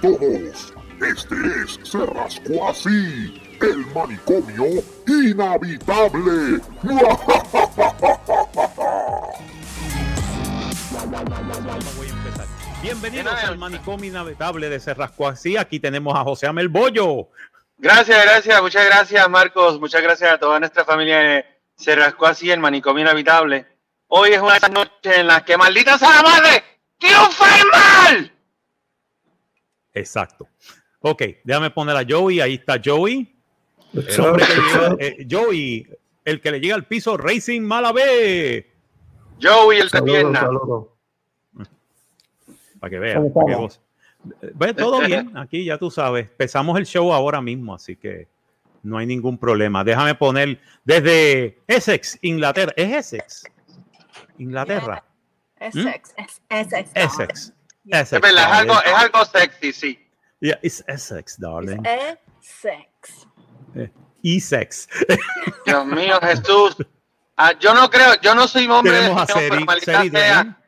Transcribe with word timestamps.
todos. 0.00 0.74
Este 1.00 1.34
es 1.62 1.78
Se 1.82 2.04
Rascó 2.06 2.68
Así, 2.68 3.40
el 3.60 3.86
manicomio 3.94 4.82
inhabitable. 5.06 6.60
Voy 11.96 12.06
a 12.06 12.10
empezar. 12.10 12.46
Bienvenidos 12.82 13.34
al 13.44 13.58
manicomio 13.58 14.10
inhabitable 14.10 14.68
de 14.68 14.80
Se 14.80 14.94
Rascó 14.94 15.28
Así. 15.28 15.56
Aquí 15.56 15.78
tenemos 15.78 16.16
a 16.16 16.24
José 16.24 16.46
Amel 16.46 16.68
Bollo. 16.68 17.28
Gracias, 17.76 18.24
gracias, 18.24 18.60
muchas 18.60 18.84
gracias 18.86 19.28
Marcos, 19.30 19.78
muchas 19.78 20.02
gracias 20.02 20.32
a 20.32 20.38
toda 20.38 20.58
nuestra 20.58 20.84
familia 20.84 21.18
de 21.18 21.44
Se 21.76 21.94
Rascó 21.94 22.26
Así, 22.26 22.50
el 22.50 22.58
manicomio 22.58 23.02
inhabitable. 23.02 23.66
Hoy 24.08 24.30
es 24.30 24.40
una 24.40 24.52
de 24.52 24.58
esas 24.58 24.72
noches 24.72 25.16
en 25.18 25.28
las 25.28 25.42
que 25.44 25.56
maldita 25.56 25.96
sea 25.96 26.10
la 26.10 26.22
madre, 26.22 26.64
triunfa 26.98 27.60
el 27.60 27.66
mal. 27.66 28.37
Exacto. 29.98 30.48
Ok, 31.00 31.22
déjame 31.44 31.70
poner 31.70 31.96
a 31.96 32.04
Joey. 32.08 32.40
Ahí 32.40 32.54
está 32.54 32.80
Joey. 32.84 33.34
El 33.94 34.20
hombre 34.20 34.44
que 34.46 34.54
llega- 34.54 34.96
eh, 34.98 35.26
Joey, 35.30 35.86
el 36.24 36.40
que 36.40 36.50
le 36.50 36.60
llega 36.60 36.74
al 36.74 36.84
piso, 36.86 37.16
Racing 37.16 37.62
Malavé. 37.62 38.70
Joey 39.40 39.78
el 39.78 39.88
de 39.88 40.02
pierna. 40.02 40.48
Para 42.80 42.90
que 42.90 42.98
vean. 42.98 43.32
para 43.32 43.46
que 43.46 43.54
vos- 43.54 43.80
Eh, 44.42 44.50
Ve, 44.54 44.74
todo 44.74 45.00
bien. 45.00 45.36
Aquí 45.36 45.64
ya 45.64 45.78
tú 45.78 45.90
sabes. 45.90 46.28
Empezamos 46.28 46.76
el 46.78 46.84
show 46.86 47.12
ahora 47.12 47.40
mismo, 47.40 47.72
así 47.74 47.94
que 47.96 48.26
no 48.82 48.98
hay 48.98 49.06
ningún 49.06 49.38
problema. 49.38 49.84
Déjame 49.84 50.14
poner 50.16 50.60
desde 50.84 51.58
Essex, 51.68 52.18
Inglaterra. 52.22 52.72
¿Es 52.76 52.92
Essex? 53.14 53.44
Inglaterra. 54.38 55.04
Essex, 55.60 56.14
es 56.16 56.42
Essex. 56.48 56.90
Essex. 56.94 57.52
Essex. 57.90 58.12
Es 58.12 58.20
verdad, 58.20 58.52
es 58.52 58.58
algo, 58.58 58.82
es 58.82 58.94
algo 58.94 59.24
sexy, 59.24 59.72
sí. 59.72 60.08
Yeah, 60.40 60.58
it's 60.62 60.84
Essex, 60.86 61.38
darling. 61.38 61.82
Essex. 61.84 63.26
Essex. 64.22 64.88
Dios 65.66 65.86
mío, 65.86 66.18
Jesús. 66.22 66.76
Ah, 67.36 67.52
yo 67.58 67.74
no 67.74 67.88
creo, 67.88 68.14
yo 68.20 68.34
no 68.34 68.48
soy 68.48 68.66
hombre 68.66 68.92
de 68.92 69.00
Tenemos 69.00 69.20
religión, 69.20 69.38
pero 69.38 69.54
Seri, 69.54 69.64
maldita 69.64 69.92
Seri 69.92 70.10
sea, 70.10 70.58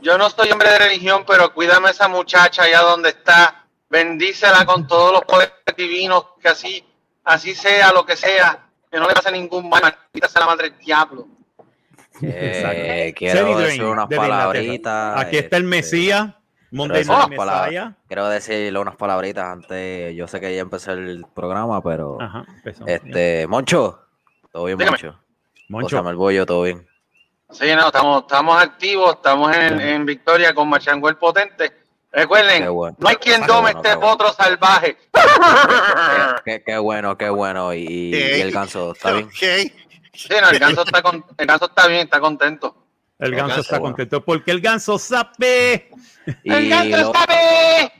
yo 0.00 0.16
no 0.18 0.30
soy 0.30 0.50
hombre 0.50 0.70
de 0.70 0.78
religión, 0.78 1.24
pero 1.26 1.52
cuídame 1.52 1.88
a 1.88 1.90
esa 1.90 2.08
muchacha 2.08 2.62
allá 2.62 2.80
donde 2.80 3.10
está. 3.10 3.66
Bendícela 3.90 4.66
con 4.66 4.86
todos 4.86 5.12
los 5.12 5.22
poderes 5.22 5.54
divinos, 5.74 6.26
que 6.42 6.48
así, 6.48 6.84
así 7.24 7.54
sea 7.54 7.90
lo 7.90 8.04
que 8.04 8.16
sea, 8.16 8.68
que 8.90 8.98
no 8.98 9.08
le 9.08 9.14
pase 9.14 9.32
ningún 9.32 9.66
mal, 9.68 9.80
maldita 9.80 10.28
sea 10.28 10.40
la 10.40 10.46
madre 10.46 10.70
del 10.70 10.78
diablo. 10.78 11.26
Eh, 12.22 13.14
quiero 13.16 13.58
decir 13.58 13.84
unas 13.84 14.08
de 14.08 14.16
palabritas. 14.16 15.20
Aquí 15.20 15.36
está 15.36 15.56
el 15.56 15.64
Mesías, 15.64 16.34
Monday 16.70 17.04
quiero 17.04 18.28
Night 18.28 18.32
decirle 18.32 18.78
unas 18.78 18.96
palabritas 18.96 19.46
antes. 19.46 20.14
Yo 20.14 20.26
sé 20.28 20.40
que 20.40 20.54
ya 20.54 20.60
empezó 20.60 20.92
el 20.92 21.24
programa, 21.34 21.82
pero. 21.82 22.20
Ajá, 22.20 22.44
empezó. 22.48 22.86
Este, 22.86 23.46
Moncho. 23.46 24.00
¿Todo 24.52 24.64
bien, 24.64 24.78
Dígame. 24.78 24.96
Moncho? 24.96 25.20
Moncho. 25.68 26.02
José 26.02 26.14
Bollo, 26.14 26.46
todo 26.46 26.62
bien. 26.62 26.86
Sí, 27.50 27.66
no, 27.74 27.86
estamos, 27.86 28.22
estamos 28.22 28.62
activos, 28.62 29.14
estamos 29.14 29.56
en, 29.56 29.80
en 29.80 30.04
victoria 30.04 30.54
con 30.54 30.68
Machango 30.68 31.08
el 31.08 31.16
Potente. 31.16 31.72
Recuerden, 32.10 32.72
bueno. 32.72 32.96
no 32.98 33.08
hay 33.08 33.16
quien 33.16 33.44
tome 33.46 33.60
bueno, 33.60 33.78
este 33.78 33.90
qué 33.90 33.96
bueno. 33.96 34.10
potro 34.10 34.32
salvaje. 34.32 34.96
Qué, 36.44 36.62
qué 36.64 36.78
bueno, 36.78 37.18
qué 37.18 37.28
bueno. 37.28 37.74
Y, 37.74 38.14
el 38.14 38.50
ganso, 38.50 38.92
¿está 38.92 39.12
bien? 39.12 39.28
Sí, 40.18 40.28
no, 40.42 40.50
el 40.50 40.58
ganso 40.58 40.82
está, 40.82 41.00
con- 41.00 41.24
el 41.36 41.46
ganso 41.46 41.66
está 41.66 41.86
bien, 41.86 42.00
está 42.00 42.18
contento. 42.20 42.74
El 43.20 43.30
ganso 43.32 43.46
ganso, 43.48 43.60
está 43.62 43.78
bueno. 43.78 43.94
contento 43.94 44.24
porque 44.24 44.50
el 44.50 44.60
ganso 44.60 44.98
sabe. 44.98 45.90
Y, 46.44 46.52
¡El 46.52 46.68
ganso 46.68 46.96
lo- 46.98 47.12
sabe! 47.12 47.92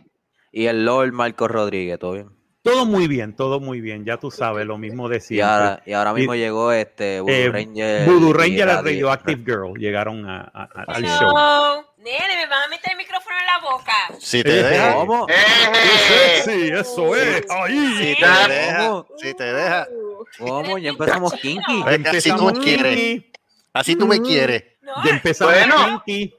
y 0.52 0.66
el 0.66 0.84
Lord 0.84 1.12
Marco 1.12 1.46
Rodríguez, 1.48 1.98
¿todo 1.98 2.12
bien? 2.12 2.28
Todo 2.62 2.84
muy 2.86 3.06
bien, 3.06 3.34
todo 3.36 3.60
muy 3.60 3.80
bien. 3.80 4.04
Ya 4.04 4.16
tú 4.18 4.30
sabes, 4.32 4.66
lo 4.66 4.78
mismo 4.78 5.08
de 5.08 5.18
Y 5.18 5.20
siempre. 5.20 5.44
ahora, 5.44 5.82
y 5.86 5.92
ahora 5.92 6.12
mismo 6.12 6.34
Y- 6.34 6.38
llegó 6.38 6.72
este 6.72 7.20
Voodoo 7.20 7.34
Eh, 7.36 7.48
Ranger. 7.50 8.08
Voodoo 8.10 8.32
Ranger 8.32 8.52
y 8.58 8.62
Radio- 8.62 8.82
Radioactive 8.82 9.42
Girl 9.44 9.74
llegaron 9.78 10.28
a- 10.28 10.40
a- 10.52 10.68
a- 10.74 10.84
al 10.88 11.04
show. 11.04 11.84
Nene, 11.98 12.36
me 12.36 12.46
van 12.46 12.62
a 12.62 12.68
meter 12.68 12.92
el 12.92 12.96
micrófono 12.98 13.36
en 13.38 13.46
la 13.46 13.58
boca. 13.58 13.92
Si 14.20 14.38
Eh, 14.38 14.44
te 14.44 14.62
deja. 14.62 14.94
¿Cómo? 14.94 15.26
¡Eh! 15.28 16.42
Sí, 16.44 16.70
eso 16.72 17.16
es. 17.16 17.44
Ahí. 17.50 17.94
Si 17.98 18.14
te 18.20 18.26
deja. 18.48 19.04
Si 19.16 19.34
te 19.34 19.52
deja. 19.52 19.88
¿Cómo? 20.38 20.78
Ya 20.78 20.90
empezamos 20.90 21.32
kinky. 21.34 21.82
Así 21.82 21.82
tú 21.82 21.86
me 21.88 21.94
Empezamos 21.94 22.58
quieres. 22.60 23.22
Así 23.72 23.96
tú 23.96 24.06
me 24.06 24.20
quieres. 24.20 24.64
No, 24.82 25.04
Ya 25.04 25.10
empezamos 25.10 25.54
Bueno. 25.54 26.02
kinky. 26.06 26.34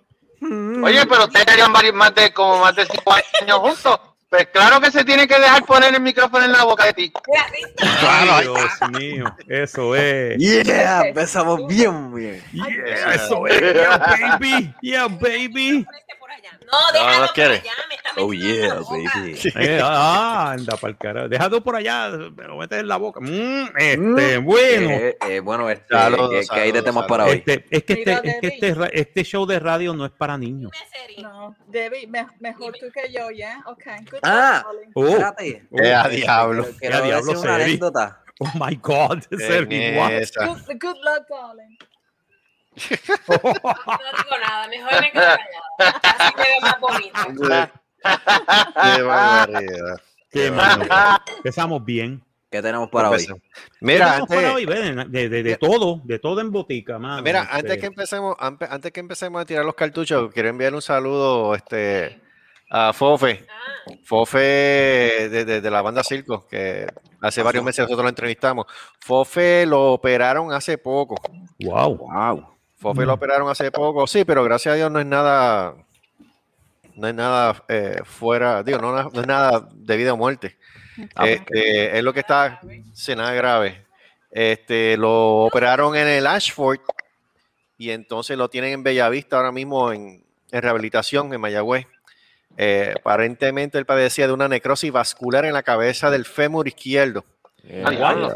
Oye, 0.84 1.06
pero 1.06 1.25
ustedes 1.25 1.47
harían 1.50 1.74
varios 1.74 1.94
más 1.94 2.16
de 2.16 2.34
como 2.34 2.59
más 2.59 2.74
de 2.76 2.86
cinco 2.86 3.14
años 3.14 3.58
juntos. 3.59 4.00
Pues 4.29 4.47
claro 4.53 4.79
que 4.79 4.91
se 4.91 5.03
tiene 5.03 5.28
que 5.28 5.40
dejar 5.40 5.66
poner 5.66 5.94
el 5.95 6.01
micrófono 6.01 6.45
en 6.45 6.51
la 6.51 6.63
boca 6.63 6.85
de 6.85 6.94
ti. 6.94 7.12
Ay, 7.81 8.44
Dios 8.44 8.91
mío, 8.91 9.35
eso 9.47 9.95
es. 9.95 10.38
Yeah, 10.38 11.07
empezamos 11.07 11.66
bien, 11.67 12.13
bien. 12.13 12.44
Yeah, 12.53 13.16
eso 13.16 13.47
es. 13.47 13.59
Yeah, 13.59 13.97
baby. 13.97 14.73
Yeah, 14.81 15.07
baby. 15.07 15.88
Por 16.69 16.80
allá. 16.80 16.88
No, 16.88 16.91
déjalo 16.94 17.19
no 17.22 17.25
por 17.28 17.34
quiere. 17.35 17.53
allá, 17.56 17.72
me 17.90 17.96
está 17.96 18.09
Oh 18.18 18.34
yeah, 18.34 18.75
baby. 18.90 19.40
Eh, 19.56 19.80
ah, 19.84 20.52
anda 20.52 20.75
para 20.78 20.91
el 20.91 20.97
carajo. 20.97 21.28
Déjalo 21.30 21.63
por 21.63 21.75
allá, 21.75 22.12
pero 22.35 22.57
metes 22.57 22.80
en 22.80 22.88
la 22.88 22.97
boca. 22.97 23.19
Mm, 23.22 23.69
este, 23.78 24.38
bueno. 24.40 24.90
Eh, 24.90 25.18
eh, 25.29 25.40
bueno, 25.40 25.69
este, 25.69 25.85
Saludos, 25.94 26.29
¿qué, 26.31 26.47
qué 26.53 26.59
hay 26.59 26.72
de 26.72 26.79
saludos, 26.79 26.84
temas 26.85 27.08
para 27.08 27.25
hoy? 27.25 27.38
Este, 27.38 27.66
es 27.69 27.84
que, 27.84 27.94
este, 27.94 28.06
Mira, 28.06 28.22
es 28.24 28.41
que 28.41 28.47
este, 28.47 28.74
ra- 28.74 28.90
este 28.91 29.24
show 29.24 29.46
de 29.46 29.59
radio 29.59 29.94
no 29.94 30.06
es 30.06 30.12
para 30.12 30.38
niños. 30.38 30.72
No, 31.22 31.56
Debbie, 31.68 32.08
me- 32.08 32.28
mejor 32.40 32.74
tú 32.79 32.88
que 32.94 33.12
yo, 33.12 33.29
¿ya? 33.31 33.62
Ok. 33.66 33.84
Good 34.12 34.19
Ah. 34.24 34.66
Oh, 34.94 35.08
Espérate. 35.08 35.68
oh, 35.72 35.78
Eh, 35.81 35.94
a 35.94 36.08
diablo. 36.09 36.68
Quiero, 36.79 36.97
Ya, 37.00 37.03
diablo, 37.06 37.25
decir 37.34 37.38
una 37.46 37.58
Seri. 37.58 37.63
anécdota. 37.72 38.24
oh 38.40 38.52
my 38.56 38.75
God. 38.81 39.19
Sergi, 39.38 39.96
what? 39.97 40.12
Good, 40.12 40.78
good 40.79 40.97
luck, 41.03 41.28
darling. 41.29 41.78
No 43.28 43.38
digo 43.38 44.38
nada, 44.41 44.67
mejor 44.67 45.01
me 45.01 45.12
quedo 45.12 45.23
callada. 45.23 46.00
Así 46.03 46.34
veo 46.38 46.62
más 46.62 46.79
bonita. 46.79 47.72
Qué 48.95 49.01
barbaridad. 49.01 49.95
Qué 50.31 50.51
mano. 50.51 50.85
Empezamos 51.38 51.84
bien. 51.84 52.23
¿Qué 52.51 52.62
tenemos 52.63 52.90
para 52.90 53.12
hoy? 53.12 53.28
Mira, 53.81 54.06
Empezamos 54.06 54.28
para 54.29 54.40
antes, 54.41 54.56
hoy, 54.56 54.66
ven, 54.66 55.12
de, 55.12 55.29
de, 55.29 55.44
de 55.44 55.56
todo, 55.57 56.01
de 56.03 56.17
todo 56.17 56.41
en 56.41 56.51
botica, 56.51 56.97
mano. 56.97 57.22
mira, 57.22 57.41
Este, 57.44 57.56
antes 57.57 57.78
que 57.78 57.85
empecemos, 57.85 58.35
antes 58.40 58.91
que 58.91 59.00
empecemos 59.00 59.41
a 59.41 59.46
tirar 59.46 59.66
los 59.66 59.75
cartuchos, 59.75 60.31
quiero 60.34 60.50
enviar 60.50 60.73
un 60.73 60.81
saludo 60.81 61.53
este, 61.53 62.19
a 62.72 62.91
Fofe. 62.91 63.46
Ah, 63.47 63.91
Fofe 64.03 64.40
de, 64.40 65.46
de- 65.46 65.61
de 65.61 65.72
la 65.72 65.84
banda 65.84 66.03
Circo, 66.03 66.47
que 66.47 66.88
hace 67.22 67.44
varios 67.44 67.63
meses 67.63 67.84
nosotros 67.84 68.03
lo 68.03 68.09
entrevistamos. 68.09 68.66
Fofe 69.00 69.66
lo 69.67 69.94
operaron 69.94 70.51
hace 70.51 70.79
poco. 70.79 71.16
Wow. 71.59 71.97
Wow. 71.97 72.59
Fofe 72.79 73.06
lo 73.06 73.13
operaron 73.13 73.50
hace 73.50 73.72
poco, 73.72 74.07
sí, 74.07 74.23
pero 74.23 74.44
gracias 74.44 74.73
a 74.73 74.75
Dios 74.78 74.90
no 74.91 75.00
es 75.00 75.06
nada, 75.06 75.75
no 76.95 77.07
es 77.07 77.13
nada 77.13 77.63
eh, 77.67 78.00
fuera, 78.06 78.63
digo, 78.63 78.79
no, 78.79 78.91
no 79.09 79.22
es 79.22 79.28
nada 79.28 79.67
de 79.73 79.97
vida 79.97 80.13
o 80.13 80.17
muerte. 80.17 80.57
Este, 81.25 81.97
es 81.97 82.03
lo 82.03 82.13
que 82.13 82.22
está, 82.22 82.62
sin 82.94 83.17
nada 83.17 83.34
grave. 83.34 83.85
Este, 84.31 84.95
lo 84.97 85.40
operaron 85.45 85.95
en 85.95 86.07
el 86.07 86.25
Ashford 86.28 86.79
y 87.78 87.91
entonces 87.91 88.38
lo 88.38 88.50
tienen 88.50 88.73
en 88.73 88.84
Bellavista 88.84 89.38
ahora 89.38 89.51
mismo 89.51 89.91
en, 89.91 90.23
en 90.51 90.61
rehabilitación 90.61 91.34
en 91.34 91.41
Mayagüez. 91.41 91.85
Eh, 92.57 92.94
aparentemente 92.97 93.78
él 93.78 93.85
padecía 93.85 94.28
de 94.28 94.34
una 94.34 94.47
necrosis 94.47 94.91
vascular 94.91 95.46
en 95.46 95.53
la 95.53 95.63
cabeza 95.63 96.09
del 96.11 96.25
fémur 96.25 96.67
izquierdo. 96.67 97.23
Ah, 97.85 97.91
diablo. 97.91 98.29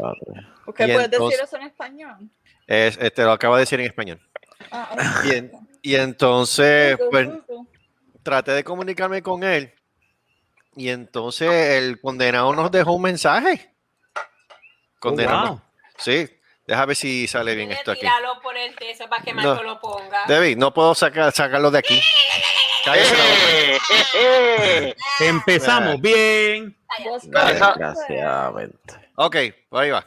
¿Por 0.64 0.74
qué 0.74 0.84
puedes 0.86 1.04
entonces- 1.04 1.38
decir 1.38 1.44
eso 1.44 1.56
en 1.56 1.62
español? 1.62 2.16
Es- 2.66 2.96
este, 3.00 3.22
lo 3.22 3.32
acabo 3.32 3.56
de 3.56 3.60
decir 3.60 3.78
en 3.80 3.86
español. 3.86 4.20
Ah. 4.70 5.22
Y, 5.24 5.30
en- 5.30 5.52
y 5.82 5.94
entonces, 5.96 6.98
pues, 7.10 7.28
traté 8.22 8.52
de 8.52 8.64
comunicarme 8.64 9.22
con 9.22 9.42
él 9.44 9.72
y 10.76 10.88
entonces 10.88 11.50
el 11.50 12.00
condenado 12.00 12.54
nos 12.54 12.70
dejó 12.70 12.92
un 12.92 13.02
mensaje. 13.02 13.70
Condenado. 14.98 15.46
wow. 15.48 15.60
Sí, 15.98 16.28
deja 16.66 16.86
ver 16.86 16.96
si 16.96 17.26
sale 17.26 17.54
bien 17.54 17.70
esto 17.70 17.92
aquí. 17.92 18.00
tíralo 18.00 18.40
por 18.42 18.56
el 18.56 18.74
teso 18.76 19.06
para 19.08 19.22
que 19.22 19.34
Marco 19.34 19.54
No. 19.56 19.62
lo 19.62 19.80
ponga. 19.80 20.24
David, 20.26 20.56
no 20.56 20.72
puedo 20.74 20.94
sacar, 20.94 21.30
sacarlo 21.32 21.70
de 21.70 21.78
aquí. 21.78 22.00
Eh, 22.86 23.78
eh, 23.78 23.78
eh. 24.14 24.94
Empezamos 25.20 26.00
bien. 26.00 26.76
Desgraciadamente. 27.24 28.94
Ok, 29.16 29.36
ahí 29.72 29.90
va. 29.90 30.06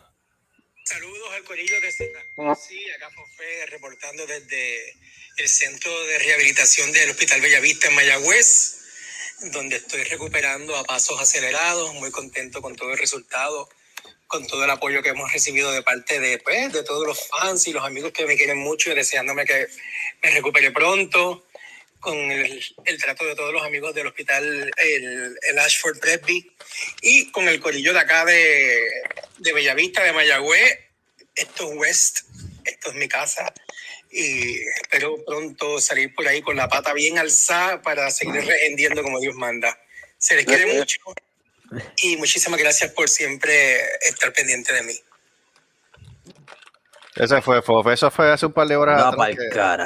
Saludos 0.87 1.29
al 1.33 1.43
corillo 1.43 1.81
de 1.81 1.91
Z. 1.91 2.17
Sí, 2.55 2.79
acá 2.91 3.09
Fofé 3.11 3.65
reportando 3.65 4.25
desde 4.25 4.95
el 5.35 5.49
Centro 5.49 5.91
de 6.05 6.17
Rehabilitación 6.17 6.93
del 6.93 7.09
Hospital 7.09 7.41
Bellavista 7.41 7.89
en 7.89 7.95
Mayagüez, 7.95 8.77
donde 9.51 9.75
estoy 9.75 10.05
recuperando 10.05 10.77
a 10.77 10.85
pasos 10.85 11.19
acelerados, 11.19 11.93
muy 11.95 12.09
contento 12.11 12.61
con 12.61 12.77
todo 12.77 12.93
el 12.93 12.99
resultado, 12.99 13.67
con 14.27 14.47
todo 14.47 14.63
el 14.63 14.69
apoyo 14.69 15.03
que 15.03 15.09
hemos 15.09 15.29
recibido 15.33 15.73
de 15.73 15.83
parte 15.83 16.21
de, 16.21 16.37
pues, 16.37 16.71
de 16.71 16.83
todos 16.83 17.05
los 17.05 17.27
fans 17.27 17.67
y 17.67 17.73
los 17.73 17.83
amigos 17.83 18.13
que 18.13 18.25
me 18.25 18.37
quieren 18.37 18.59
mucho 18.59 18.89
y 18.89 18.95
deseándome 18.95 19.43
que 19.43 19.67
me 20.23 20.31
recupere 20.31 20.71
pronto. 20.71 21.46
Con 21.99 22.17
el, 22.17 22.63
el 22.85 23.01
trato 23.01 23.25
de 23.25 23.35
todos 23.35 23.53
los 23.53 23.63
amigos 23.63 23.93
del 23.93 24.07
hospital, 24.07 24.71
el, 24.77 25.37
el 25.41 25.59
Ashford 25.59 25.99
Presby, 25.99 26.51
y 27.01 27.31
con 27.31 27.47
el 27.47 27.59
corillo 27.59 27.93
de 27.93 27.99
acá 27.99 28.25
de, 28.25 28.85
de 29.37 29.53
Bellavista, 29.53 30.03
de 30.03 30.13
Mayagüez. 30.13 30.79
Esto 31.35 31.71
es 31.71 31.77
West, 31.77 32.19
esto 32.65 32.89
es 32.89 32.95
mi 32.95 33.07
casa. 33.07 33.53
Y 34.09 34.59
espero 34.81 35.23
pronto 35.25 35.79
salir 35.79 36.13
por 36.13 36.27
ahí 36.27 36.41
con 36.41 36.55
la 36.55 36.69
pata 36.69 36.93
bien 36.93 37.17
alzada 37.17 37.81
para 37.81 38.09
seguir 38.09 38.45
rehendiendo 38.45 39.03
como 39.03 39.19
Dios 39.19 39.35
manda. 39.35 39.77
Se 40.17 40.35
les 40.35 40.45
quiere 40.45 40.65
mucho 40.73 40.97
y 41.97 42.15
muchísimas 42.17 42.59
gracias 42.59 42.91
por 42.91 43.09
siempre 43.09 43.79
estar 44.01 44.31
pendiente 44.33 44.73
de 44.73 44.83
mí. 44.83 44.99
Ese 47.19 47.41
fue 47.41 47.61
Fofe. 47.61 47.93
Eso 47.93 48.09
fue 48.11 48.31
hace 48.31 48.45
un 48.45 48.53
par 48.53 48.67
de 48.67 48.75
horas. 48.75 49.03
No, 49.05 49.11
pa'l 49.13 49.37
que- 49.37 49.49
cara. 49.49 49.85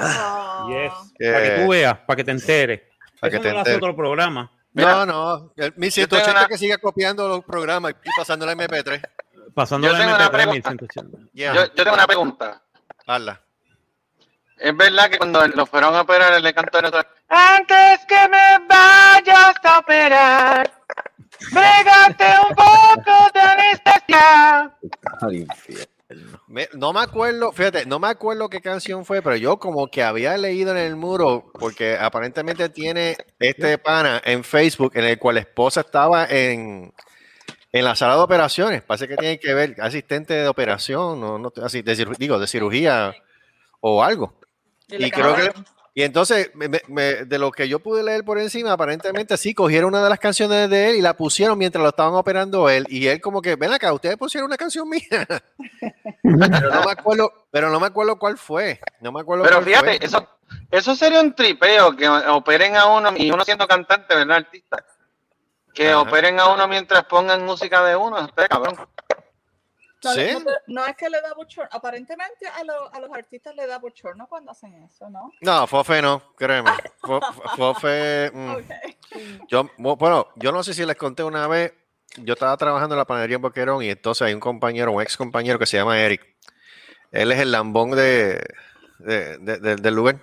Yes. 0.68 0.94
Eh, 1.20 1.32
Para 1.32 1.44
que 1.44 1.62
tú 1.64 1.70
veas, 1.70 1.98
para 2.00 2.16
que 2.18 2.24
te 2.24 2.32
enteres. 2.32 2.82
para 3.20 3.30
que 3.32 3.36
Eso 3.38 3.44
te 3.44 3.52
no 3.54 3.58
enteres. 3.60 3.78
otro 3.78 3.96
programa. 3.96 4.52
No, 4.74 5.06
no. 5.06 5.52
el- 5.58 5.74
Mi 5.76 5.90
Yo 5.90 6.08
tengo 6.08 6.22
180 6.24 6.32
una- 6.40 6.48
que 6.48 6.58
siga 6.58 6.78
copiando 6.78 7.28
los 7.28 7.44
programas 7.44 7.94
y 8.04 8.10
pasando 8.16 8.46
la 8.46 8.54
MP3. 8.54 9.02
Pasando 9.54 9.88
Yo 9.88 9.94
la 9.94 10.00
tengo 10.00 10.16
una 10.16 10.26
MP3 10.26 10.32
pregunta. 10.46 10.70
1180. 10.70 11.18
Ya, 11.34 11.54
Yo, 11.54 11.66
yo 11.66 11.72
tengo 11.84 11.94
una 11.94 12.08
pregunta. 12.08 12.62
hazla. 13.06 13.42
Es 14.58 14.78
verdad 14.78 15.10
que 15.10 15.18
cuando 15.18 15.46
lo 15.48 15.66
fueron 15.66 15.96
a 15.96 16.02
operar, 16.02 16.40
le 16.40 16.50
otro- 16.50 17.04
Antes 17.28 18.06
que 18.08 18.30
me 18.30 18.66
vayas 18.70 19.51
no 26.92 27.00
me 27.00 27.06
acuerdo, 27.06 27.54
fíjate, 27.54 27.86
no 27.86 28.00
me 28.00 28.10
acuerdo 28.10 28.50
qué 28.50 28.60
canción 28.60 29.06
fue, 29.06 29.22
pero 29.22 29.38
yo 29.38 29.58
como 29.58 29.88
que 29.88 30.04
había 30.04 30.36
leído 30.38 30.72
en 30.72 30.78
el 30.78 30.98
muro, 30.98 31.50
porque 31.58 31.96
aparentemente 31.98 32.68
tiene 32.68 33.16
este 33.40 33.78
pana 33.78 34.22
en 34.26 34.44
Facebook 34.44 34.92
en 34.96 35.06
el 35.06 35.18
cual 35.18 35.36
la 35.36 35.42
esposa 35.42 35.82
estaba 35.82 36.26
en, 36.26 36.94
en 37.72 37.86
la 37.86 37.96
sala 37.96 38.16
de 38.16 38.22
operaciones. 38.22 38.84
Parece 38.84 39.08
que 39.08 39.16
tiene 39.16 39.40
que 39.40 39.54
ver, 39.54 39.78
asistente 39.80 40.34
de 40.34 40.50
operación, 40.50 41.22
no, 41.22 41.40
no, 41.40 41.54
así, 41.64 41.82
de, 41.82 42.06
digo, 42.18 42.40
de 42.40 42.48
cirugía 42.48 43.16
o 43.80 44.04
algo. 44.04 44.34
Y 44.90 45.10
creo 45.12 45.34
que. 45.34 45.50
Y 45.94 46.04
entonces, 46.04 46.52
me- 46.56 46.70
me- 46.70 46.82
me- 46.88 47.26
de 47.26 47.38
lo 47.38 47.52
que 47.52 47.68
yo 47.68 47.80
pude 47.80 48.02
leer 48.04 48.24
por 48.24 48.38
encima, 48.40 48.72
aparentemente 48.72 49.36
sí, 49.38 49.54
cogieron 49.54 49.90
una 49.90 50.04
de 50.04 50.10
las 50.10 50.20
canciones 50.20 50.70
de 50.70 50.90
él 50.90 50.96
y 50.96 51.02
la 51.02 51.16
pusieron 51.16 51.58
mientras 51.58 51.82
lo 51.84 51.90
estaban 51.90 52.14
operando 52.14 52.70
él. 52.70 52.86
Y 52.90 53.08
él 53.08 53.20
como 53.20 53.42
que, 53.42 53.56
ven 53.56 53.74
acá, 53.74 53.92
ustedes 53.92 54.16
pusieron 54.18 54.48
una 54.48 54.58
canción 54.58 54.88
mía. 54.88 55.02
pero, 56.24 56.70
no 56.72 56.84
me 56.86 56.92
acuerdo, 56.92 57.34
pero 57.52 57.70
no 57.70 57.80
me 57.80 57.88
acuerdo 57.88 58.18
cuál 58.18 58.38
fue. 58.38 58.80
No 59.02 59.12
me 59.12 59.20
acuerdo 59.22 59.44
Pero 59.44 59.58
cuál 59.58 59.66
fíjate, 59.66 59.98
fue. 59.98 60.06
eso, 60.06 60.28
eso 60.72 60.96
sería 60.96 61.20
un 61.22 61.34
tripeo, 61.36 61.96
que 61.96 62.08
operen 62.08 62.76
a 62.78 62.86
uno, 62.86 63.12
y 63.18 63.30
uno 63.32 63.44
siendo 63.44 63.68
cantante, 63.68 64.16
¿verdad? 64.16 64.38
Artista. 64.38 64.86
Que 65.74 65.90
Ajá. 65.90 66.02
operen 66.02 66.40
a 66.40 66.48
uno 66.48 66.68
mientras 66.68 67.04
pongan 67.06 67.46
música 67.46 67.84
de 67.84 67.96
uno, 67.96 68.18
este 68.20 68.48
cabrón. 68.48 68.76
No, 70.04 70.12
¿Sí? 70.14 70.28
no, 70.34 70.52
no 70.68 70.86
es 70.86 70.96
que 70.96 71.10
le 71.10 71.22
da 71.22 71.34
bochorno. 71.34 71.70
Aparentemente 71.72 72.48
a, 72.48 72.64
lo- 72.64 72.92
a 72.94 73.00
los 73.00 73.12
artistas 73.14 73.56
le 73.56 73.68
da 73.68 73.78
bochorno 73.78 74.28
cuando 74.28 74.52
hacen 74.52 74.74
eso, 74.84 75.10
¿no? 75.10 75.32
No, 75.42 75.68
Fofe 75.68 76.02
no, 76.02 76.34
créeme. 76.36 76.72
Fo- 77.02 77.22
Fo- 77.22 77.56
Fofe, 77.56 78.32
mm, 78.34 78.56
yo, 79.48 79.70
bueno, 79.78 80.28
yo 80.38 80.52
no 80.52 80.64
sé 80.64 80.74
si 80.74 80.86
les 80.86 80.96
conté 80.96 81.24
una 81.24 81.48
vez, 81.48 81.74
yo 82.18 82.34
estaba 82.34 82.58
trabajando 82.58 82.96
en 82.96 83.00
la 83.00 83.06
panadería 83.06 83.36
en 83.36 83.42
Boquerón 83.42 83.84
y 83.84 83.90
entonces 83.90 84.24
hay 84.28 84.34
un 84.34 84.40
compañero, 84.40 84.92
un 84.92 85.02
ex 85.02 85.16
compañero 85.18 85.60
que 85.60 85.66
se 85.66 85.78
llama 85.78 86.00
Eric. 86.00 86.26
Él 87.12 87.32
es 87.32 87.40
el 87.40 87.52
lambón 87.52 87.92
de, 87.92 88.44
de- 89.00 89.38
de- 89.38 89.58
de- 89.60 89.76
del 89.76 89.94
lugar. 89.94 90.18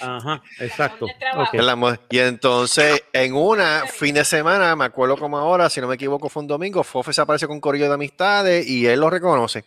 Ajá, 0.00 0.42
exacto. 0.60 1.06
¿Dónde 1.06 1.14
trabaja? 1.20 1.50
Ok. 1.50 1.54
El 1.54 1.66
lambón. 1.66 2.00
Y 2.10 2.18
entonces, 2.18 3.04
en 3.12 3.34
una 3.34 3.84
fin 3.86 4.14
de 4.14 4.24
semana, 4.24 4.74
me 4.74 4.84
acuerdo 4.84 5.16
como 5.16 5.38
ahora, 5.38 5.70
si 5.70 5.80
no 5.80 5.86
me 5.88 5.94
equivoco, 5.94 6.28
fue 6.28 6.42
un 6.42 6.48
domingo, 6.48 6.82
Fofe 6.82 7.12
se 7.12 7.20
aparece 7.20 7.46
con 7.46 7.54
un 7.54 7.60
corillo 7.60 7.86
de 7.88 7.94
amistades 7.94 8.66
y 8.66 8.86
él 8.86 8.98
lo 9.00 9.08
reconoce. 9.10 9.64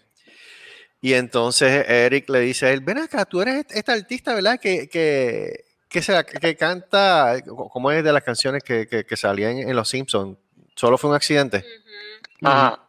Y 1.02 1.14
entonces 1.14 1.88
Eric 1.88 2.30
le 2.30 2.40
dice 2.40 2.66
a 2.68 2.72
él, 2.72 2.80
ven 2.82 2.98
acá, 2.98 3.26
tú 3.26 3.42
eres 3.42 3.66
esta 3.70 3.94
artista, 3.94 4.34
¿verdad? 4.34 4.60
Que, 4.60 4.90
que, 4.90 5.66
que, 5.88 6.02
se- 6.02 6.26
que 6.26 6.56
canta, 6.56 7.36
como 7.46 7.92
es 7.92 8.04
de 8.04 8.12
las 8.12 8.24
canciones 8.24 8.64
que, 8.64 8.88
que, 8.88 9.06
que 9.06 9.16
salían 9.18 9.58
en 9.60 9.76
Los 9.76 9.88
Simpsons, 9.90 10.38
solo 10.76 10.98
fue 10.98 11.10
un 11.12 11.16
accidente. 11.16 11.58
Ujú. 11.60 12.48
Ajá. 12.50 12.82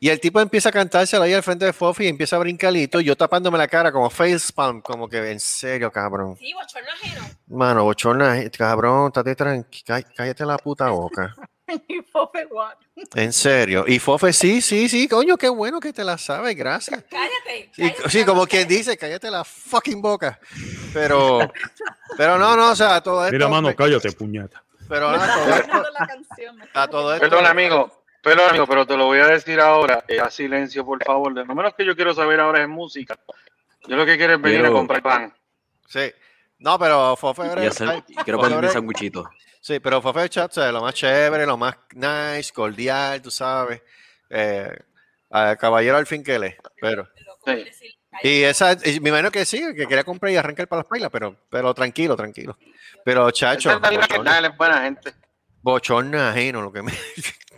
Y 0.00 0.08
el 0.08 0.20
tipo 0.20 0.40
empieza 0.40 0.68
a 0.68 0.72
cantársela 0.72 1.24
ahí 1.24 1.32
al 1.34 1.42
frente 1.42 1.64
de 1.64 1.72
Fofi 1.72 2.04
y 2.04 2.08
empieza 2.08 2.36
a 2.36 2.38
brincarito, 2.40 3.00
y 3.00 3.04
yo 3.04 3.16
tapándome 3.16 3.58
la 3.58 3.68
cara 3.68 3.90
como 3.92 4.10
facepalm, 4.10 4.80
como 4.80 5.08
que 5.08 5.30
en 5.30 5.40
serio, 5.40 5.90
cabrón. 5.90 6.36
Sí, 6.38 6.52
bochorno 6.52 6.88
ajeno. 6.92 7.22
Mano, 7.48 7.84
bochorna, 7.84 8.38
eh, 8.40 8.50
cabrón, 8.50 9.06
estate 9.08 9.34
tranquilo, 9.34 9.98
cállate 10.16 10.44
la 10.46 10.58
puta 10.58 10.88
boca. 10.90 11.34
Y 11.88 12.02
Fofe, 12.02 12.44
what? 12.50 12.74
En 13.14 13.32
serio. 13.32 13.84
Y 13.86 13.98
Fofe, 13.98 14.34
sí, 14.34 14.60
sí, 14.60 14.90
sí, 14.90 15.08
coño, 15.08 15.38
qué 15.38 15.48
bueno 15.48 15.80
que 15.80 15.90
te 15.94 16.04
la 16.04 16.18
sabes, 16.18 16.54
gracias. 16.54 17.02
Cállate. 17.08 17.70
Sí, 17.74 17.82
cállate, 17.92 18.10
sí, 18.10 18.24
como 18.26 18.46
quien 18.46 18.68
dice, 18.68 18.98
cállate 18.98 19.30
la 19.30 19.42
fucking 19.42 20.02
boca. 20.02 20.38
Pero, 20.92 21.38
pero 22.18 22.36
no, 22.36 22.56
no, 22.56 22.72
o 22.72 22.76
sea, 22.76 23.00
todo 23.00 23.24
esto. 23.24 23.32
Mira, 23.32 23.48
mano, 23.48 23.74
cállate, 23.74 24.12
puñeta. 24.12 24.62
pero 24.86 25.12
nada, 25.12 25.56
está 25.60 25.66
todo 25.72 25.84
esto- 25.86 26.68
a 26.74 26.88
todo 26.88 27.14
esto- 27.14 27.26
Perdón, 27.30 27.46
amigo. 27.46 28.01
Perdón, 28.22 28.50
amigo, 28.50 28.66
pero 28.66 28.86
te 28.86 28.96
lo 28.96 29.06
voy 29.06 29.18
a 29.18 29.26
decir 29.26 29.58
ahora. 29.60 30.04
Eh, 30.08 30.20
haz 30.20 30.34
silencio, 30.34 30.84
por 30.84 31.02
favor. 31.04 31.34
De 31.34 31.44
lo 31.44 31.54
menos 31.54 31.74
que 31.74 31.84
yo 31.84 31.96
quiero 31.96 32.14
saber 32.14 32.38
ahora 32.40 32.62
es 32.62 32.68
música. 32.68 33.18
Yo 33.88 33.96
lo 33.96 34.06
que 34.06 34.16
quiero 34.16 34.34
es 34.34 34.40
venir 34.40 34.60
Quiero- 34.60 34.74
a 34.74 34.78
comprar 34.78 35.02
pan. 35.02 35.34
Sí. 35.88 36.12
No, 36.58 36.78
pero 36.78 37.16
Fofe. 37.16 37.42
Y 37.62 37.66
hacer- 37.66 37.88
ay, 37.88 38.02
quiero 38.24 38.40
pedir 38.40 38.56
un 38.56 38.68
sanguchito. 38.70 39.28
Sí, 39.60 39.80
pero 39.80 40.00
Fofe 40.00 40.28
Chat, 40.28 40.50
o 40.52 40.54
sea, 40.54 40.70
lo 40.72 40.80
más 40.80 40.94
chévere, 40.94 41.44
lo 41.46 41.56
más 41.56 41.74
nice, 41.94 42.52
cordial, 42.52 43.20
tú 43.20 43.30
sabes. 43.30 43.82
Eh, 44.30 44.70
a 45.30 45.56
caballero 45.56 45.96
al 45.96 46.06
fin 46.06 46.22
que 46.22 46.38
le. 46.38 46.58
Pero. 46.80 47.08
Sí. 47.44 47.64
Y 48.22 48.42
esa, 48.44 48.74
y 48.84 49.00
me 49.00 49.08
imagino 49.08 49.30
que 49.32 49.44
sí, 49.44 49.60
que 49.74 49.86
quería 49.88 50.04
comprar 50.04 50.30
y 50.30 50.36
arrancar 50.36 50.68
para 50.68 50.82
las 50.82 50.86
pailas, 50.88 51.10
pero, 51.10 51.34
pero 51.48 51.72
tranquilo, 51.74 52.14
tranquilo. 52.14 52.56
Pero 53.04 53.28
chacho, 53.32 53.70
Esa 53.70 53.76
es 53.78 53.82
la 53.82 53.90
vida 53.90 54.00
que 54.06 54.18
bochorno, 54.18 54.30
da, 54.30 54.38
él 54.38 54.44
es 54.44 54.56
buena 54.56 54.82
gente. 54.82 55.12
bochorno 55.62 56.20
ajeno, 56.20 56.60
lo 56.62 56.72
que 56.72 56.82
me. 56.82 56.92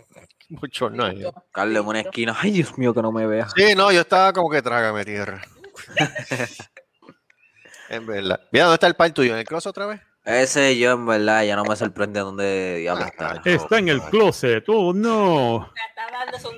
bochorno 0.49 1.05
ajeno. 1.05 1.33
Carle 1.51 1.79
en 1.79 1.85
una 1.85 2.01
esquina. 2.01 2.35
Ay, 2.39 2.51
Dios 2.51 2.77
mío, 2.77 2.93
que 2.93 3.01
no 3.01 3.11
me 3.11 3.25
vea. 3.27 3.47
Sí, 3.55 3.75
no, 3.75 3.91
yo 3.91 4.01
estaba 4.01 4.33
como 4.33 4.49
que 4.49 4.61
trágame 4.61 5.05
tierra. 5.05 5.41
en 7.89 8.05
verdad. 8.05 8.39
Mira, 8.51 8.65
¿dónde 8.65 8.75
está 8.75 8.87
el 8.87 8.95
par 8.95 9.11
tuyo? 9.11 9.33
¿En 9.33 9.39
el 9.39 9.45
cross 9.45 9.67
otra 9.67 9.85
vez? 9.85 10.01
Ese 10.23 10.75
yo, 10.79 10.93
en 10.93 11.05
verdad, 11.05 11.43
ya 11.43 11.55
no 11.55 11.63
me 11.65 11.75
sorprende 11.75 12.19
dónde 12.19 12.77
diablo 12.77 13.05
está. 13.05 13.41
Está 13.45 13.77
en 13.77 13.89
el 13.89 14.01
closet. 14.01 14.63
Oh, 14.67 14.91
no. 14.91 15.71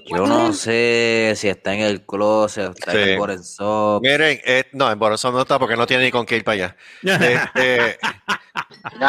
Yo 0.05 0.25
no 0.25 0.53
sé 0.53 1.33
si 1.35 1.49
está 1.49 1.73
en 1.73 1.81
el 1.81 2.05
closet, 2.05 2.71
está 2.77 2.93
en 2.93 3.03
Sí. 3.03 3.09
el 3.11 3.17
Borenshop. 3.17 4.01
Miren, 4.01 4.39
eh, 4.45 4.63
no, 4.71 4.89
en 4.89 4.97
Boronzón 4.97 5.33
no 5.33 5.41
está 5.41 5.59
porque 5.59 5.75
no 5.75 5.85
tiene 5.85 6.05
ni 6.05 6.11
con 6.11 6.25
qué 6.25 6.37
ir 6.37 6.43
para 6.45 6.53
allá. 6.53 6.77
Este, 7.03 7.99
no. 8.99 9.07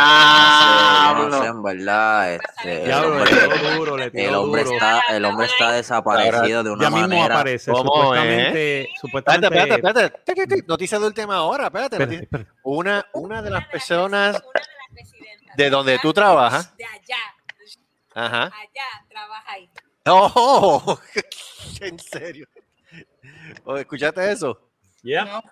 En 1.49 1.63
verdad. 1.63 2.35
Este, 2.35 2.85
el 2.85 2.93
hombre, 2.93 3.25
tiró 3.31 3.75
duro, 3.77 3.97
le 3.97 4.11
tiró 4.11 4.29
el 4.29 4.35
hombre 4.35 4.65
duro. 4.65 4.77
está, 4.77 5.01
el 5.11 5.25
hombre 5.25 5.47
está 5.47 5.73
desaparecido 5.73 6.63
de 6.63 6.71
una 6.71 6.83
Ya 6.85 6.91
mismo 6.91 7.09
manera. 7.09 7.35
aparece. 7.37 7.71
¿Cómo, 7.73 7.85
Supuestamente. 7.93 8.81
espérate, 8.83 8.89
supuestamente 9.01 9.47
espérate, 9.47 9.75
espérate. 9.75 10.19
Tic, 10.25 10.35
tic, 10.37 10.49
tic. 10.57 10.67
Noticia 10.69 10.99
de 10.99 11.07
última 11.07 11.43
hora, 11.43 11.65
espérate. 11.67 11.97
espérate, 11.97 12.25
espérate. 12.25 12.51
Una, 12.63 13.07
una 13.15 13.43
de 13.43 13.51
las 13.51 13.67
personas 13.69 14.37
Una 14.37 14.39
de 14.39 14.61
las 14.63 14.93
presidentas. 14.93 15.57
de 15.57 15.71
donde 15.71 15.99
tú 15.99 16.13
trabajas. 16.13 16.77
De 16.77 16.85
allá. 16.85 17.17
Ajá. 18.15 18.43
Allá 18.45 19.07
trabaja 19.09 19.53
ahí. 19.53 19.71
¡Oh! 20.07 20.99
en 21.81 21.99
serio. 21.99 22.47
Oh, 23.65 23.77
¿Escuchaste 23.77 24.33
eso? 24.33 24.61
Ya. 25.03 25.25
No, 25.25 25.43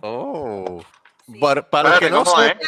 Oh. 0.00 0.80
Sí. 1.26 1.38
Para, 1.40 1.68
para 1.68 1.90
los 1.90 1.98
que 1.98 2.06
Espérate, 2.06 2.24
no. 2.30 2.60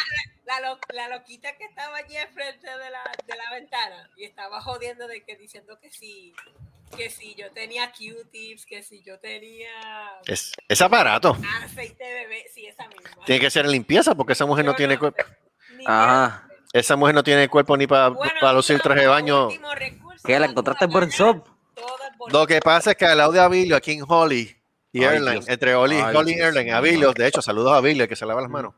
La, 0.59 0.69
lo- 0.69 0.79
la 0.93 1.07
loquita 1.17 1.55
que 1.57 1.63
estaba 1.65 1.95
allí 1.97 2.17
enfrente 2.17 2.67
de 2.67 2.89
la, 2.89 3.03
de 3.25 3.35
la 3.35 3.51
ventana 3.51 4.09
y 4.17 4.25
estaba 4.25 4.61
jodiendo 4.61 5.07
de 5.07 5.23
que 5.23 5.37
diciendo 5.37 5.79
que 5.79 5.89
sí, 5.91 6.33
que 6.97 7.09
si 7.09 7.35
yo 7.35 7.49
tenía 7.51 7.91
Q-tips, 7.91 8.65
que 8.65 8.83
si 8.83 9.01
yo 9.01 9.17
tenía 9.19 9.69
es, 10.25 10.51
es 10.67 10.81
aparato. 10.81 11.37
aceite 11.63 12.03
de 12.03 12.13
bebé, 12.13 12.45
sí, 12.53 12.67
esa 12.67 12.85
misma. 12.87 13.23
Tiene 13.25 13.39
que 13.39 13.49
ser 13.49 13.65
limpieza 13.65 14.13
porque 14.13 14.33
esa 14.33 14.45
mujer 14.45 14.65
no 14.65 14.75
tiene 14.75 14.97
cuerpo. 14.99 15.23
Ajá. 15.85 16.43
idea. 16.45 16.57
Esa 16.73 16.95
mujer 16.97 17.15
no 17.15 17.23
tiene 17.23 17.47
cuerpo 17.47 17.77
ni 17.77 17.87
para 17.87 18.09
Bueno, 18.09 18.53
lucir 18.53 18.79
traje 18.81 19.01
de 19.01 19.07
baño. 19.07 19.49
¿Qué? 20.25 20.39
¿La 20.39 20.47
encontraste 20.47 20.85
a 20.85 20.87
en 20.87 20.93
el 21.03 21.41
Lo 22.27 22.45
que 22.47 22.59
pasa 22.59 22.91
es 22.91 22.97
que 22.97 23.05
al 23.05 23.17
lado 23.17 23.31
de 23.31 23.39
Avilio, 23.39 23.75
aquí 23.75 23.93
en 23.93 24.03
Holly 24.07 24.55
y 24.91 25.03
Ay, 25.03 25.17
entre 25.47 25.75
Holly, 25.75 25.95
Ay, 25.95 26.15
Holly 26.15 26.33
y 26.33 26.35
mío. 26.35 26.75
Avilio, 26.75 27.13
de 27.13 27.27
hecho, 27.27 27.41
saludos 27.41 27.71
a 27.71 27.77
Avilio, 27.77 28.07
que 28.07 28.15
se 28.15 28.25
lava 28.25 28.41
las 28.41 28.49
manos. 28.49 28.73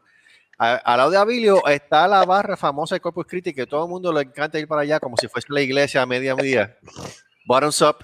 A- 0.57 0.75
al 0.75 0.97
lado 0.97 1.11
de 1.11 1.17
Avilio 1.17 1.65
está 1.67 2.07
la 2.07 2.23
barra 2.25 2.55
famosa 2.55 2.95
de 2.95 3.01
Corpus 3.01 3.25
Christi, 3.27 3.53
que 3.53 3.65
todo 3.67 3.83
el 3.85 3.89
mundo 3.89 4.13
le 4.13 4.21
encanta 4.21 4.59
ir 4.59 4.67
para 4.67 4.81
allá 4.81 4.99
como 4.99 5.17
si 5.17 5.27
fuese 5.27 5.47
la 5.51 5.61
iglesia 5.61 6.01
a 6.01 6.05
media 6.05 6.35
día. 6.35 6.77
Bottoms 7.45 7.81
Up. 7.81 7.97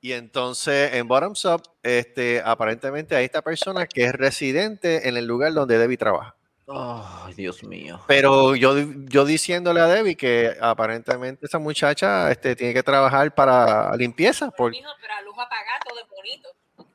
Y 0.00 0.12
entonces 0.12 0.94
en 0.94 1.06
Bottoms 1.06 1.44
Up, 1.44 1.62
este, 1.82 2.40
aparentemente 2.44 3.14
hay 3.14 3.26
esta 3.26 3.42
persona 3.42 3.86
que 3.86 4.04
es 4.04 4.12
residente 4.12 5.08
en 5.08 5.16
el 5.18 5.26
lugar 5.26 5.52
donde 5.52 5.76
Debbie 5.78 5.98
trabaja. 5.98 6.34
Ay, 6.72 7.34
Dios 7.34 7.62
mío. 7.64 8.00
Pero 8.06 8.54
yo, 8.54 8.74
yo 8.78 9.24
diciéndole 9.24 9.80
a 9.80 9.86
Debbie 9.88 10.16
que 10.16 10.56
aparentemente 10.60 11.44
esa 11.46 11.58
muchacha 11.58 12.30
este, 12.30 12.54
tiene 12.56 12.72
que 12.72 12.82
trabajar 12.82 13.34
para 13.34 13.94
limpieza, 13.96 14.50
por- 14.52 14.70
Mijo, 14.70 14.88
pero 15.00 15.12
a 15.14 15.20
luz 15.22 15.34
apagada 15.34 15.80
todo 15.86 15.98
es 15.98 16.06
bonito. 16.08 16.48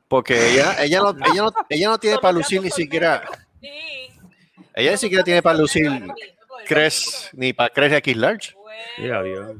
porque 0.08 0.52
ella, 0.54 0.82
ella, 0.82 1.00
no, 1.00 1.10
ella, 1.10 1.42
no, 1.42 1.52
ella 1.68 1.88
no 1.90 1.98
tiene 1.98 2.18
para 2.18 2.32
lucir 2.32 2.60
ni 2.62 2.70
siquiera, 2.70 3.22
Sí. 3.60 3.68
Ella 4.76 4.92
ni 4.92 4.98
siquiera 4.98 5.24
tiene 5.24 5.42
para 5.42 5.58
lucir 5.58 5.90
Cres, 6.66 7.30
ni 7.32 7.52
para 7.52 7.70
Cres 7.70 7.92
X 7.94 8.16
Large. 8.16 8.54
Ya, 8.98 9.22
Dios. 9.22 9.56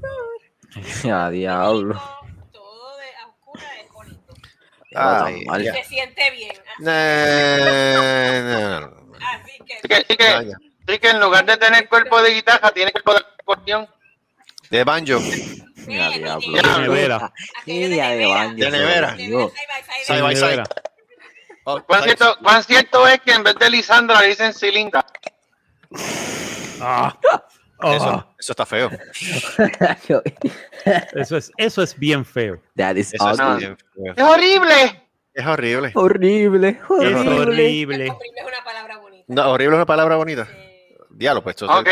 A 1.10 1.30
diablo. 1.30 1.94
bonito, 1.94 2.50
Todo 2.52 2.96
de 2.98 3.06
a 3.16 3.26
oscura 3.28 3.64
es 3.82 3.90
bonito. 3.92 4.34
Ay. 4.94 5.42
Y 5.60 5.64
ya. 5.64 5.74
se 5.74 5.84
siente 5.84 6.30
bien. 6.30 6.54
No, 6.78 6.92
no, 7.64 8.80
no, 8.80 8.80
no. 8.80 9.16
Así 9.26 9.58
que. 9.64 9.94
Así 9.94 10.16
que, 10.16 10.26
Ah, 10.26 10.42
ya. 10.42 11.10
en 11.10 11.20
lugar 11.20 11.46
de 11.46 11.56
tener 11.56 11.88
cuerpo 11.88 12.20
de 12.22 12.34
guitarra, 12.34 12.70
tiene 12.72 12.92
cuerpo 12.92 13.14
de 13.14 13.20
acordeón. 13.40 13.88
De 14.70 14.84
banjo. 14.84 15.18
Ya, 15.88 16.10
diablo. 16.10 16.52
De 16.52 16.62
nevera. 16.80 17.32
Ya, 17.66 18.10
de 18.10 18.26
baño. 18.26 18.54
De 18.56 18.70
nevera. 18.70 19.16
Side 19.16 20.22
by 20.22 20.34
De 20.34 20.40
side. 20.40 20.62
Oh, 21.68 21.82
¿Cuán 21.82 22.04
cierto, 22.04 22.36
cuán 22.42 22.62
cierto 22.62 23.08
es 23.08 23.20
que 23.22 23.32
en 23.32 23.42
vez 23.42 23.56
de 23.56 23.68
Lisandra 23.70 24.20
le 24.20 24.28
dicen 24.28 24.54
Cilinda? 24.54 25.04
Ah, 26.80 27.16
Eso, 27.82 28.08
ah, 28.08 28.26
eso 28.38 28.52
está 28.52 28.64
feo. 28.64 28.88
eso, 31.14 31.36
es, 31.36 31.52
eso 31.56 31.82
es 31.82 31.98
bien 31.98 32.24
feo. 32.24 32.60
That 32.76 32.96
is 32.96 33.12
Eso 33.14 33.30
está 33.30 33.54
ugly. 33.54 33.58
bien 33.66 33.76
feo. 33.76 34.14
¡Es 34.16 34.22
horrible! 34.24 35.02
Es 35.34 35.46
horrible. 35.46 35.92
Horrible, 35.94 36.68
Es 36.68 36.78
horrible. 36.88 37.30
horrible. 37.30 38.10
Horrible 38.10 38.40
es 38.40 38.46
una 38.46 38.64
palabra 38.64 38.96
bonita. 38.98 39.24
No, 39.28 39.50
horrible 39.50 39.74
es 39.74 39.78
una 39.78 39.86
palabra 39.86 40.16
bonita. 40.16 40.48
Eh, 40.50 40.96
Diablo, 41.10 41.42
pues. 41.42 41.60
Ok, 41.62 41.88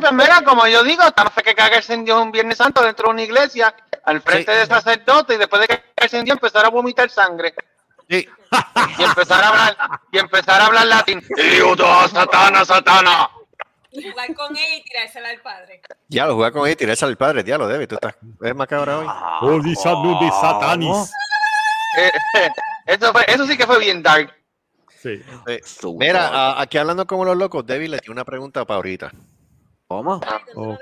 pues 0.00 0.12
mira, 0.12 0.42
como 0.44 0.66
yo 0.66 0.82
digo, 0.84 1.10
tan 1.12 1.30
fe 1.32 1.42
que 1.42 1.54
cagarse 1.54 1.94
en 1.94 2.04
Dios 2.04 2.20
un 2.22 2.32
Viernes 2.32 2.58
Santo 2.58 2.82
dentro 2.82 3.08
de 3.08 3.14
una 3.14 3.22
iglesia, 3.22 3.74
al 4.04 4.20
frente 4.20 4.52
Sí. 4.52 4.58
de 4.60 4.66
sacerdote, 4.66 5.34
y 5.34 5.38
después 5.38 5.60
de 5.62 5.68
cagarse 5.68 6.18
en 6.18 6.24
Dios 6.24 6.36
empezar 6.36 6.64
a 6.64 6.68
vomitar 6.70 7.10
sangre. 7.10 7.54
Sí. 8.08 8.28
Y 8.98 9.02
empezar 9.02 9.42
a 9.42 9.48
hablar, 9.48 9.76
y 10.12 10.18
empezar 10.18 10.60
a 10.60 10.66
hablar 10.66 10.86
latín. 10.86 11.22
Iuda, 11.58 12.08
satana, 12.08 12.64
satana. 12.64 13.28
y 13.90 14.10
jugar 14.10 14.34
con 14.34 14.56
ella 14.56 14.76
y 14.76 14.82
tirársela 14.82 15.28
al 15.30 15.40
padre. 15.40 15.80
Diablo, 16.08 16.34
jugar 16.34 16.52
con 16.52 16.66
él 16.66 16.72
y 16.72 16.76
tirarse 16.76 17.04
al 17.04 17.16
padre. 17.16 17.42
Diablo, 17.42 17.66
David, 17.68 17.88
tú 17.88 17.94
estás. 17.96 18.14
¿Es 18.42 18.54
macabra 18.54 18.98
hoy? 18.98 19.06
Holy 19.40 19.74
Saturday 19.74 20.30
Satanis. 20.40 21.12
Eh, 21.98 22.10
eso, 22.86 23.12
fue, 23.12 23.24
eso 23.28 23.46
sí 23.46 23.56
que 23.56 23.66
fue 23.66 23.78
bien 23.78 24.02
dark. 24.02 24.32
Sí. 25.02 25.22
Mira, 25.98 26.28
a- 26.28 26.60
aquí 26.62 26.78
hablando 26.78 27.06
como 27.06 27.24
los 27.24 27.36
locos, 27.36 27.66
David 27.66 27.88
le 27.88 27.98
tiene 27.98 28.12
una 28.12 28.24
pregunta 28.24 28.64
para 28.64 28.76
ahorita. 28.76 29.12
¿Cómo? 29.86 30.20
Ok. 30.54 30.80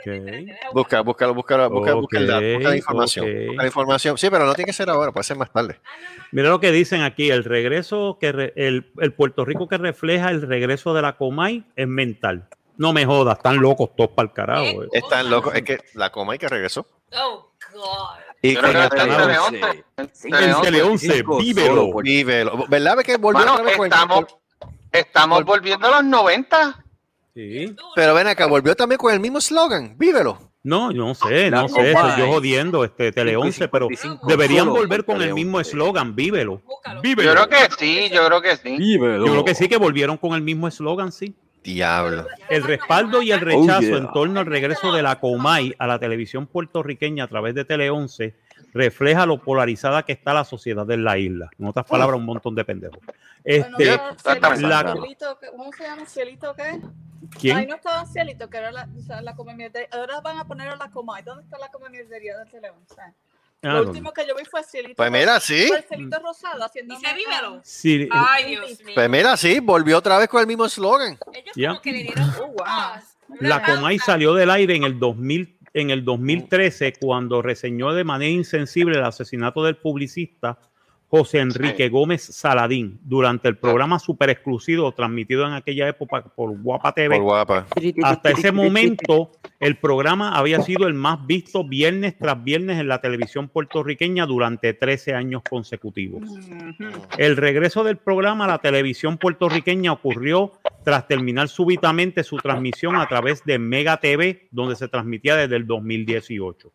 Busca, 0.72 1.00
busca, 1.02 1.26
busca, 1.28 1.66
busca, 1.68 1.94
busca, 1.94 2.18
el 2.18 2.26
dato, 2.28 2.46
busca 2.54 2.68
la 2.70 2.76
información. 2.76 3.26
Busca 3.48 3.62
la 3.62 3.66
información. 3.66 4.18
Sí, 4.18 4.30
pero 4.30 4.46
no 4.46 4.54
tiene 4.54 4.66
que 4.66 4.72
ser 4.72 4.88
ahora, 4.90 5.10
puede 5.12 5.24
ser 5.24 5.36
más 5.36 5.52
tarde. 5.52 5.80
Mira 6.30 6.48
lo 6.50 6.60
que 6.60 6.70
dicen 6.70 7.02
aquí, 7.02 7.30
el 7.30 7.42
regreso, 7.44 8.16
que 8.20 8.30
re- 8.32 8.52
el, 8.56 8.92
el 9.00 9.12
Puerto 9.12 9.44
Rico 9.44 9.68
que 9.68 9.76
refleja 9.76 10.30
el 10.30 10.42
regreso 10.42 10.94
de 10.94 11.02
la 11.02 11.16
Comay 11.16 11.64
es 11.74 11.88
mental. 11.88 12.48
No 12.76 12.92
me 12.92 13.04
jodas, 13.04 13.36
están 13.38 13.56
locos 13.58 13.90
todos 13.96 14.10
para 14.10 14.28
el 14.28 14.32
carajo. 14.32 14.84
eh. 14.84 14.88
Están 14.92 15.28
locos. 15.28 15.54
Es 15.54 15.62
que 15.62 15.78
la 15.94 16.10
coma 16.10 16.36
y 16.36 16.38
que 16.38 16.48
regresó. 16.48 16.86
Oh, 17.14 17.50
God. 17.74 17.82
Y 18.40 18.54
con 18.56 18.74
el 18.76 18.88
Tele 18.88 19.02
en 19.02 19.10
once, 19.12 19.26
Tele 19.26 19.38
11. 19.38 19.84
En 19.98 20.10
Sí, 20.14 20.30
Tele 20.30 20.44
En 20.46 20.52
11. 20.54 20.62
Tele 20.62 20.82
11, 20.82 21.12
Cinco, 21.16 21.38
vívelo. 21.38 21.92
vívelo. 22.02 22.64
¿Verdad 22.68 22.98
que 23.04 23.16
volvió 23.18 23.58
el- 23.60 23.68
estamos, 23.84 24.24
estamos 24.90 25.44
volviendo 25.44 25.86
a 25.88 25.90
los 25.90 26.04
90. 26.04 26.84
Sí. 27.34 27.74
Pero 27.96 28.14
ven 28.14 28.26
acá, 28.26 28.46
volvió 28.46 28.74
también 28.74 28.98
con 28.98 29.12
el 29.12 29.20
mismo 29.20 29.40
slogan. 29.40 29.96
Vívelo. 29.98 30.38
No, 30.64 30.92
yo 30.92 31.06
no 31.06 31.14
sé, 31.14 31.50
no 31.50 31.66
sé, 31.68 31.92
soy 31.92 32.10
yo 32.18 32.28
jodiendo 32.28 32.84
este 32.84 33.10
Tele 33.10 33.34
11, 33.36 33.66
pero 33.68 33.88
55 33.88 34.26
deberían 34.28 34.68
volver 34.68 35.04
con 35.04 35.20
el 35.20 35.34
mismo 35.34 35.56
11. 35.58 35.70
eslogan, 35.70 36.14
vívelo. 36.14 36.62
Vívelo. 37.02 37.34
Yo 37.34 37.48
creo 37.48 37.48
que 37.48 37.74
sí, 37.76 38.10
yo 38.12 38.24
creo 38.26 38.40
que 38.42 38.56
sí. 38.56 38.76
Vívelo. 38.76 39.26
Yo 39.26 39.32
creo 39.32 39.44
que 39.44 39.54
sí 39.56 39.68
que 39.68 39.76
volvieron 39.76 40.18
con 40.18 40.34
el 40.34 40.42
mismo 40.42 40.68
eslogan, 40.68 41.10
sí. 41.10 41.34
Diablo. 41.64 42.26
El 42.48 42.62
respaldo 42.64 43.22
y 43.22 43.32
el 43.32 43.40
rechazo 43.40 43.78
Oh, 43.78 43.80
yeah. 43.80 43.96
en 43.96 44.12
torno 44.12 44.40
al 44.40 44.46
regreso 44.46 44.92
de 44.92 45.02
la 45.02 45.18
Comay 45.18 45.74
a 45.78 45.86
la 45.88 45.98
televisión 45.98 46.46
puertorriqueña 46.46 47.24
a 47.24 47.28
través 47.28 47.54
de 47.56 47.64
Tele 47.64 47.88
11 47.90 48.34
refleja 48.74 49.26
lo 49.26 49.38
polarizada 49.38 50.02
que 50.04 50.12
está 50.12 50.32
la 50.32 50.44
sociedad 50.44 50.86
de 50.86 50.96
la 50.96 51.18
isla. 51.18 51.50
En 51.58 51.66
otras 51.66 51.86
palabras, 51.86 52.18
un 52.18 52.24
montón 52.26 52.54
de 52.54 52.64
pendejos. 52.64 52.98
Este, 53.44 53.96
no, 53.96 54.10
exactamente. 54.10 54.66
La- 54.68 54.92
Cielito, 54.92 55.38
¿qué- 55.40 55.48
¿Cómo 55.50 55.72
se 55.72 55.82
llama? 55.84 56.06
¿Cielito 56.06 56.54
qué? 56.54 56.80
Ahí 57.22 57.38
¿Quién? 57.40 57.68
no 57.68 57.76
estaba 57.76 58.04
Cielito, 58.06 58.48
que 58.50 58.56
era 58.58 58.72
la, 58.72 58.88
o 58.96 59.00
sea, 59.02 59.20
la. 59.22 59.34
Ahora 59.92 60.20
van 60.20 60.38
a 60.38 60.44
poner 60.46 60.68
a 60.68 60.76
la 60.76 60.90
Comay. 60.90 61.22
¿Dónde 61.22 61.44
está 61.44 61.58
la 61.58 61.68
comemierdería 61.70 62.36
de 62.38 62.46
Tele 62.46 62.70
11? 62.70 62.94
Ah, 63.00 63.12
Lo 63.62 63.82
no. 63.84 63.90
último 63.90 64.12
que 64.12 64.26
yo 64.26 64.34
vi 64.34 64.44
fue 64.44 64.64
Cielito. 64.64 64.96
Pues 64.96 65.10
mira, 65.10 65.38
sí. 65.38 65.68
Cielito 65.88 66.18
Rosado 66.18 66.64
haciendo. 66.64 66.96
Dice 66.96 67.14
vívelo. 67.14 67.60
Sí, 67.62 68.08
Ay, 68.10 68.56
Dios 68.56 68.82
mío. 68.84 68.94
Pues 68.94 69.08
mira, 69.08 69.36
sí, 69.36 69.60
volvió 69.60 69.98
otra 69.98 70.18
vez 70.18 70.28
con 70.28 70.40
el 70.40 70.46
mismo 70.48 70.68
slogan. 70.68 71.16
Ellos 71.32 71.54
Ya. 71.54 71.68
como 71.68 71.80
que 71.80 71.92
le 71.92 72.02
dieron 72.02 72.28
Oh, 72.40 72.46
wow. 72.48 73.38
La 73.40 73.62
Comay 73.62 73.98
salió 73.98 74.34
del 74.34 74.50
aire 74.50 74.74
en 74.74 74.82
el 74.82 74.98
2000, 74.98 75.58
en 75.74 75.90
el 75.90 76.04
2013 76.04 76.94
cuando 77.00 77.40
reseñó 77.40 77.94
de 77.94 78.04
manera 78.04 78.30
insensible 78.30 78.98
el 78.98 79.04
asesinato 79.04 79.62
del 79.64 79.76
publicista 79.76 80.58
José 81.14 81.40
Enrique 81.40 81.90
Gómez 81.90 82.22
Saladín 82.22 82.98
durante 83.04 83.46
el 83.46 83.58
programa 83.58 83.98
super 83.98 84.30
exclusivo 84.30 84.92
transmitido 84.92 85.46
en 85.46 85.52
aquella 85.52 85.86
época 85.86 86.22
por 86.22 86.58
Guapa 86.58 86.94
TV. 86.94 87.16
Por 87.16 87.24
guapa. 87.24 87.66
Hasta 88.02 88.30
ese 88.30 88.50
momento, 88.50 89.32
el 89.60 89.76
programa 89.76 90.34
había 90.34 90.62
sido 90.62 90.88
el 90.88 90.94
más 90.94 91.26
visto 91.26 91.68
viernes 91.68 92.16
tras 92.16 92.42
viernes 92.42 92.80
en 92.80 92.88
la 92.88 93.02
televisión 93.02 93.50
puertorriqueña 93.50 94.24
durante 94.24 94.72
13 94.72 95.12
años 95.12 95.42
consecutivos. 95.46 96.22
El 97.18 97.36
regreso 97.36 97.84
del 97.84 97.98
programa 97.98 98.46
a 98.46 98.48
la 98.48 98.58
televisión 98.60 99.18
puertorriqueña 99.18 99.92
ocurrió 99.92 100.52
tras 100.82 101.06
terminar 101.08 101.50
súbitamente 101.50 102.24
su 102.24 102.38
transmisión 102.38 102.96
a 102.96 103.06
través 103.06 103.44
de 103.44 103.58
Mega 103.58 103.98
TV, 103.98 104.48
donde 104.50 104.76
se 104.76 104.88
transmitía 104.88 105.36
desde 105.36 105.56
el 105.56 105.66
2018. 105.66 106.72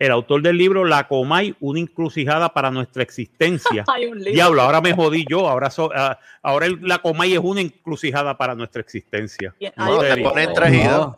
El 0.00 0.10
autor 0.10 0.40
del 0.42 0.56
libro 0.56 0.84
La 0.84 1.06
Comay, 1.06 1.54
una 1.60 1.78
encrucijada 1.78 2.48
para 2.48 2.70
nuestra 2.70 3.02
existencia. 3.02 3.84
Hay 3.94 4.06
un 4.06 4.16
libro. 4.18 4.32
Diablo, 4.32 4.62
ahora 4.62 4.80
me 4.80 4.94
jodí 4.94 5.24
yo. 5.28 5.48
Ahora, 5.48 5.70
so- 5.70 5.90
ah, 5.94 6.18
ahora 6.42 6.66
el- 6.66 6.78
la 6.82 6.98
Comay 6.98 7.34
es 7.34 7.38
una 7.40 7.60
encrucijada 7.60 8.36
para 8.38 8.54
nuestra 8.54 8.80
existencia. 8.80 9.54
No, 9.76 9.98
te 10.00 10.16
ponen 10.16 10.52
tres 10.54 10.74
y 10.74 10.82
dos. 10.88 11.16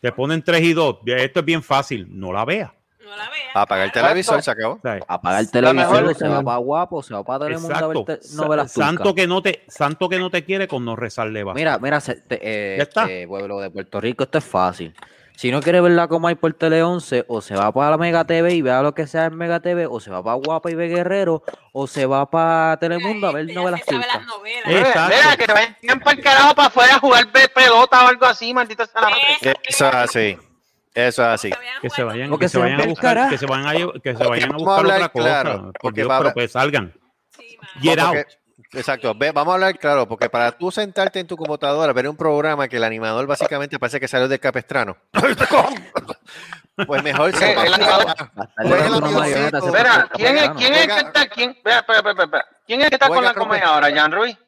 Te 0.00 0.12
ponen 0.12 0.42
3 0.42 0.62
y 0.62 0.72
2. 0.72 0.96
Esto 1.04 1.40
es 1.40 1.44
bien 1.44 1.62
fácil. 1.62 2.06
No 2.08 2.32
la 2.32 2.46
veas. 2.46 2.70
No 3.04 3.10
la 3.10 3.28
veas. 3.28 3.50
Apagar 3.52 3.84
el 3.84 3.92
televisor, 3.92 4.40
se 4.42 4.50
acabó. 4.50 4.80
Apagar 5.06 5.40
el 5.40 5.44
La 5.46 5.50
televisor, 5.52 6.14
se 6.14 6.26
va 6.26 6.42
para 6.42 6.56
guapo, 6.56 7.02
se 7.02 7.12
va 7.12 7.22
para 7.22 7.44
Telemundo 7.44 7.76
a 7.76 7.86
ver 7.86 7.96
Exacto. 7.98 8.04
te- 8.30 8.34
novelas 8.36 8.72
Sa- 8.72 8.80
santo 8.86 9.14
que 9.14 9.26
no 9.26 9.42
te 9.42 9.62
santo 9.68 10.08
que 10.08 10.18
no 10.18 10.30
te 10.30 10.42
quiere 10.42 10.66
con 10.68 10.86
no 10.86 10.96
rezarle 10.96 11.44
va. 11.44 11.52
Mira, 11.52 11.78
mira, 11.78 12.00
se- 12.00 12.14
te- 12.14 12.38
eh, 12.40 12.76
Ya 12.78 12.84
está. 12.84 13.10
eh, 13.10 13.26
pueblo 13.28 13.60
de 13.60 13.68
Puerto 13.70 14.00
Rico, 14.00 14.24
esto 14.24 14.38
es 14.38 14.44
fácil. 14.44 14.94
Si 15.40 15.50
no 15.50 15.62
quiere 15.62 15.80
ver 15.80 15.92
la 15.92 16.06
Comay 16.06 16.34
por 16.34 16.52
Tele 16.52 16.82
11, 16.82 17.24
o 17.26 17.40
se 17.40 17.54
va 17.54 17.72
para 17.72 17.92
la 17.92 17.96
Mega 17.96 18.26
TV 18.26 18.52
y 18.52 18.60
vea 18.60 18.82
lo 18.82 18.92
que 18.94 19.06
sea 19.06 19.24
en 19.24 19.36
Mega 19.38 19.58
TV, 19.60 19.86
o 19.86 19.98
se 19.98 20.10
va 20.10 20.22
para 20.22 20.34
Guapa 20.36 20.70
y 20.70 20.74
ve 20.74 20.88
Guerrero, 20.88 21.42
o 21.72 21.86
se 21.86 22.04
va 22.04 22.30
para 22.30 22.76
Telemundo 22.76 23.26
a 23.26 23.32
ver 23.32 23.46
ya 23.46 23.54
novelas 23.54 23.80
turcas. 23.86 24.06
las 24.16 24.26
novelas. 24.26 24.66
Eh. 24.66 24.84
Mira, 25.08 25.36
que 25.38 25.46
se 25.46 25.52
vayan 25.54 26.00
para 26.00 26.10
el 26.18 26.22
carajo 26.22 26.54
para 26.54 26.68
afuera 26.68 26.96
a 26.96 26.98
jugar 26.98 27.32
pe- 27.32 27.48
pelota 27.48 28.04
o 28.04 28.08
algo 28.08 28.26
así, 28.26 28.52
maldita 28.52 28.84
sea 28.84 29.00
la 29.00 29.08
madre. 29.08 29.22
Eso, 29.66 29.86
es 29.88 29.94
así. 29.94 30.38
Eso 30.92 31.22
es 31.22 31.28
así. 31.28 31.50
que 31.80 31.88
se 31.88 32.02
vayan, 32.04 32.30
que 32.32 32.38
que 32.38 32.48
se 32.50 32.52
se 32.52 32.58
vayan 32.58 32.80
a 32.82 32.84
buscar, 32.84 33.30
que 33.30 33.38
se 33.38 33.46
vayan 33.46 33.66
a, 33.66 34.00
que 34.02 34.14
se 34.16 34.24
vayan 34.28 34.52
a 34.52 34.56
buscar 34.58 34.84
otra 34.84 35.08
cosa. 35.08 35.24
claro, 35.24 35.62
por 35.62 35.72
porque 35.80 36.00
Dios, 36.02 36.08
pero 36.08 36.20
haber- 36.20 36.34
pues 36.34 36.52
salgan. 36.52 36.92
Get 37.80 37.96
No, 37.96 38.06
out. 38.08 38.16
Exacto, 38.72 39.12
ve, 39.16 39.32
vamos 39.32 39.50
a 39.50 39.54
hablar 39.54 39.76
claro, 39.78 40.06
porque 40.06 40.30
para 40.30 40.52
tú 40.52 40.70
sentarte 40.70 41.18
en 41.18 41.26
tu 41.26 41.36
computadora, 41.36 41.92
ver 41.92 42.08
un 42.08 42.16
programa 42.16 42.68
que 42.68 42.76
el 42.76 42.84
animador 42.84 43.26
básicamente 43.26 43.80
parece 43.80 43.98
que 43.98 44.06
salió 44.06 44.28
del 44.28 44.38
capestrano. 44.38 44.96
pues 46.86 47.02
mejor 47.02 47.34
se 47.36 47.52
Eh, 47.52 47.56
se 47.58 47.66
Espera, 49.66 50.08
¿quién 50.14 50.38
es, 50.38 50.50
quién 50.50 50.74
es 50.74 50.82
el 50.82 50.88
que 50.88 51.00
está? 51.00 51.26
¿Quién, 51.26 51.50
espera, 51.50 51.78
espera, 51.80 51.98
espera, 51.98 52.24
espera. 52.24 52.46
¿Quién 52.66 52.80
es 52.80 52.84
el 52.84 52.90
que 52.90 52.94
está 52.96 53.08
con 53.08 53.24
la 53.24 53.34
trompeta. 53.34 53.66
ahora? 53.66 53.90
¿Jan 53.92 54.12
Ruiz? 54.12 54.38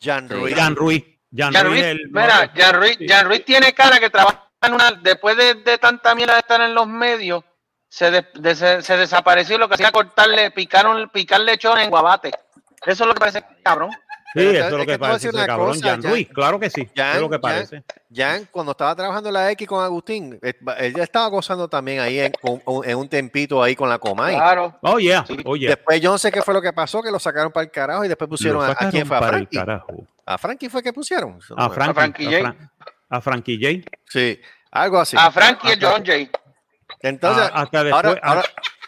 Jan 0.00 0.28
Ruiz. 0.28 0.54
Jan 0.54 0.76
Ruiz. 0.76 1.04
Jan, 1.36 1.52
Ruiz, 1.66 1.84
mira, 2.10 2.50
Jan 2.54 2.74
Ruiz. 2.74 2.98
Jan 3.06 3.26
Ruiz 3.26 3.44
tiene 3.44 3.72
cara 3.74 3.98
que 3.98 4.08
trabaja 4.10 4.48
en 4.62 4.72
una, 4.74 4.92
después 4.92 5.36
de, 5.36 5.54
de 5.54 5.78
tanta 5.78 6.14
mierda 6.14 6.34
de 6.34 6.40
estar 6.40 6.60
en 6.60 6.74
los 6.74 6.86
medios, 6.86 7.44
se, 7.88 8.10
de- 8.10 8.26
de- 8.34 8.54
se, 8.54 8.82
se 8.82 8.96
desapareció 8.96 9.56
y 9.56 9.58
lo 9.58 9.68
que 9.68 9.74
hacía 9.74 9.90
cortarle, 9.92 10.50
picar, 10.52 10.86
un, 10.86 11.08
picar 11.10 11.40
lechón 11.40 11.78
en 11.78 11.90
guabate. 11.90 12.30
Eso 12.86 13.04
es 13.04 13.08
lo 13.08 13.14
que 13.14 13.20
parece 13.20 13.44
cabrón. 13.62 13.90
Sí, 13.90 13.98
Pero 14.34 14.50
eso 14.50 14.66
es 14.66 14.72
lo 14.72 14.84
que 14.86 14.92
a 14.92 14.98
parece, 14.98 15.28
una 15.30 15.46
cabrón. 15.46 15.68
cosa, 15.68 15.88
Jan 15.88 16.02
Jan. 16.02 16.10
Ruiz, 16.12 16.28
claro 16.34 16.60
que 16.60 16.68
sí. 16.68 16.86
Jan, 16.94 17.14
es 17.16 17.20
lo 17.22 17.30
que 17.30 17.38
parece. 17.38 17.82
Jan, 18.14 18.46
cuando 18.50 18.72
estaba 18.72 18.94
trabajando 18.94 19.30
en 19.30 19.32
la 19.32 19.50
X 19.52 19.66
con 19.66 19.82
Agustín, 19.82 20.38
eh, 20.42 20.52
él 20.80 20.94
ya 20.94 21.02
estaba 21.02 21.28
gozando 21.28 21.66
también 21.66 22.00
ahí 22.00 22.20
en, 22.20 22.32
un 22.42 23.08
tempito 23.08 23.62
ahí 23.62 23.74
con 23.74 23.88
la 23.88 23.98
Comay. 23.98 24.34
Claro. 24.36 24.78
Oh, 24.82 24.98
yeah, 24.98 25.24
oh, 25.46 25.56
yeah. 25.56 25.70
Después 25.70 25.98
yo 26.02 26.10
no 26.10 26.18
sé 26.18 26.30
qué 26.30 26.42
fue 26.42 26.52
lo 26.52 26.60
que 26.60 26.74
pasó, 26.74 27.02
que 27.02 27.10
lo 27.10 27.18
sacaron 27.18 27.50
para 27.50 27.64
el 27.64 27.70
carajo 27.70 28.04
y 28.04 28.08
después 28.08 28.28
pusieron 28.28 28.62
a, 28.62 28.72
a 28.72 28.90
quién 28.90 29.06
fue 29.06 29.16
a 29.16 29.20
para 29.20 29.38
el 29.38 29.46
Frankie. 29.48 29.56
carajo. 29.56 30.06
A 30.26 30.36
Frankie 30.36 30.68
fue 30.68 30.82
que 30.82 30.92
pusieron. 30.92 31.38
A 31.56 31.70
Frankie, 31.70 32.26
a, 32.26 32.30
J. 32.30 32.38
Fran- 32.42 32.70
a 33.08 33.20
Frankie 33.22 33.58
J. 33.82 33.90
Sí, 34.06 34.38
algo 34.70 35.00
así. 35.00 35.16
A 35.18 35.30
Frankie 35.30 35.72
y 35.72 35.78
John 35.80 36.04
Jay. 36.04 36.30
Entonces, 37.00 37.50
Ah, 37.50 37.62
hasta 37.62 37.82
después. 37.84 38.04
ahora, 38.04 38.20
ahora, 38.22 38.42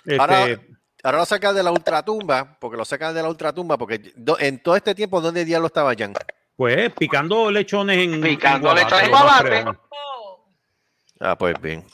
este, 0.04 0.18
ahora- 0.20 0.60
ahora 1.02 1.18
lo 1.18 1.26
sacan 1.26 1.54
de 1.54 1.62
la 1.62 1.70
ultratumba, 1.70 2.56
porque 2.60 2.76
lo 2.76 2.84
sacan 2.84 3.14
de 3.14 3.22
la 3.22 3.28
ultratumba, 3.28 3.76
porque 3.78 4.12
do- 4.16 4.38
en 4.38 4.62
todo 4.62 4.76
este 4.76 4.94
tiempo, 4.94 5.20
¿dónde 5.20 5.44
diablo 5.44 5.66
estaba 5.66 5.94
Jan? 5.96 6.14
pues 6.56 6.92
picando 6.92 7.50
lechones 7.50 7.98
en. 7.98 8.20
Picando 8.20 8.70
en 8.70 8.76
lechones 8.76 9.04
en 9.04 9.10
guabate. 9.10 9.64
Ah, 11.18 11.36
pues 11.36 11.54
bien. 11.60 11.84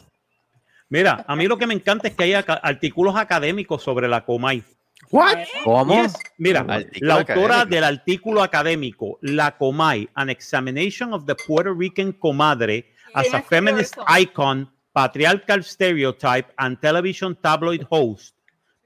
Mira, 0.88 1.24
a 1.26 1.34
mí 1.36 1.46
lo 1.46 1.58
que 1.58 1.66
me 1.66 1.74
encanta 1.74 2.08
es 2.08 2.14
que 2.14 2.24
hay 2.24 2.34
artículos 2.34 3.16
académicos 3.16 3.82
sobre 3.82 4.06
la 4.08 4.24
Comay. 4.24 4.62
¿What? 5.10 5.38
¿Cómo? 5.64 6.02
Yes. 6.02 6.16
Mira, 6.38 6.64
la 7.00 7.14
autora 7.14 7.60
académico. 7.60 7.66
del 7.74 7.84
artículo 7.84 8.42
académico, 8.42 9.18
La 9.22 9.56
Comay, 9.56 10.08
An 10.14 10.30
Examination 10.30 11.12
of 11.12 11.24
the 11.26 11.34
Puerto 11.34 11.72
Rican 11.74 12.12
Comadre 12.12 12.92
as 13.14 13.24
¿Quién 13.28 13.34
a 13.36 13.42
Feminist? 13.42 13.96
Icon, 14.20 14.72
Patriarchal 14.92 15.62
Stereotype 15.64 16.52
and 16.56 16.78
Television 16.80 17.34
Tabloid 17.36 17.82
Host, 17.90 18.35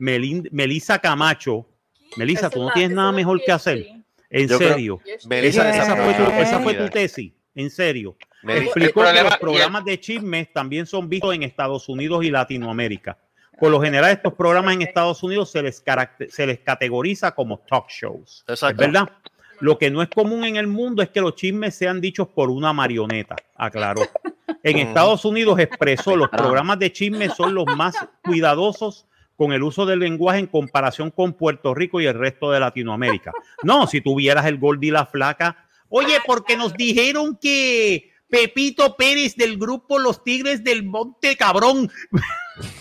Melin- 0.01 0.49
Melissa 0.51 0.99
Camacho. 0.99 1.67
Melissa, 2.17 2.47
Esa 2.47 2.51
tú 2.51 2.61
es 2.63 2.67
no 2.67 2.73
tienes 2.73 2.97
nada 2.97 3.13
mejor 3.13 3.41
que 3.45 3.53
hacer. 3.53 3.87
En 4.29 4.49
Yo 4.49 4.59
creo- 4.59 4.71
serio. 4.73 5.01
Melissa 5.29 5.71
Esa, 5.71 5.83
esa 5.85 5.97
fue 5.97 6.05
tu, 6.15 6.21
desapareció. 6.23 6.43
esa 6.43 6.61
fue 6.61 6.75
tu 6.75 6.89
tesis. 6.89 7.33
En 7.55 7.71
serio. 7.71 8.17
Explicó 8.49 9.03
que 9.05 9.23
los 9.23 9.37
programas 9.39 9.85
de 9.85 10.01
chismes 10.01 10.53
también 10.53 10.87
son 10.87 11.09
vistos 11.09 11.35
en 11.35 11.43
Estados 11.43 11.89
Unidos 11.89 12.25
y 12.25 12.31
Latinoamérica. 12.31 13.19
Por 13.59 13.71
lo 13.71 13.81
general, 13.81 14.11
estos 14.13 14.33
programas 14.33 14.75
en 14.75 14.83
Estados 14.83 15.23
Unidos 15.23 15.51
se 15.51 15.63
les, 15.63 15.85
caracte- 15.85 16.31
se 16.31 16.47
les 16.47 16.61
categoriza 16.61 17.33
como 17.35 17.59
talk 17.59 17.89
shows. 17.91 18.45
Exacto. 18.49 18.81
¿Verdad? 18.81 19.11
Lo 19.61 19.77
que 19.77 19.91
no 19.91 20.01
es 20.01 20.09
común 20.09 20.45
en 20.45 20.57
el 20.57 20.67
mundo 20.67 21.03
es 21.03 21.11
que 21.11 21.21
los 21.21 21.35
chismes 21.35 21.75
sean 21.75 22.01
dichos 22.01 22.29
por 22.29 22.49
una 22.51 22.73
marioneta, 22.73 23.37
aclaró. 23.57 24.01
En. 24.63 24.79
Estados 24.79 25.25
Unidos 25.27 25.59
expresó 25.59 26.17
los 26.17 26.29
Ah. 26.33 26.37
programas 26.39 26.79
de 26.79 26.91
chismes 26.93 27.35
son 27.35 27.55
los 27.55 27.67
más 27.77 27.95
cuidadosos 28.23 29.07
con 29.41 29.55
el 29.55 29.63
uso 29.63 29.87
del 29.87 30.01
lenguaje 30.01 30.39
en 30.39 30.47
comparación 30.49 31.11
con 31.11 31.33
Puerto 31.33 31.75
Rico 31.75 31.99
y 31.99 32.05
el 32.05 32.13
resto 32.13 32.51
de 32.53 32.61
Latinoamérica. 32.61 33.33
No, 33.63 33.87
si 33.87 34.03
tuvieras 34.03 34.45
el 34.45 34.59
Gordi 34.59 34.89
y 34.89 34.91
la 34.91 35.07
Flaca. 35.07 35.65
Oye, 35.89 36.19
porque 36.27 36.59
nos 36.59 36.75
dijeron 36.75 37.39
que 37.41 38.13
Pepito 38.29 38.99
Pérez 38.99 39.35
del 39.37 39.57
grupo 39.57 39.99
Los 39.99 40.23
Tigres 40.23 40.63
del 40.63 40.83
Monte 40.83 41.39
Cabrón. 41.39 41.91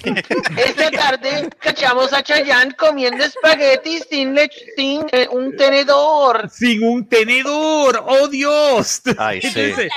Esta 0.04 0.92
tarde 0.92 1.50
cachamos 1.62 2.12
a 2.12 2.22
Chayanne 2.22 2.76
comiendo 2.76 3.24
espaguetis 3.24 4.06
sin, 4.10 4.36
lech- 4.36 4.52
sin 4.76 5.06
eh, 5.14 5.30
un 5.32 5.56
tenedor. 5.56 6.50
Sin 6.50 6.84
un 6.84 7.08
tenedor, 7.08 8.04
oh 8.06 8.28
Dios. 8.28 9.02
Ay, 9.18 9.40
sí. 9.42 9.48
Entonces, 9.48 9.92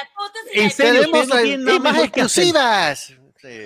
y 0.55 0.59
en 0.61 0.65
las- 0.67 0.75
serio, 0.75 1.01
Tenemos 1.01 1.29
no 1.29 1.75
imágenes 1.75 2.05
exclusivas. 2.07 3.13
Sí. 3.41 3.59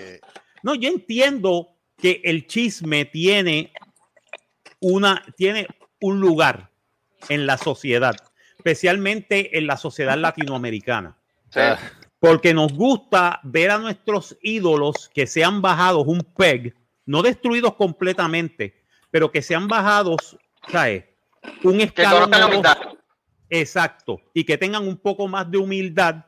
No, 0.62 0.74
yo 0.74 0.88
entiendo 0.88 1.75
que 1.98 2.20
el 2.24 2.46
chisme 2.46 3.04
tiene 3.04 3.72
una, 4.80 5.24
tiene 5.36 5.66
un 6.00 6.20
lugar 6.20 6.70
en 7.28 7.46
la 7.46 7.56
sociedad, 7.58 8.16
especialmente 8.56 9.58
en 9.58 9.66
la 9.66 9.76
sociedad 9.76 10.16
latinoamericana, 10.16 11.16
Ah, 11.56 11.78
porque 12.18 12.52
nos 12.52 12.72
gusta 12.72 13.40
ver 13.42 13.70
a 13.70 13.78
nuestros 13.78 14.36
ídolos 14.42 15.10
que 15.14 15.26
sean 15.26 15.62
bajados 15.62 16.06
un 16.06 16.20
peg, 16.20 16.74
no 17.04 17.22
destruidos 17.22 17.74
completamente, 17.74 18.82
pero 19.10 19.30
que 19.30 19.42
sean 19.42 19.68
bajados, 19.68 20.36
¿sabes? 20.68 21.04
Un 21.62 21.80
escalón 21.80 22.30
la 22.30 22.46
humildad. 22.46 22.78
Exacto. 23.48 24.20
Y 24.34 24.44
que 24.44 24.58
tengan 24.58 24.86
un 24.86 24.96
poco 24.96 25.28
más 25.28 25.50
de 25.50 25.58
humildad, 25.58 26.26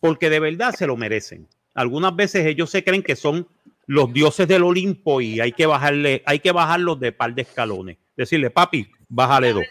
porque 0.00 0.28
de 0.28 0.40
verdad 0.40 0.74
se 0.74 0.86
lo 0.86 0.96
merecen. 0.96 1.48
Algunas 1.74 2.14
veces 2.16 2.44
ellos 2.44 2.70
se 2.70 2.82
creen 2.82 3.02
que 3.02 3.16
son 3.16 3.48
los 3.86 4.12
dioses 4.12 4.48
del 4.48 4.62
Olimpo 4.64 5.20
y 5.20 5.40
hay 5.40 5.52
que 5.52 5.66
bajarle, 5.66 6.22
hay 6.26 6.40
que 6.40 6.52
bajarlos 6.52 6.98
de 7.00 7.12
par 7.12 7.34
de 7.34 7.42
escalones. 7.42 7.96
Decirle, 8.16 8.50
papi, 8.50 8.90
bájale 9.08 9.52
dos. 9.52 9.64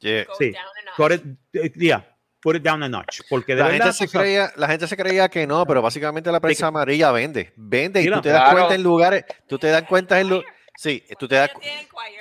yeah. 0.00 0.26
Sí. 0.38 0.52
Put 0.96 1.12
it, 1.12 1.22
eh, 1.54 1.72
yeah, 1.76 2.04
put 2.40 2.56
it 2.56 2.62
down 2.62 2.82
a 2.82 2.88
notch. 2.88 3.20
Porque 3.28 3.54
de 3.54 3.62
La 3.62 3.68
verdad. 3.68 3.86
gente, 3.92 4.06
se 4.06 4.18
creía, 4.18 4.52
la 4.56 4.68
gente 4.68 4.86
se 4.86 4.96
creía 4.96 5.28
que 5.28 5.46
no, 5.46 5.64
pero 5.66 5.80
básicamente 5.80 6.30
la 6.30 6.40
prensa 6.40 6.66
amarilla 6.66 7.10
vende. 7.12 7.52
Vende 7.56 8.00
y 8.00 8.04
Mira, 8.04 8.16
tú 8.16 8.22
te 8.22 8.28
das 8.30 8.42
claro. 8.42 8.56
cuenta 8.58 8.74
en 8.74 8.82
lugares, 8.82 9.24
tú 9.48 9.58
te 9.58 9.68
das 9.68 9.82
cuenta 9.84 10.20
en 10.20 10.28
lu- 10.28 10.42
Sí, 10.76 11.04
tú 11.20 11.28
te 11.28 11.36
das 11.36 11.50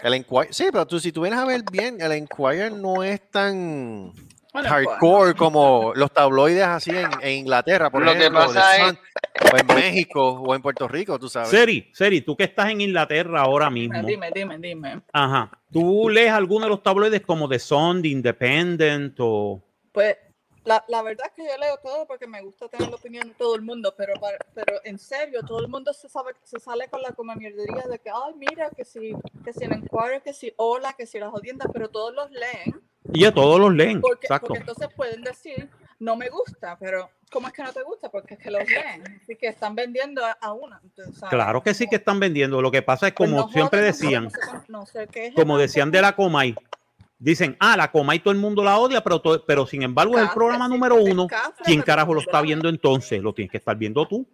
el 0.03 0.13
Enquirer. 0.13 0.53
Sí, 0.53 0.65
pero 0.71 0.85
tú 0.85 0.99
si 0.99 1.11
tú 1.11 1.21
vienes 1.21 1.39
a 1.39 1.45
ver 1.45 1.63
bien, 1.71 1.99
el 1.99 2.11
Enquirer 2.11 2.71
no 2.71 3.01
es 3.03 3.19
tan 3.31 4.13
Bueno, 4.53 4.69
hardcore 4.69 5.33
como 5.33 5.93
los 5.95 6.11
tabloides 6.11 6.63
así 6.63 6.91
en, 6.91 7.09
en 7.21 7.39
Inglaterra, 7.39 7.89
por 7.89 8.03
Lo 8.05 8.11
que 8.11 8.19
ejemplo, 8.19 8.39
pasa 8.41 8.61
The 8.71 8.81
es- 8.81 8.87
Sun, 8.87 8.99
o 9.51 9.57
en 9.57 9.75
México 9.75 10.31
o 10.41 10.53
en 10.55 10.61
Puerto 10.61 10.87
Rico, 10.87 11.17
tú 11.17 11.27
sabes. 11.27 11.49
Seri, 11.49 11.89
Seri, 11.91 12.21
tú 12.21 12.37
que 12.37 12.43
estás 12.43 12.69
en 12.69 12.81
Inglaterra 12.81 13.41
ahora 13.41 13.69
mismo. 13.71 13.95
pues, 13.95 14.05
Dime, 14.05 14.29
dime, 14.33 14.57
dime. 14.59 15.01
Ajá. 15.11 15.51
¿Tú 15.71 16.07
lees 16.07 16.31
alguno 16.31 16.65
de 16.65 16.69
los 16.69 16.83
tabloides 16.83 17.21
como 17.21 17.49
The 17.49 17.57
Sun, 17.57 18.01
The 18.03 18.07
Independent 18.09 19.15
o 19.19 19.63
Pues 19.91 20.17
la, 20.65 20.85
la 20.87 21.01
verdad 21.01 21.25
es 21.27 21.33
que 21.33 21.43
yo 21.51 21.57
leo 21.57 21.77
todo 21.83 22.05
porque 22.07 22.27
me 22.27 22.41
gusta 22.41 22.69
tener 22.69 22.87
la 22.89 22.95
opinión 22.95 23.27
de 23.27 23.33
todo 23.33 23.55
el 23.55 23.63
mundo, 23.63 23.93
pero, 23.97 24.13
para- 24.21 24.37
pero 24.53 24.79
en 24.83 24.97
serio, 24.99 25.41
todo 25.45 25.59
el 25.61 25.67
mundo 25.67 25.91
se, 25.93 26.07
sabe, 26.07 26.33
se 26.43 26.59
sale 26.59 26.87
con 26.89 27.01
la 27.01 27.11
como 27.13 27.35
mierdería 27.35 27.83
de 27.89 27.97
que, 27.99 28.09
ay, 28.11 28.33
mira, 28.37 28.69
que 28.69 28.85
si, 28.85 29.13
que 29.43 29.51
si 29.51 29.63
en 29.65 29.73
Enquirer, 29.73 30.21
que 30.21 30.31
si 30.31 30.53
hola, 30.57 30.93
que 30.93 31.05
si 31.07 31.19
las 31.19 31.31
jodiendas, 31.31 31.67
pero 31.73 31.89
todos 31.89 32.13
los 32.13 32.29
leen 32.31 32.81
y 33.11 33.21
ya 33.21 33.31
todos 33.33 33.59
los 33.59 33.73
leen? 33.73 33.99
porque, 34.01 34.27
Exacto. 34.27 34.47
porque 34.47 34.59
entonces 34.59 34.87
pueden 34.95 35.23
decir, 35.23 35.69
no 35.99 36.15
me 36.15 36.29
gusta, 36.29 36.77
pero 36.79 37.09
¿cómo 37.31 37.47
es 37.47 37.53
que 37.53 37.63
no 37.63 37.73
te 37.73 37.81
gusta? 37.83 38.09
Porque 38.09 38.35
es 38.35 38.39
que 38.39 38.51
los 38.51 38.67
leen, 38.67 39.19
así 39.21 39.35
que 39.35 39.47
están 39.47 39.75
vendiendo 39.75 40.25
a, 40.25 40.31
a 40.39 40.53
una. 40.53 40.81
Claro 41.29 41.61
que 41.61 41.73
sí 41.73 41.87
que 41.87 41.97
están 41.97 42.19
vendiendo. 42.19 42.61
Lo 42.61 42.71
que 42.71 42.81
pasa 42.81 43.07
es 43.07 43.13
Pues 43.13 43.29
como 43.29 43.49
siempre 43.49 43.81
decían, 43.81 44.29
no 44.67 44.85
sé, 44.85 45.07
es 45.13 45.33
como 45.35 45.57
decían 45.57 45.91
de 45.91 46.01
la 46.01 46.15
Comay, 46.15 46.55
dicen, 47.19 47.55
ah, 47.59 47.75
la 47.77 47.91
Comay 47.91 48.19
todo 48.19 48.31
el 48.31 48.39
mundo 48.39 48.63
la 48.63 48.77
odia, 48.79 49.01
pero, 49.01 49.21
to- 49.21 49.43
pero 49.45 49.65
sin 49.65 49.83
embargo 49.83 50.17
es 50.17 50.23
el 50.23 50.29
programa 50.31 50.67
número 50.67 50.95
uno. 50.95 51.27
¿Quién 51.63 51.81
carajo 51.81 52.13
lo 52.13 52.21
todo 52.21 52.29
está 52.29 52.41
viendo 52.41 52.69
entonces? 52.69 53.21
Lo 53.21 53.33
tienes 53.33 53.51
que 53.51 53.57
estar 53.57 53.75
viendo 53.77 54.05
tú. 54.07 54.27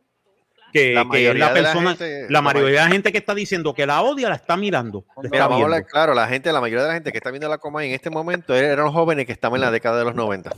Que, 0.72 0.94
La 0.94 1.02
que 1.02 1.08
mayoría 1.08 1.54
de 1.54 1.62
la 1.62 1.74
gente- 1.74 2.22
la 2.24 2.28
la 2.30 2.42
mayoría 2.42 2.82
de 2.82 2.86
la 2.88 2.92
gente 2.92 3.12
que 3.12 3.18
está 3.18 3.34
diciendo 3.34 3.74
que 3.74 3.86
la 3.86 4.02
odia 4.02 4.30
la 4.30 4.36
está 4.36 4.56
mirando. 4.58 5.04
la 5.18 5.24
Mira, 5.24 5.30
está 5.38 5.48
vamos 5.48 5.62
a 5.62 5.64
hablar 5.66 5.86
claro, 5.86 6.14
la 6.14 6.28
gente, 6.28 6.52
la 6.52 6.62
mayoría 6.62 6.84
de 6.84 6.88
la 6.90 6.94
gente 6.94 7.12
que 7.12 7.18
está 7.18 7.32
viendo 7.32 7.50
la 7.50 7.58
coma 7.58 7.84
en 7.84 7.92
este 7.92 8.10
momento 8.10 8.56
eran 8.56 8.86
los 8.86 8.94
jóvenes 8.94 9.26
que 9.26 9.32
estaban 9.32 9.58
en 9.58 9.62
la 9.62 9.72
década 9.72 9.98
de 10.00 10.06
los 10.06 10.16
90. 10.16 10.52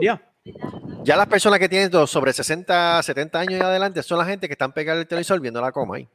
Ya. 0.00 0.20
Ya 1.02 1.16
las 1.16 1.26
personas 1.26 1.58
que 1.58 1.68
tienen 1.68 1.90
sobre 2.06 2.32
60, 2.32 3.02
70 3.02 3.40
años 3.40 3.54
y 3.60 3.62
adelante 3.62 4.02
son 4.02 4.18
la 4.18 4.24
gente 4.24 4.46
que 4.46 4.52
están 4.54 4.72
pegados 4.72 5.00
al 5.00 5.06
televisor 5.06 5.40
viendo 5.40 5.60
la 5.60 5.72
Comay. 5.72 6.08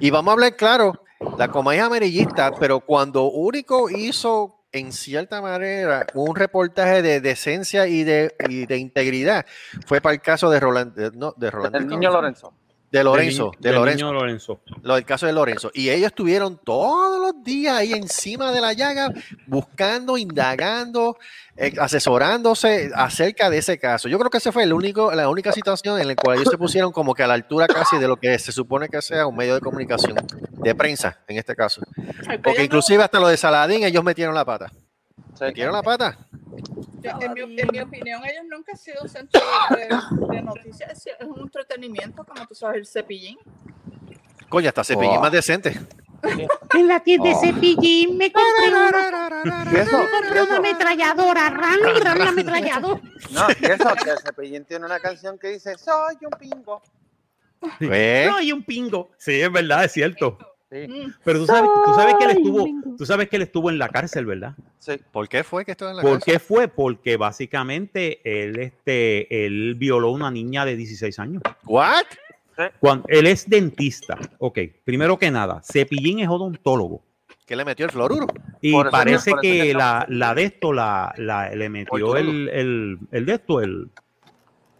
Y 0.00 0.10
vamos 0.10 0.30
a 0.30 0.32
hablar 0.34 0.56
claro, 0.56 1.04
la 1.38 1.48
Comay 1.48 1.78
es 1.78 1.84
amarillista, 1.84 2.52
pero 2.58 2.80
cuando 2.80 3.24
Único 3.30 3.88
hizo 3.90 4.61
en 4.72 4.92
cierta 4.92 5.40
manera 5.42 6.06
un 6.14 6.34
reportaje 6.34 7.02
de 7.02 7.20
decencia 7.20 7.86
y 7.86 8.04
de, 8.04 8.34
y 8.48 8.66
de 8.66 8.78
integridad, 8.78 9.44
fue 9.86 10.00
para 10.00 10.14
el 10.14 10.20
caso 10.22 10.50
de 10.50 10.60
Roland, 10.60 10.94
de- 10.94 11.10
no, 11.12 11.34
de 11.36 11.50
Rolando, 11.50 11.78
El 11.78 11.86
niño 11.86 12.10
Lorenzo. 12.10 12.54
De 12.92 13.02
Lorenzo, 13.02 13.52
Del 13.58 13.72
de 13.72 13.78
Lorenzo. 13.78 14.04
niño 14.04 14.12
Lorenzo. 14.12 14.60
Lo 14.82 14.96
del 14.96 15.06
caso 15.06 15.24
de 15.24 15.32
Lorenzo. 15.32 15.70
Y 15.72 15.88
ellos 15.88 16.08
estuvieron 16.08 16.58
todos 16.62 17.18
los 17.18 17.42
días 17.42 17.74
ahí 17.74 17.94
encima 17.94 18.52
de 18.52 18.60
la 18.60 18.74
llaga, 18.74 19.10
buscando, 19.46 20.18
indagando, 20.18 21.16
eh, 21.56 21.72
asesorándose 21.80 22.90
acerca 22.94 23.48
de 23.48 23.56
ese 23.56 23.78
caso. 23.78 24.08
Yo 24.10 24.18
creo 24.18 24.28
que 24.28 24.36
ese 24.36 24.52
fue 24.52 24.64
el 24.64 24.74
único, 24.74 25.10
la 25.12 25.30
única 25.30 25.52
situación 25.52 25.98
en 25.98 26.06
la 26.06 26.16
cual 26.16 26.36
ellos 26.36 26.50
se 26.50 26.58
pusieron 26.58 26.92
como 26.92 27.14
que 27.14 27.22
a 27.22 27.26
la 27.26 27.34
altura 27.34 27.66
casi 27.66 27.96
de 27.96 28.06
lo 28.06 28.18
que 28.18 28.38
se 28.38 28.52
supone 28.52 28.90
que 28.90 29.00
sea 29.00 29.26
un 29.26 29.36
medio 29.36 29.54
de 29.54 29.60
comunicación, 29.60 30.14
de 30.50 30.74
prensa 30.74 31.18
en 31.28 31.38
este 31.38 31.56
caso. 31.56 31.80
Porque 32.44 32.62
inclusive 32.62 33.02
hasta 33.02 33.18
lo 33.18 33.28
de 33.28 33.38
Saladín 33.38 33.84
ellos 33.84 34.04
metieron 34.04 34.34
la 34.34 34.44
pata. 34.44 34.70
¿Metieron 35.46 35.74
la 35.74 35.82
pata? 35.82 36.18
En, 37.02 37.32
mi, 37.34 37.60
en 37.60 37.68
mi 37.72 37.80
opinión, 37.80 38.22
ellos 38.24 38.44
nunca 38.48 38.72
han 38.72 38.78
sido 38.78 39.06
centro 39.08 39.40
de, 39.70 40.34
de 40.36 40.42
noticias. 40.42 41.06
Es, 41.06 41.26
un 41.26 41.40
entretenimiento, 41.40 42.24
como 42.24 42.46
tú 42.46 42.54
sabes, 42.54 42.76
el 42.78 42.86
cepillín. 42.86 43.38
Coño, 44.48 44.68
hasta 44.68 44.84
Cepillín 44.84 45.20
más 45.20 45.32
decente. 45.32 45.80
En 46.74 46.86
la 46.86 47.00
tienda 47.00 47.28
de 47.30 47.34
Oh. 47.34 47.40
cepillín 47.40 48.16
me 48.16 48.30
compré, 48.30 48.68
una, 48.68 49.66
¿Y 49.72 49.76
eso? 49.76 49.98
me 49.98 50.10
compré 50.10 50.42
una 50.42 50.56
ametralladora, 50.58 51.50
ran, 51.50 51.78
ran, 52.04 52.20
una 52.20 52.28
ametralladora. 52.28 53.00
No, 53.32 53.46
y 53.60 53.64
eso, 53.66 53.94
que 54.04 54.10
Cepillín 54.22 54.64
tiene 54.64 54.86
una 54.86 55.00
canción 55.00 55.38
que 55.38 55.48
dice, 55.48 55.76
soy 55.78 56.16
un 56.22 56.38
pingo. 56.38 56.80
Hay 57.80 58.52
un 58.52 58.62
pingo. 58.64 59.10
Sí, 59.18 59.40
es 59.40 59.50
verdad, 59.50 59.84
es 59.84 59.92
cierto. 59.92 60.38
Sí. 60.72 60.88
Mm. 60.88 61.12
Pero 61.22 61.38
tú 61.40 61.46
sabes, 61.46 61.70
tú 61.84 61.94
sabes 61.94 62.14
que 62.18 62.24
él 62.24 62.30
estuvo, 62.30 62.66
tú 62.96 63.04
sabes 63.04 63.28
que 63.28 63.36
él 63.36 63.42
estuvo 63.42 63.68
en 63.68 63.76
la 63.78 63.90
cárcel, 63.90 64.24
¿verdad? 64.24 64.54
Sí. 64.78 64.92
¿Por 65.12 65.28
qué 65.28 65.44
fue 65.44 65.66
que 65.66 65.72
estuvo 65.72 65.90
en 65.90 65.96
la 65.96 66.02
¿Por 66.02 66.12
cárcel? 66.12 66.32
qué 66.32 66.38
fue? 66.38 66.68
Porque 66.68 67.18
básicamente 67.18 68.20
él, 68.24 68.58
este, 68.58 69.44
él 69.44 69.74
violó 69.74 70.08
a 70.08 70.12
una 70.12 70.30
niña 70.30 70.64
de 70.64 70.76
16 70.76 71.18
años. 71.18 71.42
¿What? 71.66 72.04
Cuando, 72.80 73.04
él 73.08 73.26
es 73.26 73.48
dentista. 73.48 74.18
Ok, 74.38 74.58
primero 74.84 75.18
que 75.18 75.30
nada, 75.30 75.60
Cepillín 75.62 76.20
es 76.20 76.28
odontólogo. 76.28 77.02
¿Qué 77.46 77.56
le 77.56 77.64
metió 77.64 77.84
el 77.84 77.92
fluoruro? 77.92 78.26
Y 78.60 78.72
Por 78.72 78.90
parece 78.90 79.30
que- 79.30 79.30
por 79.32 79.40
eso 79.44 79.52
que, 79.54 79.62
que 79.68 79.74
la, 79.74 80.06
la 80.08 80.34
de 80.34 80.44
esto 80.44 80.72
la, 80.72 81.12
la- 81.18 81.54
le 81.54 81.68
metió 81.68 82.06
Por 82.06 82.16
el, 82.18 82.48
el, 82.48 82.98
el 83.10 83.26
de 83.26 83.32
esto, 83.34 83.60
el, 83.60 83.90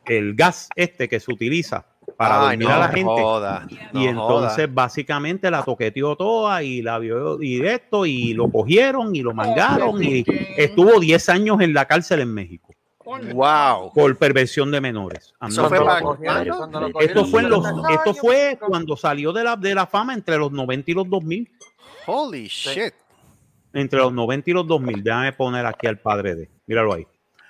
el 0.06 0.34
gas 0.34 0.68
este 0.76 1.08
que 1.08 1.20
se 1.20 1.32
utiliza 1.32 1.84
para 2.16 2.36
Ay, 2.48 2.56
dormir 2.56 2.68
no 2.68 2.74
a 2.74 2.78
la 2.78 2.88
gente. 2.88 3.04
joda, 3.04 3.66
no 3.92 4.00
y 4.02 4.06
entonces 4.06 4.56
joda. 4.66 4.68
básicamente 4.70 5.50
la 5.50 5.62
toqueteó 5.62 6.16
toda 6.16 6.62
y 6.62 6.82
la 6.82 6.98
vio 6.98 7.42
y 7.42 7.58
de 7.58 7.74
esto 7.74 8.06
y 8.06 8.34
lo 8.34 8.50
cogieron 8.50 9.14
y 9.16 9.22
lo 9.22 9.32
mangaron 9.34 10.02
y 10.02 10.24
estuvo 10.56 11.00
10 11.00 11.28
años 11.30 11.60
en 11.60 11.74
la 11.74 11.86
cárcel 11.86 12.20
en 12.20 12.32
México. 12.34 12.68
Wow. 13.34 13.92
por 13.92 14.16
perversión 14.16 14.70
de 14.70 14.80
menores. 14.80 15.34
Eso 15.46 15.68
fue 15.68 15.84
para- 15.84 16.00
cogieron, 16.00 16.70
lo 16.72 17.00
esto 17.00 17.24
fue, 17.26 17.42
en 17.42 17.50
los, 17.50 17.66
esto 17.90 18.14
fue 18.14 18.58
cuando 18.64 18.96
salió 18.96 19.32
de 19.32 19.44
la, 19.44 19.56
de 19.56 19.74
la 19.74 19.86
fama 19.86 20.14
entre 20.14 20.38
los 20.38 20.50
90 20.52 20.90
y 20.90 20.94
los 20.94 21.10
2000. 21.10 21.50
Holy 22.06 22.46
shit. 22.46 22.94
Entre 23.74 23.98
los 23.98 24.12
90 24.12 24.50
y 24.50 24.52
los 24.54 24.66
2000. 24.66 25.02
Déjame 25.02 25.32
poner 25.32 25.66
aquí 25.66 25.86
al 25.88 25.98
padre 25.98 26.34
de. 26.36 26.50
Míralo 26.66 26.94
ahí. 26.94 27.06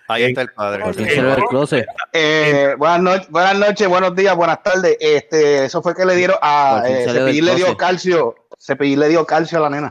Ahí 0.09 0.25
está 0.25 0.43
el 0.43 0.49
padre. 0.51 0.85
Eh, 2.13 2.75
buenas, 2.77 3.01
noches, 3.01 3.31
buenas 3.31 3.59
noches, 3.59 3.89
buenos 3.89 4.15
días, 4.15 4.37
buenas 4.37 4.63
tardes. 4.63 4.97
Este, 5.01 5.65
eso 5.65 5.83
fue 5.83 5.95
que 5.95 6.05
le 6.05 6.17
dieron 6.17 6.37
a 6.43 6.83
eh, 6.87 7.07
Cepillín 7.09 7.45
le 7.45 7.55
dio 7.55 7.77
calcio, 7.77 8.35
Cepillín 8.61 9.01
le 9.01 9.09
dio 9.09 9.27
calcio 9.27 9.59
a 9.59 9.63
la 9.63 9.71
nena. 9.71 9.91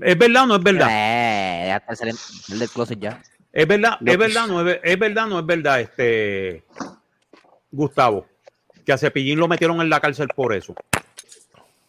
¿Es 0.00 0.18
verdad 0.18 0.42
o 0.42 0.46
no 0.46 0.56
es 0.56 0.62
verdad? 0.62 0.88
Eh, 0.90 1.64
ya 1.68 1.76
está 1.76 1.96
saliendo 1.96 2.20
salió 2.20 2.60
del 2.60 2.70
closet 2.70 2.98
ya. 2.98 3.22
Es 3.52 3.66
verdad, 3.66 3.98
es 4.04 4.18
verdad, 4.18 4.46
no 4.46 4.68
es, 4.68 4.80
es 4.82 4.98
verdad, 4.98 5.26
no 5.26 5.38
es 5.38 5.46
verdad, 5.46 5.80
este 5.80 6.64
Gustavo, 7.70 8.26
que 8.84 8.92
a 8.92 8.98
Cepillín 8.98 9.38
lo 9.38 9.48
metieron 9.48 9.80
en 9.80 9.88
la 9.88 10.00
cárcel 10.00 10.28
por 10.34 10.52
eso. 10.52 10.74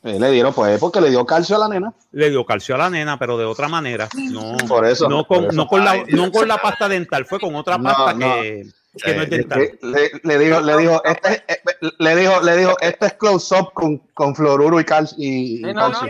Eh, 0.08 0.20
le 0.20 0.32
dieron, 0.32 0.54
pues, 0.54 0.80
porque 0.80 1.02
le 1.02 1.10
dio 1.10 1.26
calcio 1.26 1.56
a 1.56 1.60
la 1.60 1.68
nena. 1.68 1.94
Le 2.12 2.30
dio 2.30 2.46
calcio 2.46 2.76
a 2.76 2.78
la 2.78 2.90
nena, 2.90 3.20
pero 3.20 3.38
de 3.38 3.46
otra 3.46 3.68
manera. 3.68 4.08
No, 4.32 4.56
Por 4.68 4.86
eso. 4.86 5.10
no 5.10 5.26
con, 5.26 5.40
por 5.40 5.48
eso. 5.50 5.56
no 5.56 5.68
con 5.68 5.84
la, 5.84 6.04
no 6.10 6.32
con 6.32 6.48
la 6.48 6.58
pasta 6.58 6.88
dental, 6.88 7.26
fue 7.26 7.40
con 7.40 7.54
otra 7.56 7.78
No, 7.78 7.84
pasta 7.84 8.14
no. 8.14 8.36
que, 8.36 8.64
que 9.04 9.14
no 9.16 9.22
es 9.24 9.30
Le, 9.30 9.38
dental. 9.38 9.70
le- 9.82 10.12
le 10.24 10.38
dijo, 10.40 10.60
le 10.62 10.78
dijo, 10.78 11.04
este, 11.04 11.44
eh, 11.48 11.62
le 12.00 12.16
dijo, 12.16 12.42
le 12.42 12.58
dijo, 12.58 12.76
esto 12.80 13.06
es 13.06 13.14
close 13.14 13.56
up 13.60 13.74
con, 13.74 13.98
con 14.14 14.36
fluoruro 14.36 14.80
y 14.80 14.86
calcio 14.86 15.18
y, 15.20 15.58
Sí, 15.58 15.74
calcio. 15.74 16.08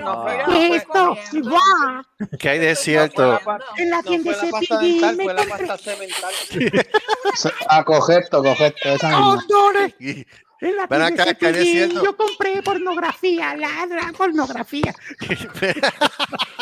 Esto. 0.75 1.17
¿Qué 2.39 2.49
hay 2.49 2.59
de 2.59 2.75
cierto? 2.75 3.39
En 3.77 3.89
la 3.89 4.03
tienda 4.03 4.31
de 4.31 5.33
la 5.33 5.43
pasta 5.45 5.77
cemental. 5.77 6.33
A 7.69 7.83
cogerto, 7.83 8.41
cogerto, 8.43 8.89
esa 8.89 9.07
misma. 9.09 9.45
La 10.61 10.87
Ven 10.87 10.99
tienda 11.01 11.07
de 11.09 11.13
acá, 11.21 11.33
¿qué 11.35 11.45
hay 11.47 11.53
de 11.53 11.59
cepillín 11.59 11.89
cierto? 11.91 12.03
yo 12.05 12.17
compré 12.17 12.61
pornografía, 12.63 13.55
ladra 13.55 14.11
pornografía. 14.17 14.93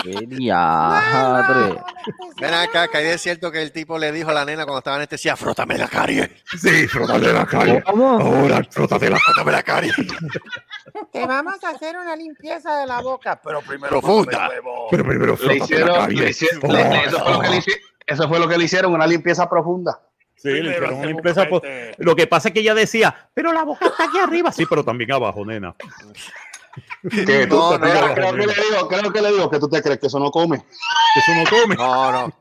¡Qué 0.03 0.13
diadre! 0.27 1.77
Ven 2.39 2.53
acá, 2.53 2.87
que 2.87 2.97
de 2.99 3.17
cierto 3.17 3.51
que 3.51 3.61
el 3.61 3.71
tipo 3.71 3.97
le 3.97 4.11
dijo 4.11 4.29
a 4.29 4.33
la 4.33 4.45
nena 4.45 4.63
cuando 4.65 4.79
estaba 4.79 4.97
anestesia, 4.97 5.35
frótame 5.35 5.77
la 5.77 5.87
carie. 5.87 6.31
Sí, 6.57 6.87
frótate 6.87 7.31
la 7.33 7.45
calle. 7.45 7.81
¿Cómo? 7.83 8.09
Ahora, 8.19 8.61
frótate 8.69 9.09
la 9.09 9.17
Frótame 9.17 9.51
la 9.51 9.63
carie. 9.63 9.91
Te 11.11 11.25
vamos 11.25 11.63
a 11.63 11.69
hacer 11.69 11.97
una 11.97 12.15
limpieza 12.15 12.77
de 12.79 12.85
la 12.87 13.01
boca, 13.01 13.39
pero 13.43 13.61
primero 13.61 13.89
Profunda. 13.89 14.49
frótame. 14.49 14.61
Pero 14.91 15.03
primero 15.03 15.31
Le 15.33 15.37
frótate 15.37 15.57
la 15.59 15.65
hicieron, 15.65 15.95
calle. 15.95 16.15
le 16.21 16.29
hicieron- 16.29 16.71
le- 16.73 17.05
eso, 17.05 17.19
fue 17.23 17.31
lo 17.33 17.39
que 17.41 17.49
le 17.49 17.63
eso 18.07 18.27
fue 18.29 18.39
lo 18.39 18.47
que 18.47 18.57
le 18.57 18.63
hicieron, 18.65 18.93
una 18.93 19.07
limpieza 19.07 19.49
profunda. 19.49 19.99
Sí, 20.45 20.51
le 20.51 20.59
Primero 20.59 20.69
hicieron 20.69 20.89
una 20.89 20.99
hacemos 20.99 21.07
limpieza 21.23 21.49
por- 21.49 21.65
este- 21.65 22.03
Lo 22.03 22.15
que 22.15 22.27
pasa 22.27 22.47
es 22.49 22.53
que 22.53 22.59
ella 22.59 22.75
decía, 22.75 23.29
pero 23.33 23.51
la 23.51 23.63
boca 23.63 23.87
está 23.87 24.03
aquí 24.03 24.19
arriba. 24.19 24.51
Sí, 24.51 24.65
pero 24.69 24.83
también 24.83 25.11
abajo, 25.11 25.43
nena. 25.45 25.73
Que 27.25 27.47
tú- 27.47 27.55
No, 27.55 27.71
no, 27.77 28.13
creo, 28.13 28.33
que 28.33 28.37
le 28.47 28.53
digo, 28.53 28.87
creo 28.89 29.11
que 29.13 29.21
le 29.21 29.31
digo 29.31 29.49
que 29.49 29.59
tú 29.59 29.69
te 29.69 29.81
crees 29.81 29.97
que 29.99 30.07
eso 30.07 30.19
no 30.19 30.29
come. 30.29 30.57
Eso 30.57 31.31
no 31.35 31.43
come. 31.49 31.75
No, 31.75 32.11
no. 32.11 32.33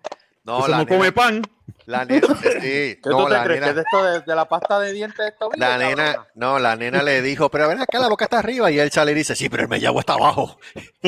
No, 0.45 0.59
eso 0.59 0.69
la 0.69 0.79
no 0.79 0.87
come 0.87 1.13
pan. 1.13 1.41
la 1.87 2.05
nena, 2.05 2.27
sí, 2.43 2.99
¿Qué 3.01 3.01
no, 3.07 3.19
tú 3.19 3.25
te 3.27 3.31
la 3.31 3.45
crees? 3.45 3.61
¿Que 3.61 3.67
nena, 3.67 3.69
es 3.71 3.75
de 3.77 3.83
esto 3.83 4.05
de, 4.05 4.21
de 4.21 4.35
la 4.35 4.45
pasta 4.47 4.79
de 4.81 4.93
dientes 4.93 5.17
de 5.19 5.29
estos 5.29 5.51
la 5.57 5.77
brillos, 5.77 5.97
nena, 5.97 6.05
cabrona? 6.13 6.29
no, 6.35 6.59
la 6.59 6.77
nena 6.77 7.03
le 7.03 7.23
dijo, 7.23 7.49
pero 7.51 7.69
ven 7.69 7.81
acá, 7.81 7.99
la 7.99 8.09
boca 8.09 8.25
está 8.25 8.41
arriba, 8.41 8.71
y 8.71 8.79
él 8.79 8.91
sale 8.91 9.13
y 9.13 9.15
dice, 9.15 9.35
sí, 9.37 9.49
pero 9.49 9.63
el 9.63 9.69
mellagua 9.71 10.01
está 10.01 10.15
abajo. 10.15 10.59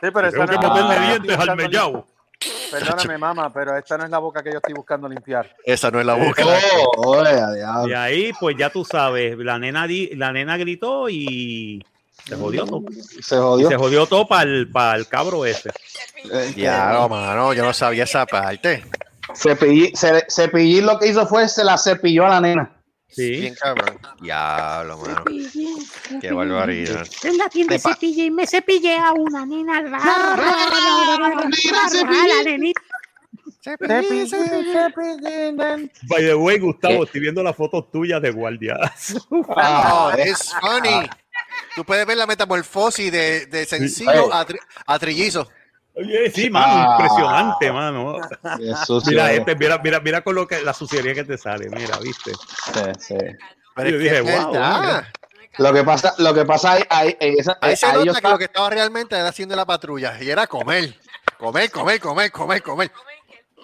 Sí, 0.00 0.08
pero 0.14 0.30
Tengo 0.30 0.44
no 0.44 0.50
que 0.52 0.58
ponerle 0.58 0.94
que 0.96 1.06
dientes 1.26 1.38
al 1.38 1.48
lim- 1.48 2.04
Perdóname, 2.70 3.18
mamá, 3.18 3.52
pero 3.52 3.76
esta 3.76 3.96
no 3.98 4.04
es 4.04 4.10
la 4.10 4.18
boca 4.18 4.42
que 4.42 4.50
yo 4.52 4.58
estoy 4.58 4.74
buscando 4.74 5.08
limpiar. 5.08 5.56
Esa 5.64 5.90
no 5.90 5.98
es 6.00 6.06
la 6.06 6.14
boca. 6.14 6.44
Oh. 6.98 7.22
Y 7.88 7.92
ahí, 7.94 8.32
pues 8.38 8.56
ya 8.58 8.70
tú 8.70 8.84
sabes, 8.84 9.36
la 9.38 9.58
nena, 9.58 9.86
di- 9.86 10.10
la 10.14 10.32
nena 10.32 10.56
gritó 10.56 11.08
y 11.08 11.84
se 12.26 12.36
jodió 12.36 12.64
todo. 12.66 12.82
Se 13.22 13.36
jodió. 13.36 13.68
Se 13.68 13.76
jodió 13.76 14.06
todo 14.06 14.26
para 14.28 14.42
el, 14.96 15.08
cabro 15.08 15.44
ese. 15.46 15.70
Eh, 16.32 16.52
Ya, 16.56 17.06
mano, 17.08 17.52
yo 17.54 17.64
no 17.64 17.72
sabía 17.72 18.04
esa 18.04 18.24
parte. 18.26 18.84
Cepillín, 19.34 19.94
ce- 19.96 20.26
Cepillín 20.30 20.86
lo 20.86 20.98
que 20.98 21.08
hizo 21.08 21.26
fue 21.26 21.48
se 21.48 21.64
la 21.64 21.76
cepilló 21.76 22.26
a 22.26 22.30
la 22.30 22.40
nena. 22.40 22.70
Sí. 23.10 23.30
Bien 23.40 23.54
cabrón. 23.54 23.98
Diablo, 24.20 24.98
mano. 24.98 25.24
Qué 26.20 26.30
barbaridad. 26.32 27.06
En 27.24 27.38
la 27.38 27.48
tienda 27.48 27.78
pa- 27.78 27.94
cepillín 27.94 28.34
me 28.34 28.46
cepillé 28.46 28.98
a 28.98 29.12
una 29.12 29.46
nena 29.46 29.80
rara, 29.82 30.36
rara, 30.36 31.48
nenita. 32.44 32.80
By 36.08 36.24
the 36.24 36.34
way, 36.34 36.58
Gustavo, 36.58 36.98
¿Qué? 36.98 37.02
estoy 37.04 37.20
viendo 37.20 37.42
las 37.42 37.56
fotos 37.56 37.90
tuyas 37.90 38.20
de 38.22 38.30
guardia. 38.30 38.76
Oh, 39.30 40.12
it's 40.18 40.52
funny. 40.60 41.08
Tú 41.74 41.84
puedes 41.84 42.06
ver 42.06 42.16
la 42.16 42.26
metamorfosis 42.26 43.12
de, 43.12 43.46
de 43.46 43.66
sencillo 43.66 44.32
a, 44.32 44.46
tri- 44.46 44.58
a 44.86 44.98
trillizo. 44.98 45.48
Oye, 45.98 46.30
sí, 46.30 46.48
mano, 46.48 46.66
Ah. 46.72 46.96
impresionante, 47.00 47.72
mano. 47.72 48.16
Mira, 49.06 49.32
este, 49.32 49.56
mira, 49.56 49.78
mira, 49.78 50.00
mira 50.00 50.20
con 50.22 50.34
lo 50.34 50.46
que 50.46 50.60
la 50.62 50.72
suciedad 50.72 51.12
que 51.14 51.24
te 51.24 51.36
sale, 51.36 51.68
mira, 51.70 51.98
viste. 51.98 52.32
Sí, 52.32 52.80
sí. 53.00 53.16
Pero 53.74 53.90
Yo 53.90 53.98
dije, 53.98 54.20
wow. 54.20 54.52
Lo 55.58 55.72
que 55.72 55.82
pasa, 55.82 56.14
lo 56.18 56.32
que 56.34 56.44
pasa 56.44 56.72
ahí, 56.74 56.84
ahí, 56.88 57.16
en 57.18 57.40
esa- 57.40 57.58
Ahí 57.60 57.74
se 57.76 57.86
ahí 57.86 57.92
nota 57.94 58.04
yo 58.04 58.12
que 58.12 58.16
estaba- 58.18 58.32
lo 58.34 58.38
que 58.38 58.44
estaba 58.44 58.70
realmente 58.70 59.16
era 59.16 59.28
haciendo 59.28 59.56
la 59.56 59.66
patrulla 59.66 60.16
y 60.22 60.30
era 60.30 60.46
comer. 60.46 60.94
Comer, 61.36 61.70
comer, 61.70 62.00
comer, 62.00 62.30
comer, 62.30 62.62
comer. 62.62 62.92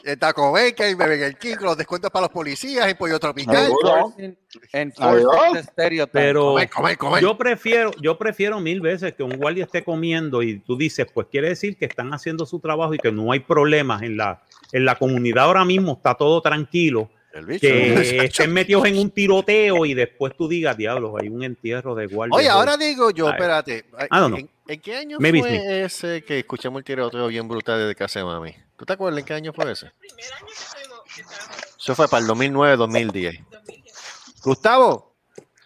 El 0.05 0.19
Taco 0.19 0.53
Bell, 0.53 0.75
que 0.75 0.91
el 0.91 0.97
Burger 0.97 1.37
King, 1.39 1.57
los 1.63 1.79
descuentos 1.79 2.11
para 2.11 2.25
los 2.25 2.31
policías, 2.31 2.87
el 2.87 2.97
pollo 2.97 3.19
tropical. 3.19 3.73
The 4.17 5.63
stereotype. 5.63 6.13
Pero 6.13 6.57
Comer, 6.75 6.99
comer, 6.99 7.23
yo 7.23 7.39
prefiero, 7.39 7.91
yo 8.01 8.19
prefiero 8.19 8.61
mil 8.61 8.83
veces 8.83 9.15
que 9.15 9.23
un 9.23 9.37
guardia 9.37 9.65
esté 9.65 9.83
comiendo 9.83 10.43
y 10.43 10.59
tú 10.59 10.77
dices, 10.77 11.07
pues 11.13 11.29
quiere 11.31 11.49
decir 11.49 11.79
que 11.79 11.87
están 11.87 12.13
haciendo 12.13 12.45
su 12.45 12.61
trabajo 12.61 12.93
y 12.93 12.99
que 12.99 13.11
no 13.11 13.33
hay 13.33 13.41
problemas 13.41 14.03
en 14.03 14.19
la, 14.19 14.43
en 14.73 14.85
la 14.85 14.97
comunidad 14.97 15.45
ahora 15.45 15.65
mismo, 15.65 15.95
está 15.95 16.15
todo 16.15 16.43
tranquilo. 16.43 17.09
Bicho. 17.47 17.61
Que 17.61 18.25
estén 18.27 18.53
metidos 18.53 18.85
en 18.85 18.99
un 18.99 19.11
tiroteo 19.11 19.87
y 19.87 19.95
después 19.95 20.37
tú 20.37 20.49
digas, 20.49 20.77
diablos, 20.77 21.15
hay 21.21 21.29
un 21.29 21.43
entierro 21.43 21.95
de 21.95 22.07
guardia. 22.07 22.37
Oye, 22.37 22.49
ahora 22.49 22.77
digo 22.77 23.11
yo, 23.11 23.31
espérate. 23.31 23.87
I 24.11 24.19
don't 24.19 24.29
know. 24.29 24.39
¿En, 24.39 24.49
en 24.69 24.81
qué 24.81 24.97
año 24.97 25.19
Maybe 25.21 25.41
fue 25.41 25.85
ese 25.85 26.25
que 26.25 26.39
escuchamos 26.41 26.79
el 26.81 26.85
tiroteo 26.85 27.27
bien 27.29 27.47
brutal 27.49 27.79
desde 27.79 27.95
casa 27.95 28.19
de 28.21 28.25
mami? 28.25 28.55
¿Tú 28.77 28.85
te 28.85 28.93
acuerdas 28.95 29.21
en 29.21 29.25
qué 29.27 29.35
año 29.35 29.53
fue 29.53 29.71
ese? 29.71 29.91
primer 29.99 30.25
año 30.33 30.47
que 30.47 30.53
estuvimos- 30.53 31.03
que 31.15 31.21
estábamos 31.21 31.77
Eso 31.79 31.95
fue 31.95 32.09
para 32.09 32.21
el 32.23 32.27
2009-2010. 32.29 33.45
2010. 33.51 34.43
Gustavo, 34.43 35.15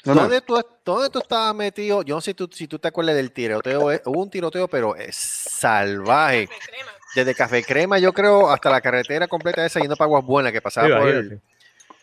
No, 0.04 0.14
no. 0.14 0.20
¿dónde 0.22 0.40
tú, 0.40 0.60
dónde 0.84 1.10
tú 1.10 1.18
estabas 1.18 1.54
metido? 1.54 2.02
Yo 2.02 2.14
no 2.16 2.20
sé 2.20 2.30
si 2.30 2.34
tú, 2.34 2.48
si 2.52 2.66
tú 2.68 2.78
te 2.78 2.88
acuerdas 2.88 3.14
del 3.16 3.32
tiroteo. 3.32 3.92
eh, 3.92 4.02
Hubo 4.04 4.22
un 4.22 4.30
tiroteo, 4.30 4.68
pero 4.68 4.94
es 4.96 5.16
salvaje. 5.16 6.46
Café 6.48 6.60
crema. 6.70 6.90
Desde 7.14 7.34
Café 7.34 7.64
Crema, 7.64 7.98
yo 7.98 8.12
creo, 8.12 8.50
hasta 8.50 8.70
la 8.70 8.80
carretera 8.82 9.26
completa 9.26 9.64
esa 9.64 9.80
yendo 9.80 9.96
para 9.96 10.06
Aguas 10.06 10.24
Buenas, 10.24 10.52
que 10.52 10.60
pasaba 10.60 10.88
por. 11.00 11.40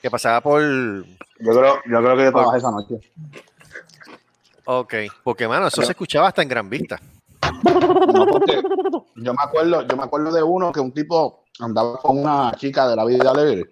Que 0.02 0.10
pasaba 0.12 0.42
por. 0.42 0.62
Yo 0.64 1.06
creo, 1.40 1.76
yo 1.86 2.00
creo 2.04 2.18
que 2.18 2.24
yo 2.24 2.32
trabajé 2.32 2.58
esa 2.58 2.72
noche. 2.72 2.96
Ok, 4.66 4.94
porque 5.24 5.48
mano, 5.48 5.68
eso 5.68 5.82
se 5.84 5.92
escuchaba 5.92 6.28
hasta 6.28 6.42
en 6.42 6.50
Gran 6.50 6.70
Vista. 6.70 7.00
No, 7.64 8.28
porque 8.28 8.62
yo 9.16 9.34
me 9.34 9.44
acuerdo, 9.44 9.88
yo 9.88 9.96
me 9.96 10.04
acuerdo 10.04 10.32
de 10.32 10.44
uno 10.44 10.72
que 10.72 10.80
un 10.80 10.92
tipo 10.92 11.46
andaba 11.60 11.98
con 11.98 12.20
una 12.20 12.52
chica 12.58 12.88
de 12.88 12.96
la 12.96 13.06
vida 13.06 13.32
alegre 13.32 13.70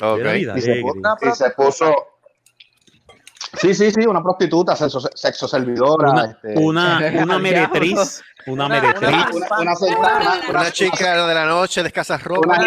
Ok. 0.00 0.18
De 0.18 0.24
la 0.24 0.32
vida 0.32 0.58
y 0.58 0.60
se, 0.60 0.80
y 0.80 1.32
se 1.32 1.50
puso. 1.50 1.92
Sí, 3.56 3.74
sí, 3.74 3.90
sí, 3.90 4.06
una 4.06 4.22
prostituta, 4.22 4.76
sexo, 4.76 5.00
sexo 5.14 5.48
servidora. 5.48 6.10
Una, 6.10 6.24
este, 6.26 6.54
una, 6.58 7.00
una 7.22 7.38
meretriz, 7.38 8.22
una 8.46 8.68
meretriz. 8.68 9.08
una- 9.08 9.28
una, 9.32 9.58
una 9.60 9.74
sexta- 9.74 9.98
una- 10.48 10.60
Una 10.60 10.70
chica 10.70 11.26
de 11.26 11.34
la 11.34 11.44
noche 11.46 11.82
de 11.82 11.88
escasas 11.88 12.22
ropas. 12.22 12.58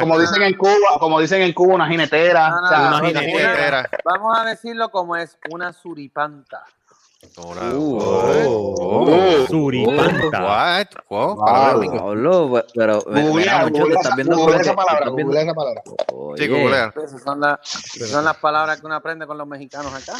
como 0.00 0.18
dicen 0.18 0.42
en 0.42 0.54
Cuba, 0.54 0.98
como 1.00 1.20
dicen 1.20 1.42
en 1.42 1.52
Cuba, 1.52 1.74
una 1.74 1.88
jinetera. 1.88 2.48
No, 2.50 2.60
no, 2.60 2.66
o 2.66 2.68
sea, 2.68 2.78
una 3.10 3.20
jinetera. 3.20 3.88
Vamos 4.04 4.38
a 4.38 4.44
decirlo 4.44 4.88
como 4.90 5.16
es 5.16 5.36
una 5.50 5.72
suripanta. 5.72 6.64
Ahora, 7.36 7.62
Uh, 7.74 7.96
what? 7.96 8.46
oh, 8.46 9.46
suripanta. 9.48 10.42
What? 10.44 10.86
Wow, 11.08 11.34
Wow. 11.36 11.44
Pablo, 11.44 12.52
pe- 12.52 12.64
pero 12.74 13.00
Googlea, 13.02 13.66
estás 13.66 14.16
viendo 14.16 14.36
googlea 14.36 14.60
esa 14.60 14.74
palabra, 14.74 14.98
estás 15.00 15.14
viendo- 15.14 15.24
googlea 15.32 15.42
esa 15.42 15.54
palabra. 15.54 15.82
Sí, 16.36 16.48
googlea. 16.48 16.94
Esas 16.96 17.22
son, 17.22 17.40
son 18.08 18.24
las 18.24 18.36
palabras 18.36 18.80
que 18.80 18.86
uno 18.86 18.94
aprende 18.94 19.26
con 19.26 19.36
los 19.38 19.46
mexicanos 19.46 19.92
acá. 19.94 20.14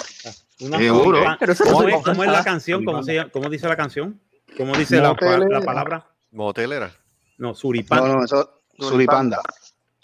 Una 0.60 0.78
Seguro. 0.78 1.18
Pero 1.38 1.54
¿Cómo, 1.56 1.82
es, 1.88 1.94
se 1.96 2.02
cómo 2.02 2.24
es 2.24 2.30
la 2.30 2.44
canción? 2.44 2.84
¿Cómo, 2.84 3.02
se 3.02 3.14
llama? 3.14 3.30
¿Cómo 3.32 3.48
dice 3.48 3.68
la 3.68 3.76
canción? 3.76 4.20
¿Cómo 4.56 4.74
dice 4.76 4.96
la, 5.00 5.14
palabra? 5.14 6.06
Motelera. 6.32 6.90
No, 7.38 7.54
suripanta. 7.54 8.06
No, 8.06 8.14
no, 8.18 8.24
eso 8.24 8.60
suripanda. 8.78 9.40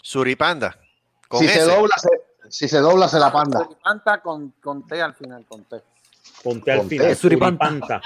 Suripanda. 0.01 0.77
Con 1.27 1.39
Si 1.39 1.47
se 1.47 1.61
dobla, 1.61 1.95
se, 1.97 2.09
si 2.49 2.67
se 2.67 2.79
dobla, 2.79 3.07
se 3.07 3.19
la 3.19 3.31
panda. 3.31 3.59
Suripanta 3.63 4.21
con, 4.21 4.49
con 4.61 4.85
T 4.85 5.01
al 5.01 5.13
final, 5.13 5.45
con 5.47 5.63
T. 5.63 5.81
Ponte 6.43 6.71
al 6.71 6.87
final. 6.87 7.07
Es 7.07 7.19
suripanta. 7.19 8.01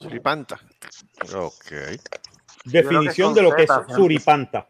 suripanta. 0.00 0.60
Ok. 1.34 1.72
Definición 2.64 3.34
de 3.34 3.42
lo 3.42 3.54
que 3.54 3.62
es 3.64 3.70
suripanta. 3.94 4.68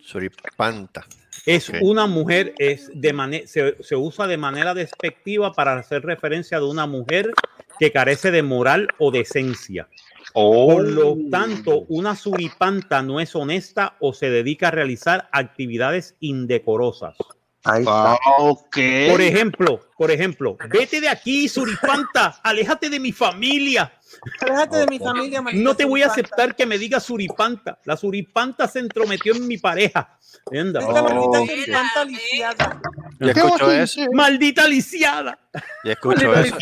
Suripanta. 0.00 1.06
Es 1.44 1.70
una 1.80 2.06
mujer, 2.06 2.54
es 2.58 2.90
de 2.94 3.12
mane- 3.12 3.46
se, 3.46 3.76
se 3.82 3.96
usa 3.96 4.26
de 4.26 4.36
manera 4.36 4.74
despectiva 4.74 5.52
para 5.52 5.76
hacer 5.76 6.02
referencia 6.04 6.58
de 6.58 6.66
una 6.66 6.86
mujer 6.86 7.32
que 7.78 7.90
carece 7.90 8.30
de 8.30 8.42
moral 8.42 8.88
o 8.98 9.10
decencia. 9.10 9.88
Por 10.32 10.86
lo 10.88 11.16
tanto, 11.30 11.80
una 11.88 12.14
suripanta 12.14 13.02
no 13.02 13.18
es 13.20 13.34
honesta 13.34 13.96
o 13.98 14.12
se 14.12 14.30
dedica 14.30 14.68
a 14.68 14.70
realizar 14.70 15.28
actividades 15.32 16.14
indecorosas. 16.20 17.16
Ahí 17.64 17.84
Ah, 17.86 18.18
ok. 18.38 18.76
Por 19.10 19.20
ejemplo, 19.20 19.80
por 19.96 20.10
ejemplo, 20.10 20.56
vete 20.68 21.00
de 21.00 21.08
aquí, 21.08 21.48
suripanta, 21.48 22.40
aléjate 22.42 22.90
de 22.90 22.98
mi 22.98 23.12
familia. 23.12 23.92
Déjate 24.40 24.78
de 24.78 24.86
mi 24.86 24.98
familia, 24.98 25.40
maldita 25.40 25.64
No 25.64 25.74
te 25.76 25.84
voy 25.84 26.02
a 26.02 26.06
aceptar 26.06 26.54
que 26.54 26.66
me 26.66 26.76
digas 26.76 27.04
suripanta. 27.04 27.78
La 27.84 27.96
suripanta 27.96 28.68
se 28.68 28.80
entrometió 28.80 29.34
en 29.34 29.46
mi 29.46 29.58
pareja. 29.58 30.18
Anda. 30.52 30.80
Maldita 30.80 31.40
Oh. 31.40 31.46
suripanta 31.46 32.04
lisiada. 32.04 32.80
Yo 33.20 33.28
escucho 33.28 33.72
eso. 33.72 34.00
Maldita 34.12 34.66
lisiada. 34.66 35.38
Yo 35.84 35.92
escucho 35.92 36.34
eso. 36.34 36.56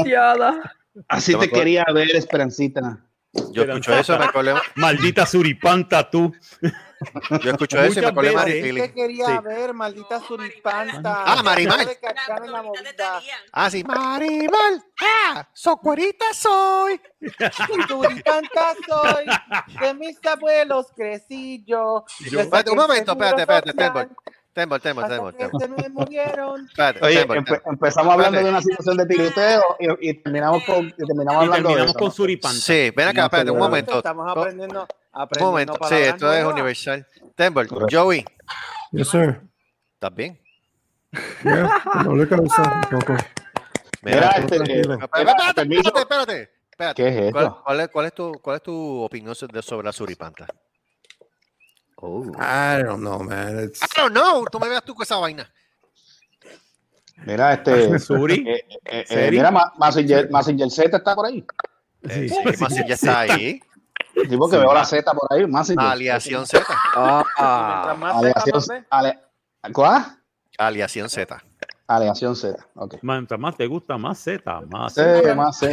Así 1.08 1.32
Yo 1.32 1.38
me 1.38 1.48
te 1.48 1.52
quería 1.52 1.84
ver, 1.92 2.14
Esperancita. 2.14 2.98
Yo 3.52 3.62
escucho 3.62 3.94
eso. 3.94 4.18
Me 4.18 4.24
acordé, 4.26 4.54
Maldita 4.76 5.24
suripanta 5.26 6.08
tú. 6.10 6.32
Yo 7.42 7.50
escucho 7.50 7.78
eso 7.82 7.98
y 7.98 8.02
me 8.02 8.08
acordé 8.08 8.34
Pili. 8.62 8.80
te 8.80 8.92
quería 8.92 9.26
Sí. 9.26 9.32
ver, 9.44 9.74
maldita 9.74 10.20
suripanta. 10.20 11.24
Ah. 11.26 11.42
Talía. 12.96 13.34
Ah, 13.52 13.70
sí. 13.70 13.82
Maribel. 13.84 14.82
Ah, 15.00 15.48
socuerita 15.52 16.26
soy. 16.34 17.00
Suripanta 17.88 18.74
soy, 18.86 19.26
de 19.80 19.94
mis 19.94 20.18
abuelos 20.26 20.86
crecí 20.94 21.64
yo. 21.66 22.04
Yo- 22.30 22.40
Espérate, 22.40 22.70
un 22.70 22.76
momento, 22.78 23.12
espérate, 23.12 23.42
espérate, 23.42 23.72
Tembol. 23.72 24.16
Tembol, 24.80 24.80
Tembol. 25.08 25.34
Se 25.58 25.68
me 25.68 25.88
murieron. 25.88 26.68
Oye, 27.02 27.26
empe- 27.26 27.62
empezamos 27.66 28.12
hablando 28.12 28.38
Espérate. 28.38 28.44
de 28.44 28.50
una 28.50 28.60
situación 28.62 28.96
de 28.96 29.06
tiroteo 29.06 29.62
y, 29.78 30.10
y 30.10 30.14
terminamos 30.22 30.64
con 30.64 30.86
y 30.86 30.92
terminamos 30.92 31.42
Y 31.42 31.46
hablando 31.46 31.54
de 31.56 31.62
terminamos 31.74 31.90
eso, 31.90 31.98
con 31.98 32.08
¿no? 32.08 32.12
suripanta. 32.12 32.56
Sí, 32.58 32.92
ven 32.96 33.08
acá, 33.08 33.20
No, 33.20 33.24
espérate 33.26 33.50
un 33.50 33.58
momento. 33.58 33.96
Estamos 33.98 34.32
Co- 34.34 34.40
aprendiendo. 34.40 34.80
Un 34.82 35.20
aprendiendo 35.22 35.50
momento. 35.50 35.88
Sí, 35.88 35.94
esto 35.94 36.14
es 36.32 36.38
nuevas. 36.38 36.52
universal. 36.54 37.06
Tembol, 37.34 37.66
Correcto. 37.68 37.96
Joey, 38.02 38.24
Yes, 38.92 39.08
sir. 39.08 39.40
¿estás 39.94 40.14
bien? 40.14 40.38
Yeah, 41.44 41.82
cabeza, 42.28 42.86
un 42.90 42.98
poco. 43.00 43.16
Mira, 44.02 44.28
Espérate, 44.30 44.40
este, 44.40 44.80
espérate, 44.80 45.04
espérate, 45.04 46.00
espérate. 46.00 46.50
espérate. 46.70 46.94
¿Qué 46.94 47.08
es 47.26 47.32
¿Cuál, 47.32 47.44
esto? 47.44 47.62
cuál 47.64 47.80
es, 47.80 47.88
cuál 47.88 48.06
es 48.06 48.14
tu, 48.14 48.32
¿Cuál 48.40 48.56
es 48.56 48.62
tu 48.62 49.02
opinión 49.02 49.34
de- 49.52 49.62
sobre 49.62 49.86
la 49.86 49.92
suripanta? 49.92 50.46
Oh. 52.02 52.24
I 52.38 52.82
don't 52.82 53.00
know, 53.02 53.18
man. 53.20 53.64
It's, 53.64 53.82
I 53.82 53.86
don't 53.96 54.12
know. 54.14 54.44
Tú 54.50 54.58
me 54.58 54.68
veas 54.68 54.82
tú 54.84 54.94
con 54.94 55.02
esa 55.02 55.16
vaina. 55.16 55.50
Mira, 57.26 57.52
este. 57.52 57.98
Suri. 57.98 58.44
eh, 58.48 58.64
eh, 58.86 59.04
eh, 59.08 59.28
mira, 59.30 59.50
Ma- 59.50 59.72
Mazinger 59.76 60.30
Mazinger 60.30 60.70
Z 60.70 60.96
está 60.96 61.14
por 61.14 61.26
ahí. 61.26 61.44
Sí, 62.08 62.28
sí, 62.30 62.38
más 62.58 62.74
sí, 62.74 62.82
está 62.88 63.20
ahí. 63.20 63.60
Tipo 64.28 64.48
que 64.48 64.56
Sí, 64.56 64.62
veo 64.62 64.72
la 64.72 64.84
Z 64.84 65.12
por 65.12 65.28
ahí. 65.30 65.46
Mazinger. 65.46 65.86
Aliación 65.86 66.46
Z. 66.46 66.64
Ah, 66.96 67.22
sepa, 67.36 67.94
más 67.94 68.68
ale, 68.88 69.18
¿Cuál? 69.72 70.06
Aliación 70.56 71.10
Z. 71.10 71.42
Aleación 71.96 72.36
Z. 72.36 72.56
Mientras 73.02 73.40
más 73.40 73.56
te 73.56 73.66
gusta, 73.66 73.98
más 73.98 74.16
Z. 74.18 74.60
Más 74.68 74.94
Sí, 74.94 75.00
más 75.34 75.58
Z. 75.58 75.72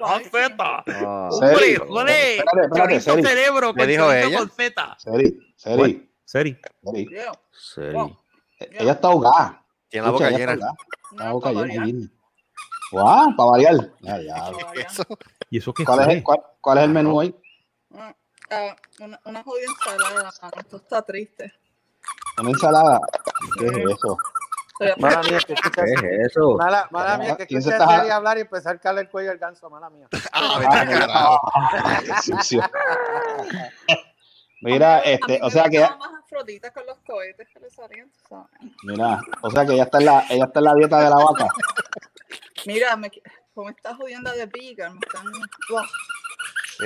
Más 0.00 0.22
Z. 0.30 0.56
ah. 0.58 1.28
Seri, 1.38 1.76
joder. 1.76 2.08
espérate, 2.08 2.60
espérate, 2.66 3.00
Seri. 3.00 3.22
cerebro 3.22 3.72
¿Qué 3.72 3.86
dijo 3.86 4.12
ella? 4.12 4.38
con 4.38 4.50
Z. 4.50 4.96
Seri, 4.98 5.54
Seri, 5.54 6.10
Seri. 6.24 6.58
Seri. 7.52 8.16
Ella 8.58 8.92
está 8.92 9.08
ahogada. 9.08 9.64
Tiene 9.88 10.06
la 10.06 10.12
boca 10.12 10.30
llena. 10.30 10.52
ahogada. 10.52 10.74
Está 11.12 11.24
la 11.24 11.32
boca 11.32 11.52
llena. 11.52 12.08
Guau, 12.90 13.36
para 13.36 13.50
variar. 13.50 13.74
Ya, 14.00 14.20
ya. 14.20 14.50
Eso. 14.74 15.04
¿Y 15.50 15.58
eso 15.58 15.72
qué 15.72 15.84
¿Cuál 15.84 16.00
es, 16.00 16.08
el, 16.08 16.22
cuál, 16.24 16.40
cuál 16.60 16.78
es 16.78 16.84
el 16.84 16.90
menú 16.90 17.16
hoy? 17.16 17.36
Ah, 17.94 18.12
ah, 18.50 18.76
una, 18.98 19.20
una 19.24 19.42
jodida 19.44 19.66
ensalada. 19.68 20.32
Esto 20.58 20.76
está 20.78 21.02
triste. 21.02 21.52
Una 22.40 22.50
ensalada. 22.50 23.00
¿Qué 23.58 23.66
es 23.66 23.76
eso? 23.76 24.18
Mala 24.98 25.22
mía, 25.22 25.38
que 25.46 25.52
escucha, 25.52 25.84
¿Qué 25.84 25.92
es 25.92 26.02
eso? 26.30 26.56
mala, 26.56 26.88
mala 26.90 27.18
mía, 27.18 27.36
que 27.36 27.46
¿Quién 27.46 27.62
se 27.62 27.68
escucha 27.70 28.02
está- 28.02 28.14
a 28.14 28.16
hablar 28.16 28.38
y 28.38 28.40
empezar 28.42 28.76
a 28.76 28.78
calar 28.78 29.04
el 29.04 29.10
cuello 29.10 29.30
al 29.30 29.38
ganso, 29.38 29.68
mala 29.68 29.90
mía. 29.90 30.08
Ah. 30.32 31.38
Ah. 31.38 31.40
Mira, 34.62 34.98
este, 35.00 35.40
o 35.42 35.48
sea 35.50 35.64
que, 35.70 35.80
con 35.80 36.86
los 36.86 36.98
cohetes 37.06 37.48
mira, 38.82 39.20
o 39.40 39.50
sea 39.50 39.64
que 39.64 39.72
ella 39.72 39.84
está 39.84 39.98
en 39.98 40.04
la, 40.04 40.24
ella 40.28 40.44
está 40.44 40.60
en 40.60 40.64
la 40.64 40.74
dieta 40.74 40.98
de 41.00 41.10
la 41.10 41.16
vaca. 41.16 41.46
Mira, 42.66 42.94
me, 42.96 43.10
como 43.54 43.70
esta 43.70 43.94
jodienda 43.96 44.32
de 44.32 44.44
vegan, 44.46 44.94
me 44.94 45.00
están... 45.00 45.24
Buah. 45.70 45.86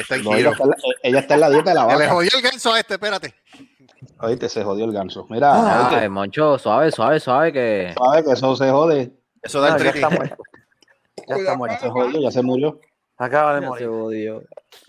Está 0.01 0.17
No, 0.19 0.35
ella, 0.35 0.51
está 0.51 0.65
en 0.65 0.71
la, 0.71 0.77
ella 1.03 1.19
está 1.21 1.35
en 1.35 1.41
la 1.41 1.51
dieta 1.51 1.71
de 1.71 1.75
la 1.75 1.83
Que 1.89 1.93
le 1.95 1.99
vaca. 2.01 2.11
jodió 2.15 2.31
el 2.37 2.43
ganso 2.43 2.73
a 2.73 2.81
este, 2.81 2.95
espérate. 2.95 3.35
Oíste, 4.21 4.49
se 4.49 4.63
jodió 4.65 4.85
el 4.85 4.93
ganso. 4.93 5.27
Mira, 5.31 5.53
Ay, 5.89 5.95
oíste, 5.95 6.09
Moncho, 6.09 6.59
suave, 6.59 6.91
suave, 6.93 7.21
suave, 7.21 7.53
que. 7.53 7.95
sabe 7.99 8.25
que 8.25 8.33
eso 8.33 8.57
se 8.57 8.71
jode. 8.71 9.13
Eso 9.43 9.61
da 9.61 9.71
No, 9.71 9.79
ya 9.79 9.85
artritis. 9.89 10.03
está 10.03 10.11
muerto. 10.17 10.43
Ya 11.29 11.37
está 11.37 11.51
Se 11.53 11.57
muerto. 11.57 11.91
jodió, 11.91 12.21
ya 12.21 12.31
se 12.31 12.43
murió. 12.43 12.81
Acaba 13.17 13.55
de 13.55 13.61
Ya 13.61 13.67
se 13.67 13.69
morir. 13.71 13.89
jodió. 13.89 14.43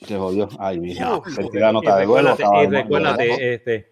Se 0.07 0.17
jodió. 0.17 0.49
Ay, 0.59 0.79
mija. 0.79 1.05
No, 1.05 1.23
Sentí 1.25 1.57
la 1.59 1.71
nota 1.71 1.97
y 1.97 1.99
de 2.01 2.05
vuelo. 2.07 2.35
Y 2.37 2.67
de- 2.67 2.81
recuérdate, 2.81 3.53
este, 3.53 3.91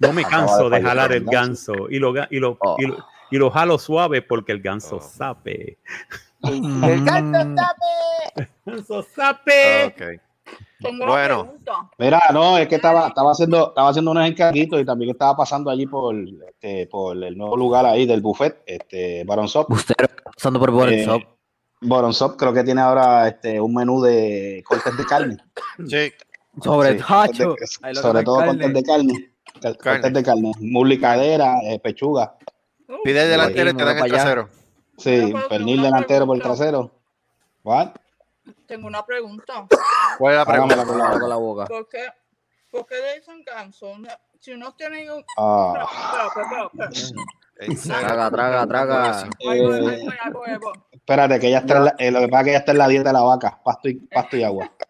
no 0.00 0.12
me 0.12 0.22
de 0.24 0.28
canso 0.28 0.68
de 0.70 0.82
jalar 0.82 1.12
el 1.12 1.22
el 1.22 1.24
ganso 1.30 1.72
y 1.88 1.98
lo, 1.98 2.12
y 2.30 2.38
lo, 2.38 2.56
Oh. 2.60 2.76
y 2.78 2.86
lo, 2.86 2.96
y 3.30 3.36
lo 3.38 3.50
jalo 3.50 3.78
suave 3.78 4.22
porque 4.22 4.52
el 4.52 4.60
ganso 4.60 4.96
Oh. 4.96 5.00
sabe. 5.00 5.78
El 6.46 7.04
ganso 7.04 7.54
sabe. 7.56 8.48
Ganso 8.66 9.02
sabe. 9.14 9.86
Ok. 9.86 10.20
Tengo 10.80 11.06
Bueno. 11.06 11.54
Mira, 11.98 12.20
no, 12.32 12.58
es 12.58 12.68
que 12.68 12.74
estaba, 12.76 13.08
estaba 13.08 13.32
haciendo, 13.32 13.68
estaba 13.68 13.88
haciendo 13.88 14.10
unos 14.10 14.26
encarguitos 14.28 14.80
y 14.80 14.84
también 14.84 15.10
estaba 15.12 15.34
pasando 15.36 15.70
allí 15.70 15.86
por, 15.86 16.14
este, 16.48 16.86
por 16.88 17.16
el 17.22 17.38
nuevo 17.38 17.56
lugar 17.56 17.86
ahí 17.86 18.04
del 18.06 18.20
buffet, 18.20 18.62
este, 18.66 19.24
Baron 19.24 19.46
Shop. 19.46 19.70
Usted 19.70 19.94
pasando 20.24 20.58
por 20.60 20.70
Boren 20.72 20.98
Eh, 20.98 21.04
Shop. 21.06 21.22
Baron 21.80 22.12
Shop 22.12 22.36
creo 22.36 22.52
que 22.52 22.64
tiene 22.64 22.80
ahora 22.82 23.28
este, 23.28 23.58
un 23.60 23.72
menú 23.74 24.02
de 24.02 24.62
cortes 24.66 24.94
de 24.96 25.04
carne. 25.06 25.36
Sí. 25.88 26.12
Sobre 26.62 26.98
Sí, 26.98 27.04
tacho. 27.06 27.54
de- 27.54 27.94
sobre 27.94 28.22
todo 28.22 28.38
carne. 28.38 28.52
cortes 28.52 28.74
de 28.74 28.82
carne. 28.82 29.30
Cortes 29.82 30.12
de 30.12 30.22
carne. 30.22 30.52
Musli 30.60 31.00
cadera, 31.00 31.54
eh, 31.64 31.78
pechuga. 31.78 32.36
Pide 33.02 33.22
el 33.22 33.28
delantero 33.30 33.70
y 33.70 33.74
te 33.74 33.84
dan 33.84 33.96
el 33.96 34.02
para 34.02 34.04
allá. 34.14 34.22
trasero. 34.22 34.48
Sí, 34.98 35.32
pernil 35.48 35.82
delantero 35.82 36.26
por 36.26 36.36
el 36.36 36.42
trasero. 36.42 36.90
¿What? 37.62 37.88
Tengo 38.66 38.86
una 38.86 39.04
pregunta. 39.04 39.66
¿Cuál 40.18 40.34
es 40.34 40.38
la 40.38 40.44
pregunta? 40.46 40.74
Hágamela 40.74 40.86
con 40.86 40.98
la- 41.12 41.18
con 41.20 41.28
la 41.30 41.36
boca. 41.36 41.64
¿Por 41.66 41.88
qué, 41.88 42.06
por 42.70 42.86
qué 42.86 42.94
le 42.96 43.18
dicen 43.18 43.42
ganso? 43.44 43.92
Si 44.40 44.52
uno 44.52 44.74
tiene 44.74 45.10
un... 45.10 45.24
Ah. 45.38 45.86
Traga, 47.86 48.30
traga, 48.30 48.66
traga. 48.66 49.28
Eh, 49.40 50.08
espérate, 50.92 51.38
que 51.40 51.46
ella 51.48 51.58
está 51.58 51.76
en 51.78 51.84
la, 51.84 51.94
eh, 51.98 52.10
lo 52.10 52.20
que 52.20 52.28
pasa 52.28 52.40
es 52.40 52.44
que 52.44 52.50
ella 52.50 52.58
está 52.58 52.72
en 52.72 52.78
la 52.78 52.88
dieta 52.88 53.08
de 53.10 53.12
la 53.12 53.22
vaca, 53.22 53.60
pasto 53.64 53.88
y, 53.88 53.94
pasto 53.94 54.36
y 54.36 54.42
agua. 54.44 54.70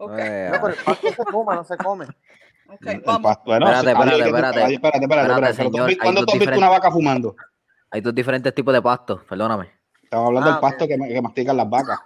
No, 0.00 0.06
pero 0.14 0.68
el 0.68 0.74
pasto 0.76 1.08
se 1.08 1.24
fuma, 1.24 1.54
no 1.56 1.64
se 1.64 1.76
come. 1.76 2.04
ok, 2.04 2.86
El 2.86 3.00
vamos. 3.00 3.22
pasto- 3.22 3.42
bueno, 3.46 3.66
Espérate, 3.66 3.90
espérate, 3.90 4.24
espérate. 4.26 4.74
espérate, 4.74 4.74
espérate, 4.74 5.04
Espérate, 5.04 5.04
espérate, 5.04 5.28
pero 5.28 5.38
tú 5.40 5.44
has 5.48 5.56
señor, 5.56 5.70
visto- 5.88 5.88
hay 5.88 5.96
¿Cuándo 5.96 6.20
dos 6.20 6.26
tú 6.26 6.30
has 6.30 6.38
visto 6.38 6.50
diferentes- 6.52 6.58
una 6.58 6.68
vaca 6.68 6.90
fumando? 6.92 7.36
Hay 7.90 8.00
dos 8.00 8.14
diferentes 8.14 8.54
tipos 8.54 8.72
de 8.74 8.82
pastos, 8.82 9.22
perdóname. 9.24 9.72
Estamos 10.02 10.28
hablando 10.28 10.50
Ah, 10.50 10.52
del 10.54 10.60
pasto 10.60 10.86
que, 10.88 10.96
que 10.96 11.22
mastican 11.22 11.56
las 11.56 11.68
vacas. 11.68 12.00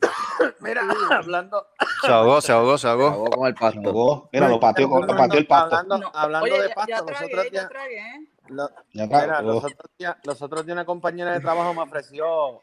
Mira, 0.60 0.82
hablando, 1.10 1.66
Se 2.00 2.10
ahogó, 2.12 2.40
se 2.40 2.52
ahogó, 2.52 2.78
se 2.78 2.88
ahogó. 2.88 3.06
Hago 3.08 3.24
con 3.30 3.46
el 3.46 3.54
pasto. 3.54 3.80
Luego, 3.80 4.28
mira, 4.32 4.48
lo 4.48 4.60
pateó, 4.60 4.88
con- 4.90 5.06
lo 5.06 5.16
pateó 5.16 5.38
el 5.38 5.46
pasto. 5.46 5.76
hablando, 5.76 5.98
No, 5.98 6.10
hablando 6.14 6.44
Oye, 6.54 6.62
de 6.62 6.68
ya- 6.68 6.74
pasto, 6.74 6.90
ya 6.90 6.96
los 6.98 7.06
tragué, 7.06 7.26
otros 7.26 7.44
ya 7.44 7.50
días, 7.50 7.68
tragué. 7.68 8.28
lo- 8.48 8.70
Ya 8.92 9.06
mira, 9.06 9.38
oh, 9.40 9.42
los 9.42 9.64
otros 9.64 9.90
días, 9.98 10.16
los 10.24 10.42
otros 10.42 10.66
días 10.66 10.74
una 10.74 10.84
compañera 10.84 11.32
de 11.32 11.40
trabajo 11.40 11.72
me 11.74 11.82
ofreció 11.82 12.60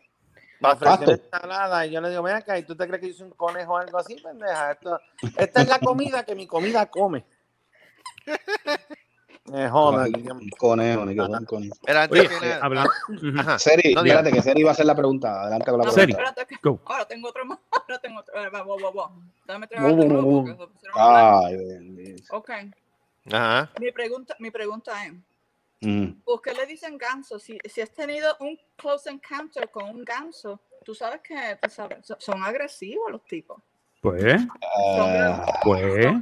Me 0.60 0.70
ofreció 0.72 1.10
ensalada 1.12 1.86
y 1.86 1.92
yo 1.92 2.02
le 2.02 2.10
digo, 2.10 2.28
acá, 2.28 2.58
¿y 2.58 2.64
tú 2.64 2.76
te 2.76 2.86
crees 2.88 3.02
que 3.02 3.08
yo 3.10 3.14
soy 3.14 3.28
un 3.28 3.34
conejo 3.34 3.74
o 3.74 3.78
algo 3.78 3.98
así, 3.98 4.16
pendeja? 4.16 4.72
Esto, 4.72 5.00
esta 5.38 5.62
es 5.62 5.68
la 5.70 5.80
comida 5.80 6.24
que 6.24 6.36
mi 6.36 6.46
comida 6.48 6.86
come. 6.88 7.26
Un 9.50 10.50
conejo, 10.58 11.06
ni 11.06 11.16
que 11.16 11.22
un 11.22 11.46
conejo. 11.46 11.76
Era 11.86 12.04
antes 12.04 12.20
Oye, 12.20 12.30
que 12.40 12.54
habla- 12.54 12.86
Ajá. 13.40 13.60
Seri, 13.60 13.94
No, 13.96 14.04
fíjate 14.04 14.32
que 14.32 14.42
Seri 14.42 14.62
iba 14.62 14.70
a 14.70 14.74
hacer 14.74 14.86
la 14.86 14.96
pregunta. 14.96 15.42
Adelante 15.42 15.72
con 15.72 15.80
la 15.80 15.86
No, 15.86 15.92
Seri. 15.92 16.14
pregunta. 16.14 16.30
espérate 16.30 16.56
que 16.56 16.70
Go. 16.70 16.80
ahora 16.86 17.06
tengo 17.08 17.30
otro 17.30 17.46
más. 17.46 17.60
Ahora 17.90 18.00
tengo 18.00 18.20
otro. 18.20 18.34
va, 18.36 18.50
va, 18.50 18.64
va, 18.64 18.92
va. 18.92 19.12
Dame 19.46 19.68
a 19.74 19.80
hablar. 19.82 21.44
Ay. 21.48 22.16
Ok. 22.32 22.50
Ajá. 23.32 23.70
Mi 23.80 23.92
pregunta, 23.92 24.36
mi 24.40 24.52
pregunta 24.52 25.06
es, 25.06 25.14
Mm. 25.82 26.22
¿por 26.26 26.42
qué 26.42 26.54
le 26.54 26.66
dicen 26.66 26.98
ganso? 26.98 27.40
Si, 27.40 27.58
si 27.64 27.80
has 27.80 27.90
tenido 27.92 28.36
un 28.42 28.60
close 28.76 29.10
encounter 29.10 29.70
con 29.72 29.90
un 29.90 30.04
ganso, 30.04 30.60
tú 30.84 30.94
sabes 30.94 31.22
que 31.22 31.58
tú 31.62 31.70
sabes, 31.70 32.06
so- 32.06 32.18
son 32.20 32.44
agresivos 32.44 33.10
los 33.10 33.24
tipos. 33.24 33.62
Pues, 34.02 34.42
Ah, 34.62 35.46
pues, 35.64 36.14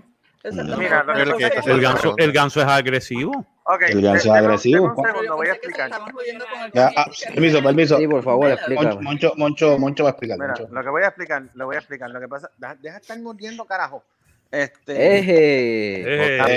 No, 0.44 0.78
Mira, 0.78 1.04
lo 1.04 1.38
que- 1.38 1.46
el 1.66 1.82
ganso, 1.82 2.16
el 2.18 2.32
ganso 2.32 2.62
es 2.62 2.68
agresivo. 2.68 3.46
Ok, 3.66 3.82
El 3.90 4.02
ganso 4.02 4.30
es 4.34 4.42
agresivo. 4.42 4.94
un 4.96 5.06
segundo, 5.06 5.36
voy 5.36 5.48
a 5.48 5.52
explicar. 5.54 5.90
ya, 5.92 6.84
ganso. 6.84 6.94
ah, 7.00 7.06
permiso, 7.34 7.62
permiso. 7.64 7.98
Sí, 7.98 8.08
por 8.08 8.24
favor, 8.24 8.50
Moncho, 8.50 8.58
Moncho, 8.58 8.78
explícame. 8.78 9.04
Moncho, 9.04 9.34
Moncho, 9.36 9.78
Moncho 9.80 10.04
va 10.04 10.10
a 10.10 10.12
explicar. 10.12 10.38
Mira, 10.38 10.48
Moncho. 10.50 10.68
lo 10.72 10.84
que 10.84 10.90
voy 10.90 11.04
a 11.04 11.08
explicar, 11.08 11.44
lo 11.54 11.66
voy 11.66 11.76
a 11.76 11.80
explicar. 11.80 12.10
Lo 12.10 12.20
que 12.22 12.28
pasa, 12.30 12.50
deja, 12.58 12.76
deja 12.76 12.96
de 12.96 13.02
estar 13.02 13.20
mordiendo, 13.20 13.66
carajo. 13.66 14.04
Este. 14.50 15.18
Eje. 15.18 16.02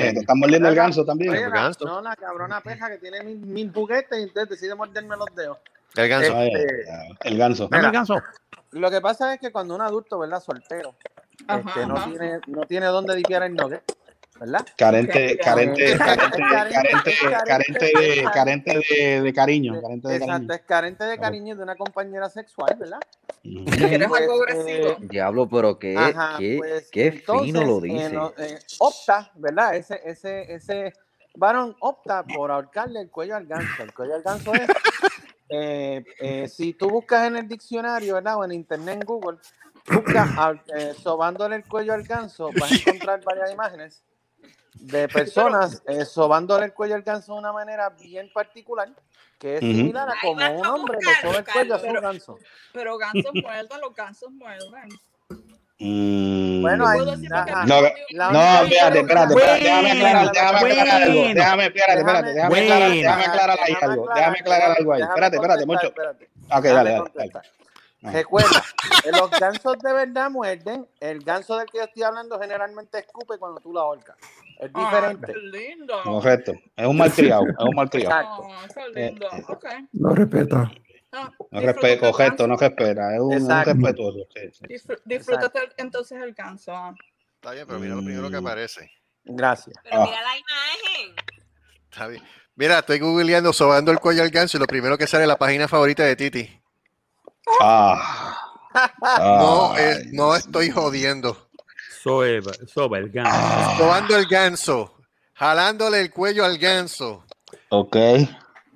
Eh, 0.08 0.12
te 0.12 0.20
están 0.20 0.38
mordiendo 0.38 0.68
el 0.68 0.74
ganso 0.76 1.04
también. 1.04 1.32
Oye, 1.32 1.42
el 1.42 1.50
ganso. 1.50 1.84
no, 1.84 2.00
la 2.00 2.14
cabrona 2.14 2.60
peja 2.60 2.88
que 2.88 2.98
tiene 2.98 3.24
mil, 3.24 3.38
mil 3.38 3.72
juguetes 3.72 4.16
y 4.16 4.22
entonces 4.22 4.48
decide 4.50 4.76
morderme 4.76 5.16
los 5.16 5.34
dedos. 5.34 5.58
El 5.96 6.08
ganso. 6.08 6.40
Este, 6.40 6.84
el 7.24 7.38
ganso. 7.38 7.66
dame 7.68 7.86
el 7.86 7.92
ganso. 7.92 8.22
Lo 8.72 8.88
que 8.88 9.00
pasa 9.00 9.34
es 9.34 9.40
que 9.40 9.50
cuando 9.50 9.74
un 9.74 9.80
adulto, 9.80 10.20
¿verdad? 10.20 10.40
Soltero, 10.40 10.94
Ajá, 11.46 11.58
este, 11.70 11.86
no, 11.86 11.96
ajá. 11.96 12.10
tiene, 12.10 12.40
no 12.46 12.66
tiene 12.66 12.86
dónde 12.86 13.16
dipiar 13.16 13.42
el 13.42 13.54
nugget, 13.54 13.82
¿verdad? 14.38 14.66
Carente, 14.76 15.38
carente, 15.42 15.98
carente, 15.98 15.98
carente, 15.98 16.70
carente, 16.70 17.14
carente 17.46 17.84
de, 17.84 18.24
carente 18.32 18.82
de, 18.88 19.20
de 19.22 19.32
cariño, 19.32 19.80
carente 19.80 20.08
de 20.08 20.14
Exacto, 20.16 20.32
cariño. 20.32 20.54
es 20.54 20.60
carente 20.62 21.04
de 21.04 21.18
cariño 21.18 21.56
de 21.56 21.62
una 21.62 21.76
compañera 21.76 22.28
sexual, 22.28 22.76
¿verdad? 22.78 23.00
Ujú. 23.44 23.64
¿Quieres 23.64 24.08
Pues, 24.08 24.22
algo 24.22 24.48
eh? 24.48 24.96
Diablo, 25.00 25.48
pero 25.48 25.78
qué, 25.78 25.96
Ajá, 25.96 26.36
qué, 26.38 26.56
pues, 26.58 26.88
qué 26.90 27.06
entonces, 27.08 27.46
fino 27.46 27.64
lo 27.64 27.76
eh, 27.78 27.80
dice. 27.80 28.14
no, 28.14 28.32
eh, 28.36 28.58
opta, 28.78 29.30
¿verdad? 29.36 29.76
Ese, 29.76 30.00
ese, 30.04 30.52
ese 30.52 30.92
varón 31.34 31.74
opta 31.80 32.22
por 32.22 32.50
ahorcarle 32.50 33.00
el 33.00 33.10
cuello 33.10 33.36
al 33.36 33.46
ganso. 33.46 33.82
El 33.82 33.94
cuello 33.94 34.14
al 34.14 34.22
ganso 34.22 34.52
es, 34.54 34.68
eh, 35.48 36.04
eh, 36.20 36.48
si 36.48 36.74
tú 36.74 36.90
buscas 36.90 37.26
en 37.26 37.36
el 37.36 37.48
diccionario, 37.48 38.14
¿verdad? 38.14 38.36
O 38.36 38.44
en 38.44 38.52
internet, 38.52 38.96
en 39.00 39.06
Google, 39.06 39.38
buscas 39.86 40.28
ahor- 40.36 40.62
eh, 40.76 40.94
sobándole 41.02 41.56
el 41.56 41.64
cuello 41.64 41.92
al 41.94 42.02
ganso, 42.02 42.50
vas 42.58 42.70
a 42.72 42.74
encontrar 42.90 43.20
varias 43.24 43.52
imágenes 43.52 44.02
de 44.74 45.08
personas 45.08 45.82
eh, 45.86 46.04
sobándole 46.04 46.66
el 46.66 46.72
cuello 46.72 46.94
al 46.94 47.02
ganso 47.02 47.34
de 47.34 47.38
una 47.40 47.52
manera 47.52 47.90
bien 47.90 48.30
particular, 48.32 48.88
que 49.38 49.54
es 49.56 49.60
similar 49.60 50.08
a 50.08 50.14
como 50.20 50.48
un 50.60 50.66
hombre 50.66 50.98
le 51.00 51.14
soba 51.20 51.38
el 51.38 51.44
cuello 51.44 51.74
a 51.74 51.78
su 51.78 51.86
Pero- 51.86 52.00
ganso. 52.00 52.38
Pero 52.72 52.98
gansos 52.98 53.32
muerden, 53.34 53.80
los 53.80 53.94
gansos 53.94 54.30
muerden. 54.30 54.88
Mm. 55.82 56.60
Bueno, 56.60 56.84
porque 56.94 57.26
ajá. 57.32 57.64
No, 57.64 57.80
La 58.10 58.30
No, 58.32 58.62
espérate, 58.64 58.98
espérate, 59.00 59.34
espérate, 59.34 59.64
déjame 59.64 59.90
aclarar, 59.90 60.30
déjame 60.30 60.70
aclarar 60.70 61.02
algo, 61.02 61.22
déjame, 61.34 61.64
espérate, 61.66 62.00
espérate, 62.00 62.32
déjame 62.34 62.58
aclarar, 62.60 62.90
déjame 62.92 63.24
aclarar 63.24 63.58
ahí 63.62 63.74
algo, 63.80 64.08
déjame 64.14 64.38
aclarar 64.40 64.76
algo 64.78 64.92
ahí, 64.92 65.02
espérate, 65.02 65.36
espérate, 65.36 65.66
mucho. 65.66 65.88
Ok, 65.88 66.64
dale, 66.64 66.90
dale, 66.90 67.10
dale. 67.14 67.32
Recuerda, 68.02 68.64
eh, 69.04 69.10
los 69.12 69.30
gansos 69.30 69.78
de 69.78 69.92
verdad 69.92 70.30
muerden. 70.30 70.86
El 71.00 71.20
ganso 71.22 71.56
del 71.58 71.66
que 71.68 71.78
yo 71.78 71.84
estoy 71.84 72.02
hablando 72.02 72.38
generalmente 72.40 72.98
escupe 72.98 73.36
cuando 73.38 73.60
tú 73.60 73.72
la 73.74 73.80
ahorcas. 73.82 74.16
Es 74.58 74.70
Ah, 74.74 74.84
diferente. 74.90 75.32
qué 75.32 75.38
lindo. 75.38 76.02
Correcto, 76.02 76.52
es 76.76 76.86
un 76.86 76.96
malcriado, 76.96 77.44
es 77.46 77.54
un 77.58 77.74
malcriado. 77.74 78.20
Exacto. 78.20 78.48
Ah, 78.50 78.66
qué 78.94 79.02
lindo. 79.02 79.26
Eh, 79.32 79.44
Ok. 79.48 79.64
No 79.92 80.14
respeta. 80.14 80.70
Ah, 81.12 81.28
No 81.50 81.60
disfruta 81.60 81.72
respeta, 81.72 82.10
correcto, 82.12 82.46
no 82.46 82.56
respeta, 82.56 83.14
es 83.14 83.20
un, 83.20 83.32
es 83.32 83.42
un 83.42 83.50
Exacto. 83.50 83.72
respetuoso. 83.74 84.18
sí, 84.34 84.40
sí. 84.52 84.64
Disfr- 84.66 85.00
Disfrútate 85.04 85.58
el- 85.58 85.72
entonces 85.78 86.22
el 86.22 86.32
ganso. 86.34 86.72
ah. 86.74 86.94
Está 87.34 87.50
bien, 87.52 87.66
pero 87.66 87.78
mira 87.80 87.94
lo 87.96 88.02
primero 88.04 88.30
que 88.30 88.40
Mm. 88.40 88.46
aparece. 88.46 88.90
Gracias. 89.24 89.76
Pero 89.82 89.96
Ah. 90.02 90.04
mira 90.06 90.22
la 90.22 90.38
imagen. 90.38 91.16
Está 91.90 92.06
bien. 92.06 92.22
Mira, 92.54 92.78
estoy 92.78 92.98
googleando 93.00 93.52
sobando 93.52 93.90
el 93.90 93.98
cuello 93.98 94.22
al 94.22 94.30
ganso 94.30 94.56
y 94.56 94.60
lo 94.60 94.66
primero 94.66 94.96
que 94.96 95.06
sale 95.06 95.24
es 95.24 95.28
la 95.28 95.38
página 95.38 95.66
favorita 95.66 96.04
de 96.04 96.14
Titi. 96.16 96.59
Ah, 97.60 98.36
No, 99.18 99.74
no 100.12 100.36
estoy 100.36 100.70
jodiendo. 100.70 101.48
Sobe 102.02 102.36
el 102.98 103.10
ganso. 103.10 103.32
Ah. 103.34 103.74
Sobando 103.78 104.16
el 104.16 104.26
ganso. 104.26 104.94
Jalándole 105.34 106.00
el 106.00 106.10
cuello 106.10 106.44
al 106.44 106.58
ganso. 106.58 107.24
Ok. 107.70 107.96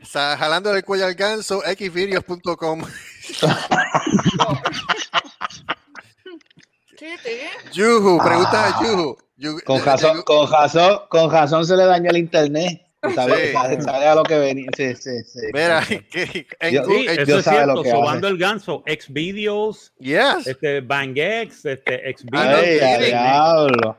O 0.02 0.06
sea, 0.06 0.36
jalándole 0.36 0.78
el 0.78 0.84
cuello 0.84 1.06
al 1.06 1.14
ganso, 1.14 1.62
xvideos.com. 1.62 2.82
Chiti. 6.96 7.40
Yuhu, 7.72 8.18
pregunta 8.22 8.66
a 8.66 8.82
Yuhu. 8.82 9.16
Yuhu, 9.36 9.60
Con 9.64 9.84
razón, 9.84 10.22
con 10.22 10.50
razón, 10.50 11.00
con 11.08 11.30
razón 11.30 11.66
se 11.66 11.76
le 11.76 11.84
dañó 11.86 12.10
el 12.10 12.18
internet. 12.18 12.83
Sabía, 13.14 13.36
Sí. 13.80 13.88
a 13.88 14.14
lo 14.14 14.22
que 14.24 14.38
venía. 14.38 14.66
Sí, 14.76 14.94
sí, 14.96 15.10
sí. 15.24 15.40
Mira, 15.52 15.82
que 16.10 16.46
en 16.60 16.74
Yo- 16.74 16.82
Google- 16.84 17.14
Sí, 17.14 17.20
eso 17.22 17.38
es 17.38 17.44
sabe 17.44 17.56
cierto. 17.58 17.74
lo 17.74 17.82
que 17.82 17.90
Sobando 17.90 18.26
hace. 18.26 18.32
el 18.34 18.38
ganso. 18.38 18.82
Xvideos, 18.86 19.92
yes, 19.98 20.46
este, 20.46 20.80
BangX, 20.80 21.64
este, 21.64 22.14
Xvideos. 22.16 23.00
diablo. 23.00 23.98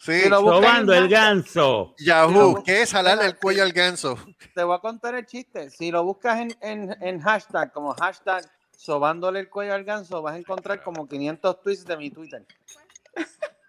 Sí, 0.00 0.20
Si 0.22 0.28
lo 0.28 0.42
buscas 0.42 0.58
en 0.60 0.64
Sobando 0.64 0.94
el 0.94 1.04
hashtag- 1.04 1.10
ganso. 1.10 1.94
Yahoo, 1.98 2.62
¿qué 2.64 2.82
es 2.82 2.92
jalarle 2.92 3.26
el 3.26 3.36
cuello 3.36 3.64
al 3.64 3.72
ganso? 3.72 4.16
Te 4.54 4.62
voy 4.62 4.76
a 4.76 4.78
contar 4.78 5.14
el 5.16 5.26
chiste. 5.26 5.70
Si 5.70 5.90
lo 5.90 6.04
buscas 6.04 6.38
en, 6.40 6.56
en, 6.60 6.96
en 7.02 7.20
hashtag, 7.20 7.72
como 7.72 7.92
hashtag 7.94 8.44
sobándole 8.76 9.40
el 9.40 9.48
cuello 9.48 9.74
al 9.74 9.82
ganso, 9.82 10.22
vas 10.22 10.34
a 10.34 10.38
encontrar 10.38 10.82
como 10.84 11.08
500 11.08 11.62
tweets 11.62 11.84
de 11.84 11.96
mi 11.96 12.10
Twitter. 12.10 12.44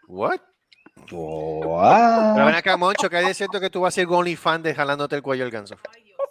What? 0.08 0.40
Pero 1.08 2.46
ven 2.46 2.56
acá, 2.56 2.78
Moncho, 2.78 3.10
que 3.10 3.18
hay 3.18 3.26
de 3.28 3.34
cierto 3.34 3.60
que 3.60 3.70
tú 3.70 3.82
vas 3.82 3.94
a 3.94 3.96
ser 3.96 4.08
fan 4.38 4.62
de 4.62 4.74
jalándote 4.76 5.16
el 5.16 5.22
cuello 5.22 5.44
al 5.46 5.52
ganso. 5.52 5.76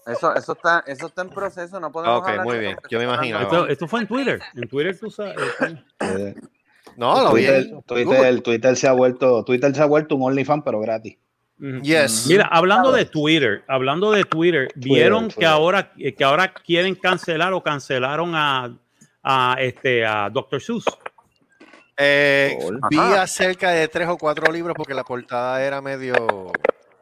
Eso, 0.07 0.35
eso, 0.35 0.52
está, 0.52 0.83
eso 0.87 1.07
está 1.07 1.22
en 1.22 1.28
proceso. 1.28 1.78
No 1.78 1.92
podemos 1.92 2.20
Ok, 2.20 2.28
hablar 2.28 2.46
muy 2.46 2.59
bien, 2.59 2.76
yo 2.88 2.98
me 2.98 3.04
imagino. 3.04 3.40
Esto, 3.40 3.68
esto 3.68 3.87
fue 3.87 4.00
en 4.00 4.07
Twitter. 4.07 4.40
En 4.54 4.68
Twitter 4.68 4.98
tú 4.98 5.11
sabes. 5.11 5.37
Eh, 6.00 6.35
No, 6.96 7.22
lo 7.24 7.33
vi. 7.35 7.46
Twitter, 7.87 8.24
en 8.26 8.42
Twitter, 8.42 8.76
se 8.76 8.88
ha 8.88 8.92
vuelto, 8.92 9.44
Twitter 9.44 9.74
se 9.74 9.83
ha 9.83 9.87
vuelto 9.87 10.16
un 10.16 10.22
OnlyFans, 10.22 10.62
pero 10.64 10.81
gratis. 10.81 11.16
Yes. 11.83 12.26
Mira, 12.28 12.48
hablando 12.50 12.92
de 12.92 13.04
Twitter, 13.04 13.64
hablando 13.68 14.12
de 14.12 14.24
Twitter, 14.24 14.68
vieron 14.76 15.28
que 15.28 15.35
Twitter. 15.35 15.48
ahora 15.48 15.92
que 15.92 16.24
ahora 16.24 16.54
quieren 16.54 16.94
cancelar 16.94 17.52
o 17.52 17.62
cancelaron 17.62 18.33
a, 18.35 18.72
a 19.22 19.57
este 19.59 20.07
a 20.07 20.31
Dr. 20.31 20.61
Seuss. 20.61 20.85
Eh, 21.98 22.56
vi 22.90 22.96
acerca 22.98 23.70
de 23.72 23.88
tres 23.88 24.08
o 24.08 24.16
cuatro 24.16 24.52
libros 24.52 24.74
porque 24.76 24.94
la 24.94 25.02
portada 25.04 25.62
era 25.62 25.80
medio. 25.82 26.52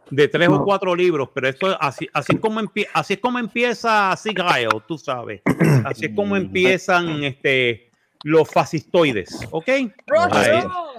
de 0.09 0.28
tres 0.28 0.48
o 0.48 0.52
No. 0.52 0.64
cuatro 0.64 0.94
libros, 0.94 1.30
pero 1.35 1.48
esto 1.48 1.76
así, 1.80 2.09
así 2.12 2.35
es 2.35 2.40
como 2.40 2.61
empie- 2.61 2.87
así 2.94 3.14
es 3.14 3.18
como 3.20 3.38
empieza 3.40 4.14
Sig 4.16 4.38
Heil, 4.38 4.68
tú 4.87 4.96
sabes. 4.98 5.42
Así 5.85 6.06
es 6.06 6.12
como 6.14 6.37
empiezan 6.37 7.24
este 7.24 7.90
los 8.22 8.48
fascistoides, 8.48 9.37
¿ok? 9.50 9.68
Ahí. 9.68 9.90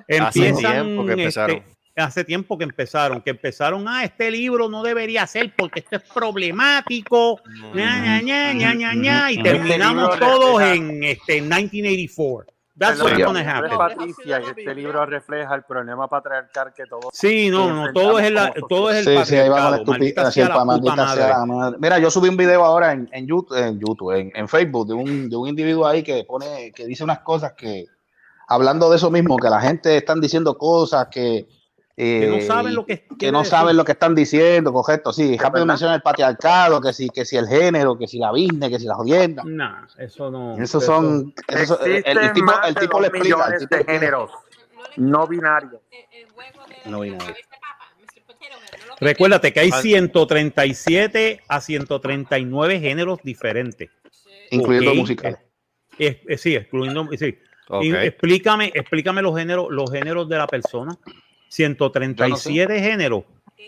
Empiezan 0.08 0.74
tiempo 0.86 1.06
que 1.06 1.12
empezaron. 1.14 1.56
este, 1.58 2.02
hace 2.02 2.24
tiempo 2.26 2.58
que 2.58 2.64
empezaron, 2.66 3.22
que 3.22 3.30
empezaron, 3.32 3.88
ah, 3.88 4.04
este 4.04 4.30
libro 4.30 4.70
no 4.70 4.84
debería 4.84 5.26
ser 5.26 5.54
porque 5.58 5.80
esto 5.80 5.96
es 5.96 6.04
problemático, 6.14 7.42
ña, 7.74 8.00
ña, 8.02 8.22
ña, 8.22 8.54
ña, 8.54 8.74
ña, 8.74 8.94
ña, 8.94 9.32
y 9.32 9.38
Este 9.38 9.50
terminamos 9.52 10.20
todos 10.20 10.62
en 10.64 11.04
este 11.04 11.42
1984. 11.42 12.54
That's 12.78 13.02
what's 13.02 13.18
gonna 13.18 13.42
happen. 13.42 13.76
Patricia, 13.76 14.40
y 14.40 14.50
este 14.50 14.76
libro 14.76 15.06
refleja 15.06 15.56
el 15.56 15.64
problema 15.64 16.08
patriarcal 16.08 16.74
que 16.76 16.86
todos. 16.86 17.06
Sí, 17.12 17.50
no, 17.50 17.74
no, 17.74 17.92
todo 17.92 18.20
es, 18.20 18.32
la, 18.32 18.54
todo 18.70 18.92
es 18.92 19.08
el 19.08 19.18
Sí, 19.18 19.26
sí, 19.26 19.36
ahí 19.36 19.50
va 19.50 19.62
con 19.64 19.72
la 19.72 19.78
estupidez. 19.78 20.34
sea 20.34 20.50
la 20.50 20.64
puta 20.64 21.14
sea 21.16 21.28
la 21.30 21.46
madre. 21.46 21.78
Mira, 21.80 21.98
yo 21.98 22.12
subí 22.12 22.30
un 22.30 22.38
video 22.38 22.64
ahora 22.64 22.92
en, 22.92 23.10
en 23.12 23.26
YouTube, 23.26 23.58
en, 23.58 23.80
YouTube 23.80 24.12
en, 24.12 24.32
en 24.36 24.48
Facebook 24.48 24.88
de 24.88 24.94
un, 24.94 25.30
de 25.30 25.36
un 25.36 25.48
individuo 25.48 25.88
ahí 25.88 26.04
que 26.04 26.24
pone, 26.24 26.72
que 26.72 26.86
dice 26.86 27.04
unas 27.04 27.20
cosas 27.20 27.54
que, 27.54 27.86
hablando 28.48 28.90
de 28.92 28.98
eso 28.98 29.10
mismo, 29.10 29.38
que 29.38 29.50
la 29.50 29.60
gente 29.60 29.98
están 29.98 30.22
diciendo 30.22 30.56
cosas 30.58 31.08
que, 31.10 31.48
eh, 32.00 32.20
Que 32.22 32.28
no 32.28 32.42
saben 32.42 32.76
lo 32.76 32.86
que 32.86 33.00
que 33.02 33.08
quiere 33.18 33.32
no 33.32 33.40
decir. 33.40 33.50
saben 33.52 33.76
lo 33.76 33.84
que 33.84 33.92
están 33.94 34.14
diciendo, 34.14 34.72
correcto. 34.72 35.12
Sí, 35.12 35.36
rápido 35.38 35.66
menciona 35.66 35.96
el 35.96 36.02
patriarcado, 36.04 36.80
que 36.80 36.94
si, 36.94 37.10
que 37.10 37.26
si 37.26 37.38
el 37.38 37.48
género, 37.48 37.98
que 37.98 38.08
si 38.08 38.20
la 38.20 38.30
business, 38.32 38.70
que 38.70 38.80
si 38.80 38.86
la 38.86 38.94
jodienda. 38.96 39.42
Nah, 39.46 39.86
eso 39.98 40.30
no. 40.30 40.56
Esos 40.58 40.86
son, 40.86 41.34
el, 41.48 42.34
tipo, 42.34 42.52
el 42.66 42.76
tipo 42.76 43.00
le 43.02 43.08
explica. 43.08 43.48
el 43.52 43.60
tipo 43.60 43.76
de 43.78 43.84
géneros 43.84 44.32
no 44.98 45.26
binarios. 45.28 45.82
No 46.86 47.00
vi 47.02 47.10
la 47.10 47.18
nada. 47.18 47.32
cabeza 47.32 47.50
de 47.50 47.58
papa, 47.60 47.92
Mr. 48.00 48.24
Potato 48.26 48.46
Head, 48.46 48.80
¿no 48.80 48.88
lo 48.88 48.96
Recuérdate 49.00 49.54
que 49.54 49.60
hay 49.60 49.70
Ah. 49.74 49.82
137 49.82 51.42
a 51.48 51.62
139 51.62 52.80
géneros 52.80 53.20
diferentes. 53.24 53.90
incluyendo 54.52 54.92
Ok, 54.92 54.98
musicales. 54.98 55.40
Es- 56.00 56.18
es- 56.28 56.42
sí, 56.42 56.56
excluyendo. 56.56 57.08
Sí. 57.18 57.38
Y 57.82 57.94
explícame, 57.94 58.72
explícame 58.74 59.22
los 59.22 59.36
géneros, 59.38 59.68
los 59.72 59.92
géneros 59.92 60.30
de 60.30 60.38
la 60.38 60.48
persona. 60.48 60.98
137 61.50 62.80
géneros. 62.80 63.24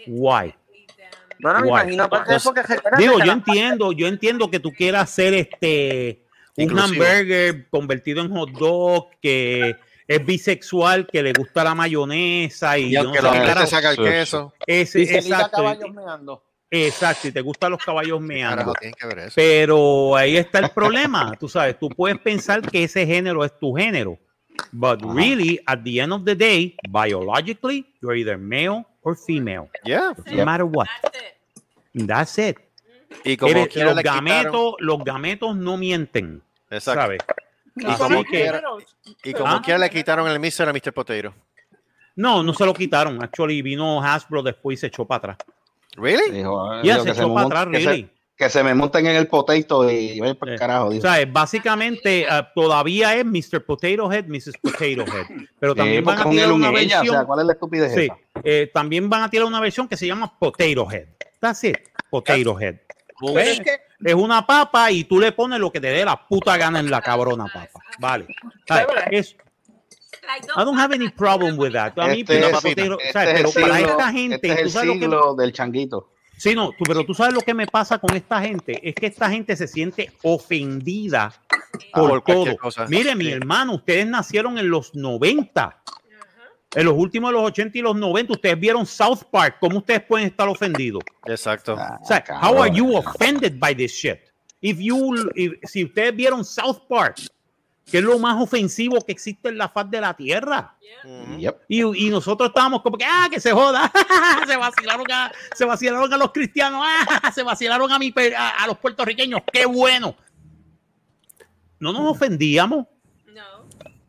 Why? 0.07 0.53
Bueno, 1.41 1.61
me 1.61 1.67
Why? 1.69 1.81
imagino 1.81 2.09
porque, 2.09 2.25
Pues, 2.25 2.43
porque 2.43 2.61
recuérdate 2.63 3.01
Digo, 3.03 3.19
yo 3.19 3.25
la- 3.25 3.33
entiendo, 3.33 3.91
yo 3.93 4.07
entiendo 4.07 4.51
que 4.51 4.59
tú 4.59 4.73
quieras 4.73 5.03
hacer 5.03 5.33
este 5.33 6.23
un 6.57 6.77
hamburger 6.77 7.69
convertido 7.69 8.21
en 8.21 8.29
hot 8.31 8.51
dog 8.51 9.11
que 9.21 9.77
es 10.05 10.25
bisexual, 10.25 11.07
que 11.07 11.23
le 11.23 11.31
gusta 11.33 11.63
la 11.63 11.73
mayonesa 11.73 12.77
y, 12.77 12.93
Y 12.97 12.97
no 13.01 13.13
sé 13.15 13.21
lo 13.21 13.31
qué 13.31 13.37
que 13.37 13.39
te 13.39 13.45
carajo. 13.47 13.67
saca 13.67 13.91
el 13.91 13.97
queso, 13.97 14.53
Ese- 14.67 15.01
y 15.01 15.05
se 15.05 15.17
exacto, 15.19 15.57
caballos 15.57 15.93
meando. 15.93 16.43
exacto, 16.69 17.27
y 17.29 17.31
te 17.31 17.39
gustan 17.41 17.71
los 17.71 17.79
caballos 17.85 18.19
meando. 18.19 18.73
Pero 19.35 20.15
ahí 20.17 20.35
está 20.35 20.59
el 20.59 20.71
problema, 20.71 21.37
tú 21.39 21.47
sabes, 21.47 21.79
tú 21.79 21.87
puedes 21.89 22.19
pensar 22.19 22.61
que 22.61 22.83
ese 22.83 23.05
género 23.05 23.45
es 23.45 23.57
tu 23.57 23.73
género, 23.73 24.17
but 24.71 25.01
really, 25.03 25.59
at 25.67 25.83
the 25.83 25.99
end 26.01 26.13
of 26.13 26.23
the 26.25 26.35
day, 26.35 26.75
biologically, 26.89 27.85
you're 28.01 28.15
either 28.15 28.37
male 28.37 28.85
or 29.03 29.15
female, 29.15 29.69
Yeah. 29.85 30.13
no 30.31 30.45
matter 30.45 30.65
what. 30.65 30.87
That's 31.93 32.37
it. 32.37 32.57
Y 33.25 33.37
como 33.37 33.51
Eres- 33.51 33.75
los 33.75 34.03
gametos, 34.03 34.75
los 34.79 35.03
gametos 35.03 35.55
no 35.55 35.77
mienten, 35.77 36.41
Exacto. 36.69 37.01
¿sabes? 37.01 37.19
No 37.75 37.91
Y 37.91 37.95
como 37.97 38.23
quiera-. 38.23 38.61
Y 39.23 39.33
como 39.33 39.55
Ah. 39.55 39.61
quiera 39.63 39.79
le 39.79 39.89
quitaron 39.89 40.27
el 40.27 40.39
Mr. 40.39 40.69
a 40.69 40.73
Mr. 40.73 40.93
Potato. 40.93 41.33
No, 42.15 42.43
no 42.43 42.53
se 42.53 42.65
lo 42.65 42.73
quitaron. 42.73 43.23
Actually, 43.23 43.61
vino 43.61 44.03
Hasbro 44.03 44.43
después 44.43 44.77
y 44.77 44.81
se 44.81 44.87
echó 44.87 45.05
para 45.05 45.17
atrás. 45.33 45.37
¿Really? 45.95 46.29
Dijo, 46.31 46.75
eh, 46.75 46.81
Ya 46.83 46.99
se 47.01 47.09
echó 47.11 47.33
para 47.33 47.45
atrás, 47.47 47.65
really. 47.67 48.09
Que 48.39 48.49
se 48.49 48.63
me 48.63 48.73
monten 48.73 49.05
en 49.05 49.17
el 49.17 49.27
potato 49.27 49.91
y 49.91 50.17
vayan 50.17 50.37
para 50.37 50.53
el 50.53 50.55
Eh, 50.55 50.59
carajo. 50.59 50.85
O 50.85 50.89
dijo. 50.91 51.01
sea, 51.01 51.25
básicamente 51.25 52.25
ah, 52.29 52.49
todavía 52.55 53.13
es 53.13 53.25
Mr. 53.25 53.65
Potato 53.65 54.09
Head, 54.11 54.27
Mrs. 54.27 54.53
Potato 54.61 54.85
Head. 54.85 55.25
Pero 55.59 55.73
Sí, 55.73 55.77
también 55.77 56.05
van 56.05 56.19
a 56.19 56.29
tirar 56.29 56.45
él, 56.45 56.51
una 56.53 56.69
un 56.69 56.77
ella, 56.77 56.95
o 56.99 57.01
versión. 57.01 57.15
sea, 57.17 57.25
¿cuál 57.25 57.39
es 57.41 57.45
la 57.47 57.53
estupidez 57.53 57.93
Sí, 57.93 58.03
esa? 58.05 58.17
eh, 58.45 58.71
también 58.73 59.09
van 59.09 59.23
a 59.23 59.29
tirar 59.29 59.45
una 59.45 59.59
versión 59.59 59.89
que 59.89 59.97
se 59.97 60.07
llama 60.07 60.39
Potato 60.39 60.89
Head. 60.89 61.07
That's 61.41 61.65
it, 61.65 61.77
Potato 62.09 62.57
Head. 62.57 62.75
¿Ves? 63.35 63.61
es 64.05 64.13
una 64.13 64.47
papa 64.47 64.89
y 64.89 65.03
tú 65.03 65.19
le 65.19 65.33
pones 65.33 65.59
lo 65.59 65.69
que 65.69 65.81
te 65.81 65.87
dé 65.87 66.05
la 66.05 66.25
puta 66.25 66.55
gana 66.55 66.79
en 66.79 66.89
la 66.89 67.01
cabrona 67.01 67.45
papa. 67.53 67.81
Vale. 67.99 68.25
Es- 69.11 69.35
I 70.55 70.63
don't 70.63 70.79
have 70.79 70.95
any 70.95 71.09
problem 71.09 71.59
with 71.59 71.73
that. 71.73 71.91
A 71.99 72.07
mí, 72.07 72.21
Este 72.21 72.39
es- 72.39 72.45
potato- 72.45 72.99
este 73.01 73.09
es 73.09 73.15
el 73.15 73.33
pero 73.35 73.51
para 73.51 73.75
siglo- 73.75 73.91
esta 73.91 74.11
gente, 74.13 74.35
este 74.35 74.51
es 74.53 74.59
el 74.59 74.69
sabes 74.71 74.87
lo 74.87 74.93
que 74.93 74.99
siglo 74.99 75.35
del 75.35 75.51
changuito. 75.51 76.11
Sí, 76.39 76.55
no, 76.55 76.69
tú- 76.71 76.85
pero 76.87 77.03
tú 77.05 77.13
sabes 77.13 77.33
lo 77.33 77.41
que 77.41 77.53
me 77.53 77.67
pasa 77.67 77.99
con 77.99 78.15
esta 78.15 78.41
gente, 78.41 78.79
es 78.87 78.95
que 78.95 79.07
esta 79.07 79.29
gente 79.29 79.55
se 79.55 79.67
siente 79.67 80.11
ofendida 80.23 81.33
por, 81.93 82.09
por 82.09 82.23
cualquier 82.23 82.55
todo. 82.55 82.57
cosa. 82.57 82.85
Mire, 82.87 83.13
mi 83.15 83.27
hermano, 83.29 83.75
ustedes 83.75 84.07
nacieron 84.07 84.57
en 84.57 84.69
los 84.69 84.95
90. 84.95 85.83
En 86.75 86.85
los 86.85 86.93
últimos 86.95 87.31
de 87.31 87.33
los 87.33 87.43
80 87.47 87.77
y 87.79 87.81
los 87.81 87.95
90, 87.95 88.33
ustedes 88.33 88.59
vieron 88.59 88.85
South 88.85 89.23
Park. 89.31 89.57
¿Cómo 89.59 89.79
ustedes 89.79 90.01
pueden 90.03 90.27
estar 90.27 90.47
ofendidos? 90.47 91.01
Exacto. 91.25 91.75
Ah, 91.77 91.97
O 92.01 92.05
sea, 92.05 92.23
cabrón. 92.23 92.51
how 92.57 92.61
are 92.63 92.71
you 92.75 92.95
offended 92.95 93.59
by 93.59 93.75
this 93.75 93.91
shit? 93.91 94.19
If 94.61 94.77
you, 94.79 95.15
if- 95.35 95.53
si 95.63 95.83
ustedes 95.85 96.15
vieron 96.15 96.45
South 96.45 96.81
Park, 96.87 97.17
que 97.89 97.97
es 97.99 98.03
lo 98.03 98.19
más 98.19 98.41
ofensivo 98.41 98.99
que 99.05 99.11
existe 99.11 99.49
en 99.49 99.57
la 99.57 99.69
faz 99.69 99.89
de 99.89 99.99
la 100.01 100.13
tierra. 100.15 100.75
Y, 101.67 101.83
y 102.07 102.09
nosotros 102.09 102.49
estábamos 102.49 102.81
como 102.81 102.97
que, 102.97 103.05
ah, 103.05 103.27
que 103.31 103.39
se 103.39 103.51
joda, 103.51 103.91
se 104.47 104.55
vacilaron 104.57 105.05
a, 105.11 105.31
se 105.55 105.65
vacilaron 105.65 106.13
a 106.13 106.17
los 106.17 106.31
cristianos, 106.31 106.81
ah, 106.83 107.31
se 107.35 107.43
vacilaron 107.43 107.91
a, 107.91 107.99
mi, 107.99 108.13
a, 108.37 108.63
a 108.63 108.67
los 108.67 108.77
puertorriqueños, 108.77 109.41
qué 109.51 109.65
bueno. 109.65 110.15
No 111.79 111.93
nos 111.93 112.11
ofendíamos. 112.11 112.85
No. 113.33 113.41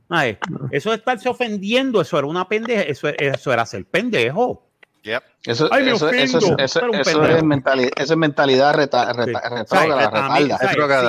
Ay, 0.09 0.39
eso 0.73 0.91
de 0.91 0.97
estarse 0.97 1.29
ofendiendo, 1.29 2.01
eso 2.01 2.19
era 2.19 2.27
una 2.27 2.49
pendeja, 2.49 2.83
eso, 2.83 3.09
eso 3.09 3.53
era 3.53 3.65
ser 3.67 3.85
pendejo. 3.85 4.67
Yep. 5.03 5.23
Eso, 5.45 5.69
Ay, 5.73 5.89
eso, 5.89 6.11
eso, 6.11 6.39
ofendo. 6.91 7.25
es 7.25 7.43
mentalidad, 7.43 7.91
eso 7.97 8.13
es 8.13 8.19
mentalidad 8.19 8.75
reta, 8.75 9.13
reta- 9.15 9.65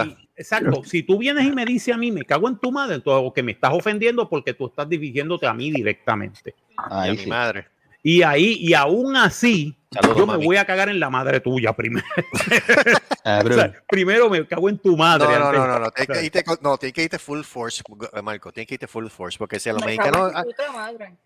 Sí. 0.06 0.18
Exacto. 0.42 0.84
Si 0.84 1.04
tú 1.04 1.18
vienes 1.18 1.46
y 1.46 1.52
me 1.52 1.66
dices 1.66 1.94
a 1.94 1.98
mí, 1.98 2.12
me 2.12 2.24
cago 2.24 2.48
en 2.48 2.58
tu 2.58 2.72
madre, 2.72 2.96
entonces 2.96 3.32
que 3.34 3.44
me 3.44 3.52
estás 3.54 3.72
ofendiendo 3.74 4.28
porque 4.30 4.54
tú 4.54 4.68
estás 4.68 4.88
dirigiéndote 4.90 5.48
a 5.48 5.54
mí 5.54 5.72
directamente. 5.72 6.56
Y 6.70 6.76
a 6.78 7.02
Ahí 7.02 7.12
mi 7.12 7.18
sí. 7.18 7.30
madre. 7.30 7.68
Y 8.04 8.24
ahí, 8.24 8.58
y 8.60 8.74
aún 8.74 9.16
así, 9.16 9.78
Saludos, 9.94 10.18
yo 10.18 10.26
me 10.26 10.34
mami. 10.34 10.46
voy 10.46 10.58
a 10.58 10.66
cagar 10.66 10.90
en 10.90 11.00
la 11.00 11.10
madre 11.12 11.40
tuya 11.40 11.74
primero. 11.74 12.06
Ah, 13.24 13.44
O 13.46 13.54
sea, 13.54 13.72
primero 13.88 14.28
me 14.32 14.48
cago 14.48 14.68
en 14.68 14.80
tu 14.80 14.98
madre. 14.98 15.28
No, 15.28 15.38
no, 15.40 15.46
antes- 15.50 15.60
no, 15.62 15.68
no, 15.68 15.80
no. 15.80 15.92
Tienes 15.92 16.18
que 16.18 16.26
irte, 16.26 16.44
no, 16.64 16.76
tienes 16.80 16.94
que 16.96 17.04
irte 17.04 17.20
full 17.20 17.44
force, 17.44 17.84
Marco. 18.24 18.52
Tienes 18.52 18.68
que 18.68 18.74
irte 18.74 18.88
full 18.88 19.06
force. 19.10 19.38
Porque 19.38 19.60
si 19.60 19.70
a 19.70 19.74
los 19.74 19.86
me 19.86 19.96
mexicanos. 19.96 20.34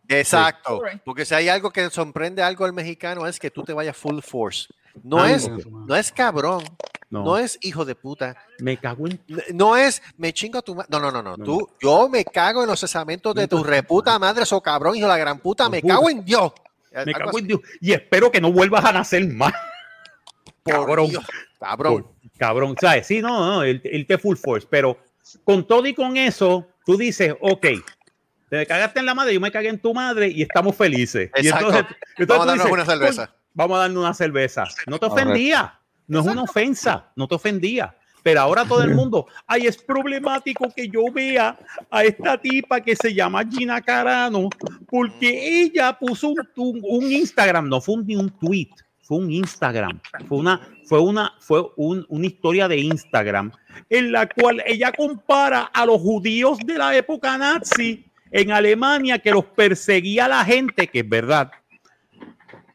Exacto. 0.09 0.81
Porque 1.05 1.23
si 1.23 1.33
hay 1.35 1.47
algo 1.47 1.71
que 1.71 1.89
sorprende 1.89 2.41
algo 2.43 2.65
al 2.65 2.73
mexicano 2.73 3.25
es 3.27 3.39
que 3.39 3.49
tú 3.49 3.63
te 3.63 3.71
vayas 3.71 3.95
full 3.95 4.19
force. 4.19 4.67
No 5.03 5.19
Ah, 5.19 5.31
es, 5.31 5.47
no. 5.49 5.57
no 5.87 5.95
es 5.95 6.11
cabrón. 6.11 6.63
No, 7.09 7.23
No 7.23 7.37
es 7.37 7.57
hijo 7.61 7.85
de 7.85 7.93
puta. 7.95 8.35
me 8.59 8.77
cago 8.77 9.07
en 9.07 9.19
No 9.53 9.77
es 9.77 10.01
me 10.17 10.33
chingo 10.33 10.57
a 10.57 10.61
tu 10.61 10.73
madre. 10.75 10.87
No, 10.91 10.99
no, 10.99 11.11
no, 11.11 11.21
no. 11.21 11.37
No, 11.37 11.43
Tú, 11.45 11.69
yo 11.79 12.09
me 12.09 12.25
cago 12.25 12.63
en 12.63 12.67
los 12.69 12.79
cesamentos 12.79 13.33
de 13.35 13.47
tu 13.47 13.63
reputa 13.63 14.17
madre, 14.19 14.45
so 14.45 14.59
cabrón, 14.61 14.95
hijo 14.95 15.05
de 15.05 15.11
la 15.13 15.17
gran 15.17 15.39
puta. 15.39 15.69
Me 15.69 15.81
Puta. 15.81 15.93
cago 15.93 16.09
en 16.09 16.25
Dios. 16.25 16.51
me 17.05 17.13
cago 17.13 17.29
así. 17.29 17.39
en 17.39 17.47
Dios. 17.47 17.59
Y 17.79 17.93
espero 17.93 18.31
que 18.31 18.41
no 18.41 18.51
vuelvas 18.51 18.83
a 18.85 18.91
nacer 18.91 19.25
más. 19.33 19.53
Por 20.63 20.73
cabrón. 20.73 21.09
Dios, 21.09 21.23
Cabrón. 21.59 22.07
Cabrón, 22.37 22.75
¿sabes? 22.81 23.07
Sí, 23.07 23.21
no, 23.21 23.45
no, 23.45 23.63
el, 23.63 23.81
el 23.85 24.05
te 24.07 24.17
full 24.17 24.35
force, 24.35 24.67
pero 24.69 24.97
con 25.43 25.65
todo 25.65 25.85
y 25.85 25.93
con 25.93 26.17
eso, 26.17 26.67
tú 26.85 26.97
dices, 26.97 27.33
ok, 27.39 27.65
te 28.49 28.65
cagaste 28.65 28.99
en 28.99 29.05
la 29.05 29.13
madre, 29.15 29.33
yo 29.33 29.39
me 29.39 29.51
cagué 29.51 29.69
en 29.69 29.79
tu 29.79 29.93
madre 29.93 30.27
y 30.27 30.41
estamos 30.41 30.75
felices. 30.75 31.29
Y 31.35 31.47
Exacto. 31.47 31.67
entonces, 31.67 31.95
entonces 32.17 32.27
Vamos 32.27 32.43
a 32.43 32.47
darnos 32.47 32.65
dices, 32.65 32.73
una 32.73 32.85
cerveza. 32.85 33.35
"Coño, 33.55 33.67
Vamos 33.67 33.77
a 33.77 33.81
darnos 33.81 34.03
una 34.03 34.13
cerveza. 34.13 34.65
No 34.87 34.99
te 34.99 35.05
ofendía, 35.07 35.79
no 36.07 36.19
es 36.19 36.25
una 36.25 36.43
ofensa, 36.43 37.11
no 37.15 37.27
te 37.27 37.35
ofendía. 37.35 37.95
Pero 38.21 38.41
ahora 38.41 38.65
todo 38.65 38.81
el 38.81 38.95
mundo, 38.95 39.27
ay, 39.45 39.67
es 39.67 39.77
problemático 39.77 40.67
que 40.75 40.87
yo 40.89 41.03
vea 41.13 41.57
a 41.91 42.03
esta 42.03 42.37
tipa 42.39 42.81
que 42.81 42.95
se 42.95 43.13
llama 43.13 43.43
Gina 43.47 43.79
Carano, 43.81 44.49
porque 44.89 45.61
ella 45.61 45.93
puso 45.97 46.29
un, 46.29 46.37
un- 46.55 46.81
un 46.83 47.11
Instagram, 47.11 47.69
no 47.69 47.79
fue 47.81 47.95
un, 47.95 48.07
ni 48.07 48.15
un 48.15 48.29
tweet, 48.31 48.69
fue 49.03 49.17
un 49.19 49.31
Instagram, 49.31 49.99
fue 50.27 50.39
una, 50.39 50.59
fue 50.87 50.99
una, 51.01 51.33
fue 51.39 51.63
un- 51.75 52.03
una 52.09 52.25
historia 52.25 52.67
de 52.67 52.77
Instagram 52.77 53.51
en 53.91 54.11
la 54.11 54.27
cual 54.27 54.63
ella 54.65 54.91
compara 54.91 55.69
a 55.71 55.85
los 55.85 56.01
judíos 56.01 56.57
de 56.65 56.79
la 56.79 56.95
época 56.97 57.37
nazi 57.37 58.05
en 58.31 58.51
Alemania 58.51 59.19
que 59.19 59.29
los 59.31 59.45
perseguía 59.45 60.27
la 60.27 60.43
gente, 60.43 60.87
que 60.87 61.01
es 61.01 61.07
verdad, 61.09 61.51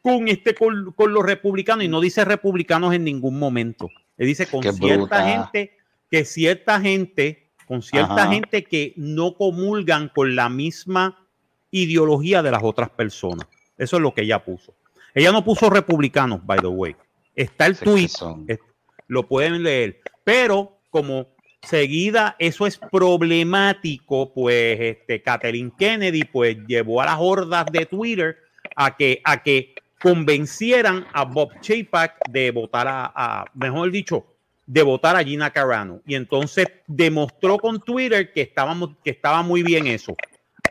con 0.01 0.27
este 0.27 0.55
con, 0.55 0.91
con 0.93 1.13
los 1.13 1.25
republicanos 1.25 1.83
y 1.85 1.87
no 1.87 2.01
dice 2.01 2.25
republicanos 2.25 2.93
en 2.93 3.03
ningún 3.03 3.37
momento. 3.39 3.89
Él 4.17 4.27
dice 4.27 4.47
con 4.47 4.61
Qué 4.61 4.71
cierta 4.73 4.97
bruta. 4.97 5.27
gente 5.27 5.77
que 6.09 6.25
cierta 6.25 6.79
gente 6.81 7.47
con 7.67 7.81
cierta 7.81 8.13
Ajá. 8.23 8.31
gente 8.31 8.63
que 8.63 8.93
no 8.97 9.33
comulgan 9.35 10.09
con 10.09 10.35
la 10.35 10.49
misma 10.49 11.25
ideología 11.71 12.43
de 12.43 12.51
las 12.51 12.63
otras 12.63 12.89
personas. 12.89 13.47
Eso 13.77 13.95
es 13.95 14.01
lo 14.01 14.13
que 14.13 14.21
ella 14.23 14.43
puso. 14.43 14.73
Ella 15.13 15.31
no 15.31 15.43
puso 15.43 15.69
republicanos, 15.69 16.45
by 16.45 16.59
the 16.59 16.67
way. 16.67 16.95
Está 17.35 17.65
el 17.67 17.77
tweet, 17.77 18.09
es- 18.47 18.59
lo 19.07 19.27
pueden 19.27 19.63
leer. 19.63 19.99
Pero 20.23 20.79
como 20.89 21.27
seguida 21.61 22.35
eso 22.39 22.67
es 22.67 22.77
problemático, 22.77 24.33
pues 24.33 24.79
este 24.79 25.21
Kathleen 25.21 25.71
Kennedy 25.71 26.23
pues 26.25 26.57
llevó 26.67 27.01
a 27.01 27.05
las 27.05 27.17
hordas 27.19 27.65
de 27.71 27.85
Twitter 27.85 28.37
a 28.75 28.95
que 28.95 29.21
a 29.23 29.41
que 29.43 29.75
convencieran 30.01 31.05
a 31.13 31.25
Bob 31.25 31.49
Chapek 31.61 32.13
de 32.29 32.51
votar 32.51 32.87
a, 32.87 33.11
a- 33.15 33.45
mejor 33.53 33.91
dicho, 33.91 34.25
de 34.65 34.83
votar 34.83 35.15
a 35.15 35.23
Gina 35.23 35.51
Carano. 35.51 36.01
Y 36.05 36.15
entonces 36.15 36.67
demostró 36.87 37.57
con 37.57 37.79
Twitter 37.81 38.31
que 38.33 38.41
estábamos 38.41 38.91
que 39.03 39.11
estaba 39.11 39.41
muy 39.43 39.63
bien 39.63 39.87
eso. 39.87 40.15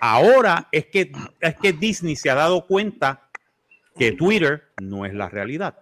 Ahora 0.01 0.69
es 0.73 0.87
que 0.87 1.13
es 1.41 1.55
que 1.57 1.73
Disney 1.73 2.17
se 2.17 2.31
ha 2.31 2.35
dado 2.35 2.67
cuenta 2.67 3.29
que 3.97 4.13
Twitter 4.13 4.65
no 4.81 5.05
es 5.05 5.13
la 5.15 5.29
realidad. 5.29 5.77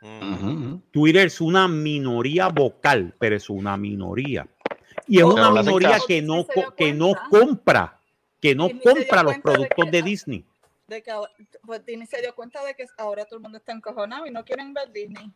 Mm. 0.00 0.76
Twitter 0.90 1.26
es 1.26 1.40
una 1.40 1.66
minoría 1.66 2.48
vocal, 2.48 3.14
pero 3.18 3.36
es 3.36 3.48
una 3.50 3.76
minoría. 3.76 4.46
Y 5.08 5.18
es 5.18 5.24
una 5.24 5.50
minoría 5.62 5.98
que 6.06 6.22
no, 6.22 6.46
que 6.76 6.92
no 6.92 7.12
compra, 7.30 7.98
que 8.40 8.54
no 8.54 8.68
compra 8.82 9.22
los 9.22 9.38
productos 9.38 9.84
que- 9.86 9.90
de 9.90 10.02
Disney. 10.02 10.44
De 10.88 11.02
que 11.02 11.10
ahora- 11.10 11.32
pues 11.64 11.84
Disney 11.86 12.06
se 12.06 12.20
dio 12.20 12.34
cuenta 12.34 12.62
de 12.64 12.74
que 12.74 12.84
ahora 12.98 13.24
todo 13.24 13.36
el 13.38 13.42
mundo 13.42 13.58
está 13.58 13.72
encojonado 13.72 14.26
y 14.26 14.30
no 14.30 14.44
quieren 14.44 14.74
ver 14.74 14.90
Disney. 14.92 15.30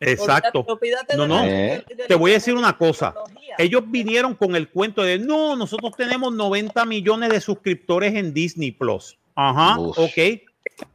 Exacto. 0.00 0.64
Olvídate- 0.66 1.16
No, 1.16 1.22
de 1.22 1.28
no. 1.28 1.44
Eh. 1.44 1.84
de- 1.88 1.94
de 1.94 2.06
Te 2.06 2.14
voy 2.14 2.32
a 2.32 2.34
decir 2.34 2.54
una 2.54 2.76
cosa. 2.76 3.14
Ellos 3.58 3.82
vinieron 3.86 4.34
con 4.34 4.56
el 4.56 4.68
cuento 4.68 5.02
de 5.02 5.18
no, 5.18 5.54
nosotros 5.56 5.92
tenemos 5.96 6.32
90 6.32 6.84
millones 6.84 7.30
de 7.30 7.40
suscriptores 7.40 8.14
en 8.14 8.32
Disney 8.34 8.72
Plus. 8.72 9.16
Ajá, 9.34 9.78
Uf. 9.78 9.98
ok. 9.98 10.42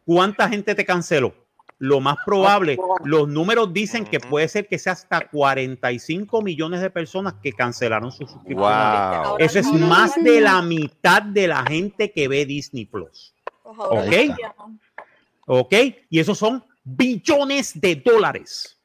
¿Cuánta 0.05 0.49
gente 0.49 0.75
te 0.75 0.85
canceló? 0.85 1.33
lo 1.79 1.99
más 1.99 2.17
probable, 2.25 2.75
los 3.03 3.27
números 3.27 3.71
dicen 3.71 4.03
que 4.03 4.19
puede 4.19 4.47
ser 4.47 4.67
que 4.67 4.79
sea 4.79 4.93
hasta 4.93 5.27
45 5.27 6.41
millones 6.41 6.81
de 6.81 6.89
personas 6.89 7.35
que 7.35 7.53
cancelaron 7.53 8.11
su 8.11 8.25
suscripción. 8.25 8.57
Wow. 9.23 9.35
Eso 9.37 9.59
es 9.59 9.71
más 9.71 10.15
de 10.15 10.41
la 10.41 10.59
mitad 10.63 11.21
de 11.21 11.47
la 11.47 11.63
gente 11.63 12.11
que 12.11 12.27
ve 12.27 12.47
Disney 12.47 12.85
Plus. 12.85 13.31
Pues 13.75 13.79
ahora 13.79 14.01
¿Ok? 14.01 14.11
ya. 14.39 14.55
¿Ok? 15.45 15.73
Y 16.09 16.19
esos 16.19 16.37
son 16.37 16.63
billones 16.83 17.79
de 17.79 17.95
dólares. 17.95 18.79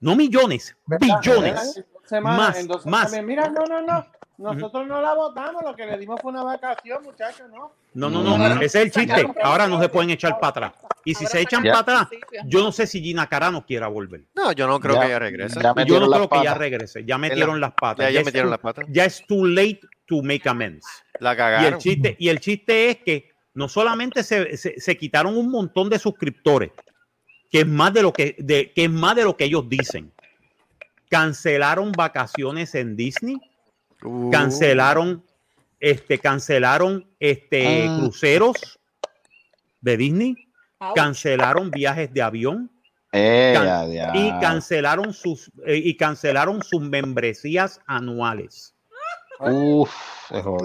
No 0.00 0.14
millones, 0.14 0.76
¿Verdad? 0.86 1.06
billones. 1.22 1.84
Más, 2.22 2.58
en 2.58 2.68
dos 2.68 2.86
más. 2.86 3.12
Mira, 3.22 3.48
no, 3.48 3.64
no, 3.64 3.82
no. 3.82 4.06
Nosotros 4.38 4.86
no 4.86 5.00
la 5.00 5.14
votamos, 5.14 5.62
lo 5.64 5.74
que 5.74 5.86
le 5.86 5.96
dimos 5.98 6.20
fue 6.20 6.30
una 6.30 6.42
vacación, 6.44 7.02
muchachos, 7.02 7.48
¿no? 7.50 7.72
No, 7.94 8.10
no, 8.10 8.22
no. 8.22 8.60
Ese 8.60 8.64
es 8.64 8.74
el 8.76 8.90
chiste. 8.92 9.26
Ahora 9.42 9.66
no 9.66 9.80
se 9.80 9.88
pueden 9.88 10.10
echar 10.10 10.38
para 10.38 10.48
atrás. 10.50 10.72
Y 11.06 11.14
si 11.14 11.24
se 11.26 11.40
echan 11.40 11.62
Ya. 11.64 11.72
para 11.72 12.02
atrás, 12.02 12.08
yo 12.44 12.62
no 12.62 12.70
sé 12.70 12.86
si 12.86 13.00
Gina 13.00 13.26
Carano 13.28 13.64
quiera 13.64 13.88
volver. 13.88 14.24
No, 14.34 14.52
yo 14.52 14.66
no 14.66 14.78
creo 14.78 14.96
Ya- 14.96 15.00
que 15.00 15.06
ella 15.06 15.18
regrese. 15.18 15.60
Yo 15.86 16.00
no 16.00 16.10
creo 16.10 16.28
que 16.28 16.42
ya 16.44 16.52
regrese. 16.54 17.04
Ya 17.06 17.16
metieron 17.16 17.60
las 17.60 17.72
patas. 17.72 18.06
Ya, 18.06 18.10
ya 18.10 18.20
es 18.20 18.26
metieron 18.26 18.48
too- 18.48 18.50
las 18.50 18.60
patas. 18.60 18.86
Ya 18.90 19.04
es 19.06 19.26
too 19.26 19.46
late 19.46 19.80
to 20.06 20.22
make 20.22 20.46
amends. 20.48 20.86
La 21.18 21.30
Y 21.30 21.32
el 21.32 21.36
cagaron. 21.38 21.78
chiste, 21.80 22.16
y 22.18 22.28
el 22.28 22.38
chiste 22.40 22.90
es 22.90 22.96
que 22.98 23.30
no 23.56 23.68
solamente 23.68 24.22
se, 24.22 24.56
se- 24.56 24.78
se 24.80 24.96
quitaron 24.96 25.36
un 25.36 25.50
montón 25.50 25.88
de 25.90 25.98
suscriptores, 25.98 26.70
que 27.50 27.60
es 27.60 27.66
más 27.66 27.92
de 27.92 28.02
lo 28.02 28.12
que, 28.12 28.36
de, 28.38 28.70
que 28.72 28.84
es 28.84 28.90
más 28.90 29.16
de 29.16 29.24
lo 29.24 29.36
que 29.36 29.44
ellos 29.46 29.68
dicen. 29.68 30.12
Cancelaron 31.08 31.92
vacaciones 31.92 32.74
en 32.74 32.96
Disney, 32.96 33.36
Uh. 34.02 34.30
cancelaron, 34.30 35.24
este, 35.80 36.18
cancelaron 36.18 37.06
este 37.18 37.86
Ah. 37.88 37.96
cruceros 37.98 38.78
de 39.80 39.96
Disney, 39.96 40.34
cancelaron 40.94 41.70
viajes 41.70 42.12
de 42.12 42.20
avión 42.22 42.70
Eh, 43.12 43.52
can- 43.56 43.64
ya, 43.90 44.12
ya. 44.12 44.12
y 44.14 44.30
cancelaron 44.40 45.14
sus 45.14 45.50
eh, 45.66 45.76
y 45.82 45.96
cancelaron 45.96 46.62
sus 46.62 46.82
membresías 46.82 47.80
anuales. 47.86 48.74
Uf. 49.40 49.94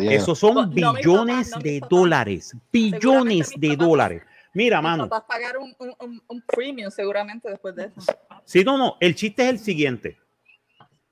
Esos 0.01 0.39
son 0.39 0.55
No, 0.55 0.67
billones 0.67 1.51
no, 1.51 1.59
de 1.59 1.82
dólares, 1.89 2.55
billones 2.72 3.51
de 3.57 3.76
dólares. 3.76 4.24
Mira, 4.53 4.82
mano, 4.82 5.07
Vas 5.07 5.22
a 5.22 5.28
pagar 5.28 5.57
un, 5.57 5.74
un, 5.80 6.22
un, 6.28 6.41
premium 6.41 6.91
seguramente 6.91 7.49
después 7.49 7.74
de 7.76 7.86
eso. 7.86 8.01
si 8.43 8.63
no, 8.63 8.78
no, 8.78 8.97
el 8.99 9.15
chiste 9.15 9.43
es 9.43 9.49
el 9.49 9.59
siguiente. 9.59 10.17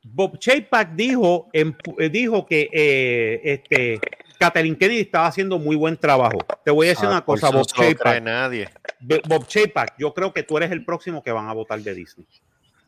Bob 0.03 0.37
Chapek 0.39 0.89
dijo, 0.93 1.47
en- 1.53 1.75
eh, 1.99 2.09
dijo 2.09 2.45
que 2.45 2.69
eh, 2.73 3.41
este, 3.43 3.99
Catherine 4.39 4.77
Kennedy 4.77 5.01
estaba 5.01 5.27
haciendo 5.27 5.57
muy 5.59 5.75
buen 5.75 5.95
trabajo. 5.95 6.37
Te 6.65 6.71
voy 6.71 6.87
a 6.87 6.89
decir 6.89 7.05
Ah, 7.05 7.11
una 7.11 7.21
cosa, 7.25 7.49
Bob 7.49 7.65
Chapek. 7.67 8.21
nadie. 8.23 8.69
Bob 9.27 9.45
Chapek, 9.47 9.93
yo 9.97 10.13
creo 10.13 10.33
que 10.33 10.43
tú 10.43 10.57
eres 10.57 10.71
el 10.71 10.83
próximo 10.83 11.21
que 11.23 11.31
van 11.31 11.47
a 11.47 11.53
votar 11.53 11.79
de 11.79 11.93
Disney. 11.93 12.25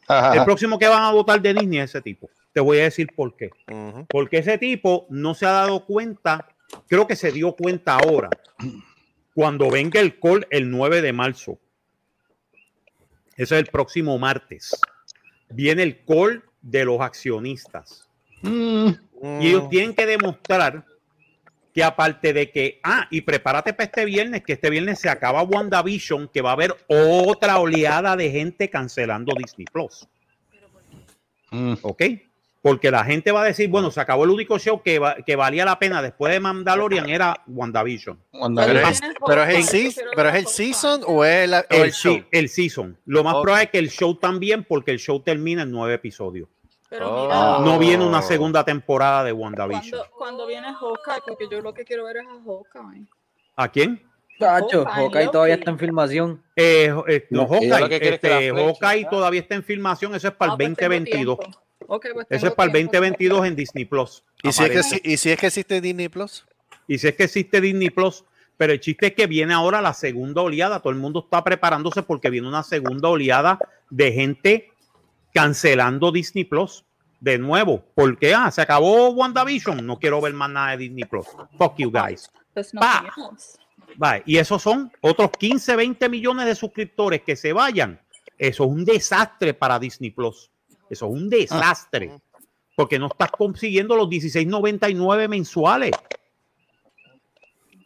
Ajá. 0.08 0.34
El 0.40 0.44
próximo 0.44 0.78
que 0.80 0.88
van 0.88 1.04
a 1.04 1.12
votar 1.12 1.42
de 1.42 1.54
Disney 1.54 1.80
es 1.80 1.92
ese 1.92 2.02
tipo. 2.02 2.30
Te 2.54 2.60
voy 2.60 2.80
a 2.80 2.84
decir 2.84 3.08
por 3.16 3.36
qué. 3.36 3.50
Porque 4.10 4.40
ese 4.40 4.58
tipo 4.58 5.08
no 5.10 5.34
se 5.34 5.46
ha 5.46 5.52
dado 5.52 5.86
cuenta, 5.86 6.48
creo 6.88 7.08
que 7.08 7.16
se 7.16 7.32
dio 7.32 7.56
cuenta 7.56 7.96
ahora, 7.96 8.30
cuando 9.34 9.70
venga 9.70 10.00
el 10.00 10.20
call 10.20 10.48
el 10.50 10.70
9 10.70 11.02
de 11.02 11.14
marzo. 11.14 11.60
Ese 13.38 13.56
es 13.56 13.60
el 13.64 13.68
próximo 13.68 14.18
martes. 14.20 14.80
Viene 15.50 15.84
el 15.84 16.04
call 16.06 16.44
de 16.62 16.86
los 16.86 17.00
accionistas. 17.02 18.10
Mm. 18.42 18.90
Y 19.40 19.48
ellos 19.48 19.70
tienen 19.70 19.94
que 19.94 20.06
demostrar 20.06 20.86
que 21.74 21.84
aparte 21.84 22.34
de 22.34 22.52
que, 22.52 22.80
ah, 22.84 23.08
y 23.10 23.22
prepárate 23.22 23.74
para 23.74 23.86
este 23.86 24.04
viernes, 24.04 24.44
que 24.44 24.54
este 24.54 24.70
viernes 24.70 25.00
se 25.00 25.10
acaba 25.10 25.44
WandaVision, 25.44 26.28
que 26.28 26.42
va 26.42 26.50
a 26.50 26.54
haber 26.54 26.76
otra 26.88 27.60
oleada 27.60 28.16
de 28.16 28.30
gente 28.30 28.70
cancelando 28.70 29.34
Disney 29.38 29.66
Plus. 29.72 30.08
Mm. 31.52 31.76
¿Ok? 31.82 32.04
Porque 32.62 32.92
la 32.92 33.04
gente 33.04 33.32
va 33.32 33.42
a 33.42 33.46
decir, 33.46 33.70
bueno, 33.70 33.90
se 33.90 34.00
acabó 34.00 34.24
el 34.24 34.30
único 34.30 34.60
show 34.60 34.84
que, 34.84 35.00
va- 35.00 35.16
que 35.26 35.36
valía 35.36 35.66
la 35.66 35.80
pena 35.80 36.00
después 36.02 36.32
de 36.32 36.40
Mandalorian 36.40 37.10
era 37.10 37.42
WandaVision. 37.48 38.20
Pero 38.56 38.80
es, 38.88 39.02
pero 39.26 39.44
es 39.44 39.56
el, 39.56 39.64
seas- 39.64 40.02
pero 40.16 40.30
es 40.30 40.36
el 40.36 40.46
season 40.48 41.02
o 41.08 41.26
es 41.26 41.46
el, 41.46 41.54
o 41.56 41.58
el 41.70 41.82
El, 41.86 41.92
show. 41.92 42.24
el 42.32 42.50
season. 42.50 42.98
Lo 43.06 43.24
más 43.24 43.34
probable 43.42 43.64
es 43.66 43.70
que 43.72 43.80
el 43.80 43.90
show 43.90 44.14
también, 44.16 44.64
porque 44.64 44.92
el 44.92 45.00
show 45.00 45.20
termina 45.22 45.64
en 45.64 45.72
nueve 45.72 45.96
episodios. 45.96 46.48
Pero 46.88 47.10
Oh. 47.10 47.24
mira, 47.26 47.60
No 47.72 47.80
viene 47.80 48.06
una 48.06 48.22
segunda 48.22 48.64
temporada 48.64 49.24
de 49.24 49.32
WandaVision. 49.32 49.90
cuando, 49.92 50.12
cuando 50.18 50.46
viene 50.48 50.68
Hawkeye, 50.74 51.22
porque 51.26 51.46
yo 51.50 51.62
lo 51.62 51.74
que 51.74 51.84
quiero 51.84 52.04
ver 52.04 52.18
es 52.18 52.26
a 52.28 52.44
Hawkeye. 52.46 53.06
¿A 53.56 53.68
quién? 53.70 54.04
Chacho, 54.40 54.86
Hawkeye, 54.86 55.30
todavía 55.30 55.56
está 55.56 55.72
en 55.72 55.80
filmación. 55.80 56.44
Eh, 56.56 56.94
eh, 57.08 57.28
no, 57.32 57.48
No, 57.48 57.56
ella 57.56 57.80
lo 57.80 57.90
que 57.90 57.96
Hawkeye, 57.96 58.00
quiere 58.00 58.16
es 58.16 58.22
que 58.22 58.30
la 58.30 58.40
este, 58.40 58.52
flecha, 58.54 58.86
Hawkeye 58.88 59.06
todavía 59.10 59.40
está 59.42 59.56
en 59.56 59.64
filmación, 59.64 60.14
eso 60.16 60.28
es 60.28 60.34
para 60.36 60.50
el 60.50 60.54
Ah, 60.54 60.58
pues 60.58 60.70
2022. 60.70 61.38
Pues 61.88 62.28
Eso 62.30 62.48
es 62.48 62.54
para 62.54 62.68
el 62.68 62.74
tiempo. 62.74 62.92
2022 62.94 63.48
en 63.48 63.56
Disney 63.56 63.86
Plus. 63.86 64.24
¿Y 64.44 64.52
si, 64.52 64.64
es 64.64 64.70
que, 64.70 64.80
aparece. 64.80 65.02
si- 65.04 65.12
¿Y 65.14 65.18
si 65.18 65.32
es 65.32 65.40
que 65.40 65.48
existe 65.48 65.82
Disney 65.82 66.10
Plus? 66.10 66.46
Y 66.88 66.98
si 66.98 67.08
es 67.08 67.16
que 67.16 67.24
existe 67.24 67.62
Disney 67.62 67.90
Plus, 67.90 68.24
pero 68.58 68.74
el 68.74 68.80
chiste 68.80 69.08
es 69.08 69.14
que 69.14 69.28
viene 69.28 69.54
ahora 69.54 69.82
la 69.82 69.94
segunda 69.94 70.42
oleada. 70.42 70.80
Todo 70.80 70.92
el 70.92 71.00
mundo 71.00 71.22
está 71.24 71.44
preparándose 71.44 72.04
porque 72.04 72.30
viene 72.30 72.48
una 72.48 72.64
segunda 72.64 73.10
oleada 73.10 73.60
de 73.90 74.12
gente 74.12 74.72
cancelando 75.34 76.12
Disney 76.12 76.44
Plus 76.44 76.84
de 77.20 77.38
nuevo. 77.38 77.84
Porque 77.96 78.34
ah, 78.34 78.52
se 78.52 78.62
acabó 78.62 79.10
WandaVision. 79.10 79.86
No 79.86 80.00
quiero 80.00 80.22
ver 80.22 80.34
más 80.34 80.50
nada 80.50 80.72
de 80.72 80.78
Disney 80.78 81.06
Plus. 81.06 81.28
Fuck 81.58 81.78
you 81.78 81.92
guys. 81.92 82.30
Pues. 82.54 82.72
Bye. 83.98 84.24
Y 84.26 84.38
esos 84.38 84.62
son 84.62 84.92
otros 85.02 85.32
15, 85.38 85.76
20 85.76 86.10
millones 86.10 86.46
de 86.46 86.56
suscriptores 86.56 87.22
que 87.22 87.36
se 87.36 87.54
vayan. 87.54 88.00
Eso 88.38 88.64
es 88.66 88.70
un 88.70 88.86
desastre 88.86 89.54
para 89.54 89.80
Disney 89.80 90.12
Plus. 90.12 90.50
Eso 90.92 91.08
es 91.08 91.14
un 91.14 91.30
desastre. 91.30 92.20
Porque 92.76 93.00
no 93.00 93.08
estás 93.08 93.32
consiguiendo 93.32 93.96
los 93.96 94.08
16.99 94.10 95.30
mensuales. 95.30 95.92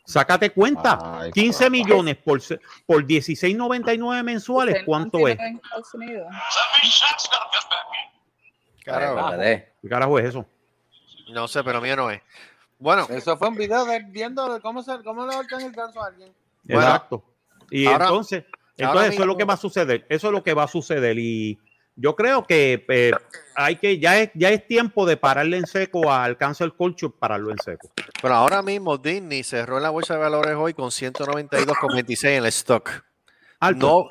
Sácate 0.06 0.50
cuenta. 0.50 1.20
Ay, 1.22 1.32
15 1.32 1.70
millones 1.70 2.18
por, 2.18 2.42
por 2.88 3.06
16.99 3.06 4.24
mensuales. 4.24 4.84
¿Cuánto 4.84 5.28
es? 5.28 5.38
Carajo. 8.84 9.38
¿Qué 9.40 9.90
carajo 9.90 10.20
es 10.20 10.26
eso? 10.26 10.46
No 11.32 11.48
sé, 11.48 11.64
pero 11.64 11.82
mío 11.82 11.96
no 11.96 12.10
es. 12.10 12.22
Bueno, 12.80 13.08
Eso 13.10 13.38
fue 13.38 13.50
un 13.50 13.56
video 13.56 13.86
de 13.86 14.00
viendo 14.00 14.60
cómo, 14.62 14.82
se, 14.82 15.02
cómo 15.04 15.26
le 15.28 15.34
ahorcan 15.36 15.62
el 15.62 15.72
ganso 15.72 16.02
a 16.04 16.08
alguien. 16.08 16.34
Bueno, 16.64 16.82
Exacto. 16.82 17.24
Y 17.70 17.86
ahora- 17.86 18.06
entonces, 18.06 18.44
entonces 18.78 18.88
ahora 18.88 19.08
eso 19.08 19.22
es 19.22 19.28
lo 19.28 19.38
que 19.38 19.44
va 19.44 19.54
a 19.54 19.58
suceder. 19.58 20.06
Eso 20.10 20.28
es 20.28 20.34
lo 20.34 20.44
que 20.44 20.54
va 20.54 20.64
a 20.64 20.68
suceder. 20.68 21.18
Y 21.18 21.60
yo 21.96 22.16
creo 22.16 22.46
que 22.46 22.86
eh, 22.90 23.12
hay 23.56 23.78
que, 23.78 24.00
ya 24.00 24.20
es, 24.20 24.32
ya 24.34 24.50
es 24.50 24.68
tiempo 24.68 25.06
de 25.06 25.18
pararle 25.18 25.58
en 25.58 25.66
seco 25.66 26.12
al 26.12 26.38
cancel 26.38 26.74
culture, 26.74 27.14
pararlo 27.18 27.52
en 27.52 27.58
seco. 27.60 27.92
pero 28.22 28.34
ahora 28.34 28.62
mismo 28.62 28.98
Disney 28.98 29.44
cerró 29.44 29.78
en 29.78 29.84
la 29.84 29.90
bolsa 29.90 30.16
de 30.16 30.20
valores 30.20 30.56
hoy 30.56 30.74
con 30.74 30.90
192,26 30.90 32.26
en 32.30 32.38
el 32.38 32.46
stock. 32.48 32.92
Alto. 33.60 34.10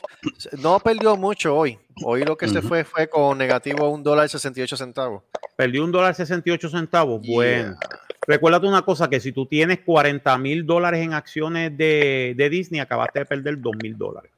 No, 0.52 0.62
no 0.62 0.80
perdió 0.80 1.16
mucho 1.16 1.54
hoy. 1.54 1.78
Hoy 2.02 2.24
lo 2.24 2.36
que 2.36 2.48
se 2.48 2.62
fue 2.62 2.82
fue 2.82 3.08
con 3.08 3.36
negativo 3.36 3.88
un 3.90 4.02
dólar 4.02 4.28
68 4.28 4.76
centavos. 4.76 5.22
Perdió 5.54 5.84
un 5.84 5.92
dólar 5.92 6.14
68 6.14 6.70
centavos. 6.70 7.20
Bueno, 7.24 7.76
recuérdate 8.26 8.66
una 8.66 8.82
cosa, 8.82 9.08
que 9.08 9.20
si 9.20 9.32
tú 9.32 9.46
tienes 9.46 9.80
40 9.80 10.36
mil 10.38 10.66
dólares 10.66 11.04
en 11.04 11.12
acciones 11.12 11.76
de, 11.76 12.34
de 12.36 12.50
Disney, 12.50 12.80
acabaste 12.80 13.20
de 13.20 13.26
perder 13.26 13.60
2 13.60 13.72
mil 13.82 13.96
dólares. 13.96 14.32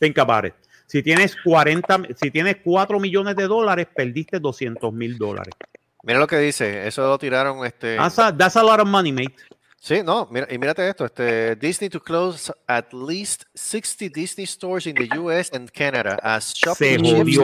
Think 0.00 0.18
about 0.18 0.44
it. 0.44 0.54
Si 0.88 1.02
tienes 1.02 1.36
40, 1.44 2.00
si 2.20 2.30
tienes 2.30 2.56
4 2.64 2.98
millones 2.98 3.36
de 3.36 3.46
dólares, 3.46 3.86
perdiste 3.94 4.40
200 4.40 4.92
mil 4.92 5.18
dólares. 5.18 5.54
Mira 6.02 6.18
lo 6.18 6.26
que 6.26 6.38
dice, 6.38 6.86
eso 6.86 7.06
lo 7.06 7.18
tiraron 7.18 7.64
este. 7.66 7.96
That's 7.96 8.18
a, 8.18 8.34
that's 8.34 8.56
a 8.56 8.62
lot 8.62 8.80
of 8.80 8.88
money, 8.88 9.12
mate. 9.12 9.34
Sí, 9.80 10.02
no, 10.02 10.26
mira, 10.30 10.48
y 10.50 10.58
mírate 10.58 10.88
esto, 10.88 11.04
este 11.04 11.54
Disney 11.54 11.88
to 11.88 12.00
close 12.00 12.52
at 12.66 12.92
least 12.92 13.44
60 13.54 14.08
Disney 14.08 14.44
stores 14.44 14.86
in 14.86 14.96
the 14.96 15.08
US 15.18 15.52
and 15.52 15.70
Canada 15.70 16.18
as 16.22 16.52
shopping 16.56 17.04
shifts, 17.04 17.38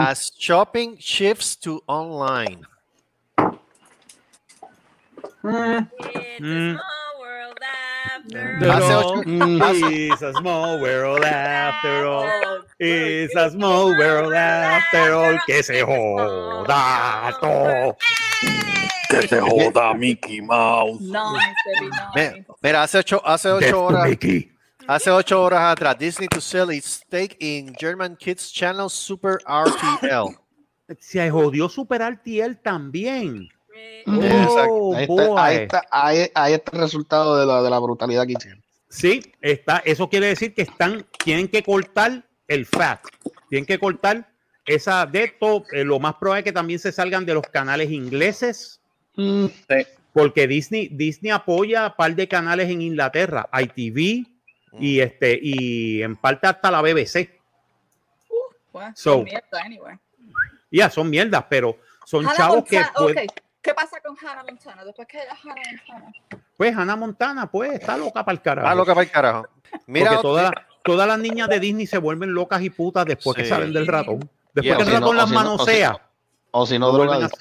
as 0.00 0.32
shopping 0.38 0.96
shifts 0.98 1.58
to 1.58 1.82
online. 1.86 2.62
Mm. 5.42 6.78
Hace 8.62 8.94
ocho- 8.94 9.22
It's 9.90 10.22
a 10.22 10.32
small 10.34 10.80
world 10.80 11.24
after 11.24 12.06
all. 12.06 12.28
It's 12.78 13.34
a 13.36 13.50
small 13.50 13.96
world 13.98 14.32
after 14.34 15.12
all. 15.14 15.38
Que 15.46 15.62
se 15.62 15.82
joda 15.82 17.36
todo. 17.40 17.96
Que 19.10 19.28
se 19.28 19.40
joda 19.40 19.94
Mickey 19.94 20.40
Mouse. 20.40 21.00
Nice, 21.00 21.54
baby, 21.66 21.90
nice. 22.14 22.32
Mi- 22.38 22.44
Mira, 22.62 22.82
hace 22.82 22.98
ocho, 22.98 23.20
hace 23.24 23.48
ocho 23.50 23.84
horas, 23.84 24.08
Mickey. 24.08 24.50
hace 24.86 25.10
ocho 25.10 25.42
horas 25.42 25.72
atrás, 25.72 25.98
Disney 25.98 26.28
to 26.28 26.40
sell 26.40 26.70
its 26.70 26.86
stake 27.04 27.36
in 27.40 27.74
German 27.80 28.16
Kids 28.16 28.52
Channel 28.52 28.88
Super 28.88 29.38
RTL. 29.46 30.36
Se 30.98 31.30
jodió 31.30 31.68
superar 31.68 32.20
TL 32.22 32.56
también. 32.62 33.48
Exacto. 33.74 34.74
Oh, 34.74 34.94
ahí, 34.96 35.04
está, 35.04 35.22
ahí, 35.44 35.54
boy. 35.56 35.62
está, 35.62 35.86
ahí, 35.90 36.30
ahí 36.34 36.52
está 36.54 36.72
el 36.76 36.82
resultado 36.82 37.36
de 37.38 37.46
la, 37.46 37.62
de 37.62 37.70
la 37.70 37.78
brutalidad 37.78 38.26
que 38.26 38.32
hicieron. 38.32 38.62
Sí, 38.88 39.22
está, 39.40 39.78
eso 39.84 40.08
quiere 40.08 40.26
decir 40.26 40.52
que 40.54 40.62
están, 40.62 41.06
tienen 41.24 41.46
que 41.48 41.62
cortar 41.62 42.24
el 42.48 42.66
fat, 42.66 43.00
tienen 43.48 43.64
que 43.66 43.78
cortar 43.78 44.28
esa 44.66 45.06
de 45.06 45.24
esto. 45.24 45.64
eh, 45.72 45.84
lo 45.84 46.00
más 46.00 46.14
probable 46.16 46.40
es 46.40 46.44
que 46.44 46.52
también 46.52 46.78
se 46.80 46.90
salgan 46.92 47.24
de 47.24 47.34
los 47.34 47.46
canales 47.46 47.90
ingleses, 47.90 48.76
Mm, 49.16 49.46
porque 50.12 50.46
Disney, 50.46 50.88
Disney 50.88 51.30
apoya 51.32 51.84
a 51.84 51.96
par 51.96 52.14
de 52.14 52.26
canales 52.28 52.70
en 52.70 52.80
Inglaterra, 52.80 53.48
ITV 53.52 54.24
y 54.78 55.00
este 55.00 55.38
y 55.42 56.00
en 56.02 56.16
parte 56.16 56.46
hasta 56.46 56.70
la 56.70 56.80
BBC. 56.80 57.28
So- 58.72 58.90
son 58.94 59.24
mierda, 59.24 59.62
anyway. 59.64 59.96
Ya 60.70 60.88
son 60.90 61.10
mierdas, 61.10 61.44
pero 61.50 61.76
son 62.06 62.24
chavos 62.36 62.64
que 62.64 62.80
pueden-. 62.96 63.26
¿Qué 63.62 63.74
pasa 63.74 64.00
con 64.00 64.16
Hannah 64.16 64.44
Montana? 64.44 64.84
Después 64.84 65.06
que 65.06 65.18
Hannah 65.18 65.54
Montana. 65.70 66.12
pues 66.56 66.76
Hannah 66.76 66.96
Montana, 66.96 67.50
pues 67.50 67.72
está 67.72 67.96
loca 67.96 68.24
para 68.24 68.34
el 68.34 68.40
carajo. 68.42 68.68
Ah, 68.68 68.74
loca 68.74 68.94
para 68.94 69.04
el 69.04 69.10
carajo. 69.10 69.46
Mira, 69.86 70.10
Porque 70.10 70.22
todas 70.22 70.52
todas 70.82 71.06
las 71.06 71.18
niñas 71.18 71.48
de 71.48 71.60
Disney 71.60 71.86
se 71.86 71.98
vuelven 71.98 72.32
locas 72.32 72.62
y 72.62 72.70
putas 72.70 73.04
después 73.04 73.36
que 73.36 73.44
salen 73.44 73.72
del 73.72 73.86
ratón. 73.86 74.20
Después 74.54 74.64
Yeah. 74.64 74.76
que 74.76 74.82
el 74.82 74.88
si 74.88 74.94
no- 74.94 75.00
ratón 75.00 75.08
o 75.08 75.12
las 75.20 75.28
si 75.28 75.34
no- 75.34 75.40
o 75.40 75.42
si- 75.42 75.48
manosea, 75.58 76.02
O 76.52 76.66
si 76.66 76.78
no, 76.78 76.90
No 76.92 76.98
vuelven 76.98 77.22
a- 77.24 77.28
sí, 77.28 77.36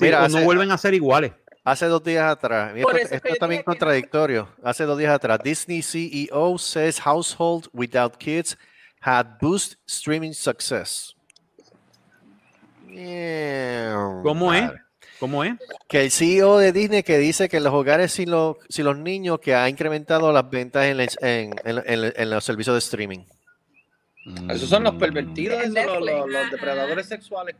Mira, 0.00 0.24
o 0.24 0.28
no 0.28 0.40
vuelven 0.42 0.70
a 0.72 0.78
ser 0.78 0.94
iguales. 0.94 1.32
Hace 1.62 1.86
dos 1.86 2.02
días 2.02 2.24
atrás, 2.30 2.72
esto, 2.74 2.90
es 2.96 3.12
esto 3.12 3.28
está 3.28 3.48
que 3.48 3.58
no. 3.58 3.64
contradictorio. 3.64 4.48
Hace 4.62 4.84
dos 4.84 4.98
días 4.98 5.14
atrás, 5.14 5.38
Disney 5.44 5.82
CEO 5.82 6.58
says 6.58 6.98
household 7.06 7.68
without 7.72 8.16
kids 8.16 8.58
had 9.00 9.26
boost 9.40 9.74
streaming 9.86 10.32
success. 10.32 11.14
Yeah, 12.88 14.20
¿Cómo 14.22 14.52
es? 14.52 14.70
¿Cómo 15.24 15.42
es? 15.42 15.54
Que 15.88 16.02
el 16.02 16.10
CEO 16.10 16.58
de 16.58 16.70
Disney 16.72 17.02
que 17.02 17.16
dice 17.16 17.48
que 17.48 17.58
los 17.60 17.72
hogares 17.72 18.12
sin 18.12 18.30
los, 18.30 18.56
sin 18.68 18.84
los 18.84 18.98
niños 18.98 19.40
que 19.40 19.54
ha 19.54 19.68
incrementado 19.70 20.30
las 20.32 20.50
ventas 20.50 20.84
en, 20.84 21.00
el- 21.00 21.08
en- 21.22 21.54
en- 21.64 21.82
en- 21.86 22.12
en 22.14 22.30
los 22.30 22.44
servicios 22.44 22.74
de 22.74 22.78
streaming. 22.80 23.20
Esos 24.50 24.68
son 24.68 24.84
los 24.84 24.94
pervertidos, 24.96 25.58
esos, 25.62 25.72
los, 25.74 25.84
Netflix. 25.84 26.06
los- 26.16 26.28
los 26.28 26.50
depredadores 26.50 27.06
sexuales, 27.08 27.56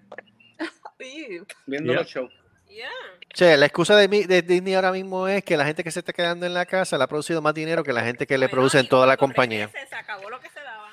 viendo 1.67 1.93
Yeah. 1.93 2.01
los 2.03 2.11
shows. 2.11 2.33
Yeah. 2.69 2.89
Che, 3.33 3.57
la 3.57 3.67
excusa 3.67 3.97
de, 3.97 4.09
mi- 4.09 4.25
de 4.25 4.43
Disney 4.43 4.75
ahora 4.75 4.93
mismo 4.93 5.27
es 5.29 5.43
que 5.43 5.57
la 5.57 5.65
gente 5.65 5.83
que 5.83 5.91
se 5.91 6.01
está 6.01 6.13
quedando 6.13 6.45
en 6.45 6.53
la 6.55 6.67
casa 6.67 6.99
le 6.99 7.05
ha 7.05 7.07
producido 7.07 7.41
más 7.41 7.55
dinero 7.55 7.83
que 7.83 7.93
la 7.95 8.03
gente 8.03 8.27
que 8.27 8.37
le 8.37 8.47
Bueno, 8.47 8.53
produce 8.57 8.79
en 8.81 8.89
toda 8.89 9.07
la 9.07 9.17
compañía. 9.17 9.67
regrese, 9.69 9.89
Se 9.89 9.95
acabó 9.95 10.29
lo 10.29 10.39
que 10.41 10.49
se 10.51 10.61
daba. 10.61 10.89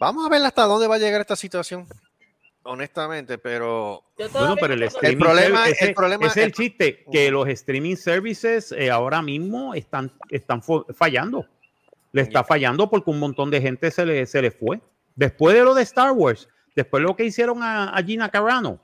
Vamos 0.00 0.26
a 0.26 0.28
ver 0.28 0.42
hasta 0.44 0.62
dónde 0.64 0.86
va 0.88 0.96
a 0.96 0.98
llegar 0.98 1.20
esta 1.20 1.36
situación, 1.36 1.86
honestamente, 2.64 3.38
pero 3.38 4.02
Bueno, 4.32 4.56
el 5.02 5.18
problema- 5.18 5.68
ese- 5.68 5.84
el 5.86 5.94
problema- 5.94 6.26
es 6.26 6.36
el 6.36 6.44
el- 6.44 6.52
chiste, 6.52 7.04
que 7.10 7.30
los 7.30 7.48
streaming 7.48 7.96
services 7.96 8.72
eh, 8.72 8.90
ahora 8.90 9.22
mismo 9.22 9.74
están, 9.74 10.12
están 10.30 10.62
fallando. 10.94 11.46
Le 12.12 12.22
está 12.22 12.44
fallando 12.44 12.90
porque 12.90 13.10
un 13.10 13.18
montón 13.18 13.50
de 13.50 13.60
gente 13.60 13.90
se 13.90 14.04
le, 14.04 14.26
se 14.26 14.42
le 14.42 14.50
fue. 14.50 14.80
Después 15.16 15.54
de 15.56 15.64
lo 15.64 15.74
de 15.74 15.82
Star 15.82 16.12
Wars, 16.12 16.48
después 16.76 17.02
de 17.02 17.06
lo 17.08 17.16
que 17.16 17.24
hicieron 17.24 17.62
a, 17.62 17.88
a 17.88 18.02
Gina 18.02 18.28
Carano, 18.30 18.78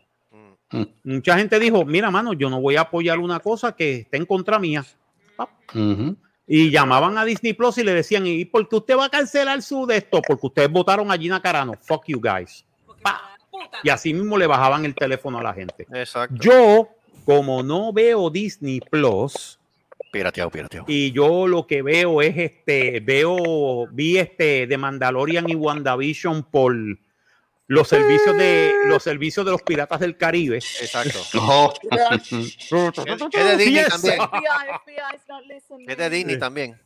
mm, 0.71 0.83
mucha 1.05 1.37
gente 1.39 1.59
dijo, 1.59 1.85
mira, 1.85 2.11
mano, 2.11 2.33
yo 2.33 2.49
no 2.51 2.61
voy 2.61 2.77
a 2.77 2.83
apoyar 2.83 3.19
una 3.19 3.41
cosa 3.41 3.73
que 3.77 3.97
esté 4.01 4.17
en 4.17 4.27
contra 4.27 4.59
mía. 4.59 4.85
Y 6.47 6.71
llamaban 6.71 7.19
a 7.19 7.25
Disney 7.27 7.53
Plus 7.53 7.77
y 7.79 7.85
le 7.85 7.93
decían, 7.93 8.27
¿y 8.27 8.45
por 8.47 8.67
qué 8.69 8.77
usted 8.77 8.97
va 8.97 9.05
a 9.07 9.11
cancelar 9.11 9.61
su 9.63 9.87
de 9.87 9.99
esto? 9.99 10.23
Porque 10.27 10.47
ustedes 10.47 10.71
votaron 10.71 11.11
a 11.13 11.19
Gina 11.19 11.41
Carano. 11.43 11.75
Fuck 11.83 12.05
you 12.07 12.19
guys. 12.21 12.65
Pa. 13.03 13.37
Y 13.83 13.89
así 13.91 14.13
mismo 14.15 14.37
le 14.39 14.47
bajaban 14.47 14.85
el 14.85 14.95
teléfono 14.95 15.39
a 15.39 15.43
la 15.43 15.53
gente. 15.55 15.87
exacto. 15.93 16.37
Yo, 16.41 16.89
como 17.25 17.63
no 17.63 17.93
veo 17.93 18.31
Disney 18.31 18.81
Plus, 18.81 19.59
Pirateado, 20.11 20.51
pirateado. 20.51 20.87
y 20.89 21.13
yo 21.13 21.47
lo 21.47 21.67
que 21.67 21.83
veo 21.83 22.23
es 22.23 22.35
este, 22.39 23.01
veo, 23.01 23.87
vi 23.91 24.17
este 24.19 24.67
de 24.67 24.79
Mandalorian 24.79 25.49
y 25.51 25.55
WandaVision 25.55 26.45
por 26.45 26.75
los 27.67 27.89
servicios 27.89 28.35
de 28.39 28.73
los 28.87 29.03
servicios 29.03 29.45
de 29.45 29.53
los 29.53 29.61
piratas 29.61 30.01
del 30.01 30.17
Caribe. 30.17 30.57
Exacto. 30.57 31.19
Es 33.33 33.33
de 33.33 33.57
Disney 33.59 33.85
Yes. 33.85 33.89
también. 33.89 34.21
Es 35.87 35.97
de 35.99 36.11
Disney 36.11 36.39
también. 36.39 36.81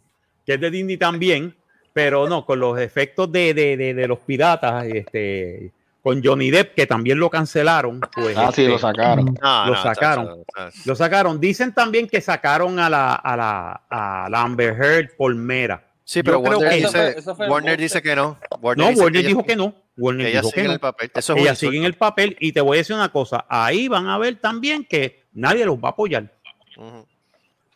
que 0.44 0.54
es 0.54 0.60
de 0.60 0.70
Disney 0.70 0.96
también, 0.96 1.54
pero 1.92 2.28
no, 2.28 2.44
con 2.44 2.58
los 2.58 2.78
efectos 2.80 3.30
de, 3.30 3.54
de, 3.54 3.76
de, 3.76 3.94
de 3.94 4.08
los 4.08 4.18
piratas, 4.20 4.84
este, 4.86 5.70
con 6.02 6.22
Johnny 6.22 6.50
Depp, 6.50 6.74
que 6.74 6.86
también 6.86 7.18
lo 7.20 7.30
cancelaron, 7.30 8.00
pues 8.12 8.36
Ah, 8.36 8.50
sí, 8.52 8.62
este, 8.62 8.68
lo 8.72 8.78
sacaron. 8.78 9.24
No, 9.40 9.66
Lo 9.66 9.72
no, 9.74 9.82
sacaron. 9.82 10.44
lo 10.84 10.96
sacaron. 10.96 11.40
Dicen 11.40 11.72
también 11.72 12.08
que 12.08 12.20
sacaron 12.20 12.78
a 12.80 12.90
la, 12.90 13.14
a 13.14 13.36
la, 13.36 13.82
a 13.88 14.28
la 14.28 14.42
Amber 14.42 14.74
Heard 14.82 15.16
por 15.16 15.32
mera. 15.34 15.86
Sí, 16.04 16.22
pero 16.24 16.40
Warner, 16.40 16.68
que- 16.68 16.74
dice, 16.74 16.86
Eso 16.88 16.90
fue- 16.92 17.14
eso 17.18 17.36
fue 17.36 17.46
el 17.46 17.52
Warner 17.52 17.78
dice 17.78 18.02
que 18.02 18.16
no. 18.16 18.36
No, 18.76 18.88
dice 18.88 19.00
Warner 19.00 19.20
ella- 19.20 19.28
dijo 19.28 19.44
que 19.44 19.54
no. 19.56 19.74
Warner 19.96 20.26
que 20.26 20.30
ella 20.32 20.40
dijo 20.40 20.50
sigue 20.50 20.54
que 20.54 20.60
en 20.62 20.66
no. 20.66 20.72
el 20.72 20.80
papel. 20.80 21.10
Eso 21.14 21.36
Ella 21.36 21.54
sigue 21.54 21.78
en 21.78 21.84
el 21.84 21.94
papel 21.94 22.36
y 22.40 22.50
te 22.52 22.60
voy 22.60 22.76
a 22.76 22.80
decir 22.80 22.96
una 22.96 23.10
cosa, 23.10 23.46
ahí 23.48 23.86
van 23.86 24.08
a 24.08 24.18
ver 24.18 24.36
también 24.40 24.84
que 24.84 25.22
nadie 25.32 25.64
los 25.64 25.76
va 25.76 25.88
a 25.88 25.92
apoyar, 25.92 26.32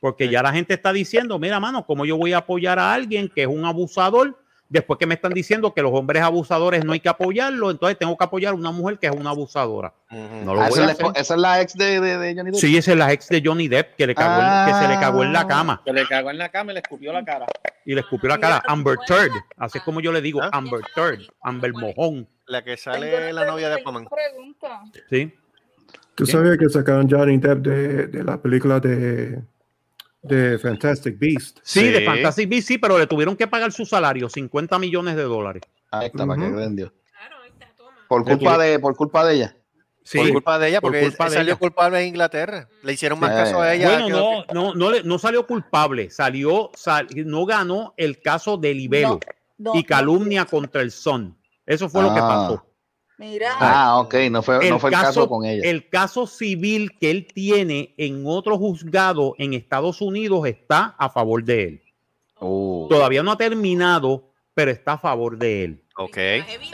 porque 0.01 0.29
ya 0.29 0.43
la 0.43 0.53
gente 0.53 0.75
está 0.75 0.93
diciendo, 0.93 1.39
mira, 1.39 1.61
mano, 1.61 1.87
¿cómo 1.87 2.05
yo 2.05 2.17
voy 2.17 2.33
a 2.33 2.39
apoyar 2.39 2.79
a 2.79 2.93
alguien 2.93 3.29
que 3.29 3.43
es 3.43 3.49
un 3.49 3.65
abusador? 3.65 4.39
Después 4.69 4.99
que 4.99 5.07
me 5.07 5.15
están 5.15 5.33
diciendo 5.33 5.73
que 5.73 5.81
los 5.81 5.93
hombres 5.93 6.23
abusadores 6.23 6.85
no 6.85 6.93
hay 6.93 6.99
que 7.01 7.09
apoyarlo, 7.09 7.71
entonces 7.71 7.97
tengo 7.99 8.17
que 8.17 8.25
apoyar 8.25 8.53
a 8.53 8.57
una 8.57 8.73
mujer 8.73 8.99
que 8.99 9.07
es 9.07 9.13
una 9.15 9.31
abusadora. 9.31 9.95
No 10.11 10.55
lo 10.55 10.61
Ah, 10.63 10.69
voy 10.69 10.81
esa, 10.81 10.81
a 10.81 10.83
es 10.83 10.87
la, 10.87 10.93
hacer. 10.93 11.07
espo- 11.07 11.13
esa 11.21 11.35
es 11.35 11.41
la 11.41 11.61
ex 11.61 11.75
de, 11.75 12.01
de, 12.01 12.19
de 12.19 12.35
Johnny 12.35 12.51
Depp. 12.51 12.61
Sí, 12.61 12.77
esa 12.77 12.91
es 12.93 12.99
la 12.99 13.13
ex 13.13 13.29
de 13.29 13.43
Johnny 13.45 13.69
Depp 13.69 13.95
que, 13.95 14.07
le 14.09 14.15
cagó 14.17 14.43
en- 14.43 14.67
que 14.67 14.81
se 14.81 14.89
le 14.93 14.99
cagó 15.01 15.23
en 15.23 15.33
la 15.33 15.41
Ah. 15.43 15.47
cama 15.47 15.83
Se 15.85 15.93
le 15.93 16.07
cagó 16.07 16.31
en 16.31 16.39
la 16.39 16.49
cama 16.49 16.73
y 16.73 16.75
le 16.75 16.81
escupió 16.81 17.13
la 17.13 17.25
cara. 17.25 17.47
y 17.85 17.95
le 17.95 18.01
escupió 18.01 18.29
la 18.29 18.39
cara. 18.41 18.61
Amber 18.67 18.97
Third, 19.07 19.31
así 19.57 19.79
es 19.79 19.85
como 19.85 20.01
yo 20.01 20.11
le 20.11 20.21
digo, 20.21 20.43
¿Ah? 20.43 20.51
Amber 20.53 20.81
Third, 20.95 21.21
Amber 21.43 21.73
Mojón. 21.73 22.29
La 22.49 22.65
que 22.65 22.77
sale 22.77 23.33
la 23.33 23.45
novia 23.45 23.69
de 23.69 23.75
Aquaman. 23.81 24.09
¿sí? 25.11 25.33
¿Tú 26.17 26.27
sabías 26.27 26.57
que 26.59 26.69
sacaron 26.69 27.09
Johnny 27.09 27.37
Depp 27.39 27.59
de, 27.59 28.07
de 28.09 28.25
la 28.25 28.41
película 28.41 28.81
de, 28.81 29.41
de 30.27 30.59
Fantastic 30.59 31.19
Beast? 31.19 31.59
Sí, 31.63 31.89
de 31.89 31.99
Sí. 32.01 32.05
Fantastic 32.05 32.49
Beasts, 32.49 32.67
sí, 32.69 32.79
pero 32.79 32.99
le 32.99 33.07
tuvieron 33.07 33.37
que 33.37 33.47
pagar 33.47 33.73
su 33.73 33.85
salario, 33.87 34.29
50 34.29 34.79
millones 34.79 35.17
de 35.17 35.23
dólares. 35.23 35.63
Ahí 35.91 36.07
está, 36.07 36.27
para 36.27 36.41
que. 36.43 36.51
Claro, 36.51 37.37
ahí 37.43 37.51
está, 37.51 37.73
toma. 37.77 37.93
Por 38.09 38.25
culpa 38.25 38.59
de, 38.59 38.79
por 38.79 38.97
culpa 38.97 39.25
de 39.27 39.35
ella. 39.35 39.57
Sí. 40.03 40.19
Por 40.19 40.31
culpa 40.33 40.59
de 40.61 40.69
ella, 40.69 40.81
por 40.81 40.91
porque 40.93 41.01
él- 41.05 41.09
culpa 41.11 41.25
él 41.25 41.31
de 41.31 41.37
salió 41.37 41.53
ella. 41.55 41.59
culpable 41.59 42.01
en 42.01 42.09
Inglaterra. 42.09 42.69
Le 42.83 42.93
hicieron 42.93 43.19
más 43.19 43.33
Eh, 43.33 43.35
caso 43.35 43.61
a 43.61 43.75
ella. 43.75 43.89
Bueno, 43.91 44.07
que- 44.07 44.13
no, 44.13 44.45
no, 44.69 44.75
no, 44.75 44.91
le- 44.93 45.03
no 45.03 45.19
salió 45.19 45.47
culpable, 45.47 46.11
salió, 46.11 46.71
sal- 46.77 47.09
no 47.25 47.45
ganó 47.45 47.93
el 47.97 48.21
caso 48.21 48.57
de 48.57 48.73
libelo 48.75 49.19
No, 49.59 49.73
y 49.75 49.79
no. 49.79 49.85
calumnia 49.87 50.45
contra 50.45 50.83
el 50.83 50.93
son. 50.93 51.37
Eso 51.67 51.89
fue 51.89 52.03
lo 52.03 52.15
que 52.15 52.21
Ah. 52.21 52.29
pasó. 52.29 52.67
Mira, 53.19 53.53
Ah, 53.61 53.99
ok, 54.01 54.15
no 54.31 54.43
fue, 54.43 54.69
no 54.69 54.79
fue 54.79 54.91
el 54.91 54.97
caso, 54.97 55.29
con 55.29 55.45
ella. 55.47 55.63
el 55.69 55.89
caso 55.89 56.27
civil 56.27 56.99
que 56.99 57.11
él 57.11 57.27
tiene 57.33 57.95
en 57.97 58.25
otro 58.27 58.59
juzgado 58.59 59.35
en 59.39 59.55
Estados 59.55 60.01
Unidos 60.03 60.47
está 60.47 60.95
a 60.99 61.09
favor 61.09 61.43
de 61.43 61.63
él. 61.65 61.83
Uh, 62.41 62.87
Todavía 62.91 63.23
no 63.23 63.33
ha 63.33 63.39
terminado, 63.39 64.29
pero 64.53 64.71
está 64.71 64.93
a 64.93 64.99
favor 64.99 65.39
de 65.39 65.65
él. 65.65 65.83
Ok. 65.97 66.19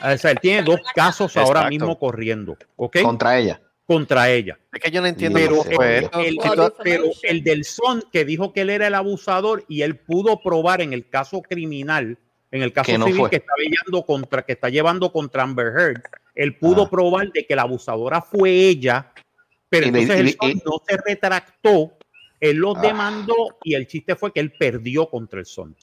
O 0.05 0.19
sea, 0.19 0.33
él 0.33 0.39
tiene 0.41 0.63
dos 0.63 0.81
casos 0.97 1.37
ahora 1.37 1.69
mismo 1.69 1.97
corriendo, 1.99 2.57
¿ok? 2.75 3.03
contra 3.03 3.39
ella. 3.39 3.61
Contra 3.87 4.29
ella. 4.31 4.59
Es 4.73 4.81
que 4.81 4.91
yo 4.91 5.01
no 5.01 5.07
entiendo 5.07 5.39
Pero 5.39 5.65
el-. 5.65 6.09
El, 6.27 6.39
Oh, 6.41 6.73
pero 6.83 7.05
el 7.23 7.45
del 7.45 7.65
son 7.65 8.03
que 8.13 8.25
dijo 8.25 8.53
que 8.53 8.63
él 8.63 8.71
era 8.71 8.87
el 8.89 8.95
abusador 8.95 9.65
y 9.69 9.83
él 9.83 9.97
pudo 9.97 10.41
probar 10.41 10.81
en 10.81 10.93
el 10.93 11.09
caso 11.09 11.41
criminal, 11.43 12.19
en 12.51 12.63
el 12.63 12.73
caso 12.73 12.87
Que 12.91 12.99
no 12.99 13.07
civil 13.07 13.21
fue. 13.21 13.31
que 13.31 13.37
está 13.37 13.53
llevando 13.59 14.05
contra, 14.07 14.43
que 14.45 14.53
está 14.53 14.69
llevando 14.71 15.13
contra 15.13 15.43
Amber 15.45 15.67
Heard, 15.77 16.03
él 16.35 16.57
pudo 16.59 16.85
Ah. 16.85 16.91
probar 16.91 17.31
de 17.33 17.47
que 17.47 17.55
la 17.57 17.63
abusadora 17.63 18.21
fue 18.23 18.51
ella, 18.51 19.13
pero 19.69 19.87
Y 19.87 19.89
entonces 19.89 20.17
el 20.19 20.27
le- 20.27 20.33
son 20.33 20.63
no 20.65 20.83
se 20.87 20.97
retractó, 20.97 21.93
él 22.41 22.57
los 22.57 22.77
Ah. 22.79 22.81
demandó 22.83 23.35
y 23.65 23.75
el 23.75 23.87
chiste 23.87 24.17
fue 24.17 24.33
que 24.33 24.41
él 24.41 24.53
perdió 24.53 25.09
contra 25.09 25.41
el 25.41 25.47
son. 25.47 25.77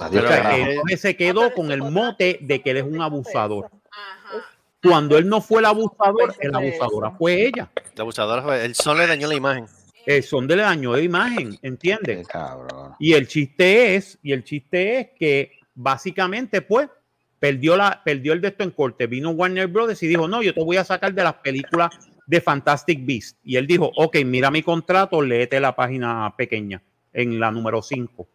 Adiós, 0.00 0.24
O 0.24 0.28
sea, 0.28 0.56
entonces 0.58 1.00
se 1.00 1.16
quedó 1.16 1.52
con 1.54 1.70
el 1.70 1.80
mote 1.82 2.38
de 2.40 2.60
que 2.60 2.70
él 2.70 2.78
es 2.78 2.82
un 2.84 3.00
abusador. 3.00 3.70
Ajá. 3.92 4.44
Cuando 4.82 5.16
él 5.16 5.28
no 5.28 5.40
fue 5.40 5.60
el 5.60 5.66
abusador, 5.66 6.26
Pues, 6.34 6.38
el 6.40 6.50
pues, 6.50 6.62
abusadora 6.80 7.10
fue 7.12 7.46
ella. 7.46 7.70
La 7.94 8.02
abusadora 8.02 8.42
fue- 8.42 8.64
El 8.64 8.74
sol 8.74 8.98
le 8.98 9.06
dañó 9.06 9.28
la 9.28 9.34
imagen. 9.34 9.66
El 10.04 10.22
son 10.22 10.46
le 10.46 10.56
dañó 10.56 10.92
de 10.92 11.02
imagen, 11.04 11.56
¿entiendes? 11.62 12.26
Y 12.98 13.14
el 13.14 13.26
chiste 13.26 13.94
es, 13.96 14.18
y 14.22 14.32
el 14.32 14.44
chiste 14.44 14.98
es 15.00 15.08
que 15.18 15.52
básicamente, 15.74 16.60
pues, 16.60 16.88
perdió 17.44 17.76
la, 17.76 18.00
perdió 18.02 18.32
el 18.32 18.40
de 18.40 18.48
esto 18.48 18.64
en 18.64 18.70
corte. 18.70 19.06
Vino 19.06 19.28
Warner 19.28 19.66
Brothers 19.66 20.02
y 20.02 20.06
dijo, 20.06 20.26
no, 20.26 20.42
yo 20.42 20.54
te 20.54 20.64
voy 20.64 20.78
a 20.78 20.84
sacar 20.84 21.12
de 21.12 21.22
las 21.22 21.34
películas 21.34 21.90
de 22.26 22.40
Fantastic 22.40 23.04
Beast. 23.04 23.36
Y 23.44 23.56
él 23.56 23.66
dijo, 23.66 23.90
ok, 23.98 24.16
mira 24.24 24.50
mi 24.50 24.62
contrato, 24.62 25.20
léete 25.20 25.60
la 25.60 25.76
página 25.76 26.32
pequeña, 26.38 26.80
en 27.12 27.38
la 27.38 27.50
número 27.50 27.82
5. 27.82 28.26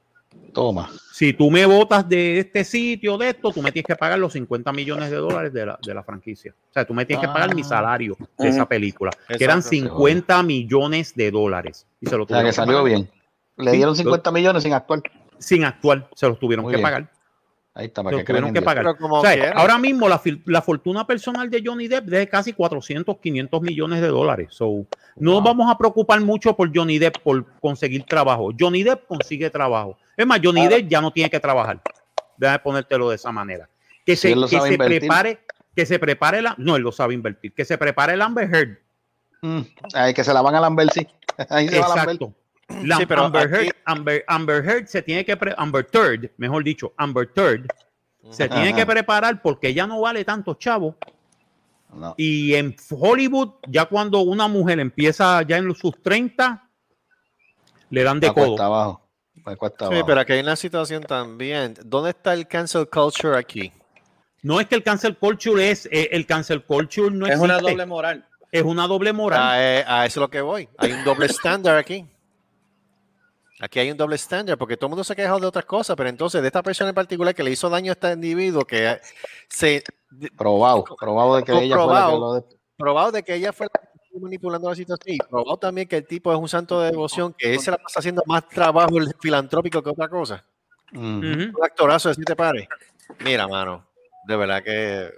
Toma. 0.53 0.91
Si 1.11 1.33
tú 1.33 1.49
me 1.49 1.65
votas 1.65 2.07
de 2.07 2.37
este 2.37 2.63
sitio, 2.63 3.17
de 3.17 3.29
esto, 3.29 3.51
tú 3.51 3.63
me 3.63 3.71
tienes 3.71 3.87
que 3.87 3.95
pagar 3.95 4.19
los 4.19 4.31
50 4.33 4.71
millones 4.73 5.09
de 5.09 5.17
dólares 5.17 5.51
de 5.53 5.65
la, 5.65 5.79
de 5.83 5.91
la 5.95 6.03
franquicia. 6.03 6.53
O 6.69 6.73
sea, 6.73 6.85
tú 6.85 6.93
me 6.93 7.03
tienes 7.03 7.25
que 7.25 7.31
pagar 7.33 7.55
mi 7.55 7.63
Ah. 7.63 7.65
salario 7.65 8.15
de 8.37 8.47
esa 8.47 8.67
película, 8.69 9.09
que 9.27 9.43
eran 9.43 9.57
Exacto. 9.57 9.75
50 9.75 10.43
millones 10.43 11.15
de 11.15 11.31
dólares. 11.31 11.87
Y 11.99 12.05
se 12.05 12.15
lo 12.15 12.25
O 12.25 12.27
sea, 12.27 12.35
tuvieron 12.37 12.45
que 12.45 12.49
que 12.51 12.55
salió 12.55 12.77
pagar. 12.77 12.85
bien. 12.91 13.09
Le 13.57 13.71
Sí, 13.71 13.77
dieron 13.77 13.93
lo- 13.93 13.95
50 13.95 14.31
millones 14.31 14.61
sin 14.61 14.73
actuar. 14.73 15.01
sin 15.39 15.63
actuar, 15.63 16.07
se 16.13 16.27
los 16.27 16.37
tuvieron 16.37 16.61
Muy 16.63 16.71
que 16.73 16.77
bien. 16.77 16.83
pagar. 16.83 17.11
Ahí 17.75 17.85
está, 17.85 18.03
para 18.03 18.17
que 18.17 18.23
tuvieron 18.23 18.53
que 18.53 18.61
pagar. 18.61 18.83
Pero 18.83 18.97
como 18.97 19.19
O 19.19 19.21
sea, 19.21 19.33
quiera. 19.33 19.51
ahora 19.51 19.77
mismo 19.77 20.09
la, 20.09 20.61
fortuna 20.61 21.05
personal 21.05 21.49
de 21.49 21.61
Johnny 21.63 21.87
Depp 21.87 22.05
es 22.05 22.11
de 22.11 22.27
casi 22.27 22.53
400, 22.53 23.17
500 23.19 23.61
millones 23.61 24.01
de 24.01 24.07
dólares. 24.07 24.47
So, 24.51 24.85
no 25.15 25.33
nos 25.33 25.43
vamos 25.43 25.71
a 25.71 25.77
preocupar 25.77 26.19
mucho 26.21 26.55
por 26.55 26.75
Johnny 26.75 26.97
Depp 26.97 27.19
por 27.19 27.45
conseguir 27.59 28.03
trabajo. 28.03 28.49
Johnny 28.59 28.83
Depp 28.83 29.05
consigue 29.07 29.49
trabajo. 29.49 29.97
Es 30.17 30.25
más, 30.25 30.39
Johnny 30.43 30.61
Ahora- 30.61 30.77
Depp 30.77 30.87
ya 30.89 30.99
no 31.01 31.11
tiene 31.11 31.29
que 31.29 31.39
trabajar. 31.39 31.81
Déjame 32.37 32.59
ponértelo 32.59 33.09
de 33.09 33.15
esa 33.15 33.31
manera. 33.31 33.69
Que 34.05 34.15
Si 34.15 34.33
se, 34.33 34.47
que 34.49 34.59
se 34.61 34.77
prepare, 34.77 35.39
que 35.75 35.85
se 35.85 35.99
prepare 35.99 36.41
la, 36.41 36.55
no, 36.57 36.75
él 36.75 36.81
lo 36.81 36.91
sabe 36.91 37.13
invertir, 37.13 37.53
que 37.53 37.65
se 37.65 37.77
prepare 37.77 38.13
el 38.13 38.21
Amber 38.21 38.49
Heard. 38.53 38.77
Mm, 39.41 39.61
Ay, 39.93 40.13
que 40.13 40.23
se 40.23 40.33
la 40.33 40.41
van 40.41 40.55
a 40.55 40.59
Lambert, 40.59 40.91
sí. 40.91 41.07
Ahí 41.49 41.69
se 41.69 41.79
va 41.79 41.89
Lambert. 41.89 42.21
Exacto. 42.21 42.33
La- 42.83 42.97
Sí, 42.97 43.05
pero 43.05 43.25
Amber, 43.25 43.47
aquí- 43.53 43.65
Heard, 43.67 43.75
Amber, 43.85 44.23
Amber 44.27 44.65
Heard 44.65 44.87
se 44.87 45.01
tiene 45.01 45.25
que 45.25 45.35
pre- 45.37 45.55
Amber 45.57 45.85
Third, 45.85 46.31
mejor 46.37 46.63
dicho, 46.63 46.93
Amber 46.97 47.27
Third 47.33 47.67
se 48.31 48.43
Ajá. 48.43 48.55
tiene 48.55 48.75
que 48.75 48.85
preparar 48.85 49.41
porque 49.41 49.69
ella 49.69 49.87
no 49.87 50.01
vale 50.01 50.23
tanto 50.23 50.53
chavo. 50.55 50.95
No. 51.93 52.13
Y 52.17 52.53
en 52.53 52.75
Hollywood, 52.91 53.53
ya 53.67 53.85
cuando 53.85 54.19
una 54.21 54.47
mujer 54.47 54.79
empieza 54.79 55.41
ya 55.41 55.57
en 55.57 55.73
sus 55.73 55.99
30, 56.03 56.69
le 57.89 58.03
dan 58.03 58.19
de 58.19 58.31
cuesta 58.31 58.51
codo. 58.55 58.63
abajo. 58.63 59.01
Cuesta 59.57 59.87
Sí, 59.87 59.93
abajo. 59.93 60.05
pero 60.05 60.19
aquí 60.21 60.33
hay 60.33 60.41
una 60.41 60.55
situación 60.55 61.01
también. 61.03 61.73
¿Dónde 61.83 62.11
está 62.11 62.33
el 62.35 62.47
cancel 62.47 62.87
culture 62.87 63.35
aquí? 63.35 63.71
No 64.43 64.59
es 64.59 64.67
que 64.67 64.75
el 64.75 64.83
cancel 64.83 65.17
culture 65.17 65.71
es, 65.71 65.87
eh, 65.91 66.09
el 66.11 66.27
cancel 66.27 66.63
culture 66.63 67.09
no 67.09 67.25
Es 67.25 67.31
existe. 67.33 67.45
una 67.45 67.59
doble 67.59 67.85
moral. 67.87 68.25
Es 68.51 68.63
una 68.63 68.85
doble 68.87 69.11
moral. 69.11 69.41
A, 69.41 69.63
eh, 69.79 69.83
a 69.87 70.05
eso 70.05 70.19
es 70.19 70.21
lo 70.21 70.29
que 70.29 70.41
voy. 70.41 70.69
Hay 70.77 70.91
un 70.91 71.03
doble 71.03 71.25
estándar 71.65 71.77
aquí. 71.77 72.05
Aquí 73.61 73.79
hay 73.79 73.91
un 73.91 73.97
doble 73.97 74.15
estándar 74.15 74.57
porque 74.57 74.77
todo 74.77 74.87
el 74.87 74.91
mundo 74.91 75.03
se 75.03 75.13
ha 75.13 75.15
quejado 75.15 75.39
de 75.39 75.47
otras 75.47 75.65
cosas, 75.65 75.95
pero 75.97 76.09
entonces 76.09 76.41
de 76.41 76.47
esta 76.47 76.63
persona 76.63 76.89
en 76.89 76.95
particular 76.95 77.35
que 77.35 77.43
le 77.43 77.51
hizo 77.51 77.69
daño 77.69 77.91
a 77.91 77.93
este 77.93 78.11
individuo 78.13 78.63
que 78.65 78.99
se 79.49 79.83
Probado, 80.37 80.85
probado 80.97 81.35
de 81.35 81.43
que 81.43 81.51
ella 81.51 81.75
fue 81.75 81.93
la 81.93 82.07
que 82.07 82.17
lo 82.17 82.33
de- 82.33 82.43
probado 82.77 83.11
de 83.11 83.23
que 83.23 83.35
ella 83.35 83.53
fue 83.53 83.67
la 83.67 83.81
que 83.81 83.97
estuvo 84.03 84.21
manipulando 84.21 84.69
la 84.69 84.75
situación 84.75 85.15
y 85.15 85.17
probado 85.19 85.57
también 85.57 85.87
que 85.87 85.97
el 85.97 86.07
tipo 86.07 86.31
es 86.33 86.39
un 86.39 86.47
santo 86.49 86.79
de 86.81 86.91
devoción, 86.91 87.35
que 87.37 87.53
él 87.53 87.59
se 87.59 87.69
la 87.71 87.77
pasa 87.77 87.99
haciendo 87.99 88.23
más 88.25 88.47
trabajo 88.47 88.95
filantrópico 89.21 89.83
que 89.83 89.89
otra 89.89 90.07
cosa. 90.07 90.43
Un 90.93 91.53
actorazo, 91.61 92.09
así 92.09 92.23
te 92.23 92.35
pare. 92.35 92.67
Mira, 93.23 93.47
mano, 93.47 93.85
de 94.25 94.35
verdad 94.35 94.63
que. 94.63 95.11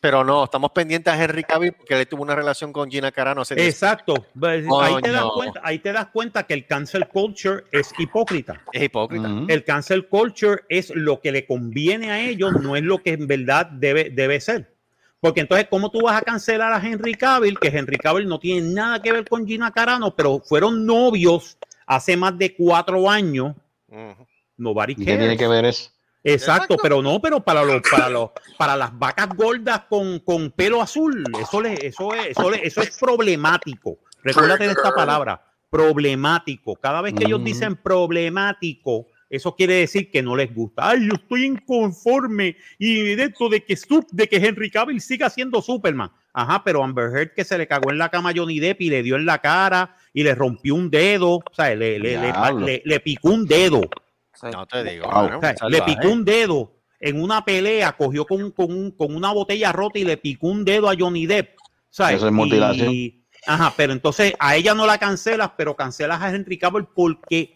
Pero 0.00 0.24
no, 0.24 0.44
estamos 0.44 0.70
pendientes 0.70 1.12
a 1.12 1.22
Henry 1.22 1.44
Cavill 1.44 1.74
porque 1.74 2.00
él 2.00 2.08
tuvo 2.08 2.22
una 2.22 2.34
relación 2.34 2.72
con 2.72 2.90
Gina 2.90 3.12
Carano 3.12 3.42
hace 3.42 3.54
10 3.54 3.68
Exacto. 3.68 4.14
Pues, 4.38 4.64
Ahí 4.80 4.94
te, 5.02 5.10
das 5.10 5.24
cuenta, 5.34 5.60
ahí 5.62 5.78
te 5.78 5.92
das 5.92 6.06
cuenta 6.08 6.42
que 6.44 6.54
el 6.54 6.66
cancel 6.66 7.06
culture 7.08 7.64
es 7.70 7.92
hipócrita. 7.98 8.62
Es 8.72 8.84
hipócrita. 8.84 9.28
El 9.48 9.62
cancel 9.62 10.08
culture 10.08 10.62
es 10.70 10.90
lo 10.90 11.20
que 11.20 11.32
le 11.32 11.46
conviene 11.46 12.10
a 12.10 12.20
ellos, 12.20 12.52
no 12.62 12.76
es 12.76 12.82
lo 12.82 13.02
que 13.02 13.12
en 13.12 13.26
verdad 13.26 13.66
debe, 13.66 14.08
debe 14.08 14.40
ser. 14.40 14.74
Porque 15.20 15.42
entonces, 15.42 15.66
¿cómo 15.68 15.90
tú 15.90 16.00
vas 16.00 16.16
a 16.16 16.22
cancelar 16.22 16.72
a 16.72 16.80
Henry 16.84 17.14
Cavill? 17.14 17.58
Que 17.58 17.68
Henry 17.68 17.98
Cavill 17.98 18.26
no 18.26 18.40
tiene 18.40 18.72
nada 18.72 19.02
que 19.02 19.12
ver 19.12 19.28
con 19.28 19.46
Gina 19.46 19.70
Carano, 19.70 20.16
pero 20.16 20.40
fueron 20.40 20.86
novios 20.86 21.58
hace 21.84 22.16
más 22.16 22.38
de 22.38 22.56
cuatro 22.56 23.10
años. 23.10 23.54
Ujú. 23.88 24.26
Nobody 24.56 24.92
¿Y 24.92 24.96
qué 24.96 25.04
tiene 25.04 25.24
cares. 25.24 25.38
que 25.38 25.48
ver 25.48 25.64
eso? 25.66 25.90
Exacto, 26.22 26.76
pero 26.82 27.00
no, 27.02 27.20
pero 27.20 27.40
para 27.40 27.64
los, 27.64 27.80
para 27.90 28.08
los, 28.10 28.30
para 28.58 28.76
las 28.76 28.98
vacas 28.98 29.28
gordas 29.34 29.82
con, 29.88 30.18
con 30.20 30.50
pelo 30.50 30.82
azul, 30.82 31.24
eso 31.40 31.60
le, 31.60 31.86
eso 31.86 32.12
es, 32.14 32.26
eso 32.28 32.50
le- 32.50 32.66
eso 32.66 32.82
es 32.82 32.98
problemático. 32.98 33.98
Recuérdate 34.22 34.64
de 34.64 34.70
esta 34.72 34.94
palabra, 34.94 35.42
problemático. 35.70 36.76
Cada 36.76 37.00
vez 37.00 37.14
que 37.14 37.24
ellos 37.24 37.42
dicen 37.44 37.76
problemático, 37.76 39.06
eso 39.30 39.54
quiere 39.54 39.74
decir 39.74 40.10
que 40.10 40.22
no 40.22 40.36
les 40.36 40.52
gusta. 40.54 40.88
Ay, 40.90 41.06
yo 41.08 41.14
estoy 41.14 41.44
inconforme 41.44 42.56
y 42.78 43.14
de 43.14 43.24
esto 43.24 43.48
de 43.48 43.64
que 43.64 43.78
de 44.10 44.28
que 44.28 44.36
Henry 44.36 44.70
Cavill 44.70 45.00
siga 45.00 45.30
siendo 45.30 45.62
Superman. 45.62 46.10
Ajá, 46.32 46.62
pero 46.64 46.84
Amber 46.84 47.10
Heard 47.16 47.34
que 47.34 47.44
se 47.44 47.56
le 47.58 47.66
cagó 47.66 47.90
en 47.90 47.98
la 47.98 48.08
cama 48.08 48.30
a 48.30 48.32
Johnny 48.36 48.60
Depp 48.60 48.80
y 48.82 48.90
le 48.90 49.02
dio 49.02 49.16
en 49.16 49.26
la 49.26 49.38
cara 49.40 49.96
y 50.12 50.22
le 50.22 50.34
rompió 50.34 50.74
un 50.74 50.90
dedo, 50.90 51.36
o 51.36 51.42
sea, 51.54 51.74
le, 51.74 51.98
le, 51.98 52.16
le- 52.66 52.82
le 52.84 53.00
picó 53.00 53.30
un 53.30 53.46
dedo. 53.46 53.80
No 54.42 54.66
te 54.66 54.84
digo. 54.84 55.04
Wow. 55.06 55.14
mano, 55.24 55.38
O 55.38 55.40
sea, 55.40 55.54
le 55.68 55.82
picó 55.82 56.08
un 56.08 56.24
dedo 56.24 56.72
en 57.00 57.22
una 57.22 57.44
pelea, 57.44 57.92
cogió 57.96 58.24
con, 58.26 58.50
con, 58.50 58.70
un- 58.72 58.90
con 58.90 59.14
una 59.14 59.32
botella 59.32 59.72
rota 59.72 59.98
y 59.98 60.04
le 60.04 60.16
picó 60.16 60.48
un 60.48 60.64
dedo 60.64 60.88
a 60.88 60.94
Johnny 60.98 61.26
Depp. 61.26 61.56
¿sabes? 61.90 62.16
Eso 62.16 62.26
es 62.26 62.32
mutilación. 62.32 62.92
Y- 62.92 63.20
ajá, 63.46 63.72
pero 63.76 63.92
entonces 63.92 64.34
a 64.38 64.56
ella 64.56 64.74
no 64.74 64.86
la 64.86 64.98
cancelas, 64.98 65.52
pero 65.56 65.76
cancelas 65.76 66.20
a 66.22 66.34
Henry 66.34 66.58
Cavill 66.58 66.86
porque 66.94 67.54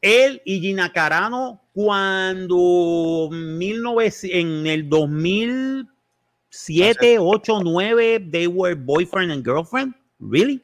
él 0.00 0.40
y 0.44 0.60
Gina 0.60 0.92
Carano 0.92 1.62
cuando 1.74 3.28
1900 3.32 4.24
en 4.32 4.66
el 4.66 4.88
2007, 4.88 7.18
8, 7.18 7.60
9, 7.64 8.28
they 8.30 8.46
were 8.46 8.74
boyfriend 8.74 9.32
and 9.32 9.44
girlfriend. 9.44 9.94
Really? 10.18 10.62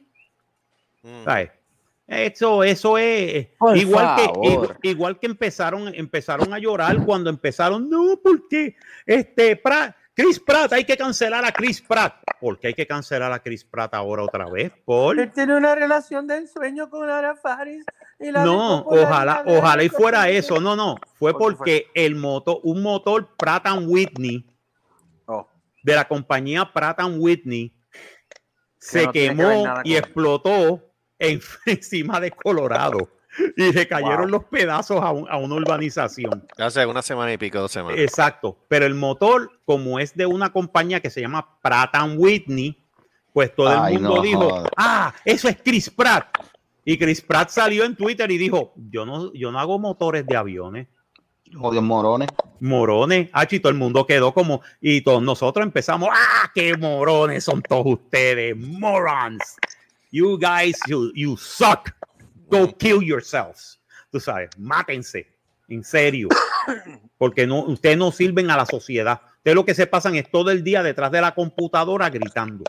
Mm. 1.03 1.23
¿Sabes? 1.23 1.49
Eso, 2.07 2.63
eso 2.63 2.97
es 2.97 3.47
Por 3.59 3.75
igual 3.77 4.15
que, 4.15 4.23
favor. 4.23 4.45
igual, 4.45 4.77
igual 4.83 5.19
que 5.19 5.25
empezaron, 5.27 5.93
empezaron 5.93 6.53
a 6.53 6.57
llorar 6.59 7.03
cuando 7.05 7.29
empezaron, 7.29 7.89
no, 7.89 8.17
porque 8.23 8.75
este 9.05 9.57
Pratt, 9.57 9.93
Chris 10.13 10.39
Pratt, 10.39 10.71
hay 10.71 10.85
que 10.85 10.95
cancelar 10.95 11.43
a 11.45 11.51
Chris 11.51 11.81
Pratt. 11.81 12.15
¿Por 12.39 12.59
qué 12.59 12.67
hay 12.67 12.73
que 12.73 12.87
cancelar 12.87 13.31
a 13.33 13.39
Chris 13.39 13.65
Pratt 13.65 13.93
ahora 13.93 14.23
otra 14.23 14.49
vez? 14.49 14.71
Por 14.85 15.19
Él 15.19 15.31
tiene 15.31 15.55
una 15.57 15.75
relación 15.75 16.25
de 16.27 16.37
ensueño 16.37 16.89
con 16.89 17.05
Lara 17.07 17.35
Faris. 17.35 17.83
Y 18.19 18.31
la 18.31 18.43
no, 18.45 18.79
ojalá, 18.87 19.43
ojalá 19.45 19.83
y 19.83 19.89
fuera 19.89 20.29
eso. 20.29 20.59
No, 20.61 20.75
no, 20.77 20.95
fue 21.19 21.37
porque 21.37 21.87
el 21.93 22.15
motor, 22.15 22.59
un 22.63 22.81
motor 22.81 23.35
Pratt 23.37 23.67
and 23.67 23.85
Whitney 23.89 24.45
Oh. 25.25 25.45
de 25.83 25.93
la 25.93 26.07
compañía 26.07 26.71
Pratt 26.71 27.01
and 27.01 27.17
Whitney 27.21 27.73
se 28.79 29.05
no 29.05 29.11
que 29.11 29.27
quemó 29.27 29.65
y 29.83 29.95
explotó 29.97 30.86
encima 31.65 32.19
de 32.19 32.31
Colorado 32.31 33.09
y 33.55 33.71
le 33.71 33.87
cayeron 33.87 34.21
Wow. 34.21 34.29
los 34.29 34.43
pedazos 34.45 35.01
a, 35.03 35.11
un- 35.11 35.29
a 35.29 35.37
una 35.37 35.55
urbanización. 35.55 36.47
Hace 36.57 36.85
una 36.85 37.01
semana 37.01 37.33
y 37.33 37.37
pico, 37.37 37.59
dos 37.59 37.71
semanas. 37.71 37.99
Exacto, 37.99 38.57
pero 38.67 38.85
el 38.85 38.95
motor, 38.95 39.51
como 39.65 39.99
es 39.99 40.15
de 40.15 40.25
una 40.25 40.51
compañía 40.51 40.99
que 41.01 41.09
se 41.11 41.21
llama 41.21 41.59
Pratt 41.61 41.93
and 41.95 42.15
Whitney, 42.19 42.83
pues 43.33 43.53
todo 43.55 43.69
Ay, 43.69 43.95
el 43.95 44.01
mundo 44.01 44.15
no 44.15 44.21
dijo, 44.23 44.63
ah, 44.77 45.13
eso 45.23 45.47
es 45.47 45.57
Chris 45.63 45.89
Pratt. 45.91 46.25
Y 46.83 46.97
Chris 46.97 47.21
Pratt 47.21 47.49
salió 47.49 47.83
en 47.83 47.95
Twitter 47.95 48.31
y 48.31 48.37
dijo, 48.39 48.73
yo 48.75 49.05
no, 49.05 49.31
yo 49.33 49.51
no 49.51 49.59
hago 49.59 49.77
motores 49.77 50.25
de 50.25 50.35
aviones. 50.35 50.87
Jodidos 51.53 51.83
morones. 51.85 52.29
Morones, 52.59 53.29
ah, 53.33 53.45
y 53.49 53.59
todo 53.59 53.69
el 53.71 53.77
mundo 53.77 54.07
quedó 54.07 54.33
como, 54.33 54.61
y 54.81 55.01
todos 55.01 55.21
nosotros 55.21 55.63
empezamos, 55.63 56.09
ah, 56.11 56.49
qué 56.55 56.75
morones 56.75 57.43
son 57.43 57.61
todos 57.61 57.85
ustedes, 57.85 58.57
morons. 58.57 59.57
You 60.17 60.39
guys, 60.39 60.75
you, 60.87 61.11
you 61.13 61.37
suck. 61.37 61.91
Go 62.49 62.75
kill 62.75 63.03
yourselves. 63.03 63.79
Tú 64.11 64.19
sabes, 64.19 64.49
mátense, 64.57 65.27
en 65.69 65.83
serio. 65.83 66.29
Porque 67.19 67.45
no, 67.45 67.59
ustedes 67.65 67.97
no 67.97 68.11
sirven 68.11 68.49
a 68.49 68.57
la 68.57 68.65
sociedad. 68.65 69.21
Ustedes 69.37 69.53
lo 69.55 69.63
que 69.65 69.75
se 69.75 69.85
pasan 69.85 70.15
es 70.15 70.31
todo 70.31 70.49
el 70.49 70.63
día 70.63 70.81
detrás 70.81 71.11
de 71.11 71.21
la 71.21 71.35
computadora 71.35 72.09
gritando. 72.09 72.63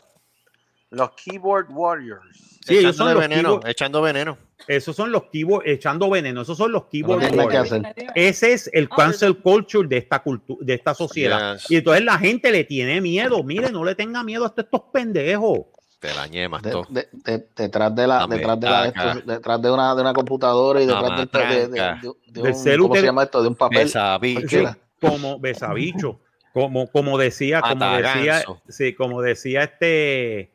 Los 0.91 1.11
keyboard 1.11 1.67
warriors. 1.71 2.59
Sí, 2.65 2.77
ellos 2.77 2.95
echando 2.95 2.97
son 3.05 3.13
los 3.13 3.21
veneno, 3.21 3.59
keyboard- 3.59 3.69
echando 3.69 4.01
veneno. 4.01 4.37
Esos 4.67 4.95
son 4.95 5.11
los 5.11 5.23
keyboard, 5.31 5.67
echando 5.67 6.09
veneno, 6.09 6.41
esos 6.41 6.57
son 6.57 6.71
los 6.71 6.85
keyboard 6.85 7.23
No 7.31 7.43
warriors. 7.45 7.71
hacer. 7.71 7.95
Ese 8.13 8.53
es 8.53 8.69
el 8.73 8.89
cancel 8.89 9.37
culture 9.39 9.87
de 9.87 9.97
esta 9.97 10.19
cultura, 10.19 10.59
de 10.63 10.73
esta 10.75 10.93
sociedad. 10.93 11.55
Yes. 11.55 11.71
Y 11.71 11.77
entonces 11.77 12.03
la 12.03 12.19
gente 12.19 12.51
le 12.51 12.63
tiene 12.65 13.01
miedo. 13.01 13.41
Mire, 13.43 13.71
no 13.71 13.83
le 13.83 13.95
tenga 13.95 14.23
miedo 14.23 14.45
a 14.45 14.53
estos 14.55 14.81
pendejos. 14.93 15.65
Te 15.99 16.13
la 16.13 16.27
ñemas 16.27 16.61
De- 16.61 16.71
todo. 16.71 16.85
de- 16.89 17.09
de- 17.11 17.45
detrás 17.55 17.93
de 17.93 18.07
la 18.07 18.19
Dame 18.19 18.37
detrás 18.37 18.59
de 18.59 18.69
la 18.69 18.85
esto- 18.87 19.21
detrás 19.25 19.61
de 19.61 19.71
una 19.71 19.93
de 19.95 20.01
una 20.01 20.13
computadora 20.13 20.81
y 20.81 20.85
detrás 20.85 21.03
de, 21.03 21.15
de- 21.15 21.17
de- 21.19 21.27
tranca. 21.27 21.99
de- 22.01 22.31
de 22.31 22.41
Del 22.41 22.53
un, 22.53 22.55
celu 22.55 22.83
¿cómo 22.83 22.93
te- 22.93 22.99
se 23.01 23.05
llama 23.05 23.23
esto? 23.23 23.41
de 23.41 23.47
un 23.49 23.55
papel 23.55 23.83
Besabicho. 23.83 24.75
Como 25.01 25.39
besabicho. 25.39 26.19
Como, 26.53 26.87
como 26.91 27.17
decía, 27.17 27.61
como 27.61 27.85
decía, 27.97 28.13
Mataganso. 28.15 28.61
sí, 28.69 28.93
como 28.95 29.21
decía 29.21 29.63
este, 29.63 30.51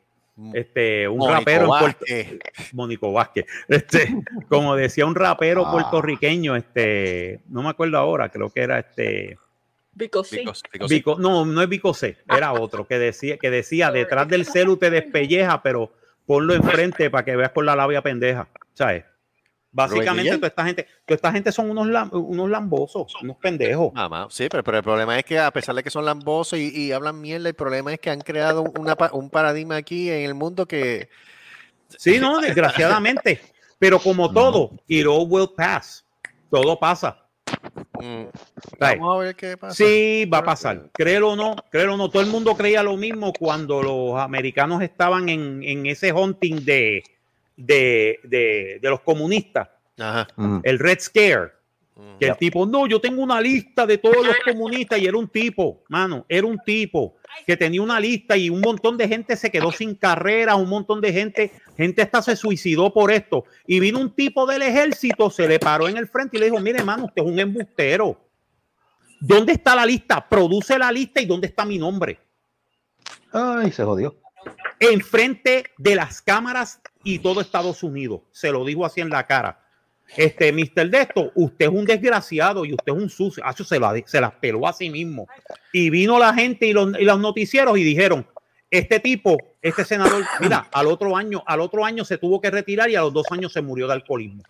este, 0.54 1.06
un 1.08 1.18
Mónico 1.18 1.38
rapero 1.38 1.62
en 1.62 1.68
Puerto, 1.68 1.98
Vázquez. 2.00 2.38
Mónico 2.74 3.12
Vázquez, 3.12 3.46
este, 3.68 4.16
como 4.48 4.74
decía 4.76 5.06
un 5.06 5.14
rapero 5.14 5.64
Ah. 5.66 5.70
puertorriqueño, 5.70 6.56
este, 6.56 7.40
no 7.48 7.62
me 7.62 7.68
acuerdo 7.68 7.96
ahora, 7.98 8.28
creo 8.30 8.50
que 8.50 8.60
era 8.62 8.80
este, 8.80 9.38
Picos, 9.96 10.28
sí. 10.28 10.36
Vico- 10.88 11.16
no, 11.18 11.44
no 11.44 11.62
es 11.62 11.68
Vico 11.68 11.94
C, 11.94 12.16
era 12.28 12.52
otro 12.52 12.86
que 12.86 12.98
decía, 12.98 13.38
que 13.38 13.50
decía 13.50 13.90
detrás 13.92 14.28
del 14.28 14.44
celu 14.44 14.76
te 14.76 14.90
despelleja, 14.90 15.62
pero 15.62 15.92
ponlo 16.26 16.54
enfrente 16.54 17.10
para 17.10 17.24
que 17.24 17.36
veas 17.36 17.52
con 17.52 17.66
la 17.66 17.76
labia 17.76 18.02
pendeja, 18.02 18.48
¿sabes? 18.72 19.04
Básicamente 19.70 20.36
toda 20.36 20.46
esta 20.48 20.64
gente, 20.64 20.86
toda 21.04 21.16
esta 21.16 21.32
gente 21.32 21.50
son 21.50 21.68
unos, 21.70 21.88
lam- 21.88 22.10
unos 22.12 22.48
lambosos, 22.48 23.12
unos 23.22 23.36
pendejos. 23.38 23.92
Mamá, 23.92 24.28
sí, 24.30 24.48
pero, 24.48 24.62
pero 24.62 24.76
el 24.78 24.84
problema 24.84 25.18
es 25.18 25.24
que 25.24 25.36
a 25.38 25.50
pesar 25.50 25.74
de 25.74 25.82
que 25.82 25.90
son 25.90 26.04
lambosos 26.04 26.58
y, 26.60 26.68
y 26.76 26.92
hablan 26.92 27.20
mierda, 27.20 27.48
el 27.48 27.54
problema 27.56 27.92
es 27.92 27.98
que 27.98 28.10
han 28.10 28.20
creado 28.20 28.62
una 28.62 28.96
un 29.12 29.30
paradigma 29.30 29.74
aquí 29.76 30.10
en 30.10 30.24
el 30.24 30.34
mundo 30.34 30.66
que 30.66 31.08
Sí, 31.88 32.18
no, 32.18 32.40
desgraciadamente. 32.40 33.40
Pero 33.78 33.98
como 33.98 34.32
todo, 34.32 34.70
it 34.86 35.06
all 35.06 35.26
will 35.28 35.48
pass. 35.56 36.04
todo 36.50 36.78
pasa. 36.78 37.23
Mm, 38.00 38.24
Right. 38.80 38.98
Vamos 38.98 39.14
a 39.16 39.18
ver 39.24 39.36
qué 39.36 39.56
pasa. 39.56 39.74
Sí, 39.74 40.24
va 40.26 40.38
a 40.38 40.44
pasar. 40.44 40.90
Créelo 40.92 41.30
o 41.30 41.36
no, 41.36 41.56
créelo 41.70 41.94
o 41.94 41.96
no. 41.96 42.08
Todo 42.10 42.22
el 42.22 42.28
mundo 42.28 42.54
creía 42.56 42.82
lo 42.82 42.96
mismo 42.96 43.32
cuando 43.32 43.82
los 43.82 44.18
americanos 44.20 44.82
estaban 44.82 45.28
en, 45.28 45.62
en 45.62 45.86
ese 45.86 46.12
hunting 46.12 46.64
de, 46.64 47.04
de, 47.56 48.18
de, 48.24 48.78
de 48.82 48.90
los 48.90 49.00
comunistas, 49.00 49.68
Ajá. 49.98 50.26
el 50.64 50.78
Red 50.78 50.98
Scare. 51.00 51.52
Mm. 51.96 52.18
Que 52.18 52.26
el 52.26 52.36
tipo, 52.36 52.66
no, 52.66 52.88
yo 52.88 53.00
tengo 53.00 53.22
una 53.22 53.40
lista 53.40 53.86
de 53.86 53.98
todos 53.98 54.26
los 54.26 54.36
comunistas 54.44 54.98
y 54.98 55.06
era 55.06 55.16
un 55.16 55.28
tipo, 55.28 55.84
mano, 55.88 56.26
era 56.28 56.44
un 56.44 56.58
tipo 56.58 57.14
que 57.46 57.56
tenía 57.56 57.82
una 57.82 58.00
lista 58.00 58.36
y 58.36 58.50
un 58.50 58.60
montón 58.60 58.96
de 58.96 59.08
gente 59.08 59.36
se 59.36 59.50
quedó 59.50 59.72
sin 59.72 59.94
carrera, 59.94 60.56
un 60.56 60.68
montón 60.68 61.00
de 61.00 61.12
gente, 61.12 61.52
gente 61.76 62.02
hasta 62.02 62.22
se 62.22 62.36
suicidó 62.36 62.92
por 62.92 63.10
esto. 63.10 63.44
Y 63.66 63.80
vino 63.80 63.98
un 63.98 64.14
tipo 64.14 64.46
del 64.46 64.62
ejército, 64.62 65.30
se 65.30 65.48
le 65.48 65.58
paró 65.58 65.88
en 65.88 65.96
el 65.96 66.08
frente 66.08 66.36
y 66.36 66.40
le 66.40 66.46
dijo, 66.46 66.60
mire, 66.60 66.82
mano, 66.82 67.06
usted 67.06 67.22
es 67.22 67.28
un 67.28 67.38
embustero. 67.38 68.20
¿Dónde 69.20 69.54
está 69.54 69.74
la 69.74 69.86
lista? 69.86 70.28
Produce 70.28 70.78
la 70.78 70.92
lista 70.92 71.20
y 71.20 71.26
¿dónde 71.26 71.46
está 71.46 71.64
mi 71.64 71.78
nombre? 71.78 72.18
Ay, 73.32 73.72
se 73.72 73.82
jodió. 73.82 74.16
Enfrente 74.78 75.70
de 75.78 75.94
las 75.94 76.20
cámaras 76.20 76.80
y 77.02 77.18
todo 77.18 77.40
Estados 77.40 77.82
Unidos. 77.82 78.20
Se 78.32 78.50
lo 78.50 78.64
dijo 78.64 78.84
así 78.84 79.00
en 79.00 79.10
la 79.10 79.26
cara. 79.26 79.63
Este, 80.16 80.52
Mr. 80.52 80.88
De 80.90 81.00
esto, 81.00 81.32
usted 81.34 81.66
es 81.66 81.72
un 81.72 81.84
desgraciado 81.84 82.64
y 82.64 82.72
usted 82.72 82.92
es 82.92 82.98
un 82.98 83.10
sucio. 83.10 83.42
Eso 83.48 83.64
se, 83.64 83.80
la, 83.80 83.94
se 84.06 84.20
las 84.20 84.32
peló 84.34 84.66
a 84.66 84.72
sí 84.72 84.90
mismo. 84.90 85.26
Y 85.72 85.90
vino 85.90 86.18
la 86.18 86.32
gente 86.34 86.66
y 86.66 86.72
los, 86.72 86.98
y 86.98 87.04
los 87.04 87.18
noticieros 87.18 87.76
y 87.78 87.82
dijeron, 87.82 88.26
este 88.70 89.00
tipo, 89.00 89.36
este 89.62 89.84
senador, 89.84 90.24
mira, 90.40 90.68
al 90.72 90.86
otro 90.88 91.16
año, 91.16 91.42
al 91.46 91.60
otro 91.60 91.84
año 91.84 92.04
se 92.04 92.18
tuvo 92.18 92.40
que 92.40 92.50
retirar 92.50 92.90
y 92.90 92.96
a 92.96 93.02
los 93.02 93.12
dos 93.12 93.26
años 93.30 93.52
se 93.52 93.62
murió 93.62 93.86
de 93.86 93.94
alcoholismo. 93.94 94.42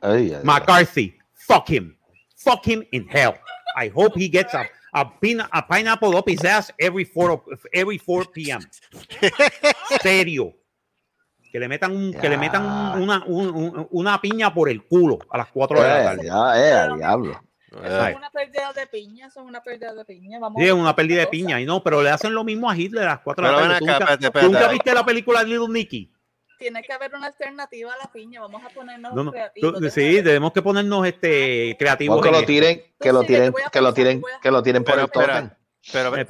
Ay, 0.00 0.34
ay. 0.34 0.40
McCarthy, 0.42 1.16
fuck 1.32 1.68
him. 1.70 1.96
Fuck 2.36 2.66
him 2.66 2.84
in 2.92 3.08
hell. 3.08 3.34
I 3.76 3.90
hope 3.94 4.18
he 4.18 4.28
gets 4.28 4.54
a, 4.54 4.66
a, 4.92 5.18
pina- 5.18 5.48
a 5.50 5.66
pineapple 5.66 6.14
up 6.14 6.28
his 6.28 6.44
ass 6.44 6.70
every 6.78 7.04
4, 7.04 7.42
every 7.72 7.98
4 7.98 8.26
p.m. 8.32 8.60
Serio. 10.02 10.54
Que 11.54 11.60
le 11.60 11.68
metan, 11.68 11.92
un- 11.92 12.12
que 12.12 12.28
le 12.28 12.36
metan 12.36 12.64
un- 12.66 13.02
una, 13.02 13.22
un- 13.28 13.54
un- 13.54 13.88
una 13.92 14.20
piña 14.20 14.52
por 14.52 14.68
el 14.68 14.82
culo 14.82 15.20
a 15.30 15.38
las 15.38 15.46
4 15.52 15.80
de 15.80 15.86
la 15.88 16.00
Eh, 16.00 16.04
tarde. 16.04 16.26
ya, 16.26 16.58
eh, 16.68 16.72
a 16.72 16.96
diablo. 16.96 17.40
Es 17.80 18.16
una 18.16 18.28
pérdida 18.32 18.72
de 18.72 18.86
piña, 18.88 19.28
eso 19.28 19.38
es 19.40 19.46
una 19.46 19.62
pérdida 19.62 19.94
de 19.94 20.04
piña. 20.04 20.40
Vamos 20.40 20.60
Sí, 20.60 20.68
una 20.72 20.96
pérdida 20.96 21.20
de 21.20 21.26
piña. 21.28 21.60
Y 21.60 21.64
no, 21.64 21.80
pero 21.80 22.02
le 22.02 22.10
hacen 22.10 22.34
lo 22.34 22.42
mismo 22.42 22.68
a 22.68 22.76
Hitler 22.76 23.04
a 23.04 23.06
las 23.06 23.20
4 23.20 23.46
de 23.46 23.52
la 23.52 23.58
tarde. 23.58 23.78
¿Tú 23.78 23.84
acá, 23.84 23.92
nunca, 24.00 24.14
espérate, 24.14 24.16
tú 24.40 24.46
nunca 24.46 24.58
espérate. 24.58 24.72
viste 24.72 24.94
la 24.94 25.04
película 25.06 25.40
de 25.44 25.46
Little 25.46 25.68
Nicky? 25.68 26.12
Tiene 26.58 26.82
que 26.82 26.92
haber 26.92 27.14
una 27.14 27.26
alternativa 27.28 27.92
a 27.92 27.98
la 27.98 28.10
piña. 28.12 28.40
Vamos 28.40 28.60
a 28.64 28.68
ponernos 28.70 29.14
No, 29.14 29.22
no, 29.22 29.30
creativos. 29.30 29.74
tú- 29.80 29.90
sí, 29.90 30.22
tenemos 30.24 30.52
que 30.52 30.60
ponernos 30.60 31.06
este 31.06 31.76
creativos. 31.78 32.18
O 32.18 32.20
que 32.20 32.32
lo 32.32 32.42
tiren, 32.44 32.82
que 32.98 33.12
lo 33.12 33.22
tiren, 33.22 33.54
que 33.70 33.80
lo 33.80 33.94
tiren, 33.94 34.22
que 34.42 34.50
lo 34.50 34.60
tiren 34.60 34.82
por 34.82 34.94
Pero, 34.94 35.04
el 35.06 35.10
token. 35.12 35.52
pero, 35.92 36.16
Eh, 36.16 36.26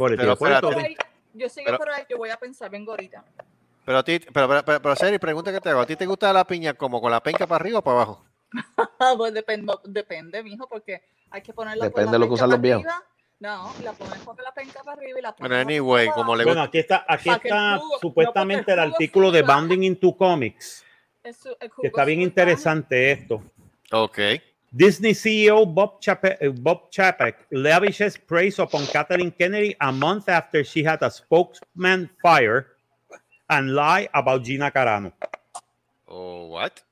sigo 1.48 1.78
por 1.78 1.90
ahí, 1.90 2.04
yo 2.10 2.18
voy 2.18 2.28
a 2.30 2.36
pensar, 2.36 2.70
vengo 2.70 2.92
ahorita. 2.92 3.24
Pero 3.84 3.98
a 3.98 4.02
ti, 4.04 4.18
pero, 4.32 4.48
pero, 4.48 4.64
pero, 4.64 4.82
pero, 4.82 4.96
Seri, 4.96 5.18
pregunta 5.18 5.52
que 5.52 5.60
te 5.60 5.68
hago. 5.68 5.80
¿A 5.80 5.86
ti 5.86 5.96
te 5.96 6.06
gusta 6.06 6.32
la 6.32 6.46
piña 6.46 6.74
como 6.74 7.00
con 7.00 7.10
la 7.10 7.22
penca 7.22 7.46
para 7.46 7.62
arriba 7.62 7.80
o 7.80 7.82
para 7.82 7.96
abajo? 7.98 8.24
pues 9.18 9.34
depende, 9.34 9.72
depende, 9.84 10.42
mijo, 10.42 10.68
porque 10.68 11.02
hay 11.30 11.42
que 11.42 11.52
ponerla 11.52 11.84
Depende 11.86 12.12
de 12.12 12.18
lo 12.18 12.26
que 12.28 12.32
usan 12.34 12.50
los 12.50 12.60
viejos. 12.60 12.84
arriba. 12.84 13.04
No, 13.40 13.74
la 13.82 13.92
pones 13.92 14.18
con 14.20 14.36
la 14.42 14.54
penca 14.54 14.82
para 14.82 14.96
arriba 15.00 15.18
y 15.18 15.22
la 15.22 15.34
Pero 15.36 15.48
pones 15.50 15.66
anyway, 15.66 16.06
para 16.06 16.14
como 16.14 16.36
le 16.36 16.44
Bueno, 16.44 16.60
gusta. 16.60 16.68
aquí 16.68 16.78
está, 16.78 17.04
aquí 17.06 17.28
el 17.28 17.34
está 17.36 17.78
jugo- 17.78 17.98
supuestamente 18.00 18.74
no, 18.74 18.82
el 18.84 18.90
artículo 18.92 19.30
de 19.30 19.40
suba. 19.40 19.54
Banding 19.54 19.82
into 19.84 20.16
Comics, 20.16 20.84
Es 21.22 21.42
que 21.80 21.88
está 21.88 22.04
bien 22.04 22.22
interesante 22.22 23.10
esto. 23.12 23.42
Ok. 23.92 24.18
Disney 24.70 25.14
CEO 25.14 25.66
Bob, 25.66 26.00
Chape- 26.00 26.36
eh, 26.40 26.48
Bob 26.48 26.90
Chapek 26.90 27.46
lavishes 27.50 28.18
praise 28.18 28.60
upon 28.60 28.86
Kathleen 28.86 29.30
Kennedy 29.30 29.76
a 29.78 29.92
month 29.92 30.28
after 30.28 30.64
she 30.64 30.84
had 30.86 31.02
a 31.02 31.10
spokesman 31.10 32.10
fire 32.22 32.73
and 33.54 33.74
lie 33.74 34.08
about 34.12 34.42
Gina 34.42 34.70
Carano. 34.70 35.12
Oh, 36.08 36.46
what? 36.46 36.82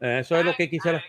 Eso 0.00 0.36
es 0.36 0.44
lo 0.44 0.52
que 0.54 0.68
quisiera. 0.68 1.02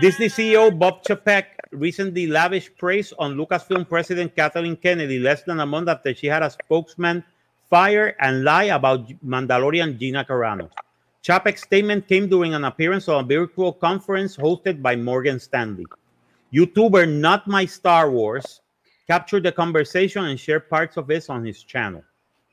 Disney 0.00 0.28
CEO 0.28 0.76
Bob 0.76 1.02
Chapek 1.04 1.44
recently 1.70 2.26
lavished 2.26 2.76
praise 2.78 3.12
on 3.18 3.36
Lucasfilm 3.36 3.88
president 3.88 4.34
Kathleen 4.34 4.76
Kennedy 4.76 5.18
less 5.18 5.42
than 5.42 5.60
a 5.60 5.66
month 5.66 5.88
after 5.88 6.14
she 6.14 6.26
had 6.26 6.42
a 6.42 6.50
spokesman 6.50 7.24
fire 7.68 8.16
and 8.20 8.44
lie 8.44 8.64
about 8.64 9.08
Mandalorian 9.24 9.98
Gina 9.98 10.24
Carano. 10.24 10.70
Chapek's 11.22 11.62
statement 11.62 12.06
came 12.08 12.28
during 12.28 12.54
an 12.54 12.64
appearance 12.64 13.08
on 13.08 13.24
a 13.24 13.26
virtual 13.26 13.72
conference 13.72 14.36
hosted 14.36 14.80
by 14.80 14.96
Morgan 14.96 15.40
Stanley. 15.40 15.86
YouTuber 16.52 17.08
Not 17.08 17.46
My 17.46 17.66
Star 17.66 18.10
Wars 18.10 18.60
captured 19.06 19.42
the 19.42 19.52
conversation 19.52 20.24
and 20.24 20.38
shared 20.38 20.68
parts 20.68 20.96
of 20.96 21.10
it 21.10 21.28
on 21.28 21.44
his 21.44 21.62
channel. 21.62 22.02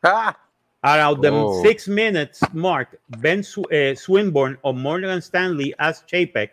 Ah, 0.04 0.36
Around 0.84 1.22
the 1.22 1.32
Oh. 1.32 1.64
six 1.64 1.88
minutes 1.88 2.42
mark, 2.54 3.00
Ben 3.20 3.42
Sw- 3.42 3.72
uh, 3.72 3.96
Swinburne 3.96 4.58
of 4.66 4.76
Morgan 4.76 5.22
Stanley 5.22 5.74
asked 5.80 6.08
Chapek, 6.10 6.50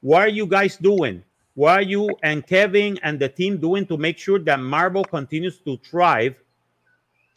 What 0.00 0.22
are 0.22 0.28
you 0.28 0.46
guys 0.46 0.76
doing? 0.76 1.22
What 1.54 1.78
are 1.78 1.82
you 1.82 2.08
and 2.22 2.46
Kevin 2.46 2.98
and 3.02 3.18
the 3.18 3.28
team 3.28 3.56
doing 3.58 3.86
to 3.86 3.96
make 3.96 4.18
sure 4.18 4.38
that 4.40 4.60
Marvel 4.60 5.04
continues 5.04 5.58
to 5.60 5.76
thrive? 5.78 6.34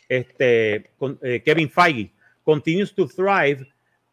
Este, 0.09 0.83
con- 0.99 1.17
eh, 1.23 1.39
Kevin 1.39 1.69
Feige 1.69 2.09
continues 2.45 2.91
to 2.91 3.07
thrive, 3.07 3.65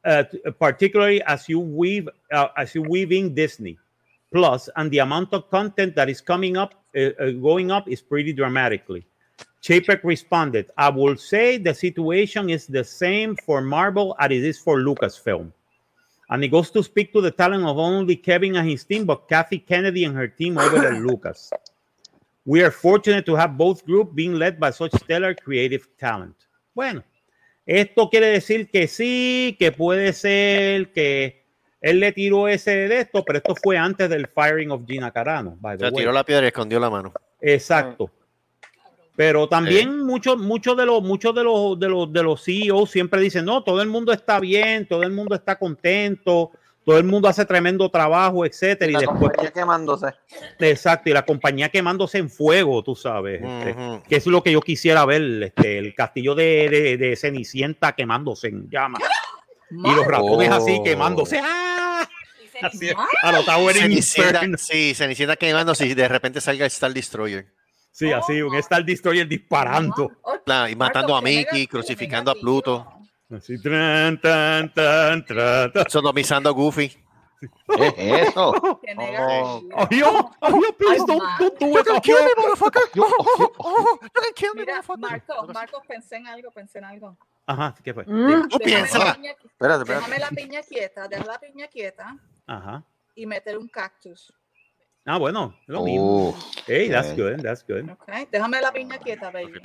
uh, 0.05 0.25
particularly 0.59 1.21
as 1.23 1.49
you 1.49 1.59
weave 1.61 2.09
uh, 2.33 2.49
as 2.57 2.75
you 2.75 2.83
weave 2.83 3.11
in 3.13 3.35
Disney. 3.35 3.77
Plus, 4.33 4.69
and 4.77 4.91
the 4.91 4.99
amount 4.99 5.33
of 5.33 5.49
content 5.51 5.95
that 5.97 6.09
is 6.09 6.21
coming 6.21 6.57
up, 6.57 6.75
uh, 6.97 7.01
uh, 7.19 7.31
going 7.33 7.71
up, 7.71 7.89
is 7.89 8.01
pretty 8.03 8.33
dramatically. 8.33 9.05
Chapek 9.63 10.01
responded, 10.05 10.71
I 10.77 10.89
will 10.91 11.17
say 11.17 11.57
the 11.59 11.75
situation 11.75 12.49
is 12.49 12.67
the 12.67 12.85
same 12.85 13.37
for 13.45 13.61
Marvel 13.61 14.15
as 14.21 14.31
it 14.31 14.45
is 14.45 14.59
for 14.59 14.79
Lucasfilm. 14.79 15.53
And 16.31 16.43
he 16.43 16.49
goes 16.49 16.71
to 16.73 16.83
speak 16.83 17.13
to 17.15 17.21
the 17.21 17.31
talent 17.31 17.65
of 17.65 17.79
only 17.79 18.15
Kevin 18.17 18.57
and 18.57 18.69
his 18.69 18.85
team, 18.85 19.05
but 19.07 19.29
Kathy 19.29 19.59
Kennedy 19.59 20.05
and 20.05 20.15
her 20.17 20.29
team 20.29 20.59
over 20.59 20.87
at 20.87 21.03
Lucas. 21.03 21.51
We 22.45 22.63
are 22.63 22.71
fortunate 22.71 23.27
to 23.27 23.35
have 23.35 23.57
both 23.59 23.85
groups 23.85 24.13
being 24.15 24.35
led 24.35 24.61
by 24.61 24.71
such 24.71 24.93
stellar 24.93 25.35
creative 25.35 25.89
talent. 25.99 26.35
Bueno, 26.75 27.03
esto 27.67 28.09
quiere 28.09 28.27
decir 28.29 28.71
que 28.71 28.87
sí, 28.89 29.57
que 29.59 29.73
puede 29.73 30.13
ser 30.13 30.93
que 30.93 31.45
él 31.81 31.99
le 32.01 32.13
tiró 32.13 32.49
ese 32.49 32.89
de 32.89 33.01
esto, 33.01 33.25
pero 33.25 33.39
esto 33.39 33.55
fue 33.57 33.77
antes 33.77 34.09
del 34.09 34.27
firing 34.29 34.71
of 34.71 34.83
Gina 34.87 35.11
Carano. 35.11 35.57
by 35.61 35.77
the 35.77 35.87
Se 35.87 35.91
way. 35.93 36.03
tiró 36.03 36.13
la 36.13 36.25
piedra 36.25 36.45
y 36.45 36.49
escondió 36.49 36.79
la 36.79 36.91
mano. 36.91 37.13
Exacto. 37.41 38.11
Pero 39.19 39.49
también 39.49 40.07
muchos 40.07 40.39
muchos 40.39 40.77
de 40.77 40.87
los 40.87 41.03
muchos 41.03 41.35
de 41.35 41.43
los 41.43 41.77
de 41.77 41.89
los 41.89 42.13
de 42.13 42.23
los 42.23 42.41
CEOs 42.41 42.89
siempre 42.89 43.21
dicen, 43.21 43.45
"No, 43.45 43.65
todo 43.65 43.83
el 43.83 43.89
mundo 43.89 44.13
está 44.13 44.39
bien, 44.39 44.87
todo 44.87 45.03
el 45.03 45.11
mundo 45.11 45.35
está 45.35 45.59
contento, 45.59 46.53
todo 46.85 46.99
el 46.99 47.03
mundo 47.03 47.27
hace 47.27 47.45
tremendo 47.45 47.91
trabajo, 47.91 48.47
etcétera." 48.47 48.89
Y, 48.89 48.95
la 48.95 49.01
después 49.01 49.19
compañía 49.19 49.51
quemándose. 49.51 50.07
exacto, 50.61 51.11
y 51.11 51.15
la 51.15 51.27
compañía 51.27 51.69
quemándose 51.69 52.19
en 52.19 52.31
fuego, 52.31 52.85
tú 52.85 52.95
sabes, 52.95 53.43
este, 53.43 53.75
que 54.09 54.15
es 54.15 54.27
lo 54.29 54.41
que 54.41 54.53
yo 54.53 54.61
quisiera 54.61 55.05
ver, 55.05 55.43
este, 55.43 55.79
el 55.79 55.97
castillo 55.97 56.37
de, 56.37 56.69
de, 56.71 56.97
de 56.97 57.17
Cenicienta 57.17 57.97
quemándose 57.97 58.47
en 58.47 58.71
llamas. 58.71 59.03
Y 59.69 59.95
los 59.97 60.07
ratones 60.07 60.49
así 60.49 60.77
Oh. 60.79 60.85
quemándose. 60.85 61.41
¡ah! 61.43 62.09
Así, 62.63 62.89
a 63.23 63.33
in 63.33 63.75
Cenicienta, 63.75 64.59
sí, 64.59 64.95
Cenicienta 64.95 65.35
quemándose 65.35 65.87
y 65.87 65.95
de 65.95 66.07
repente 66.07 66.41
salga 66.41 66.65
el 66.67 66.71
Star 66.71 66.93
Destroyer. 66.93 67.58
Sí, 67.99 68.13
así, 68.13 68.41
un 68.41 68.55
Star 68.55 68.85
Destroyer 68.85 69.27
disparando. 69.27 70.13
Plan, 70.45 70.71
y 70.71 70.77
matando 70.77 71.17
a 71.17 71.21
Mickey, 71.21 71.67
crucificando 71.67 72.31
a. 72.31 72.35
Pluto, 72.35 72.87
Así, 73.29 73.61
tran, 73.61 74.21
sodomizando 75.89 76.49
a 76.49 76.53
Goofy. 76.53 76.89
¿Qué 77.77 77.87
es 77.87 78.29
eso? 78.29 78.51
Oh. 78.51 78.81
Oh, 79.75 79.89
yo, 79.91 80.31
oh, 80.41 80.49
yo, 80.51 80.77
please 80.77 81.05
don't, 81.07 81.23
Marco. 81.23 81.45
don't 81.45 81.59
do 81.61 81.79
it. 81.79 81.87
Mira, 84.55 84.83
Marco, 84.99 85.47
Marco, 85.53 85.83
pensé 85.87 86.17
en 86.17 86.27
algo, 86.27 86.51
pensé 86.51 86.79
en 86.79 86.85
algo. 86.85 87.17
Ajá, 87.47 87.75
¿qué 87.83 87.95
fue? 87.95 88.05
Déjame 88.05 88.49
piensa? 88.65 88.99
la 88.99 89.15
piña- 89.15 89.31
Espérate, 89.45 89.85
Déjame 89.85 90.07
espérate. 90.17 90.21
la 90.21 90.31
piña 90.43 90.63
quieta, 90.63 91.09
deja 91.09 91.25
la 91.25 91.39
piña 91.39 91.67
quieta 91.69 92.17
Ajá. 92.47 92.85
y 93.15 93.27
meter 93.27 93.59
un 93.59 93.69
cactus. 93.69 94.33
Ah, 95.09 95.17
bueno, 95.17 95.55
lo 95.67 95.85
mismo. 95.85 96.29
Uh, 96.29 96.35
Hey, 96.67 96.91
that's 96.91 97.17
good, 97.17 97.41
that's 97.43 97.65
good. 97.67 97.89
Déjame 98.31 98.61
la 98.61 98.71
piña 98.71 98.99
quieta, 98.99 99.31
baby. 99.31 99.59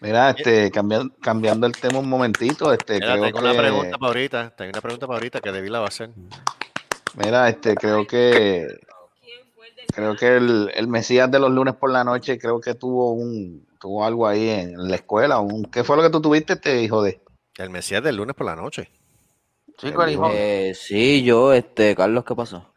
Mira, 0.00 0.30
este, 0.30 0.70
cambiando, 0.70 1.12
cambiando 1.20 1.66
el 1.66 1.72
tema 1.72 1.98
un 1.98 2.08
momentito, 2.08 2.72
este, 2.72 2.94
Mira, 2.94 3.14
creo 3.14 3.24
tengo 3.24 3.38
que, 3.40 3.44
una 3.44 3.58
pregunta 3.58 3.98
para 3.98 4.06
ahorita. 4.06 4.50
Tengo 4.50 4.70
una 4.70 4.80
pregunta 4.80 5.06
para 5.08 5.16
ahorita 5.16 5.40
que 5.40 5.50
David 5.50 5.68
la 5.68 5.80
va 5.80 5.86
a 5.86 5.88
hacer. 5.88 6.10
mira, 7.14 7.48
este, 7.48 7.74
creo 7.74 8.06
que, 8.06 8.68
¿Quién 9.20 9.40
fue 9.52 9.68
el 9.68 9.74
del 9.74 9.86
creo 9.86 10.14
que 10.14 10.36
el, 10.36 10.70
el 10.72 10.86
Mesías 10.86 11.28
de 11.28 11.40
los 11.40 11.50
lunes 11.50 11.74
por 11.74 11.90
la 11.90 12.04
noche, 12.04 12.38
creo 12.38 12.60
que 12.60 12.74
tuvo 12.76 13.14
un, 13.14 13.66
tuvo 13.80 14.04
algo 14.04 14.28
ahí 14.28 14.48
en 14.48 14.88
la 14.88 14.94
escuela, 14.94 15.40
un, 15.40 15.64
¿qué 15.64 15.82
fue 15.82 15.96
lo 15.96 16.04
que 16.04 16.10
tú 16.10 16.22
tuviste, 16.22 16.52
este 16.52 16.80
hijo 16.80 17.02
de? 17.02 17.20
El 17.58 17.70
Mesías 17.70 18.02
del 18.04 18.14
lunes 18.14 18.36
por 18.36 18.46
la 18.46 18.54
noche. 18.54 18.92
Chico, 19.76 20.04
el 20.04 20.12
hijo. 20.12 20.30
Eh, 20.32 20.72
sí, 20.76 21.24
yo, 21.24 21.52
este, 21.52 21.96
Carlos, 21.96 22.24
¿qué 22.24 22.36
pasó? 22.36 22.73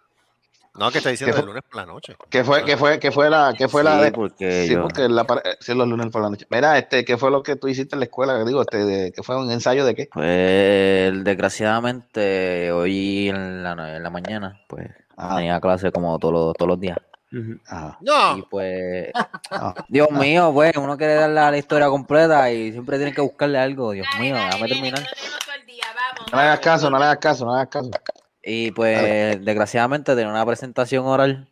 No, 0.78 0.92
que 0.92 1.00
está 1.00 1.10
diciendo 1.10 1.36
¿Qué 1.36 1.42
el 1.42 1.48
lunes 1.48 1.64
por 1.64 1.76
la 1.76 1.86
noche. 1.86 2.16
¿Qué 2.30 2.44
fue, 2.44 2.64
qué 2.64 2.78
fue, 2.78 3.00
qué 3.00 3.12
fue 3.12 3.30
la, 3.30 3.54
qué 3.58 3.68
fue 3.68 3.84
la 3.84 3.98
de- 4.02 4.12
porque 4.12 4.66
sí, 4.68 4.74
yo- 4.74 4.84
porque 4.84 5.10
la, 5.10 5.24
par- 5.26 5.42
sí, 5.60 5.74
los 5.74 5.88
lunes 5.88 6.08
por 6.12 6.22
la 6.22 6.30
noche. 6.30 6.46
Mira, 6.50 6.78
este, 6.78 7.04
¿qué 7.04 7.18
fue 7.18 7.32
lo 7.32 7.42
que 7.44 7.56
tú 7.56 7.68
hiciste 7.68 7.96
en 7.96 8.00
la 8.02 8.06
escuela? 8.06 8.44
Digo, 8.46 8.62
este, 8.62 8.78
de, 8.86 9.12
¿qué 9.12 9.24
fue 9.24 9.36
un 9.38 9.50
ensayo 9.52 9.86
de 9.86 9.96
qué? 9.96 10.10
Pues 10.14 11.24
desgraciadamente 11.24 12.72
hoy 12.72 13.30
en 13.30 13.64
la, 13.64 13.96
en 13.96 14.04
la 14.04 14.10
mañana 14.10 14.62
pues 14.68 14.88
Ajá. 15.16 15.38
tenía 15.38 15.60
clase 15.60 15.92
como 15.92 16.18
todos 16.20 16.34
los, 16.34 16.54
todos 16.56 16.70
los 16.70 16.80
días. 16.80 16.98
Ajá. 17.68 17.98
No. 18.02 18.38
Y 18.38 18.42
pues, 18.44 19.12
Ah. 19.52 19.74
Dios 19.90 20.10
mío, 20.12 20.52
pues 20.54 20.76
uno 20.78 20.98
quiere 20.98 21.16
dar 21.16 21.30
la, 21.30 21.52
la 21.52 21.58
historia 21.58 21.88
completa 21.88 22.52
y 22.52 22.72
siempre 22.72 22.98
tiene 22.98 23.14
que 23.14 23.22
buscarle 23.22 23.58
algo. 23.60 23.92
Dios 23.92 24.08
Dale, 24.14 24.24
mío, 24.24 24.36
dale, 24.36 24.46
déjame 24.48 24.68
terminar. 24.70 25.00
que 25.00 25.10
no 25.60 25.66
día, 25.66 25.84
vamos. 25.96 26.32
Le 26.32 26.40
hagas 26.40 26.60
caso, 26.60 26.90
no 26.90 26.98
le 27.00 27.06
hagas 27.06 27.18
caso, 27.18 27.46
no 27.46 27.52
le 27.56 27.62
hagas 27.62 27.70
caso. 27.72 27.92
Y 28.50 28.72
pues 28.72 29.44
desgraciadamente 29.44 30.16
tenía 30.16 30.32
una 30.32 30.46
presentación 30.46 31.06
oral 31.06 31.50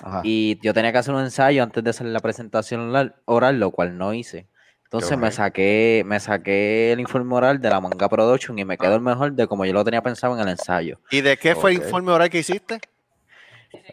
Ajá. 0.00 0.20
y 0.22 0.58
yo 0.62 0.72
tenía 0.72 0.92
que 0.92 0.98
hacer 0.98 1.12
un 1.12 1.22
ensayo 1.22 1.62
antes 1.62 1.82
de 1.82 1.90
hacer 1.90 2.06
la 2.06 2.20
presentación 2.20 2.94
oral, 3.24 3.58
lo 3.58 3.72
cual 3.72 3.98
no 3.98 4.14
hice. 4.14 4.46
Entonces 4.84 5.18
me 5.18 5.32
saqué, 5.32 6.02
me 6.06 6.20
saqué 6.20 6.92
el 6.92 7.00
informe 7.00 7.34
oral 7.34 7.60
de 7.60 7.68
la 7.70 7.80
manga 7.80 8.08
production 8.08 8.58
y 8.58 8.64
me 8.64 8.78
quedó 8.78 8.94
el 8.94 9.00
mejor 9.00 9.32
de 9.32 9.46
como 9.48 9.64
yo 9.64 9.72
lo 9.72 9.84
tenía 9.84 10.02
pensado 10.02 10.34
en 10.34 10.40
el 10.40 10.48
ensayo. 10.48 11.00
¿Y 11.10 11.20
de 11.20 11.36
qué 11.36 11.56
fue 11.56 11.72
el 11.72 11.78
informe 11.78 12.12
oral 12.12 12.30
que 12.30 12.38
hiciste? 12.38 12.80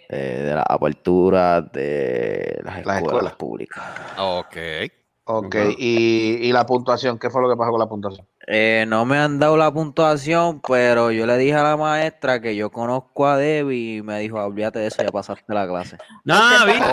eh, 0.10 0.44
de 0.46 0.54
la 0.54 0.64
apertura 0.64 1.62
de 1.62 2.60
las 2.64 2.80
escuelas, 2.80 3.04
escuelas. 3.04 3.36
públicas. 3.36 3.84
Ok. 4.18 4.58
Ok, 5.30 5.56
y, 5.78 6.38
y 6.48 6.52
la 6.54 6.66
puntuación, 6.66 7.20
¿qué 7.20 7.30
fue 7.30 7.42
lo 7.42 7.50
que 7.50 7.58
pasó 7.58 7.72
con 7.72 7.80
la 7.80 7.88
puntuación? 7.90 8.26
Eh, 8.48 8.86
no 8.88 9.04
me 9.06 9.18
han 9.18 9.40
dado 9.40 9.58
la 9.58 9.72
puntuación, 9.74 10.62
pero 10.66 11.12
yo 11.12 11.26
le 11.26 11.38
dije 11.38 11.54
a 11.56 11.64
la 11.64 11.76
maestra 11.78 12.42
que 12.42 12.56
yo 12.56 12.72
conozco 12.72 13.28
a 13.28 13.38
Debbie 13.38 13.98
y 13.98 14.02
me 14.02 14.20
dijo, 14.20 14.42
olvídate 14.42 14.80
de 14.80 14.88
eso, 14.88 15.04
ya 15.04 15.12
pasaste 15.12 15.44
la 15.54 15.68
clase. 15.68 15.98
Porque- 16.24 16.72
¿viste? 16.72 16.86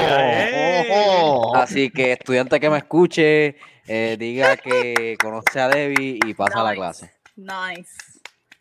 Eh. 0.00 0.88
Oh, 1.22 1.54
Así 1.54 1.90
que 1.90 2.12
estudiante 2.12 2.58
que 2.58 2.70
me 2.70 2.78
escuche, 2.78 3.56
eh, 3.86 4.16
diga 4.18 4.56
que 4.56 5.16
conoce 5.20 5.60
a 5.60 5.68
Debbie 5.68 6.18
y 6.26 6.34
pasa 6.34 6.62
la 6.62 6.74
clase. 6.74 7.12
Nice. 7.36 7.90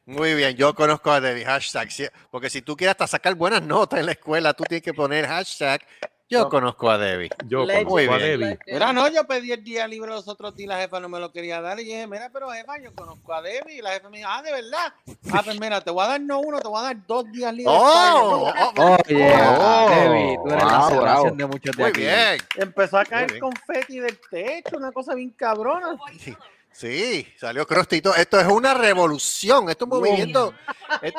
Muy 0.05 0.33
bien, 0.33 0.55
yo 0.57 0.73
conozco 0.73 1.11
a 1.11 1.21
Debbie, 1.21 1.45
hashtag. 1.45 1.87
Porque 2.31 2.49
si 2.49 2.61
tú 2.61 2.75
quieres 2.75 2.91
hasta 2.93 3.07
sacar 3.07 3.35
buenas 3.35 3.61
notas 3.61 3.99
en 3.99 4.07
la 4.07 4.13
escuela, 4.13 4.53
tú 4.53 4.63
tienes 4.63 4.83
que 4.83 4.93
poner 4.93 5.27
hashtag. 5.27 5.81
Yo 6.29 6.41
No. 6.41 6.49
conozco 6.49 6.91
a 6.91 6.97
Debbie. 6.99 7.29
Yo 7.47 7.65
conozco 7.65 7.97
a 7.97 8.01
bien. 8.17 8.39
Debbie. 8.39 8.59
Mira, 8.67 8.93
no, 8.93 9.07
yo 9.07 9.25
pedí 9.25 9.51
el 9.51 9.63
día 9.63 9.87
libre 9.87 10.11
los 10.11 10.27
otros 10.27 10.55
días, 10.55 10.69
la 10.69 10.77
jefa 10.77 10.99
no 10.99 11.09
me 11.09 11.19
lo 11.19 11.31
quería 11.31 11.59
dar 11.59 11.79
y 11.79 11.85
dije, 11.85 12.05
mira, 12.05 12.29
pero 12.31 12.51
jefa, 12.51 12.77
yo 12.79 12.93
conozco 12.93 13.33
a 13.33 13.41
Debbie 13.41 13.77
y 13.77 13.81
la 13.81 13.91
jefa 13.93 14.09
me 14.09 14.17
dijo, 14.19 14.29
ah, 14.31 14.41
de 14.43 14.51
verdad. 14.51 14.93
Ah, 15.31 15.41
pues 15.43 15.59
mira, 15.59 15.79
te 15.81 15.91
voy 15.91 16.03
a 16.05 16.07
dar 16.07 16.21
no 16.21 16.39
uno, 16.39 16.59
te 16.59 16.67
voy 16.67 16.79
a 16.79 16.83
dar 16.83 16.97
dos 17.07 17.31
días 17.31 17.53
libres. 17.53 17.75
¡Oh! 17.77 18.51
para 18.53 18.65
oh, 18.77 18.97
Oye, 19.07 19.31
Oh, 19.59 19.89
Debbie, 19.89 20.37
tú 20.43 20.49
eres 20.49 20.63
la 20.63 20.69
bravo, 20.69 20.87
celebración 20.89 21.23
bravo. 21.23 21.35
de 21.35 21.45
muchos 21.47 21.75
de 21.77 21.83
Muy 21.83 21.89
aquí. 21.91 22.01
bien. 22.01 22.37
Empezó 22.55 22.97
a 22.99 23.05
caer 23.05 23.39
confeti 23.39 23.99
del 23.99 24.19
techo, 24.29 24.77
una 24.77 24.91
cosa 24.91 25.13
bien 25.15 25.29
cabrona. 25.31 25.97
Sí, 26.71 27.27
salió 27.39 27.65
crostito. 27.67 28.15
Esto 28.15 28.39
es 28.39 28.47
una 28.47 28.73
revolución. 28.73 29.69
Esto 29.69 29.85
es 29.85 29.91
un 29.91 29.97
movimiento. 29.99 30.53
Es- 31.01 31.13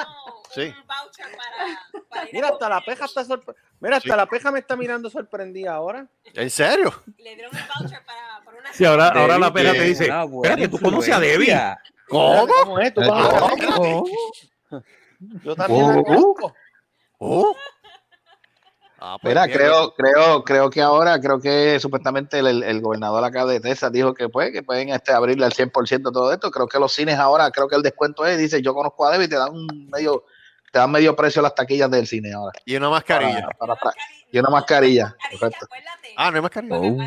sí. 0.55 0.61
Un 0.63 0.87
voucher 0.87 1.27
para, 1.37 2.05
para 2.09 2.23
ir 2.25 2.29
a 2.29 2.33
Mira, 2.33 2.49
hasta 2.49 2.69
la 2.69 2.81
peja 2.85 3.05
está 3.05 3.25
sorpre- 3.25 3.55
Mira, 3.81 3.97
hasta 3.97 4.11
Sí. 4.11 4.17
la 4.17 4.27
peja 4.27 4.51
me 4.51 4.59
está 4.59 4.77
mirando 4.77 5.09
sorprendida 5.11 5.75
ahora. 5.75 6.07
¿En 6.35 6.51
serio? 6.51 6.93
Le 7.19 7.35
dieron 7.35 7.53
un 7.55 7.61
voucher 7.81 8.05
para, 8.05 8.45
para 8.45 8.59
una 8.59 8.73
Sí, 8.73 8.85
ahora, 8.85 9.09
ahora 9.09 9.39
la 9.39 9.53
pera 9.53 9.73
te 9.73 9.83
dice, 9.83 10.05
una 10.07 10.25
buena 10.25 10.55
espérate, 10.55 10.77
tú 10.77 10.83
conoces 10.85 11.15
a 11.15 11.21
Debbie. 11.21 11.51
influencia. 11.51 11.83
¿Cómo? 12.09 12.47
¿Cómo 12.47 12.79
es? 12.81 12.93
¿Tú 12.95 13.01
vas 13.03 13.11
a 13.11 13.55
ver? 13.55 13.69
¿Cómo? 13.75 14.05
Yo 15.45 15.55
también 15.57 15.89
la 15.89 15.97
Oh, 15.99 16.05
conozco. 16.05 16.55
Oh. 17.19 17.57
Ah, 19.03 19.17
pues 19.19 19.31
Mira, 19.33 19.47
bien, 19.47 19.57
creo, 19.57 19.95
creo, 19.95 20.45
creo 20.45 20.69
que 20.69 20.83
ahora, 20.83 21.19
creo 21.19 21.41
que 21.41 21.81
supuestamente 21.81 22.39
el, 22.41 22.47
el- 22.49 22.63
el 22.63 22.83
gobernador 22.83 23.25
acá 23.25 23.47
de 23.47 23.59
Texas 23.59 23.91
dijo 23.91 24.13
que 24.13 24.29
pues, 24.29 24.53
que 24.53 24.63
pueden 24.63 24.91
este, 24.91 25.11
abrirle 25.11 25.47
al 25.47 25.55
100% 25.55 26.13
todo 26.13 26.31
esto. 26.31 26.51
Creo 26.51 26.67
que 26.69 26.79
los 26.79 26.93
cines 26.93 27.19
ahora, 27.19 27.51
creo 27.51 27.67
que 27.67 27.77
el 27.77 27.83
descuento 27.83 28.27
es, 28.27 28.37
dice, 28.37 28.61
yo 28.61 28.75
conozco 28.75 29.07
a 29.07 29.13
Debbie, 29.13 29.27
te 29.29 29.37
dan 29.37 29.53
un 29.55 29.89
medio, 29.91 30.27
te 30.71 30.79
dan 30.79 30.91
medio 30.91 31.15
precio 31.17 31.43
las 31.43 31.55
taquillas 31.55 31.91
del 31.91 32.07
cine 32.07 32.33
ahora. 32.33 32.59
Y 32.65 32.77
una 32.77 32.89
mascarilla. 32.91 33.49
Para- 33.59 33.75
para- 33.77 33.95
y 34.33 34.39
una 34.39 34.51
mascarilla, 34.51 35.17
correcto. 35.39 35.67
Ah, 36.17 36.31
no 36.31 36.37
hay 36.37 36.43
mascarilla. 36.43 36.77
Oh. 36.77 36.99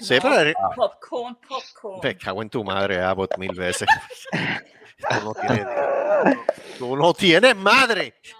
Sí, 0.00 0.16
pero 0.22 0.52
Popcorn, 0.76 1.36
popcorn. 1.46 2.00
me 2.02 2.16
cago 2.16 2.42
en 2.42 2.48
tu 2.50 2.62
madre, 2.64 3.02
Abbott, 3.02 3.36
mil 3.36 3.52
veces. 3.52 3.88
tú, 4.32 5.24
no 5.24 5.34
tienes, 5.34 5.66
tú 6.78 6.96
no 6.96 7.12
tienes 7.14 7.56
madre. 7.56 8.14
No, 8.32 8.37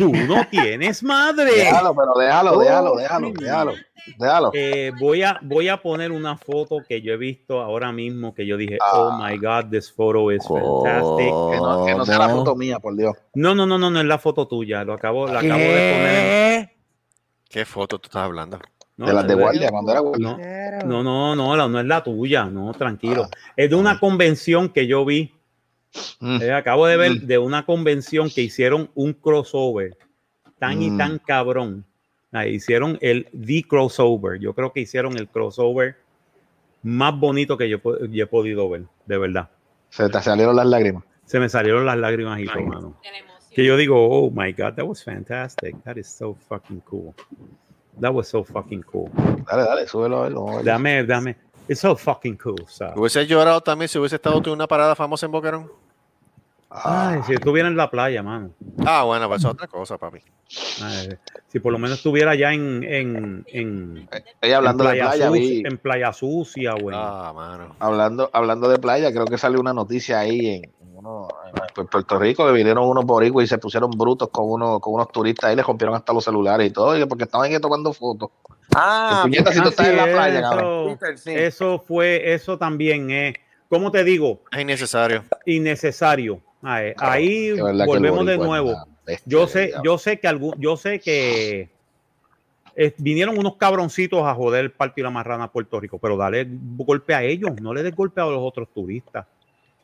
Tú 0.00 0.12
no 0.12 0.46
tienes 0.50 1.02
madre. 1.02 1.52
Déjalo, 1.54 1.94
pero 1.94 2.12
déjalo, 2.18 2.52
Oh, 2.54 2.60
déjalo, 2.60 2.96
déjalo, 2.96 3.32
déjalo, 3.38 3.72
déjalo. 4.18 4.50
Eh, 4.54 4.92
voy, 4.98 5.22
a, 5.22 5.38
voy 5.42 5.68
a 5.68 5.80
poner 5.82 6.10
una 6.10 6.36
foto 6.38 6.78
que 6.88 7.02
yo 7.02 7.12
he 7.12 7.16
visto 7.18 7.60
ahora 7.60 7.92
mismo 7.92 8.34
que 8.34 8.46
yo 8.46 8.56
dije, 8.56 8.78
Ah. 8.80 8.90
oh 8.94 9.12
my 9.22 9.36
God, 9.36 9.70
this 9.70 9.92
photo 9.92 10.30
is 10.32 10.42
fantastic. 10.46 11.26
Que 11.26 11.56
no, 11.58 11.84
que 11.84 11.94
no 11.94 12.06
sea 12.06 12.18
la 12.18 12.26
¿Cómo? 12.28 12.38
foto 12.38 12.56
mía, 12.56 12.78
por 12.78 12.96
Dios. 12.96 13.14
No, 13.34 13.54
no, 13.54 13.66
no, 13.66 13.78
no, 13.78 13.90
no 13.90 14.00
es 14.00 14.06
la 14.06 14.18
foto 14.18 14.48
tuya. 14.48 14.84
Lo 14.84 14.94
acabo, 14.94 15.26
la 15.26 15.40
acabo 15.40 15.58
de 15.60 15.92
poner. 15.92 16.66
¿Qué? 16.68 16.74
¿Qué 17.50 17.64
foto 17.66 17.98
tú 17.98 18.06
estás 18.06 18.22
hablando? 18.24 18.58
No, 18.96 19.06
de 19.06 19.12
las 19.14 19.26
de 19.26 19.34
guardia, 19.34 19.70
cuando 19.70 19.92
era 19.92 20.00
guardia. 20.00 20.82
No, 20.84 21.02
no, 21.02 21.34
no, 21.34 21.56
no, 21.56 21.68
no 21.68 21.80
es 21.80 21.86
la 21.86 22.02
tuya, 22.02 22.44
no, 22.46 22.72
tranquilo. 22.72 23.28
Es 23.56 23.68
de 23.70 23.76
una 23.76 23.98
convención 23.98 24.68
que 24.70 24.86
yo 24.86 25.04
vi. 25.04 25.34
Mm. 26.20 26.42
Eh, 26.42 26.52
acabo 26.52 26.86
de 26.86 26.96
ver 26.96 27.10
Mm. 27.12 27.26
de 27.26 27.38
una 27.38 27.64
convención 27.66 28.30
que 28.30 28.42
hicieron 28.42 28.90
un 28.94 29.12
crossover 29.12 29.96
tan 30.58 30.82
y 30.82 30.90
Mm. 30.90 30.98
tan 30.98 31.18
cabrón. 31.18 31.84
Ah, 32.32 32.46
hicieron 32.46 32.96
el 33.00 33.26
The 33.32 33.64
Crossover. 33.68 34.38
Yo 34.38 34.54
creo 34.54 34.72
que 34.72 34.80
hicieron 34.80 35.16
el 35.16 35.26
crossover 35.28 35.96
más 36.82 37.18
bonito 37.18 37.56
que 37.58 37.68
yo, 37.68 37.78
yo 38.08 38.24
he 38.24 38.26
podido 38.26 38.68
ver, 38.70 38.84
de 39.06 39.18
verdad. 39.18 39.48
Se 39.88 40.08
te 40.08 40.22
salieron 40.22 40.54
las 40.54 40.66
lágrimas. 40.66 41.02
Se 41.24 41.40
me 41.40 41.48
salieron 41.48 41.84
las 41.84 41.96
lágrimas 41.98 42.38
y 42.40 42.44
todo, 42.46 42.62
mano. 42.62 42.96
Que 43.52 43.64
yo 43.64 43.76
digo, 43.76 43.96
oh 44.08 44.30
my 44.30 44.52
God, 44.52 44.74
that 44.74 44.84
was 44.86 45.02
fantastic. 45.02 45.74
That 45.82 45.96
is 45.96 46.06
so 46.06 46.36
fucking 46.48 46.80
cool. 46.82 47.14
That 48.00 48.12
was 48.14 48.28
so 48.28 48.44
fucking 48.44 48.82
cool. 48.82 49.10
Dale, 49.50 49.64
dale, 49.64 49.86
súbelo 49.88 50.18
a 50.18 50.22
verlo. 50.22 50.62
Dame, 50.62 51.04
dame. 51.04 51.36
It's 51.70 51.80
so 51.80 51.94
fucking 51.94 52.36
cool. 52.38 52.64
so. 52.66 52.86
¿Hubiese 52.96 53.24
llorado 53.28 53.60
también 53.60 53.88
si 53.88 53.96
hubiese 53.98 54.16
estado 54.16 54.42
tú 54.42 54.50
en 54.50 54.54
una 54.56 54.66
parada 54.66 54.96
famosa 54.96 55.26
en 55.26 55.32
Boquerón? 55.32 55.70
Ah, 56.68 57.10
Ay, 57.14 57.20
si 57.26 57.32
estuviera 57.34 57.68
en 57.68 57.76
la 57.76 57.88
playa, 57.90 58.22
mano. 58.24 58.50
Ah, 58.84 59.04
bueno, 59.04 59.28
pues 59.28 59.40
es 59.40 59.44
otra 59.44 59.66
cosa, 59.68 59.96
papi. 59.98 60.18
Ay, 60.82 61.08
si 61.48 61.60
por 61.60 61.72
lo 61.72 61.78
menos 61.78 61.98
estuviera 61.98 62.34
ya 62.34 62.52
en, 62.52 62.82
en, 62.82 63.44
en, 63.48 64.08
ella 64.40 64.56
hablando 64.56 64.84
en 64.84 64.90
de 64.90 64.96
playa, 65.00 65.26
Sucia, 65.28 65.30
vi- 65.30 65.62
en 65.64 65.78
playa 65.78 66.12
sucia, 66.12 66.74
güey. 66.80 66.96
Ah, 66.98 67.32
mano. 67.34 67.76
hablando, 67.78 68.30
hablando 68.32 68.68
de 68.68 68.78
playa, 68.78 69.12
creo 69.12 69.26
que 69.26 69.38
salió 69.38 69.60
una 69.60 69.72
noticia 69.72 70.18
ahí 70.20 70.46
en 70.48 70.79
uno- 71.00 71.28
en 71.76 71.86
Puerto 71.86 72.18
Rico 72.18 72.46
que 72.46 72.52
vinieron 72.52 72.86
unos 72.88 73.04
boricuas 73.04 73.44
y 73.44 73.48
se 73.48 73.58
pusieron 73.58 73.90
brutos 73.90 74.28
con 74.28 74.50
unos, 74.50 74.80
con 74.80 74.94
unos 74.94 75.10
turistas 75.10 75.50
ahí, 75.50 75.56
les 75.56 75.66
rompieron 75.66 75.94
hasta 75.96 76.12
los 76.12 76.22
celulares 76.24 76.68
y 76.68 76.72
todo, 76.72 76.96
y 76.98 77.04
porque 77.06 77.24
estaban 77.24 77.50
ahí 77.50 77.60
tomando 77.60 77.92
fotos. 77.92 78.30
Ah, 78.74 79.20
Puñeta, 79.22 79.52
si 79.52 79.60
tú 79.60 79.68
estás 79.70 79.88
en 79.88 79.96
la 79.96 80.04
Así 80.04 80.12
playa, 80.12 80.42
cabrón. 80.42 80.98
eso, 81.26 81.78
fue, 81.80 82.32
eso 82.34 82.56
también 82.56 83.10
es, 83.10 83.34
¿cómo 83.68 83.90
te 83.90 84.04
digo? 84.04 84.40
Es 84.52 84.60
innecesario. 84.60 85.24
Innecesario. 85.46 86.40
Ahí 86.62 87.50
De 87.50 87.62
volvemos 87.86 88.26
de 88.26 88.36
nuevo. 88.38 88.76
bestia 89.06 89.24
Yo 89.26 89.40
de 89.42 89.46
sé, 89.48 89.72
yo 89.82 89.98
sé 89.98 90.20
que 90.20 90.28
algún, 90.28 90.54
yo 90.58 90.76
sé 90.76 91.00
que 91.00 91.70
eh, 92.76 92.94
vinieron 92.98 93.36
unos 93.36 93.56
cabroncitos 93.56 94.22
a 94.24 94.34
joder 94.34 94.64
el 94.66 94.70
parque 94.70 95.00
y 95.00 95.04
la 95.04 95.10
marrana 95.10 95.44
a 95.44 95.50
Puerto 95.50 95.80
Rico, 95.80 95.98
pero 95.98 96.16
dale 96.16 96.46
golpe 96.48 97.14
a 97.14 97.22
ellos, 97.22 97.50
no 97.60 97.74
le 97.74 97.82
des 97.82 97.94
golpe 97.96 98.20
a 98.20 98.24
los 98.26 98.40
otros 98.40 98.68
turistas. 98.72 99.26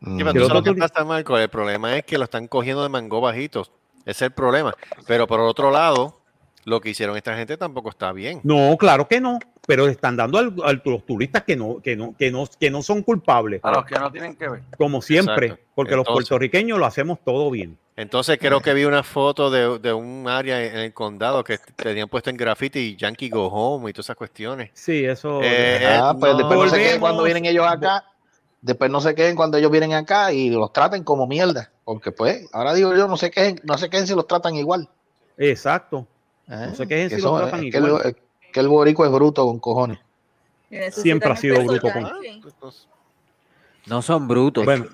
Mm. 0.01 0.18
Sí, 0.18 0.24
pero 0.24 0.32
Que 0.32 0.38
tú 0.38 0.44
el 0.44 0.49
sabes 0.49 0.51
otro 0.51 0.55
lo 0.55 0.62
que 0.62 0.70
turi- 0.80 0.88
pasa, 0.88 1.05
Marco. 1.05 1.38
El 1.38 1.49
problema 1.49 1.97
es 1.97 2.05
que 2.05 2.18
lo 2.18 2.24
están 2.24 2.47
cogiendo 2.49 2.82
de 2.82 2.88
mango 2.88 3.20
bajitos. 3.20 3.70
Ese 4.01 4.11
es 4.11 4.22
el 4.22 4.30
problema. 4.32 4.74
Pero 5.07 5.26
por 5.26 5.40
otro 5.40 5.70
lado, 5.70 6.20
lo 6.64 6.80
que 6.80 6.90
hicieron 6.90 7.16
esta 7.16 7.36
gente 7.36 7.57
tampoco 7.57 7.90
está 7.90 8.12
bien. 8.12 8.40
No, 8.44 8.76
claro 8.78 9.07
que 9.09 9.20
no, 9.20 9.38
pero 9.66 9.86
están 9.88 10.16
dando 10.16 10.38
al- 10.38 10.55
a 10.64 10.72
los 10.84 11.07
turistas 11.07 11.42
que 11.44 11.57
no, 11.57 11.80
que 11.82 11.97
no, 11.97 12.14
que 12.18 12.30
no, 12.30 12.44
que 12.59 12.70
no 12.70 12.82
son 12.82 13.03
culpables, 13.03 13.61
A 13.64 13.70
los 13.72 13.84
que 13.84 13.99
no 13.99 14.11
tienen 14.12 14.36
que 14.36 14.49
ver. 14.49 14.62
como 14.76 15.01
siempre, 15.03 15.47
Exacto. 15.47 15.64
porque 15.74 15.92
los 15.97 16.01
Entonces- 16.07 16.28
puertorriqueños 16.28 16.78
lo 16.78 16.86
hacemos 16.86 17.18
todo 17.24 17.51
bien. 17.51 17.78
Entonces 17.99 18.36
creo 18.38 18.61
que 18.61 18.74
vi 18.74 18.84
una 18.84 19.03
foto 19.03 19.49
de, 19.51 19.78
de 19.78 19.92
un 19.94 20.28
área 20.28 20.62
en 20.62 20.76
el 20.76 20.92
condado 20.92 21.42
que 21.42 21.57
tenían 21.76 22.09
puesto 22.11 22.28
en 22.28 22.36
graffiti 22.36 22.94
Yankee 22.94 23.30
Go 23.30 23.47
Home 23.47 23.88
y 23.88 23.92
todas 23.94 24.07
esas 24.07 24.16
cuestiones. 24.16 24.70
Sí, 24.74 25.03
eso. 25.05 25.40
Eh, 25.42 25.80
Ah, 25.86 26.14
pues 26.18 26.32
no. 26.32 26.38
después 26.38 26.70
no 26.72 26.76
queden 26.76 27.01
cuando 27.01 27.22
vienen 27.22 27.47
ellos 27.47 27.64
acá. 27.66 28.05
Después 28.61 28.90
no 28.90 29.00
se 29.00 29.14
queden 29.14 29.36
cuando 29.36 29.59
ellos 29.59 29.70
vienen 29.70 29.92
acá 29.92 30.32
y 30.32 30.50
los 30.50 30.72
traten 30.72 31.04
como 31.04 31.26
mierda. 31.26 31.70
Porque 31.84 32.11
pues, 32.11 32.48
ahora 32.52 32.74
digo 32.74 32.94
yo, 32.94 33.07
no 33.07 33.16
se 33.16 33.30
queden, 33.30 33.61
no 33.64 33.78
se 33.78 33.88
queden 33.90 34.07
si 34.07 34.14
los 34.14 34.26
tratan 34.26 34.54
igual. 34.57 34.88
Exacto. 35.36 36.07
¿eh? 36.48 36.66
No 36.68 36.74
se 36.74 36.86
queden 36.88 37.11
si 37.11 37.16
Eso, 37.16 37.30
los 37.30 37.40
tratan 37.42 37.64
es 37.64 37.70
que 37.72 37.78
igual. 37.78 38.00
el, 38.04 38.09
es 38.09 38.16
que 38.52 38.61
el 38.61 38.68
borico 38.68 39.04
es 39.04 39.12
bruto 39.12 39.44
con 39.46 39.59
cojones. 39.61 39.98
Siempre 40.90 41.30
ha 41.30 41.36
sido 41.36 41.62
bruto 41.62 41.92
con- 41.92 42.11
sí. 42.22 42.42
No 43.86 44.02
son 44.02 44.26
brutos. 44.26 44.64
Bueno, 44.64 44.86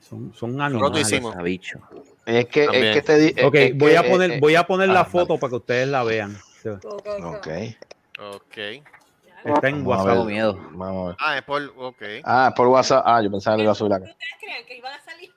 son, 0.00 0.32
son 0.34 0.60
animales. 0.60 1.34
bicho. 1.42 1.80
Es 2.24 2.46
que, 2.46 2.64
es 2.64 2.94
que 2.94 3.02
te 3.02 3.44
Ok, 3.44 3.54
es 3.54 3.78
voy 3.78 3.92
que, 3.92 3.98
a 3.98 4.02
poner, 4.02 4.30
eh, 4.32 4.40
voy 4.40 4.54
a 4.54 4.66
poner 4.66 4.88
la 4.88 5.00
ah, 5.00 5.04
foto 5.04 5.38
para 5.38 5.50
que 5.50 5.56
ustedes 5.56 5.88
la 5.88 6.02
vean. 6.04 6.36
Ok. 6.84 7.48
Ok. 8.18 8.58
Está 9.44 9.68
en 9.68 9.84
Vamos 9.84 10.06
a 10.06 10.14
WhatsApp. 10.14 10.26
ver, 10.26 10.54
Vamos 10.72 11.04
a 11.04 11.08
ver. 11.08 11.16
Ah, 11.20 11.36
es 11.38 11.42
por. 11.44 11.62
Ok. 11.76 12.02
Ah, 12.24 12.52
por 12.54 12.66
WhatsApp. 12.68 13.02
Ah, 13.06 13.22
yo 13.22 13.30
pensaba 13.30 13.56
que 13.56 13.62
iba 13.62 13.72
a 13.72 13.74
subir 13.74 13.92
acá. 13.94 14.04
¿Ustedes 14.04 14.18
creen 14.40 14.66
que 14.66 14.76
iban 14.76 14.92
a 14.92 15.00
salir? 15.02 15.30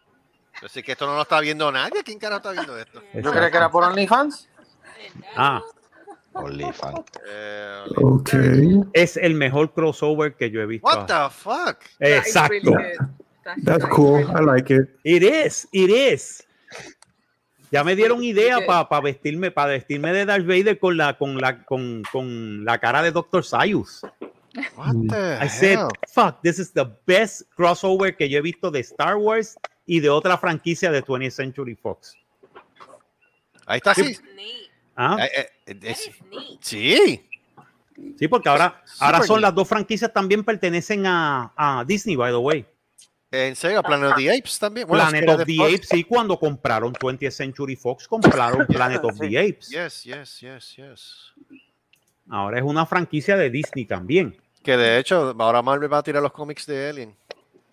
Así 0.63 0.83
que 0.83 0.91
esto 0.93 1.05
no 1.05 1.15
lo 1.15 1.21
está 1.23 1.39
viendo 1.39 1.71
nadie. 1.71 2.03
¿Quién 2.03 2.19
carajo 2.19 2.37
está 2.37 2.51
viendo 2.51 2.77
esto? 2.77 3.01
¿Yo 3.13 3.31
creía 3.31 3.51
que 3.51 3.57
era 3.57 3.69
por 3.69 3.83
OnlyFans? 3.83 4.49
Ah, 5.35 5.61
OnlyFans. 6.33 7.01
Eh, 7.29 7.83
Ok. 7.97 8.29
es 8.93 9.17
el 9.17 9.35
mejor 9.35 9.73
crossover 9.73 10.35
que 10.35 10.49
yo 10.49 10.61
he 10.61 10.65
visto. 10.65 10.87
what 10.87 11.05
the 11.05 11.29
fuck? 11.33 11.83
Exacto. 11.99 12.71
That's 13.65 13.85
cool. 13.89 14.21
I 14.21 14.41
like 14.41 14.73
it. 14.73 14.89
It 15.03 15.21
is, 15.23 15.67
it 15.73 15.89
is. 15.89 16.47
Ya 17.74 17.84
me 17.84 17.95
dieron 17.95 18.24
idea 18.24 18.59
para 18.67 19.01
vestirme, 19.01 19.49
para 19.49 19.71
vestirme 19.71 20.13
de 20.13 20.26
Darth 20.26 20.45
Vader 20.45 20.78
con 20.78 20.95
la, 20.95 21.17
con 21.17 21.41
la, 21.41 21.65
con, 21.65 22.03
con 22.11 22.63
la 22.63 22.78
cara 22.78 23.01
de 23.01 23.11
Dr. 23.11 23.43
Sayus. 23.43 24.01
What 24.78 24.93
the 25.09 25.39
I 25.43 25.49
said, 25.49 25.80
hell? 25.80 25.88
fuck, 26.07 26.39
this 26.43 26.59
is 26.59 26.71
the 26.71 26.86
best 27.07 27.41
crossover 27.57 28.15
que 28.15 28.30
yo 28.30 28.38
he 28.38 28.41
visto 28.41 28.69
de 28.69 28.80
Star 28.82 29.15
Wars 29.15 29.57
y 29.88 29.99
de 30.01 30.11
otra 30.11 30.38
franquicia 30.38 30.91
de 30.91 31.03
20th 31.03 31.32
Century 31.32 31.74
Fox. 31.74 32.15
Ahí 33.65 33.78
está, 33.78 33.95
sí. 33.95 34.15
Ah, 34.95 35.17
Eh, 35.19 35.47
eh, 35.65 35.80
es- 35.82 36.11
sí. 36.61 37.28
Sí, 38.19 38.28
porque 38.28 38.49
ahora, 38.49 38.84
ahora 38.99 39.24
son 39.24 39.38
neat. 39.38 39.41
las 39.49 39.55
dos 39.55 39.67
franquicias 39.67 40.13
también 40.13 40.43
pertenecen 40.43 41.07
a, 41.07 41.51
a 41.55 41.84
Disney, 41.88 42.15
by 42.15 42.32
the 42.32 42.38
way. 42.38 42.65
En 43.36 43.55
serio, 43.55 43.81
Planet 43.81 44.11
of 44.11 44.15
the 44.17 44.29
Apes 44.38 44.59
también. 44.59 44.88
Bueno, 44.88 45.05
Planet 45.09 45.27
of 45.29 45.43
the. 45.45 45.57
Apes, 45.59 45.88
sí, 45.89 46.03
cuando 46.03 46.38
compraron 46.38 46.93
20th 46.93 47.31
Century 47.31 47.75
Fox, 47.75 48.07
compraron 48.07 48.67
Planet 48.67 49.03
of 49.03 49.17
the 49.17 49.39
Apes. 49.39 49.69
Yes, 49.69 50.03
yes, 50.03 50.39
yes, 50.39 50.75
yes. 50.75 51.34
Ahora 52.29 52.59
es 52.59 52.63
una 52.63 52.86
franquicia 52.86 53.36
de 53.36 53.49
Disney 53.49 53.86
también. 53.86 54.38
Que 54.61 54.77
de 54.77 54.99
hecho, 54.99 55.36
ahora 55.39 55.63
Marvel 55.63 55.91
va 55.91 55.97
a 55.97 56.03
tirar 56.03 56.21
los 56.21 56.31
cómics 56.31 56.67
de 56.67 56.89
Alien. 56.89 57.15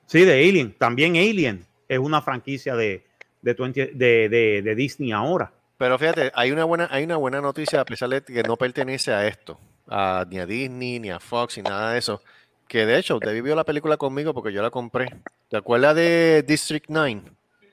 Sí, 0.06 0.24
de 0.24 0.32
Alien. 0.48 0.74
También 0.78 1.16
Alien 1.16 1.66
es 1.88 1.98
una 1.98 2.22
franquicia 2.22 2.74
de, 2.74 3.04
de, 3.42 3.52
20 3.52 3.86
de, 3.94 4.28
de- 4.30 4.62
de 4.62 4.74
Disney 4.74 5.12
ahora. 5.12 5.52
Pero 5.76 5.98
fíjate, 5.98 6.32
hay 6.34 6.52
una 6.52 6.64
buena, 6.64 6.88
hay 6.90 7.04
una 7.04 7.16
buena 7.16 7.40
noticia, 7.42 7.82
a 7.82 7.84
pesar 7.84 8.08
de 8.08 8.22
que 8.22 8.42
no 8.42 8.56
pertenece 8.56 9.12
a 9.12 9.26
esto, 9.26 9.60
a- 9.88 10.24
ni 10.28 10.38
a 10.38 10.46
Disney, 10.46 10.98
ni 11.00 11.10
a 11.10 11.20
Fox, 11.20 11.58
ni 11.58 11.62
nada 11.64 11.92
de 11.92 11.98
eso. 11.98 12.22
Que 12.66 12.86
de 12.86 12.98
hecho, 12.98 13.18
David 13.20 13.42
vio 13.42 13.54
la 13.54 13.64
película 13.64 13.96
conmigo 13.98 14.32
porque 14.32 14.52
yo 14.54 14.62
la 14.62 14.70
compré. 14.70 15.08
¿Te 15.50 15.56
acuerdas 15.56 15.96
de 15.96 16.44
District 16.46 16.86
9? 16.88 17.22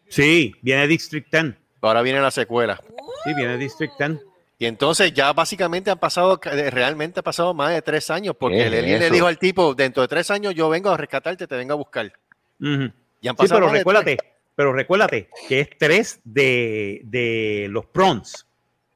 Sí, 0.10 0.52
viene 0.64 0.88
District 0.88 1.32
10. 1.32 1.54
Ahora 1.82 2.02
viene 2.02 2.20
la 2.20 2.32
secuela. 2.32 2.82
Sí, 3.24 3.36
viene 3.36 3.56
District 3.58 3.94
10. 4.00 4.20
Y 4.58 4.66
entonces 4.66 5.14
ya 5.14 5.32
básicamente 5.32 5.92
han 5.92 6.00
pasado, 6.00 6.40
realmente 6.42 7.20
ha 7.20 7.24
pasado 7.24 7.54
más 7.54 7.72
de 7.72 7.84
tres 7.84 8.10
años, 8.10 8.36
porque 8.40 8.58
¿Qué 8.58 8.66
el 8.66 8.74
alien 8.74 9.00
le 9.00 9.12
dijo 9.12 9.28
al 9.28 9.38
tipo, 9.38 9.76
dentro 9.76 10.02
de 10.02 10.08
tres 10.08 10.32
años 10.32 10.56
yo 10.56 10.68
vengo 10.70 10.90
a 10.90 10.98
rescatarte, 10.98 11.46
te 11.46 11.56
vengo 11.56 11.74
a 11.74 11.76
buscar. 11.76 12.12
Ujú. 12.60 12.92
Y 13.22 13.28
han 13.28 13.38
Sí, 13.38 13.46
pero 13.48 13.70
recuérdate, 13.70 14.18
pero 14.56 14.74
recuérdate 14.74 15.30
que 15.48 15.60
es 15.60 15.70
tres 15.78 16.20
de, 16.24 17.02
de 17.04 17.68
los 17.70 17.86
prawns. 17.86 18.48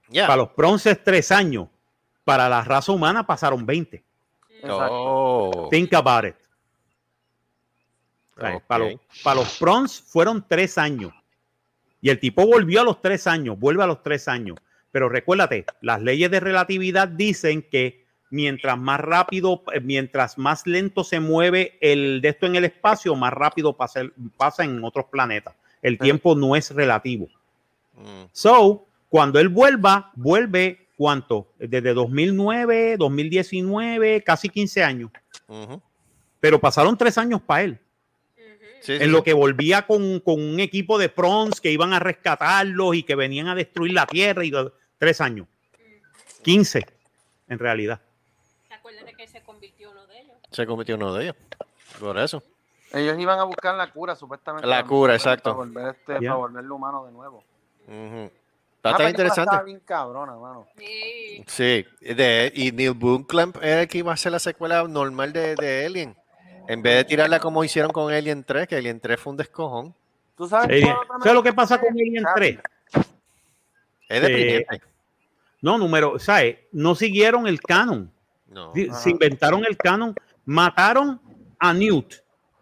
Ya. 0.10 0.26
Para 0.26 0.38
los 0.38 0.50
prawns 0.50 0.88
es 0.88 1.04
tres 1.04 1.32
años. 1.32 1.68
Para 2.24 2.50
la 2.50 2.64
raza 2.64 2.92
humana 2.92 3.28
pasaron 3.28 3.64
20. 3.64 4.04
Oh. 4.68 5.68
Think 5.70 5.94
about 5.94 6.26
it. 6.26 6.36
Para, 8.68 8.86
los, 8.86 9.00
para 9.24 9.42
los 9.42 9.58
prawns 9.58 10.02
fueron 10.02 10.46
tres 10.48 10.78
años. 10.78 11.14
Y 12.02 12.10
el 12.10 12.20
tipo 12.20 12.46
volvió 12.46 12.82
a 12.82 12.84
los 12.84 13.02
tres 13.02 13.28
años, 13.28 13.60
vuelve 13.60 13.84
a 13.84 13.88
los 13.88 14.02
tres 14.02 14.28
años. 14.28 14.58
Pero 14.92 15.08
recuérdate, 15.08 15.66
las 15.82 16.02
leyes 16.02 16.30
de 16.32 16.40
relatividad 16.40 17.08
dicen 17.08 17.62
que 17.62 18.04
mientras 18.32 18.78
más 18.78 19.00
rápido, 19.00 19.64
eh, 19.74 19.80
mientras 19.80 20.38
más 20.38 20.66
lento 20.66 21.04
se 21.04 21.20
mueve 21.20 21.78
el 21.82 22.22
de 22.22 22.30
esto 22.30 22.48
en 22.48 22.56
el 22.56 22.66
espacio, 22.66 23.16
más 23.16 23.32
rápido 23.32 23.74
pasa, 23.74 24.02
pasa 24.38 24.64
en 24.64 24.84
otros 24.84 25.06
planetas. 25.12 25.54
El 25.82 25.98
tiempo 25.98 26.36
no 26.36 26.56
es 26.56 26.72
relativo. 26.72 27.28
Mm. 27.96 28.26
So, 28.32 28.86
cuando 29.10 29.40
él 29.40 29.50
vuelva, 29.50 30.12
vuelve 30.16 30.88
cuánto? 30.98 31.48
Desde 31.58 31.94
2009, 31.94 32.98
2019, 32.98 34.24
casi 34.24 34.50
15 34.50 34.84
años. 34.84 35.12
Pero 36.40 36.60
pasaron 36.60 36.98
tres 36.98 37.18
años 37.18 37.42
para 37.42 37.64
él. 37.64 37.80
Sí, 38.82 38.98
sí, 38.98 39.04
En 39.04 39.12
lo 39.12 39.20
sí. 39.20 39.24
que 39.26 39.34
volvía 39.34 39.86
con, 39.86 40.20
con 40.20 40.42
un 40.42 40.60
equipo 40.60 40.98
de 40.98 41.10
Prons 41.10 41.62
que 41.62 41.72
iban 41.72 41.94
a 41.94 42.00
rescatarlos 42.00 42.96
y 42.96 43.04
que 43.04 43.16
venían 43.16 43.48
a 43.48 43.56
destruir 43.56 43.94
la 43.94 44.06
Tierra. 44.06 44.44
Y 44.44 44.52
tres 44.98 45.22
años. 45.22 45.48
15, 46.44 46.86
en 47.50 47.60
realidad. 47.60 48.02
¿Se 48.68 48.74
acuerdan 48.74 49.06
de 49.06 49.14
que 49.14 49.28
se 49.28 49.42
convirtió 49.42 49.92
uno 49.92 50.06
de 50.08 50.20
ellos? 50.20 50.36
Se 50.52 50.66
convirtió 50.66 50.96
en 50.96 51.04
uno 51.04 51.14
de 51.14 51.24
ellos. 51.24 51.36
Por 52.00 52.18
eso. 52.18 52.44
Ellos 52.94 53.18
iban 53.20 53.40
a 53.40 53.44
buscar 53.44 53.76
la 53.76 53.92
cura, 53.92 54.16
supuestamente. 54.16 54.68
La 54.68 54.84
cura, 54.84 55.12
para 55.12 55.16
exacto. 55.16 55.56
volver, 55.56 55.96
este, 55.96 56.16
para 56.16 56.36
volverlo 56.36 56.76
humano 56.76 57.06
de 57.06 57.12
nuevo. 57.12 57.44
La 58.84 58.92
Está 58.92 59.10
interesante. 59.10 59.42
Estaba 59.50 59.64
bien 59.64 59.80
cabrona, 59.86 60.36
mano. 60.36 60.68
Sí, 61.48 61.86
de, 62.02 62.52
y 62.56 62.72
Neil 62.72 62.94
Blomkamp 62.94 63.58
era 63.62 63.82
el 63.82 63.88
que 63.88 64.00
iba 64.00 64.12
a 64.12 64.16
hacer 64.16 64.32
la 64.32 64.40
secuela 64.40 64.84
normal 64.88 65.32
de, 65.32 65.56
de 65.56 65.86
Alien. 65.86 66.16
En 66.68 66.82
vez 66.82 66.98
de 66.98 67.04
tirarla 67.06 67.40
como 67.40 67.64
hicieron 67.64 67.92
con 67.92 68.12
Alien 68.14 68.44
3, 68.44 68.68
que 68.68 68.76
Alien 68.76 69.00
3 69.00 69.20
fue 69.20 69.32
un 69.32 69.38
descojón. 69.38 69.96
¿Tú 70.38 70.48
sabes 70.48 70.84
Eh, 70.84 70.94
¿Sabes 71.20 71.34
lo 71.34 71.44
que 71.44 71.54
pasa 71.54 71.80
con 71.80 71.90
Alien 71.92 72.24
3? 72.36 72.58
Es 74.10 74.22
deprimente. 74.22 74.82
no, 75.62 75.78
número, 75.78 76.20
¿sabes? 76.20 76.58
No 76.72 76.96
siguieron 76.96 77.48
el 77.48 77.60
canon. 77.62 78.12
No. 78.48 78.72
Ajá. 78.72 79.00
Se 79.00 79.10
inventaron 79.10 79.64
el 79.66 79.78
canon. 79.78 80.14
Mataron 80.46 81.20
a 81.60 81.74
Newt. 81.74 82.16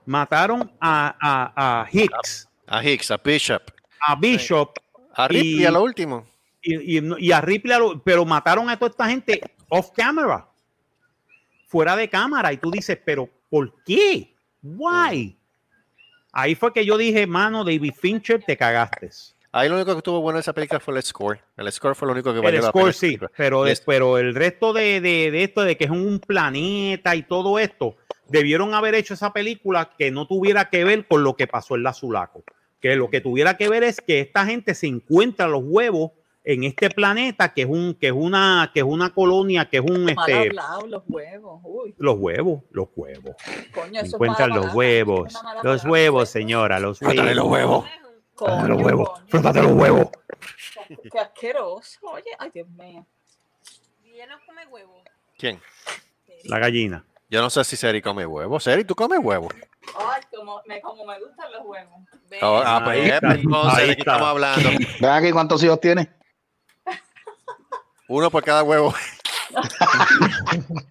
Mataron 0.06 0.72
a, 0.80 1.16
a, 1.20 1.82
a 1.82 1.88
Hicks. 1.92 2.48
A 2.68 2.84
Hicks, 2.84 3.12
a 3.12 3.18
Bishop. 3.18 3.64
A 4.02 4.16
Bishop. 4.16 4.74
A 5.16 5.28
Ripley 5.28 5.66
a 5.66 5.72
lo 5.72 5.82
último. 5.84 6.26
Y, 6.62 6.98
y- 7.00 7.16
y 7.20 7.32
a 7.32 7.42
Ripley, 7.42 7.74
a 7.74 7.80
lo- 7.80 8.02
pero 8.04 8.26
mataron 8.26 8.70
a 8.70 8.78
toda 8.78 8.92
esta 8.92 9.08
gente 9.10 9.42
off 9.70 9.90
camera. 9.96 10.46
Fuera 11.68 11.96
de 11.96 12.10
cámara. 12.10 12.52
Y 12.54 12.58
tú 12.58 12.70
dices, 12.70 12.98
pero 13.04 13.30
¿por 13.50 13.74
qué? 13.84 14.34
Why? 14.62 15.38
Ahí 16.32 16.56
fue 16.56 16.72
que 16.74 16.86
yo 16.86 16.98
dije, 16.98 17.26
mano, 17.28 17.64
David 17.64 17.94
Fincher, 18.00 18.44
te 18.46 18.56
cagaste. 18.56 19.10
Ahí 19.52 19.68
lo 19.68 19.76
único 19.76 19.94
que 19.94 19.98
estuvo 19.98 20.22
bueno 20.22 20.38
de 20.38 20.42
esa 20.42 20.54
película 20.54 20.80
fue 20.80 20.96
el 20.96 21.02
score. 21.02 21.40
El 21.58 21.72
score 21.72 21.96
fue 21.96 22.06
lo 22.08 22.14
único 22.14 22.32
que 22.32 22.40
valió 22.40 22.60
El 22.60 22.66
la 22.66 22.70
score 22.70 22.84
pena. 22.84 22.94
sí, 22.94 23.20
pero, 23.36 23.66
Les- 23.66 23.82
pero 23.82 24.18
el 24.20 24.36
resto 24.36 24.74
de, 24.74 25.02
de- 25.02 25.32
de 25.32 25.44
esto, 25.44 25.64
de 25.64 25.76
que 25.76 25.86
es 25.86 25.90
un 25.90 26.20
planeta 26.20 27.16
y 27.16 27.24
todo 27.24 27.58
esto, 27.58 27.96
debieron 28.28 28.76
haber 28.76 28.94
hecho 28.94 29.16
esa 29.16 29.34
película 29.34 29.92
que 29.98 30.12
no 30.12 30.28
tuviera 30.28 30.70
que 30.70 30.84
ver 30.84 31.08
con 31.08 31.24
lo 31.24 31.36
que 31.36 31.48
pasó 31.48 31.76
en 31.76 31.82
la 31.84 31.94
Sulaco. 31.94 32.44
Que 32.80 32.96
lo 32.96 33.10
que 33.10 33.22
tuviera 33.22 33.58
que 33.58 33.68
ver 33.70 33.84
es 33.84 34.00
que 34.02 34.20
esta 34.20 34.46
gente 34.46 34.76
se 34.76 34.86
encuentra 34.86 35.48
los 35.48 35.64
huevos 35.66 36.12
en 36.54 36.64
este 36.64 36.90
planeta, 36.90 37.54
que 37.54 37.62
es 37.62 37.68
un, 37.68 37.94
que 37.94 38.08
es 38.08 38.14
una, 38.14 38.72
que 38.74 38.80
es 38.80 38.86
una 38.86 39.12
colonia, 39.12 39.70
que 39.70 39.78
es 39.78 39.84
un 39.84 40.10
este, 40.10 40.50
hablado, 40.50 40.88
los 40.88 41.04
huevos. 41.08 41.62
Uy, 41.64 41.94
los 42.00 42.18
huevos, 42.18 42.64
los 42.72 42.88
huevos. 42.96 43.36
coño, 43.72 44.00
eso 44.00 44.06
es 44.06 44.14
Encuentran 44.14 44.50
los 44.50 44.60
palabra, 44.60 44.76
huevos, 44.76 45.34
los 45.62 45.86
huevos, 45.86 46.30
señora, 46.30 46.80
los 46.80 47.00
huevos. 47.02 47.36
Los 47.36 47.46
huevos. 47.46 47.86
Los 47.86 48.50
Coño, 48.50 48.76
huevos, 48.78 49.10
frótate 49.28 49.62
los 49.62 49.74
huevos. 49.74 50.08
Qué 51.12 51.20
asqueroso. 51.20 52.00
Oye, 52.04 52.32
ay, 52.40 52.50
Dios 52.52 52.68
mío. 52.70 53.06
Ella 54.06 54.26
no 54.28 54.38
come 54.48 54.66
huevo. 54.66 55.04
¿Quién? 55.38 55.62
La 56.46 56.58
gallina. 56.58 57.06
Yo 57.30 57.42
no 57.42 57.50
sé 57.52 57.64
si 57.64 57.76
Seri 57.76 58.02
come 58.02 58.26
huevo. 58.26 58.60
Seri, 58.60 58.86
¿tú 58.86 58.96
comes 58.96 59.20
huevo? 59.22 59.50
Ay, 60.00 60.22
como 60.36 60.62
me, 60.66 60.82
como 60.82 61.06
me 61.06 61.20
gustan 61.20 61.52
los 61.52 61.64
huevos. 61.64 62.00
Ah, 62.42 62.64
ah, 62.66 62.82
pues, 62.84 63.02
Ahí 63.02 63.10
está, 63.10 63.32
entonces, 63.34 63.74
ahí 63.80 63.88
¿de 63.90 63.96
qué 63.96 64.02
está. 64.02 64.12
estamos 64.14 64.28
hablando? 64.30 64.70
Ven 65.00 65.10
aquí, 65.12 65.32
¿cuántos 65.32 65.64
hijos 65.64 65.80
tiene? 65.80 66.19
Uno 68.10 68.30
por 68.30 68.44
cada 68.44 68.64
huevo. 68.64 68.94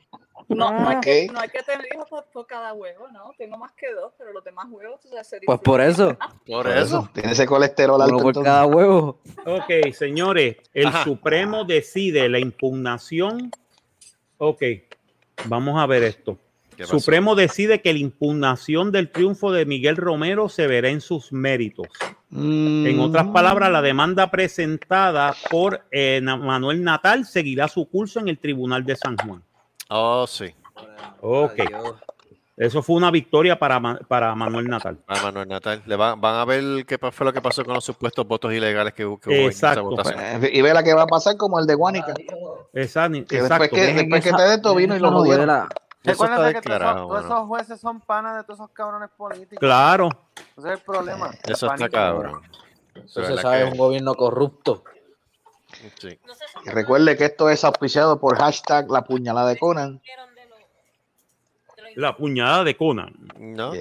No, 0.49 0.73
no, 0.73 0.89
hay 0.89 1.01
que, 1.01 1.29
no 1.31 1.41
hay 1.41 1.51
que 1.51 1.63
tener 1.63 1.87
hijos 1.95 2.09
por, 2.09 2.25
por 2.33 2.47
cada 2.47 2.73
huevo, 2.73 3.07
¿no? 3.09 3.33
Tengo 3.37 3.59
más 3.59 3.73
que 3.73 3.93
dos, 3.93 4.15
pero 4.17 4.33
los 4.33 4.43
demás 4.43 4.65
huevos 4.71 4.99
tú 4.99 5.09
sabes, 5.09 5.27
se 5.29 5.41
Pues 5.43 5.61
por 5.61 5.79
eso. 5.79 6.17
Por 6.47 6.67
eso. 6.67 7.07
Tiene 7.13 7.33
ese 7.33 7.45
colesterol 7.47 8.01
alto. 8.01 8.15
Uno 8.15 8.23
por 8.23 8.31
entonces. 8.31 8.51
cada 8.51 8.65
huevo. 8.65 9.19
Ok, 9.45 9.93
señores, 9.93 10.57
el 10.73 10.87
Ajá. 10.87 11.05
Supremo 11.05 11.65
decide 11.65 12.31
la 12.31 12.39
impugnación. 12.39 13.51
Ok, 14.39 14.63
vamos 15.45 15.79
a 15.79 15.85
ver 15.85 16.05
esto. 16.05 16.39
Supremo 16.87 17.35
decide 17.35 17.81
que 17.83 17.93
la 17.93 17.99
impugnación 17.99 18.93
del 18.93 19.11
triunfo 19.11 19.51
de 19.53 19.67
Miguel 19.67 19.97
Romero 19.97 20.49
se 20.49 20.67
verá 20.67 20.89
en 20.89 21.01
sus 21.01 21.33
méritos. 21.33 21.87
En 22.31 23.01
otras 23.01 23.27
Mm. 23.27 23.33
palabras, 23.33 23.71
la 23.73 23.83
demanda 23.83 24.31
presentada 24.31 25.35
por 25.51 25.83
eh, 25.91 26.21
Manuel 26.23 26.85
Natal 26.85 27.25
seguirá 27.25 27.69
su 27.69 27.89
curso 27.89 28.21
en 28.21 28.29
el 28.29 28.39
Tribunal 28.39 28.85
de 28.85 28.97
San 28.97 29.17
Juan. 29.17 29.43
Oh, 29.89 30.27
sí. 30.27 30.55
Ok. 31.21 31.59
Eso 32.57 32.83
fue 32.83 32.97
una 32.97 33.13
victoria 33.13 33.57
para, 33.57 33.81
para 34.09 34.35
Manuel 34.35 34.67
Natal. 34.67 34.99
A 35.07 35.23
Manuel 35.23 35.47
Natal. 35.49 35.81
Le 35.87 35.95
van, 35.95 36.21
van 36.21 36.35
a 36.41 36.45
ver 36.45 36.85
qué 36.87 36.99
fue 36.99 37.25
lo 37.25 37.33
que 37.33 37.41
pasó 37.41 37.65
con 37.65 37.75
los 37.75 37.85
supuestos 37.85 38.27
votos 38.27 38.53
ilegales 38.53 38.93
que, 38.95 39.07
hu- 39.07 39.19
que 39.21 39.29
hubo 39.31 39.37
en 39.37 39.49
esa 39.51 39.69
Exacto. 39.71 39.91
votación. 39.91 40.45
Eh, 40.45 40.51
Y 40.55 40.61
ve 40.61 40.75
la 40.75 40.83
que 40.83 40.93
va 40.93 41.03
a 41.03 41.07
pasar 41.07 41.37
como 41.37 41.61
el 41.61 41.67
de 41.67 41.75
Guánica. 41.77 42.15
Exacto. 42.75 43.19
Que 43.29 43.43
después 43.43 43.71
que, 43.71 43.93
después 43.95 44.25
que 44.25 44.33
te 44.33 44.43
de 44.43 44.55
esto 44.57 44.75
vino 44.75 44.97
y 44.97 44.99
lo 44.99 45.13
jodieron. 45.13 45.69
Recuerda 46.05 46.53
que 46.55 46.61
todos 46.63 46.81
esos, 46.81 46.95
todos 46.95 47.09
mano. 47.09 47.27
esos 47.27 47.47
jueces 47.49 47.81
son 47.81 48.01
panas 48.01 48.37
de 48.37 48.45
todos 48.45 48.61
esos 48.61 48.71
cabrones 48.71 49.11
políticos. 49.17 49.59
Claro. 49.59 50.09
Ese 50.57 50.69
es 50.69 50.79
el 50.79 50.79
problema. 50.81 51.31
Eso 51.45 51.67
está 51.67 51.69
Panito. 51.69 51.91
cabrón. 51.91 52.43
Eso 52.95 53.25
se 53.25 53.37
sabe, 53.39 53.59
que- 53.59 53.65
es 53.67 53.73
un 53.73 53.79
gobierno 53.79 54.15
corrupto. 54.15 54.85
sí. 55.99 56.19
Y 56.65 56.71
recuerde 56.71 57.17
que 57.17 57.25
esto 57.27 57.49
es 57.51 57.63
auspiciado 57.65 58.19
por 58.19 58.39
hashtag 58.39 58.91
la 58.91 59.03
puñalada 59.03 59.49
de 59.51 59.59
Conan. 59.59 60.01
La 61.97 62.17
puñada 62.17 62.65
de 62.65 62.77
Conan. 62.77 63.15
No, 63.39 63.73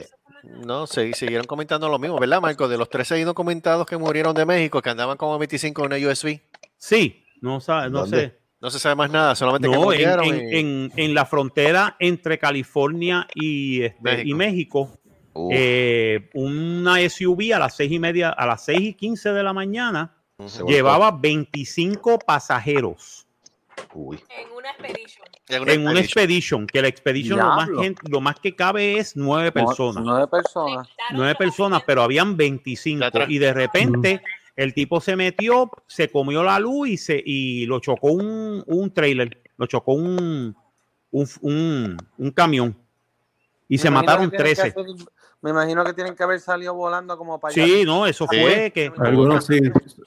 no, 0.44 0.88
se, 0.88 1.14
siguieron 1.14 1.46
comentando 1.46 1.88
lo 1.90 2.00
mismo, 2.00 2.18
¿verdad, 2.20 2.42
Marco? 2.42 2.68
De 2.68 2.78
los 2.78 2.90
13 2.90 3.24
documentados 3.26 3.86
que 3.86 3.98
murieron 3.98 4.34
de 4.34 4.46
México, 4.46 4.82
que 4.82 4.90
andaban 4.90 5.18
como 5.18 5.38
25 5.38 5.86
en 5.86 5.94
una 5.94 6.08
USB. 6.12 6.40
Sí, 6.78 7.24
no, 7.42 7.60
sabe, 7.62 7.90
no 7.90 8.02
¿Dónde? 8.02 8.20
sé. 8.20 8.38
No 8.60 8.70
se 8.72 8.80
sabe 8.80 8.96
más 8.96 9.12
nada, 9.12 9.36
solamente 9.36 9.68
que 9.68 9.76
No, 9.76 9.82
en, 9.82 9.86
murieron. 9.86 10.26
en- 10.26 10.36
y- 10.54 10.58
en- 10.60 10.92
en 10.96 11.14
la 11.14 11.26
frontera 11.26 11.96
entre 12.00 12.40
California 12.40 13.28
y, 13.36 13.84
este, 13.84 14.02
México. 14.02 14.28
y 14.30 14.34
México, 14.34 15.00
Uf. 15.34 15.54
eh, 15.56 16.30
una 16.34 17.00
SUV 17.02 17.54
a 17.54 17.60
las 17.60 17.76
seis 17.76 17.92
y 17.92 18.00
media, 18.00 18.30
a 18.30 18.46
las 18.48 18.66
6 18.66 18.80
y 18.82 18.94
15 18.96 19.32
de 19.32 19.44
la 19.44 19.54
mañana, 19.54 20.16
Se 20.48 20.64
volcó. 20.64 20.72
llevaba 20.72 21.12
25 21.12 22.18
pasajeros 22.20 23.28
Uy. 23.94 24.18
En 24.30 24.52
una 24.58 24.72
expedition. 24.72 25.26
en 25.50 25.62
una 25.62 25.74
en 25.74 25.82
una 25.82 26.00
expedition. 26.00 26.64
expedition, 26.64 26.68
que 26.68 26.82
la 26.82 26.88
expedition 26.88 27.38
lo 27.38 27.46
más, 27.46 27.70
lo 28.10 28.22
más 28.22 28.40
que 28.40 28.56
cabe 28.56 28.98
es 28.98 29.16
nueve 29.16 29.52
personas. 29.52 30.04
Nueve 30.04 30.28
personas. 30.28 30.88
nueve 31.14 31.36
personas, 31.36 31.84
pero 31.86 32.02
habían 32.02 32.36
25 32.36 33.06
Atrás. 33.06 33.30
y 33.30 33.38
de 33.38 33.54
repente 33.54 34.22
el 34.58 34.74
tipo 34.74 35.00
se 35.00 35.16
metió, 35.16 35.72
se 35.88 36.10
comió 36.10 36.44
la 36.44 36.60
luz 36.60 36.90
y 36.90 36.98
se 36.98 37.22
y 37.26 37.66
lo 37.66 37.80
chocó 37.80 38.12
un, 38.12 38.62
un 38.68 38.94
trailer, 38.94 39.42
lo 39.56 39.66
chocó 39.68 39.94
un 39.94 40.54
un, 41.12 41.28
un, 41.42 41.98
un 42.18 42.32
camión 42.32 42.76
y 43.70 43.76
Me 43.76 43.78
se 43.78 43.90
mataron 43.90 44.30
que 44.30 44.38
tienen 44.38 44.56
que 44.56 44.62
13. 44.62 44.80
hacer- 44.82 45.06
me 45.42 45.52
imagino 45.52 45.84
que 45.86 45.94
tienen 45.94 46.16
que 46.16 46.24
haber 46.24 46.40
salido 46.42 46.74
volando 46.74 47.18
como 47.18 47.40
para 47.40 47.54
allá. 47.54 47.64
Sí, 47.66 47.84
no, 47.86 48.06
eso 48.08 48.28
Sí. 48.30 48.38
fue 48.42 48.72
que 48.74 48.92
Algunos 48.98 49.46
sí, 49.46 49.60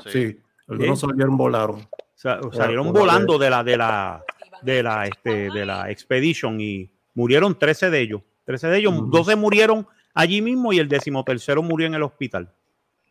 Sí. 0.07 0.11
sí. 0.11 0.41
Algunos 0.69 1.01
salieron, 1.01 1.37
volaron. 1.37 1.89
sa- 2.15 2.39
salieron 2.53 2.93
volando 2.93 3.39
de 3.39 3.49
la 3.51 3.65
de 3.65 3.77
la 3.79 4.23
de 4.63 4.83
la 4.83 5.07
este 5.07 5.49
de 5.51 5.65
la 5.65 5.91
expedition 5.91 6.61
y 6.61 6.91
murieron 7.15 7.59
13 7.59 7.89
de 7.91 8.01
ellos. 8.01 8.23
13 8.45 8.67
de 8.69 8.79
ellos, 8.79 8.93
Ujú. 8.95 9.07
12 9.11 9.37
murieron 9.37 9.87
allí 10.13 10.43
mismo 10.43 10.73
y 10.73 10.79
el 10.81 10.89
decimotercero 10.89 11.63
murió 11.63 11.87
en 11.87 11.95
el 11.95 12.03
hospital. 12.03 12.53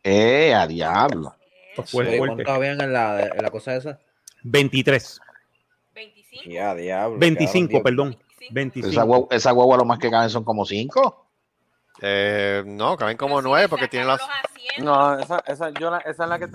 Eh, 0.02 0.54
a 0.54 0.66
diablo. 0.66 1.34
Oye, 1.76 1.86
fuerte. 1.88 2.18
¿Cuántos 2.18 2.48
habían 2.48 2.80
en 2.80 2.92
la, 2.92 3.20
en 3.20 3.42
la 3.42 3.50
cosa 3.50 3.74
esa? 3.76 3.98
23. 4.42 5.20
25. 5.94 6.50
Ya, 6.50 6.74
diablo. 6.74 7.18
25, 7.18 7.68
quedaron 7.68 7.82
perdón. 7.82 8.18
Esa 8.40 8.48
25. 8.52 9.04
guagua, 9.06 9.28
esa 9.30 9.50
guagua 9.52 9.76
lo 9.76 9.84
más 9.84 9.98
que 9.98 10.10
caben 10.10 10.30
son 10.30 10.44
como 10.44 10.64
cinco. 10.64 11.26
Eh, 12.02 12.62
no, 12.66 12.96
caben 12.96 13.16
como 13.16 13.42
nueve 13.42 13.68
porque 13.68 13.88
tienen 13.88 14.08
las. 14.08 14.20
No, 14.78 15.18
esa, 15.18 15.42
esa, 15.46 15.70
yo 15.70 15.90
la, 15.90 15.98
esa 15.98 16.24
es 16.24 16.28
la 16.30 16.38
que 16.38 16.46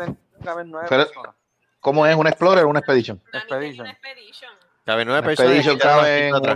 haber 0.50 0.66
nueve 0.66 0.88
Pero- 0.90 1.06
personas. 1.06 1.36
¿Cómo 1.80 2.08
es? 2.08 2.16
¿Un 2.16 2.26
Explorer 2.26 2.64
o 2.66 2.70
una 2.70 2.80
Expedition? 2.80 3.22
Expedition. 3.32 3.88
Caben 4.86 5.08
nueve 5.08 5.20
Una 5.20 5.28
personas. 5.28 5.52
y 5.54 5.58
Expedition 5.58 5.78
caben 5.78 6.24
cinco 6.26 6.38
atrás. 6.38 6.56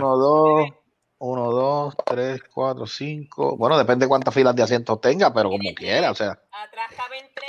Uno, 1.22 1.50
dos, 1.50 1.52
uno, 1.52 1.52
dos, 1.52 1.94
tres, 2.04 2.42
cuatro, 2.52 2.86
cinco. 2.86 3.56
Bueno, 3.56 3.76
depende 3.78 4.06
de 4.06 4.08
cuántas 4.08 4.32
filas 4.34 4.54
de 4.56 4.62
asientos 4.62 5.00
tenga, 5.00 5.32
pero 5.32 5.48
como 5.50 5.74
quiera, 5.74 6.10
o 6.10 6.14
sea. 6.14 6.30
Atrás 6.50 6.90
caben 6.96 7.26
tres. 7.34 7.46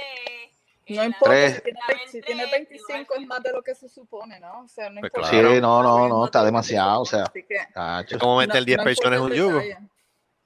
No 0.90 1.06
importa, 1.06 1.30
Tres. 1.30 1.54
si 1.56 1.62
tiene, 1.62 1.80
si 2.12 2.22
tiene 2.22 2.46
25 2.52 3.14
es 3.16 3.26
más 3.28 3.42
de 3.44 3.54
lo 3.54 3.62
que 3.62 3.74
se 3.74 3.88
supone, 3.88 4.40
¿no? 4.42 4.64
O 4.64 4.68
sea, 4.68 4.90
no 4.90 5.00
Pues 5.00 5.12
importa. 5.14 5.30
claro. 5.30 5.54
Sí, 5.56 5.62
no, 5.62 5.82
no, 5.84 6.10
no, 6.10 6.26
está 6.26 6.44
demasiado, 6.44 7.02
o 7.02 7.06
sea. 7.06 7.24
Es 7.34 8.18
como 8.18 8.38
meter 8.38 8.60
no- 8.62 8.66
10 8.66 8.78
no 8.80 8.84
personas 8.84 9.20
en 9.20 9.24
un 9.26 9.32
yugo. 9.32 9.62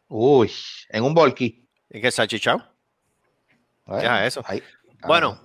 Uy, 0.07 0.51
en 0.89 1.03
un 1.03 1.13
volky. 1.15 1.67
¿Y 1.89 1.99
qué 2.01 2.11
salchichao? 2.11 2.61
Ya, 3.87 4.25
eso. 4.27 4.43
Ahí. 4.45 4.61
Bueno, 5.07 5.39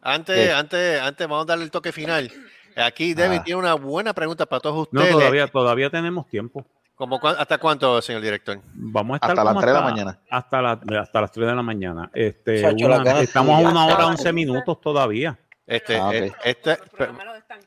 antes, 0.00 0.34
¿Qué? 0.34 0.52
antes, 0.52 1.00
antes 1.00 1.28
vamos 1.28 1.42
a 1.44 1.46
darle 1.48 1.64
el 1.64 1.70
toque 1.70 1.92
final. 1.92 2.32
Aquí 2.76 3.12
David 3.12 3.38
Ah. 3.40 3.44
tiene 3.44 3.58
una 3.60 3.74
buena 3.74 4.14
pregunta 4.14 4.46
para 4.46 4.60
todos 4.60 4.88
No, 4.92 5.00
ustedes. 5.00 5.12
todavía, 5.18 5.46
todavía 5.48 5.90
tenemos 5.90 6.26
tiempo. 6.28 6.64
¿Cómo 6.98 7.20
cuán- 7.20 7.36
¿Hasta 7.38 7.58
cuánto, 7.58 8.02
señor 8.02 8.20
director? 8.22 8.60
Vamos 8.74 9.14
a 9.14 9.16
estar 9.18 9.30
Hasta 9.30 9.44
las 9.44 9.52
como 9.52 9.60
3 9.60 9.72
de 9.72 9.80
la 9.80 9.84
mañana. 9.86 10.20
Hasta, 10.28 10.60
la- 10.60 10.80
hasta 11.00 11.20
las 11.20 11.30
3 11.30 11.46
de 11.46 11.54
la 11.54 11.62
mañana. 11.62 12.10
Este, 12.12 12.60
una- 12.74 13.20
estamos 13.20 13.64
a 13.64 13.68
una 13.70 13.86
hora 13.86 14.06
11 14.08 14.32
minutos 14.32 14.80
todavía. 14.80 15.38
Este, 15.64 15.96
Ah, 15.96 16.10
eh, 16.12 16.32
este, 16.44 16.70
Los 16.70 16.78
pero, 16.96 17.34
están 17.36 17.60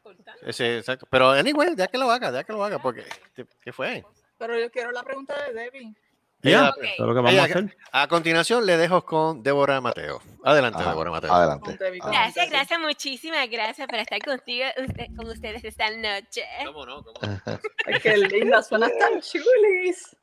ese, 0.45 0.79
exacto. 0.79 1.07
pero 1.09 1.29
anyway, 1.29 1.75
ya 1.77 1.87
que 1.87 1.97
lo 1.97 2.11
haga, 2.11 2.29
ya 2.31 2.43
que 2.43 2.51
lo 2.51 2.61
haga, 2.63 2.79
porque 2.79 3.05
¿qué, 3.33 3.45
qué 3.61 3.71
fue? 3.71 4.03
Pero 4.37 4.59
yo 4.59 4.69
quiero 4.69 4.91
la 4.91 5.03
pregunta 5.03 5.35
de 5.45 5.53
Debbie. 5.53 5.95
Ya, 6.43 6.49
Ella- 6.49 6.69
eso 6.81 6.91
es 6.93 6.99
lo 6.99 7.07
que 7.07 7.13
vamos 7.13 7.31
ella- 7.33 7.41
a 7.43 7.45
hacer. 7.45 7.77
A 7.91 8.07
continuación 8.07 8.65
le 8.65 8.77
dejo 8.77 9.05
con 9.05 9.43
Débora 9.43 9.79
Mateo. 9.81 10.21
Adelante, 10.43 10.79
Ajá, 10.81 10.89
Débora 10.89 11.11
Mateo. 11.11 11.33
Adelante. 11.33 11.77
Gracias, 12.03 12.49
gracias, 12.49 12.79
muchísimas 12.79 13.47
gracias 13.49 13.87
por 13.87 13.99
estar 13.99 14.19
contigo, 14.19 14.65
usted- 14.77 15.07
con 15.15 15.27
ustedes 15.27 15.63
esta 15.63 15.89
noche. 15.91 16.43
¿Cómo 16.65 16.85
no? 16.85 17.03
¿Cómo 17.03 17.19
no? 17.21 17.41
Ay, 17.85 17.99
qué 18.01 18.17
linda, 18.17 18.63
suena 18.63 18.89
tan 18.97 19.21
chulis. 19.21 20.15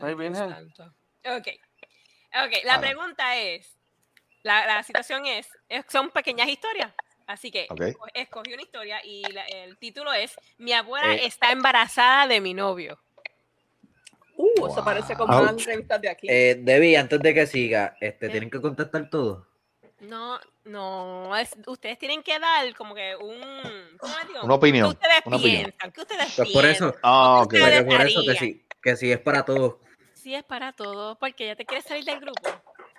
Ay, 0.00 0.14
Virgen. 0.14 0.52
Ok. 1.26 1.48
Ok, 2.46 2.52
la 2.64 2.80
pregunta 2.80 3.36
es, 3.36 3.78
la, 4.42 4.66
la 4.66 4.82
situación 4.82 5.24
es, 5.26 5.46
son 5.88 6.10
pequeñas 6.10 6.48
historias. 6.48 6.92
Así 7.26 7.50
que 7.52 7.66
Ok. 7.70 7.80
esco- 7.80 8.10
escogí 8.12 8.52
una 8.54 8.62
historia 8.62 9.00
y 9.04 9.22
la- 9.32 9.46
el 9.46 9.78
título 9.78 10.12
es 10.12 10.34
Mi 10.58 10.72
abuela 10.72 11.14
Eh. 11.14 11.26
está 11.26 11.52
embarazada 11.52 12.26
de 12.26 12.40
mi 12.40 12.54
novio. 12.54 12.98
Uh, 14.36 14.66
eso 14.66 14.84
parece 14.84 15.14
como 15.14 15.32
revistas 15.46 16.00
de 16.00 16.08
aquí. 16.08 16.26
Eh, 16.30 16.56
Debbie, 16.60 16.96
antes 16.96 17.20
de 17.20 17.34
que 17.34 17.46
siga, 17.46 17.96
este, 18.00 18.28
tienen 18.28 18.50
que 18.50 18.60
contestar 18.60 19.08
todo. 19.08 19.46
No, 20.00 20.38
no, 20.64 21.34
es- 21.36 21.56
ustedes 21.66 21.98
tienen 21.98 22.22
que 22.22 22.38
dar 22.38 22.74
como 22.74 22.94
que 22.94 23.16
un... 23.16 23.40
Una 24.42 24.54
opinión, 24.54 24.90
¿Qué 24.92 24.96
ustedes 25.06 25.22
una 25.26 25.36
opinión. 25.36 25.62
piensan? 25.64 25.92
¿Qué 25.92 26.00
ustedes 26.00 26.32
Pues 26.36 26.50
por 26.50 26.64
eso, 26.66 26.94
Ah, 27.02 27.42
ok. 27.44 27.50
¿Qué 27.52 27.58
pues 27.60 27.72
ustedes 27.72 27.84
por 27.96 28.06
eso 28.06 28.22
que 28.26 28.34
sí, 28.34 28.66
que 28.82 28.96
sí 28.96 29.12
es 29.12 29.20
para 29.20 29.44
todos. 29.44 29.76
Sí, 30.14 30.34
es 30.34 30.42
para 30.44 30.72
todo, 30.72 31.16
porque 31.18 31.46
ya 31.46 31.56
te 31.56 31.64
quieres 31.64 31.84
salir 31.86 32.04
del 32.04 32.20
grupo. 32.20 32.48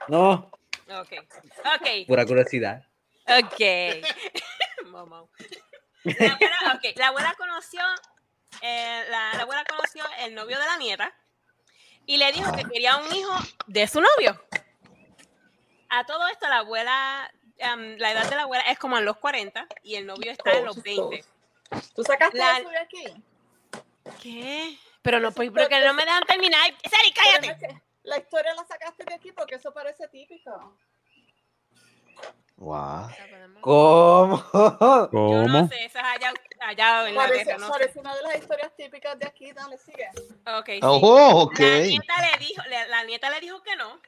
No, 0.07 0.51
Ok, 0.87 1.13
ok, 1.59 2.07
pura 2.07 2.25
curiosidad. 2.25 2.83
ok. 3.27 3.59
Mamá. 4.85 5.23
La 6.03 6.33
abuela, 6.33 6.55
ok, 6.75 6.97
la 6.97 7.07
abuela 7.07 7.35
conoció, 7.37 7.81
eh, 8.61 9.03
la, 9.09 9.33
la 9.33 9.41
abuela 9.41 9.63
conoció 9.67 10.03
el 10.19 10.35
novio 10.35 10.57
de 10.59 10.65
la 10.65 10.77
nieta 10.77 11.13
y 12.05 12.17
le 12.17 12.31
dijo 12.31 12.51
que 12.55 12.63
quería 12.65 12.97
un 12.97 13.13
hijo 13.15 13.33
de 13.67 13.87
su 13.87 14.01
novio. 14.01 14.41
A 15.89 16.05
todo 16.05 16.27
esto, 16.27 16.47
la 16.47 16.57
abuela, 16.59 17.31
em, 17.57 17.97
la 17.97 18.11
edad 18.11 18.29
de 18.29 18.35
la 18.35 18.43
abuela 18.43 18.63
es 18.69 18.77
como 18.79 18.97
en 18.97 19.05
los 19.05 19.17
40 19.17 19.67
y 19.83 19.95
el 19.95 20.05
novio 20.05 20.31
está 20.31 20.51
en 20.53 20.65
los 20.65 20.81
20. 20.81 21.23
¿Tú 21.95 22.03
sacaste 22.03 22.37
La- 22.37 22.59
eso 22.59 22.69
de 22.69 22.77
aquí? 22.77 23.05
¿Qué? 24.21 24.77
Pero 25.01 25.19
no, 25.19 25.31
pues, 25.31 25.51
pero 25.53 25.67
que 25.69 25.79
no 25.85 25.93
me 25.93 26.03
dejan 26.03 26.23
terminar. 26.23 26.61
Sari, 26.89 27.11
cállate. 27.11 27.81
La 28.03 28.17
historia 28.17 28.53
la 28.53 28.65
sacaste 28.65 29.03
de 29.03 29.13
aquí 29.15 29.31
porque 29.31 29.55
eso 29.55 29.71
parece 29.73 30.07
típico. 30.07 30.77
Wow. 32.57 33.09
¿Cómo? 33.61 34.37
Yo 34.53 35.09
¿Cómo? 35.11 35.47
no 35.47 35.67
sé, 35.67 35.85
eso 35.85 35.97
es 35.99 36.03
allá, 36.05 36.33
allá 36.65 37.07
en 37.07 37.15
la 37.15 37.27
guerra, 37.27 37.57
no 37.57 37.67
sé. 37.67 37.71
parece 37.71 37.99
una 37.99 38.15
de 38.15 38.21
las 38.23 38.35
historias 38.37 38.75
típicas 38.75 39.17
de 39.19 39.25
aquí. 39.27 39.51
Dale, 39.51 39.77
sigue. 39.77 40.09
Ok, 40.57 40.65
sí. 40.65 40.79
Oh, 40.81 41.43
ok. 41.43 41.59
La 41.59 41.79
nieta 41.79 42.13
le 42.21 42.45
dijo, 42.45 42.61
la 42.89 43.03
nieta 43.03 43.29
le 43.29 43.39
dijo 43.39 43.61
que 43.61 43.75
no. 43.75 43.99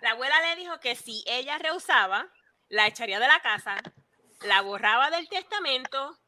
La 0.00 0.10
abuela 0.10 0.40
le 0.42 0.56
dijo 0.56 0.78
que 0.80 0.94
si 0.94 1.24
ella 1.26 1.58
rehusaba, 1.58 2.28
la 2.68 2.86
echaría 2.86 3.18
de 3.18 3.28
la 3.28 3.40
casa, 3.40 3.76
la 4.42 4.60
borraba 4.62 5.10
del 5.10 5.28
testamento 5.28 6.18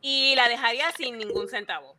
y 0.00 0.34
la 0.36 0.48
dejaría 0.48 0.90
sin 0.92 1.18
ningún 1.18 1.48
centavo. 1.48 1.98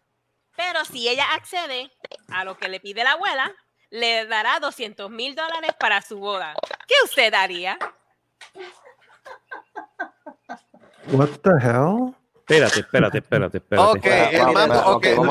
Pero 0.55 0.85
si 0.85 1.07
ella 1.07 1.25
accede 1.33 1.91
a 2.29 2.45
lo 2.45 2.57
que 2.57 2.69
le 2.69 2.79
pide 2.79 3.03
la 3.03 3.13
abuela, 3.13 3.53
le 3.89 4.25
dará 4.25 4.59
200 4.59 5.09
mil 5.09 5.35
dólares 5.35 5.73
para 5.79 6.01
su 6.01 6.17
boda. 6.17 6.55
¿Qué 6.87 6.95
usted 7.03 7.33
haría? 7.33 7.77
What 11.11 11.39
the 11.43 11.51
hell? 11.61 12.15
Espérate, 12.47 12.79
espérate, 12.81 13.17
espérate, 13.17 13.57
espérate. 13.57 13.89
Ok, 13.97 14.05
el 14.05 14.53
vamos, 14.53 14.81
ok, 14.85 15.01
te 15.01 15.15
lo 15.15 15.23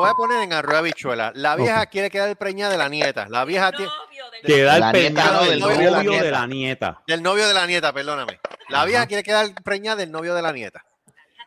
voy 0.00 0.08
a, 0.08 0.14
poner, 0.14 0.42
en 0.42 0.52
arroyo 0.52 0.78
habichuela. 0.78 1.30
La 1.36 1.54
vieja 1.54 1.86
quiere 1.86 2.10
quedar 2.10 2.36
preñada 2.36 2.72
de 2.72 2.78
la 2.78 2.88
nieta. 2.88 3.28
La 3.28 3.44
vieja 3.44 3.70
tiene 3.70 3.86
Novio 3.86 4.24
del- 4.32 4.42
Que 4.42 4.62
da 4.64 4.78
La 4.80 4.90
el 4.90 4.92
nieta, 4.92 5.08
peñado 5.22 5.44
no, 5.44 5.50
del 5.50 5.60
novio 5.60 5.76
novio 5.76 5.84
de 5.84 5.90
la 5.90 6.22
de 6.24 6.30
la 6.32 6.46
nieta. 6.48 7.00
del 7.06 7.22
novio 7.22 7.46
de 7.46 7.54
la 7.54 7.66
nieta, 7.68 7.92
perdóname. 7.92 8.40
La 8.68 8.84
vieja 8.84 9.06
quiere 9.06 9.22
quedar 9.22 9.54
preñada 9.62 9.98
del 9.98 10.10
novio 10.10 10.34
de 10.34 10.42
la 10.42 10.50
nieta. 10.52 10.84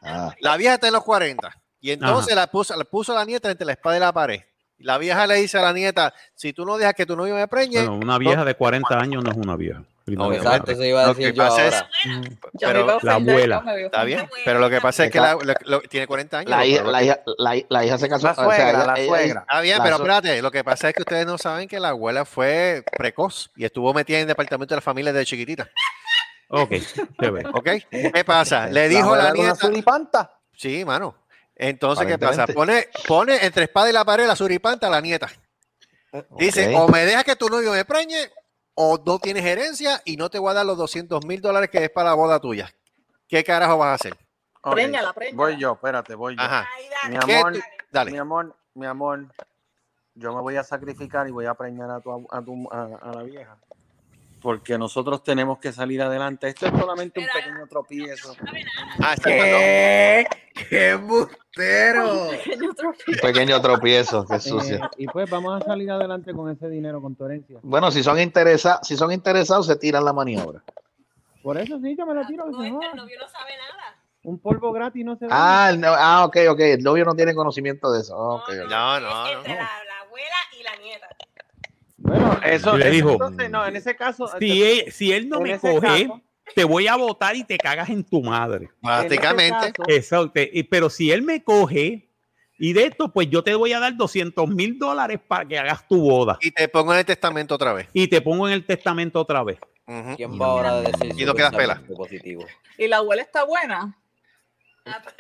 Ah, 0.02 0.34
La 0.40 0.56
vieja 0.56 0.76
está 0.76 0.88
en 0.88 0.94
los 0.94 1.04
40. 1.04 1.52
Y 1.82 1.92
entonces 1.92 2.34
la 2.36 2.48
puso, 2.48 2.78
le 2.78 2.86
puso 2.86 3.12
a 3.12 3.16
la 3.16 3.26
nieta 3.26 3.52
entre 3.52 3.66
la 3.66 3.74
espada 3.74 3.98
y 3.98 4.00
la 4.00 4.14
pared. 4.14 4.40
La 4.78 4.98
vieja 4.98 5.28
le 5.28 5.36
dice 5.36 5.58
a 5.58 5.62
la 5.62 5.74
nieta, 5.74 6.14
si 6.36 6.54
tú 6.54 6.66
no 6.66 6.78
dejas 6.78 6.94
que 6.94 7.06
tu 7.06 7.18
novio 7.18 7.36
me 7.36 7.50
preñe, 7.50 7.80
Bueno, 7.80 7.96
una 7.96 8.18
vieja 8.18 8.46
de 8.46 8.56
40 8.56 8.98
años 8.98 9.22
no 9.26 9.32
es 9.32 9.38
una 9.38 9.58
vieja. 9.58 9.84
Primero 10.18 10.34
Exacto, 10.34 10.72
eso 10.72 10.84
iba 10.84 11.04
a 11.04 11.08
Lo 11.08 11.14
decir 11.14 11.32
que 11.32 11.38
yo 11.38 11.44
pasa 11.44 11.68
es- 11.68 11.74
ahora. 11.76 11.90
Pero 12.60 12.98
a 12.98 13.00
la 13.04 13.14
abuela. 13.16 13.64
está 13.86 14.04
bien. 14.04 14.30
Pero 14.46 14.60
lo 14.60 14.70
que 14.70 14.82
pasa 14.82 15.06
es 15.06 15.12
que 15.12 15.20
la- 15.20 15.38
tiene 15.90 16.08
40 16.08 16.40
años. 16.40 16.50
La 16.50 16.66
hija, 16.66 16.84
la, 16.84 17.04
hija, 17.04 17.20
la, 17.38 17.56
la 17.70 17.86
hija 17.86 17.98
se 17.98 18.10
casó. 18.10 18.28
La 18.28 18.32
o 18.34 18.36
sea, 18.36 18.46
suegra, 18.46 18.86
la. 18.86 18.94
Está 18.96 19.62
bien, 19.62 19.78
la 19.78 19.84
pero 19.84 19.96
espérate, 19.98 20.42
lo 20.42 20.52
que 20.52 20.64
pasa 20.64 20.90
es 20.90 20.96
que 20.96 21.02
ustedes 21.02 21.26
no 21.26 21.38
saben 21.38 21.68
que 21.68 21.80
la 21.80 21.90
abuela 21.90 22.26
fue 22.26 22.84
precoz 22.98 23.52
y 23.56 23.66
estuvo 23.66 23.94
metida 23.94 24.18
en 24.18 24.22
el 24.24 24.28
departamento 24.28 24.74
de 24.74 24.78
la 24.78 24.82
familia 24.82 25.14
desde 25.14 25.26
chiquitita. 25.26 25.70
Ok. 26.50 26.72
¿Ok? 27.54 27.70
¿Qué 27.90 28.24
pasa? 28.26 28.68
Le 28.68 28.90
dijo 28.90 29.16
la 29.16 29.32
nieta. 29.32 29.56
suripanta. 29.56 30.32
Sí, 30.56 30.84
mano. 30.84 31.16
Entonces, 31.56 32.08
¿qué 32.08 32.18
pasa? 32.18 32.48
Pone, 32.48 32.88
pone 33.08 33.46
entre 33.46 33.66
espada 33.66 33.90
y 33.90 33.94
la 33.94 34.06
pared 34.06 34.26
la 34.26 34.36
suripanta 34.36 34.88
a 34.88 34.90
la 34.90 35.02
nieta. 35.02 35.30
Dice, 36.38 36.74
Ok. 36.76 36.82
o 36.82 36.88
me 36.92 37.06
dejas 37.06 37.24
que 37.24 37.36
tu 37.36 37.50
novio 37.50 37.72
me 37.72 37.86
preñe, 37.86 38.32
o 38.82 38.98
no 39.06 39.20
tienes 39.20 39.44
herencia 39.44 40.02
y 40.06 40.16
no 40.16 40.30
te 40.30 40.40
voy 40.40 40.52
a 40.52 40.54
dar 40.54 40.66
los 40.66 40.78
200 40.78 41.26
mil 41.26 41.42
dólares 41.42 41.70
que 41.70 41.84
es 41.84 41.90
para 41.90 42.12
la 42.12 42.16
boda 42.16 42.40
tuya. 42.40 42.74
¿Qué 43.28 43.44
carajo 43.44 43.78
vas 43.78 43.90
a 43.90 43.94
hacer? 43.96 44.14
Ok, 44.62 44.72
Préñala, 44.74 45.12
préñala. 45.12 45.36
Voy 45.36 45.58
yo, 45.58 45.74
espérate, 45.74 46.16
voy 46.16 46.38
yo. 46.38 46.42
Ajá. 46.42 46.66
Mi 47.10 47.20
¿Qué 47.20 47.36
amor, 47.36 47.54
Dale. 47.92 48.12
Mi 48.12 48.18
amor, 48.18 48.56
mi 48.76 48.86
amor, 48.86 49.26
yo 50.16 50.34
me 50.34 50.40
voy 50.42 50.56
a 50.56 50.64
sacrificar 50.64 51.28
y 51.28 51.32
voy 51.32 51.46
a 51.46 51.56
preñar 51.56 51.92
a, 51.92 52.00
tu, 52.00 52.26
a, 52.32 52.42
tu- 52.42 52.70
a, 52.72 52.84
a 53.02 53.12
la 53.16 53.24
vieja. 53.24 53.58
Porque 54.42 54.78
nosotros 54.78 55.22
tenemos 55.24 55.60
que 55.60 55.72
salir 55.74 56.02
adelante. 56.02 56.48
Esto 56.48 56.68
es 56.68 56.72
solamente 56.80 57.20
un 57.20 57.26
pequeño 57.34 57.68
tropiezo. 57.68 58.36
Ah, 59.04 59.16
sí, 59.16 59.24
perdón. 59.24 60.26
¡Qué 60.70 60.90
embustero! 60.92 62.30
Pequeño 62.46 62.74
trofeo. 62.74 63.06
Un 63.08 63.16
pequeño 63.22 63.62
tropiezo, 63.62 64.26
qué 64.26 64.40
sucio. 64.40 64.78
Eh, 64.78 64.90
y 64.98 65.08
pues 65.08 65.30
vamos 65.30 65.62
a 65.62 65.66
salir 65.66 65.90
adelante 65.92 66.34
con 66.34 66.50
ese 66.50 66.70
dinero, 66.70 67.02
con 67.02 67.16
tu 67.16 67.26
herencia. 67.26 67.60
Bueno, 67.64 67.92
si 67.92 68.02
son, 68.04 68.20
interesa 68.20 68.80
si 68.84 68.96
son 68.96 69.12
interesados, 69.12 69.68
se 69.68 69.76
tiran 69.76 70.06
la 70.06 70.14
maniobra. 70.14 70.64
Por 71.44 71.58
eso 71.58 71.80
sí, 71.82 71.96
yo 71.98 72.06
me 72.06 72.14
lo 72.14 72.26
tiro. 72.28 72.46
que 72.46 72.52
No, 72.52 72.64
este 72.64 72.76
joda. 72.76 72.94
novio 72.96 73.18
no 73.20 73.28
sabe 73.30 73.52
nada. 73.58 73.96
Un 74.24 74.38
polvo 74.40 74.72
gratis 74.74 75.06
no 75.06 75.16
se 75.18 75.28
da. 75.28 75.32
Ah, 75.66 75.70
el 75.70 75.80
no- 75.80 75.94
ah, 75.98 76.26
ok, 76.26 76.38
ok. 76.50 76.60
El 76.60 76.84
novio 76.84 77.06
no 77.06 77.16
tiene 77.16 77.34
conocimiento 77.34 77.92
de 77.92 78.02
eso. 78.02 78.18
Ok, 78.18 78.50
ok. 78.50 78.70
No, 78.70 79.00
no, 79.00 79.28
es 79.28 79.38
no. 79.38 79.44
la, 79.44 79.56
la 79.56 80.00
abuela 80.06 80.36
y 80.60 80.64
la 80.64 80.76
nieta. 80.84 81.08
Bueno, 82.02 82.40
eso, 82.46 82.78
le 82.78 82.90
dijo, 82.90 83.12
entonces, 83.12 83.50
no, 83.50 83.66
en 83.66 83.76
ese 83.76 83.96
caso, 83.96 84.30
Si 84.40 84.64
él, 84.64 84.92
si 84.92 85.12
él 85.12 85.28
no 85.30 85.40
me 85.42 85.58
coge, 85.60 85.80
caso- 86.08 86.22
te 86.56 86.64
voy 86.64 86.88
a 86.88 86.96
votar 86.96 87.36
y 87.36 87.44
te 87.44 87.58
cagas 87.58 87.90
en 87.90 88.04
tu 88.04 88.24
madre. 88.24 88.70
Prácticamente. 88.82 89.74
y- 90.54 90.64
pero 90.64 90.90
si 90.90 91.12
él 91.12 91.22
me 91.22 91.44
coge 91.44 92.10
y 92.58 92.74
de 92.74 92.86
esto, 92.86 93.12
pues 93.14 93.30
yo 93.30 93.44
te 93.44 93.54
voy 93.56 93.74
a 93.74 93.80
dar 93.80 93.96
200 93.96 94.48
mil 94.50 94.78
dólares 94.80 95.20
para 95.28 95.46
que 95.46 95.58
hagas 95.60 95.88
tu 95.88 96.02
boda 96.02 96.38
Y 96.42 96.52
te 96.52 96.68
pongo 96.68 96.94
en 96.94 97.00
el 97.00 97.06
testamento 97.06 97.56
otra 97.56 97.74
vez. 97.74 97.88
y 97.94 98.08
te 98.08 98.22
pongo 98.22 98.48
en 98.48 98.54
el 98.54 98.66
testamento 98.66 99.20
otra 99.20 99.44
vez. 99.44 99.60
¿Quién 100.16 100.40
va 100.40 100.46
ahora 100.48 100.74
a 100.74 100.82
decir 100.82 101.14
Y 101.18 101.26
no 101.26 101.34
quedas 101.34 101.54
pela. 101.54 101.82
positivo? 101.96 102.46
¿Y 102.78 102.88
la 102.88 102.98
abuela 102.98 103.22
está 103.22 103.44
buena? 103.44 103.96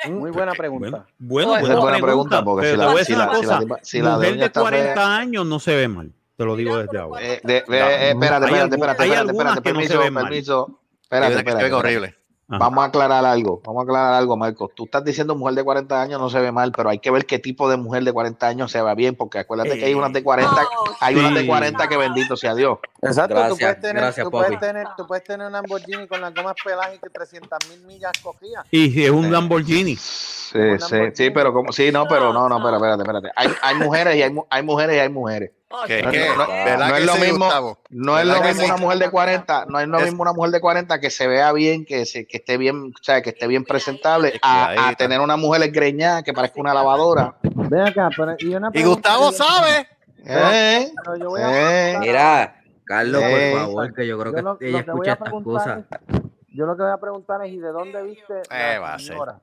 Muy 0.07 0.31
buena 0.31 0.53
pregunta. 0.53 1.05
Bueno, 1.19 1.49
Bueno, 1.49 1.67
es 1.67 1.79
buena 1.79 1.99
pregunta, 1.99 2.43
porque 2.43 2.71
pero 2.71 2.81
si 2.81 2.81
la, 2.87 2.87
si 2.87 2.95
la, 2.95 3.03
si 3.03 3.13
la, 3.15 3.27
cosa, 3.27 3.59
tipa- 3.59 3.79
si 3.83 4.01
la 4.01 4.15
mujer 4.15 4.29
doña 4.29 4.39
de 4.41 4.45
está 4.47 4.61
40 4.61 4.93
fea, 4.93 5.15
años 5.17 5.45
no 5.45 5.59
se 5.59 5.75
ve 5.75 5.87
mal. 5.87 6.11
Te 6.39 6.45
lo 6.45 6.55
digo 6.55 6.77
desde 6.77 6.87
pero 6.89 7.03
ahora. 7.03 7.21
eh, 7.21 7.41
de- 7.43 7.53
de- 7.53 7.59
eh, 7.79 8.09
espérate, 8.11 8.45
espérate, 8.45 8.75
espérate, 8.75 9.03
espérate, 9.31 9.61
permiso, 9.61 9.99
permiso. 9.99 10.79
Espérate, 11.03 11.73
horrible. 11.73 12.15
Ajá. 12.51 12.59
Vamos 12.59 12.81
a 12.81 12.87
aclarar 12.87 13.25
algo, 13.25 13.61
vamos 13.63 13.81
a 13.81 13.83
aclarar 13.83 14.13
algo, 14.13 14.37
Marcos. 14.37 14.71
Tú 14.73 14.85
estás 14.85 15.03
diciendo 15.03 15.35
mujer 15.35 15.53
de 15.55 15.65
40 15.65 16.01
años 16.01 16.19
no 16.19 16.29
se 16.29 16.39
ve 16.39 16.53
mal, 16.53 16.71
pero 16.71 16.89
hay 16.89 16.99
que 16.99 17.11
ver 17.11 17.25
qué 17.25 17.39
tipo 17.39 17.69
de 17.69 17.75
mujer 17.75 18.05
de 18.05 18.13
40 18.13 18.47
años 18.47 18.71
se 18.71 18.81
va 18.81 18.95
bien, 18.95 19.15
porque 19.15 19.37
acuérdate 19.39 19.77
que 19.77 19.83
hay 19.85 19.93
unas 19.93 20.13
de 20.13 20.23
40, 20.23 20.55
Oh, 20.79 20.85
hay 21.01 21.15
unas 21.17 21.33
de 21.33 21.41
sí. 21.41 21.47
40 21.47 21.87
que 21.89 21.97
bendito 21.97 22.37
sea 22.37 22.55
Dios. 22.55 22.79
Exacto, 23.01 23.35
tú 23.35 23.39
Gracias, 23.41 23.59
puedes 23.59 23.81
tener, 23.81 23.95
gracias, 24.01 24.23
tú 24.23 24.31
puedes 24.31 24.59
tener, 24.61 24.87
tú 24.95 25.05
puedes 25.07 25.23
tener 25.25 25.45
un 25.45 25.51
Lamborghini 25.53 26.07
con 26.07 26.21
las 26.21 26.33
gomas 26.33 26.55
peladas 26.63 26.95
y 26.95 26.99
que 26.99 27.09
300 27.09 27.59
mil 27.69 27.81
millas 27.85 28.13
cogidas. 28.23 28.65
Y 28.71 28.89
si 28.91 29.03
es 29.03 29.11
un 29.11 29.29
Lamborghini. 29.29 29.97
Sí, 29.97 30.59
sí, 30.79 30.97
sí, 31.13 31.29
pero 31.31 31.51
como, 31.53 31.71
sí, 31.73 31.91
no, 31.91 32.07
pero 32.07 32.31
no, 32.31 32.47
no, 32.49 32.57
espérate, 32.57 32.77
espérate, 32.77 33.03
espérate. 33.03 33.31
Hay, 33.35 33.49
hay 33.61 33.75
mujeres 33.75 34.15
y 34.15 34.23
hay, 34.23 34.35
hay 34.49 34.63
mujeres 34.63 34.95
y 34.95 34.99
hay 34.99 35.09
mujeres. 35.09 35.51
¿Qué? 35.85 36.01
No, 36.01 36.11
¿Qué? 36.11 36.27
no, 36.29 36.35
no, 36.37 36.47
¿Verdad 36.47 36.87
no 36.89 36.93
que 36.95 36.99
es 37.01 37.05
lo 37.05 37.13
sí, 37.13 37.21
mismo, 37.21 37.45
Gustavo? 37.45 37.77
no 37.91 38.17
es 38.19 38.25
lo 38.25 38.33
¿Verdad 38.33 38.41
que 38.43 38.53
mismo 38.53 38.63
sí? 38.65 38.71
una 38.71 38.77
mujer 38.81 38.97
de 38.99 39.09
40, 39.11 39.65
no 39.67 39.79
es 39.79 39.87
lo 39.87 39.99
mismo 39.99 40.21
una 40.23 40.33
mujer 40.33 40.51
de 40.51 40.61
40 40.61 40.99
que 40.99 41.09
se 41.11 41.27
vea 41.27 41.51
bien, 41.53 41.85
que 41.85 42.05
se, 42.07 42.25
que 42.27 42.37
esté 42.37 42.57
bien, 42.57 42.91
o 42.99 43.03
sea, 43.03 43.21
que 43.21 43.29
esté 43.29 43.45
bien 43.47 43.63
presentable, 43.63 44.39
a, 44.41 44.93
tener 44.97 45.19
una 45.21 45.37
mujer 45.37 45.61
esgreñada 45.63 46.23
que 46.23 46.33
parezca 46.33 46.59
una 46.59 46.73
lavadora. 46.73 47.35
Ven 47.43 47.81
acá, 47.81 48.09
pero, 48.17 48.35
y 48.39 48.55
una 48.55 48.71
Y 48.73 48.83
Gustavo 48.83 49.31
sabe. 49.31 49.87
¿Eh? 50.25 50.91
pero 51.03 51.15
yo 51.17 51.29
voy 51.29 51.41
a 51.41 51.49
¿Eh? 51.49 51.53
preguntar- 51.93 52.01
Mira, 52.01 52.55
Carlos, 52.83 53.21
Eh, 53.23 53.51
por 53.51 53.61
favor, 53.61 53.93
que 53.93 54.07
yo 54.07 54.19
creo 54.19 54.31
yo 54.31 54.35
que 54.35 54.41
lo- 54.41 54.53
lo 54.53 54.57
ella 54.61 54.79
escucha 54.79 55.11
estas 55.13 55.33
cosas. 55.43 55.77
es- 55.79 56.21
Yo 56.51 56.65
lo 56.65 56.75
que 56.75 56.81
voy 56.81 56.91
a 56.91 56.97
preguntar 56.97 57.45
es, 57.45 57.53
¿y 57.53 57.57
de 57.59 57.69
dónde 57.71 58.01
viste 58.03 58.33
Eh, 58.49 58.73
la 58.73 58.79
va 58.79 58.93
a 58.95 58.97
ser. 58.99 59.07
señora? 59.09 59.39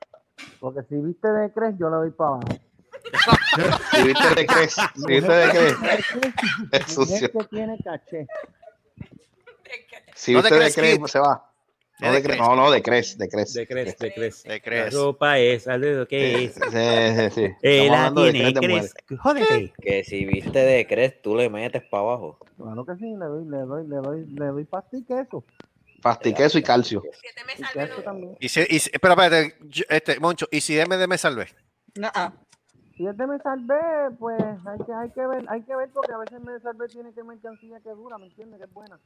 Porque 0.59 0.83
si 0.89 0.97
viste 0.97 1.29
de 1.29 1.53
Cres, 1.53 1.75
yo 1.79 1.89
le 1.89 1.97
doy 1.97 2.11
para 2.11 2.31
abajo. 2.31 2.49
Si 3.93 4.03
viste 4.03 4.35
de 4.35 4.47
Cres, 4.47 4.75
si 4.75 5.07
viste 5.07 5.33
de 5.33 5.51
Cres, 5.51 5.77
es 6.73 6.93
sucio. 6.93 7.31
Que 7.33 7.45
tiene 7.45 7.79
caché. 7.83 8.27
Si 10.15 10.33
No 10.33 10.43
de 10.43 10.51
viste 10.51 10.55
de 10.55 10.73
Cres 10.73 10.75
Cres, 10.75 10.99
Kid. 10.99 11.07
se 11.07 11.19
va. 11.19 11.51
No, 11.99 12.09
Es 12.09 12.13
de 12.13 12.19
de 12.19 12.23
Cres, 12.23 12.37
Cres. 12.37 12.47
no, 12.49 12.57
no, 12.57 12.71
de 12.71 12.83
Cres, 12.83 13.17
de 13.19 13.29
Cres. 13.29 13.55
De 13.55 13.67
crees, 13.67 13.97
de 13.99 14.13
crees. 14.13 14.43
¿Te 14.43 14.61
crees? 14.61 14.93
La 14.93 15.01
ropa 15.01 15.39
esa, 15.39 15.79
de 15.79 15.95
lo 15.95 16.07
que 16.09 16.45
es. 16.45 16.55
Sí, 16.55 16.61
sí, 16.61 17.31
sí. 17.35 17.55
Eh, 17.63 17.89
la 17.91 18.11
de 18.11 18.33
tiene, 18.33 18.53
Cres 18.53 18.55
de 18.55 18.61
crees. 18.61 18.95
Jódete. 19.21 19.73
Que 19.81 20.05
si 20.05 20.25
viste 20.27 20.59
de 20.59 20.87
Cres, 20.87 21.23
tú 21.23 21.35
le 21.37 21.49
metes 21.49 21.83
para 21.85 22.03
abajo. 22.03 22.39
Claro 22.59 22.85
que 22.85 22.97
sí, 22.97 23.05
le 23.05 23.25
doy, 23.25 23.45
le 23.47 23.59
doy, 23.59 23.87
le 23.87 23.97
doy, 23.97 24.27
le 24.27 24.47
doy 24.47 24.65
pasta 24.65 24.97
y 24.97 25.05
queso. 25.05 25.45
Pasta 26.03 26.29
y 26.29 26.35
queso 26.35 26.59
y 26.59 26.63
calcio. 26.63 27.03
Y 28.41 28.49
si, 28.49 28.61
y 28.69 28.77
espera, 28.77 29.15
espérate, 29.15 29.57
este, 29.89 30.21
Moncho, 30.21 30.47
¿y 30.51 30.61
si 30.61 30.79
MD 30.79 31.07
me 31.09 31.17
salvé? 31.19 31.49
no, 31.95 32.11
ah. 32.15 32.33
Si 32.97 33.07
es 33.07 33.17
de 33.17 33.27
me 33.27 33.39
salvé, 33.41 33.77
pues 34.19 34.41
hay 34.41 34.79
que, 34.87 34.93
hay 34.93 35.11
que 35.11 35.27
ver, 35.27 35.45
hay 35.49 35.63
que 35.63 35.77
ver 35.77 35.91
porque 35.93 36.13
a 36.13 36.19
veces 36.19 36.41
me 36.41 36.59
salvé 36.61 36.89
tiene 36.89 37.13
que 37.13 37.23
mercancía 37.23 37.79
que 37.81 37.91
dura, 37.91 38.17
¿me 38.17 38.27
entiendes? 38.27 38.59
Que 38.59 38.65
es 38.65 38.73
buena. 38.73 38.99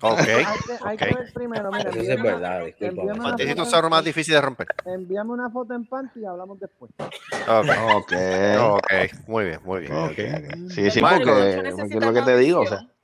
Ok. 0.00 0.18
Hay 0.18 0.44
que, 0.44 0.78
hay 0.82 0.96
que 0.96 1.04
ok. 1.04 1.14
ver 1.18 1.32
primero, 1.34 1.70
mira, 1.70 1.90
Eso 1.90 2.00
es 2.00 2.22
verdad, 2.22 2.64
disculpa. 2.64 3.02
es 3.02 3.50
en- 3.84 3.90
más 3.90 4.04
difícil 4.04 4.32
de 4.34 4.40
romper. 4.40 4.66
Envíame 4.86 5.30
una 5.32 5.50
foto 5.50 5.74
en 5.74 5.84
panty 5.84 6.20
y 6.20 6.24
hablamos 6.24 6.58
después. 6.58 6.90
Ok. 7.46 7.68
Ok. 7.92 8.12
Ok, 8.60 9.28
muy 9.28 9.44
bien, 9.44 9.60
muy 9.62 9.80
bien. 9.80 9.92
Ok. 9.92 10.70
Sí, 10.70 10.90
sí, 10.90 11.00
Marco, 11.02 11.24
porque, 11.24 11.58
es 11.68 11.94
lo 11.94 12.12
que 12.14 12.22
te 12.22 12.36
digo, 12.38 12.60
o 12.60 12.66
sea. 12.66 12.78
audición. 12.78 12.98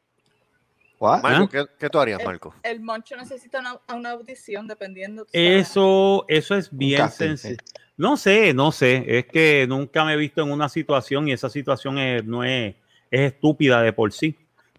¿what? 1.01 1.23
Marco, 1.23 1.45
¿Ah? 1.45 1.49
¿qué, 1.51 1.67
qué 1.79 1.91
tú 1.91 1.99
harías, 1.99 2.25
Marco? 2.25 2.55
El 2.63 2.81
moncho 2.81 3.15
necesita 3.17 3.59
una, 3.59 3.79
una 3.95 4.13
audición 4.13 4.67
dependiendo. 4.67 5.27
Eso, 5.33 6.25
eso 6.29 6.55
es 6.55 6.75
bien 6.75 7.11
sencillo. 7.11 7.59
No 7.97 8.17
sé, 8.17 8.55
no 8.55 8.73
sé. 8.73 9.05
Es 9.07 9.27
que 9.27 9.67
nunca 9.69 10.05
me 10.05 10.15
he 10.15 10.17
visto 10.17 10.43
en 10.43 10.51
una 10.51 10.69
situación 10.69 11.29
y 11.29 11.33
esa 11.33 11.49
situación 11.49 11.99
es, 11.99 12.25
no 12.25 12.43
es, 12.43 12.75
es 13.11 13.33
estúpida 13.33 13.83
de 13.83 13.93
por 13.93 14.13
sí. 14.13 14.37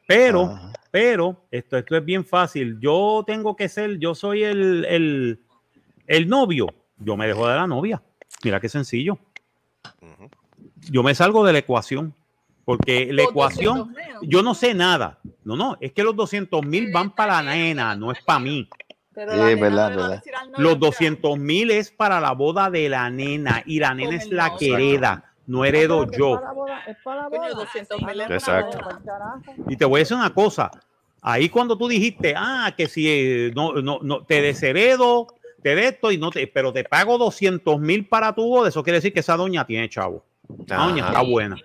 Pero, 0.07 0.45
Ajá. 0.45 0.73
pero, 0.91 1.45
esto, 1.51 1.77
esto 1.77 1.97
es 1.97 2.05
bien 2.05 2.25
fácil. 2.25 2.77
Yo 2.79 3.23
tengo 3.25 3.55
que 3.55 3.69
ser, 3.69 3.97
yo 3.97 4.13
soy 4.15 4.43
el, 4.43 4.85
el, 4.85 5.39
el 6.07 6.27
novio. 6.27 6.67
Yo 6.97 7.17
me 7.17 7.27
dejo 7.27 7.47
de 7.47 7.55
la 7.55 7.67
novia. 7.67 8.01
Mira 8.43 8.59
qué 8.59 8.69
sencillo. 8.69 9.17
Yo 10.89 11.01
me 11.03 11.15
salgo 11.15 11.45
de 11.45 11.53
la 11.53 11.59
ecuación. 11.59 12.13
Porque 12.65 13.13
la 13.13 13.23
ecuación, 13.23 13.77
200 13.77 13.95
menos. 13.95 14.21
yo 14.23 14.41
no 14.41 14.55
sé 14.55 14.73
nada. 14.73 15.19
No, 15.43 15.55
no, 15.55 15.77
es 15.79 15.91
que 15.93 16.03
los 16.03 16.15
200 16.15 16.65
mil 16.65 16.91
van 16.91 17.11
para 17.13 17.43
la 17.43 17.53
nena, 17.53 17.95
no 17.95 18.11
es 18.11 18.19
para 18.23 18.39
mí. 18.39 18.67
Pero 19.15 19.31
Sí, 19.31 19.37
la 19.37 19.45
verdad, 19.55 19.89
no 19.91 19.97
verdad. 19.97 20.23
Los 20.57 20.77
mira, 20.77 20.87
200 20.87 21.37
mil 21.39 21.71
es 21.71 21.89
para 21.89 22.19
la 22.19 22.33
boda 22.33 22.69
de 22.69 22.89
la 22.89 23.09
nena 23.09 23.63
y 23.65 23.79
la 23.79 23.93
nena 23.93 24.15
es 24.17 24.29
la 24.29 24.49
novio. 24.49 24.59
que 24.59 24.73
hereda, 24.73 25.33
no 25.47 25.63
heredo 25.65 26.01
Ah, 26.01 26.07
yo. 26.15 26.33
Es 26.35 26.39
para 26.41 26.47
la 26.47 26.53
boda, 26.53 26.83
es 26.85 26.97
para 27.03 27.21
la 27.23 27.29
Coño, 27.29 27.41
boda. 27.41 27.53
200 27.55 28.01
mil 28.01 28.21
es 28.21 28.29
Exacto. 28.29 28.77
Y 29.69 29.77
te 29.77 29.85
voy 29.85 29.99
a 29.99 30.01
decir 30.01 30.17
una 30.17 30.33
cosa. 30.33 30.69
Ahí 31.21 31.49
cuando 31.49 31.77
tú 31.77 31.87
dijiste, 31.87 32.35
ah, 32.37 32.73
que 32.77 32.87
si 32.87 33.07
eh, 33.09 33.51
no, 33.55 33.73
no, 33.73 33.99
no, 34.01 34.23
te 34.25 34.41
desheredo, 34.41 35.27
te 35.63 35.73
de 35.73 35.87
esto 35.87 36.11
y 36.11 36.17
no 36.17 36.29
te, 36.29 36.45
pero 36.45 36.71
te 36.71 36.83
pago 36.83 37.17
200 37.17 37.79
mil 37.79 38.05
para 38.05 38.35
tu 38.35 38.43
boda, 38.47 38.69
eso 38.69 38.83
quiere 38.83 38.97
decir 38.97 39.11
que 39.13 39.21
esa 39.21 39.35
doña 39.35 39.65
tiene 39.65 39.89
chavo. 39.89 40.23
Esa 40.65 40.75
doña 40.75 41.07
está 41.07 41.21
buena. 41.21 41.55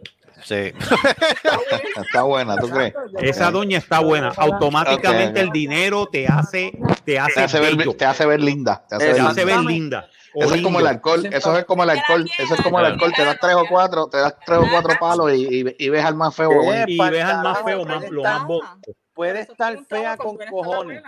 Sí. 0.44 0.72
Está 1.96 2.22
buena, 2.22 2.56
¿tú 2.56 2.68
crees? 2.68 2.94
Esa 3.20 3.50
doña 3.50 3.78
está 3.78 4.00
buena. 4.00 4.32
Automáticamente 4.36 5.40
Ok. 5.40 5.46
el 5.46 5.50
dinero 5.50 6.06
te 6.06 6.26
hace, 6.26 6.72
te 7.04 7.18
hace, 7.18 7.34
Te 7.34 7.40
hace, 7.40 7.60
ver, 7.60 7.76
bello, 7.76 7.94
te 7.94 8.04
hace 8.04 8.26
ver 8.26 8.40
linda. 8.40 8.84
Te 8.88 8.96
hace 8.96 9.14
te 9.14 9.20
hace 9.20 9.44
linda. 9.44 9.56
ver 9.56 9.64
linda. 9.64 10.10
Eso 10.34 10.54
es 10.54 10.62
como 10.62 10.78
el 10.78 10.86
alcohol, 10.86 11.26
eso 11.26 11.58
es 11.58 11.64
como 11.64 11.82
el 11.82 11.90
alcohol, 11.90 12.30
eso 12.38 12.54
es 12.54 12.60
como 12.62 12.78
el 12.78 12.86
alcohol, 12.86 13.12
te 13.16 13.24
das 13.24 13.38
tres 13.40 13.54
o 13.56 13.64
cuatro, 13.68 14.08
te 14.08 14.18
das 14.18 14.36
tres 14.46 14.58
o 14.58 14.66
cuatro 14.70 14.94
palos 15.00 15.32
y, 15.32 15.60
y, 15.60 15.76
y 15.76 15.88
ves 15.88 16.04
al 16.04 16.14
más 16.14 16.34
feo. 16.36 16.50
Y 16.86 16.96
ves 16.96 17.24
al 17.24 17.42
más 17.42 17.62
feo, 17.64 17.84
puede 17.84 18.00
más, 18.00 18.10
lo 18.10 18.22
más 18.22 18.42
Puede 19.12 19.40
estar 19.40 19.76
fea 19.86 20.16
con 20.16 20.38
cojones. 20.50 21.02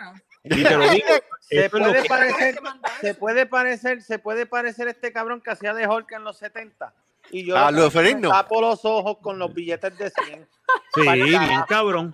Y 0.45 0.65
te 0.65 0.77
lo 0.77 0.91
digo, 0.91 1.07
Se 1.53 1.69
puede 1.69 2.05
parecer, 2.09 2.59
se 3.01 3.15
puede 3.15 3.47
parecer, 3.47 4.03
se 4.03 4.19
puede 4.19 4.47
parecer 4.47 4.89
este 4.89 5.13
cabrón 5.13 5.41
que 5.41 5.51
hacía 5.51 5.75
de 5.75 5.87
Hulk 5.87 6.11
en 6.13 6.25
los 6.25 6.39
70. 6.39 6.95
Y 7.31 7.47
yo 7.47 7.57
Ah, 7.57 7.71
lo 7.71 7.91
Ferrigno. 7.91 8.29
tapo 8.31 8.61
los 8.61 8.85
ojos 8.85 9.19
con 9.23 9.39
los 9.39 9.53
billetes 9.55 9.97
de 9.97 10.11
100. 10.11 10.49
Sí, 10.95 11.23
bien 11.23 11.43
cabrón. 11.69 12.13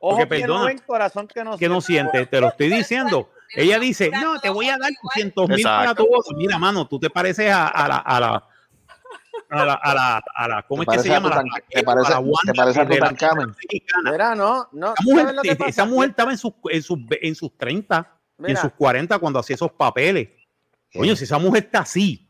Porque 0.00 0.28
que 0.28 0.40
no 0.40 0.46
perdona, 0.46 0.64
ven, 0.66 0.78
corazón 0.86 1.26
que 1.28 1.42
no 1.44 1.56
que 1.56 1.68
no 1.68 1.80
siente, 1.80 2.26
te 2.26 2.40
lo 2.40 2.48
estoy 2.48 2.68
diciendo. 2.68 3.30
Ella 3.56 3.78
dice, 3.78 4.10
no, 4.10 4.38
te 4.40 4.50
voy 4.50 4.68
a 4.68 4.76
dar 4.76 4.90
200 5.02 5.48
mil 5.48 5.62
para 5.62 5.94
tu 5.94 6.06
voz. 6.08 6.26
Mira, 6.36 6.58
mano, 6.58 6.86
tú 6.86 6.98
te 6.98 7.08
pareces 7.08 7.50
a, 7.50 7.68
a 7.68 7.88
la, 7.88 7.96
a 7.98 8.20
la, 8.20 8.48
a 9.50 9.64
la, 9.64 9.74
a 9.74 9.94
la, 9.94 10.22
a 10.34 10.48
la- 10.48 10.62
¿cómo 10.64 10.82
es 10.82 10.88
que 10.88 10.98
se 10.98 11.08
llama? 11.08 11.28
La, 11.30 11.42
te 11.70 11.82
parece- 11.82 12.08
a 12.08 12.10
la 12.16 12.18
Wanda 12.18 12.52
te 12.52 12.54
parece 12.54 12.80
a 12.80 12.88
Tutankamen. 12.88 13.48
mexicana. 13.50 14.10
Mira, 14.10 14.34
no, 14.34 14.68
no. 14.72 14.92
Esa 14.92 14.94
¿sabes 14.96 15.04
mujer, 15.06 15.34
lo 15.36 15.42
que 15.42 15.48
esa 15.50 15.64
pasa? 15.64 15.84
mujer 15.86 16.10
estaba 16.10 16.32
en 16.32 16.38
sus, 16.38 16.52
en 16.70 16.82
sus, 16.82 16.98
en 17.22 17.34
sus 17.34 17.56
30 17.56 18.10
y 18.38 18.42
en 18.42 18.46
Mira. 18.48 18.60
sus 18.60 18.72
40 18.72 19.18
cuando 19.18 19.38
hacía 19.38 19.54
esos 19.54 19.72
papeles. 19.72 20.28
Coño, 20.92 21.16
si 21.16 21.24
esa 21.24 21.38
mujer 21.38 21.64
está 21.64 21.80
así, 21.80 22.23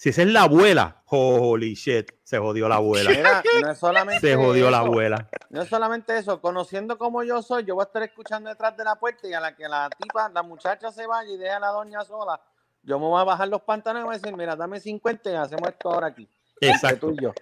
si 0.00 0.10
esa 0.10 0.22
es 0.22 0.28
la 0.28 0.42
abuela, 0.42 1.02
holy 1.06 1.74
shit, 1.74 2.12
se 2.22 2.38
jodió 2.38 2.68
la 2.68 2.76
abuela. 2.76 3.10
Mira, 3.10 3.42
no 3.62 3.72
es 3.72 3.78
solamente 3.78 4.20
Se 4.20 4.36
jodió 4.36 4.70
la 4.70 4.76
eso. 4.78 4.86
abuela. 4.86 5.28
No 5.50 5.62
es 5.62 5.68
solamente 5.68 6.16
eso, 6.16 6.40
conociendo 6.40 6.96
como 6.96 7.24
yo 7.24 7.42
soy, 7.42 7.64
yo 7.64 7.74
voy 7.74 7.82
a 7.82 7.86
estar 7.86 8.04
escuchando 8.04 8.48
detrás 8.48 8.76
de 8.76 8.84
la 8.84 8.94
puerta 8.94 9.26
y 9.26 9.34
a 9.34 9.40
la 9.40 9.56
que 9.56 9.66
la 9.66 9.90
tipa, 9.90 10.28
la 10.28 10.44
muchacha 10.44 10.92
se 10.92 11.04
vaya 11.04 11.28
y 11.32 11.36
deja 11.36 11.56
a 11.56 11.60
la 11.60 11.68
doña 11.68 12.04
sola, 12.04 12.40
yo 12.84 13.00
me 13.00 13.06
voy 13.06 13.20
a 13.20 13.24
bajar 13.24 13.48
los 13.48 13.62
pantalones 13.62 14.02
y 14.02 14.06
voy 14.06 14.14
a 14.14 14.18
decir, 14.18 14.36
mira, 14.36 14.54
dame 14.54 14.78
50 14.78 15.32
y 15.32 15.34
hacemos 15.34 15.68
esto 15.68 15.90
ahora 15.92 16.06
aquí. 16.06 16.28
Exacto. 16.60 17.08
Tú 17.08 17.14
y 17.18 17.22
yo. 17.24 17.32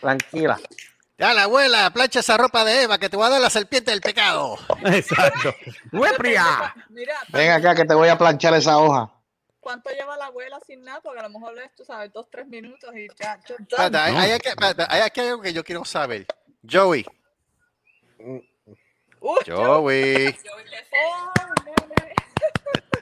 Tranquila. 0.00 0.56
Ya, 1.18 1.34
la 1.34 1.44
abuela, 1.44 1.90
plancha 1.90 2.20
esa 2.20 2.36
ropa 2.36 2.64
de 2.64 2.82
Eva 2.82 2.98
que 2.98 3.08
te 3.08 3.16
voy 3.16 3.26
a 3.26 3.30
dar 3.30 3.40
la 3.40 3.50
serpiente 3.50 3.90
del 3.90 4.00
pecado. 4.00 4.56
Exacto. 4.84 5.52
Mira, 5.90 7.14
Ven 7.28 7.50
acá 7.50 7.74
que 7.74 7.84
te 7.84 7.94
voy 7.94 8.08
a 8.08 8.16
planchar 8.16 8.54
esa 8.54 8.78
hoja. 8.78 9.10
¿Cuánto 9.64 9.90
lleva 9.90 10.16
la 10.16 10.26
abuela 10.26 10.60
sin 10.64 10.84
nada? 10.84 11.00
Porque 11.00 11.18
a 11.18 11.22
lo 11.24 11.30
mejor 11.30 11.58
es, 11.58 11.74
tú 11.74 11.84
sabes, 11.84 12.12
dos, 12.12 12.28
tres 12.30 12.46
minutos 12.46 12.94
y 12.94 13.08
ya. 13.20 13.40
Espérate, 13.58 13.96
hay, 13.98 14.14
hay 14.14 14.40
hay 14.88 15.00
aquí 15.00 15.20
algo 15.20 15.42
que 15.42 15.52
yo 15.52 15.64
quiero 15.64 15.84
saber. 15.84 16.26
Joey. 16.70 17.04
Uh, 18.20 18.40
Joey. 19.46 20.36
Oh. 20.92 21.32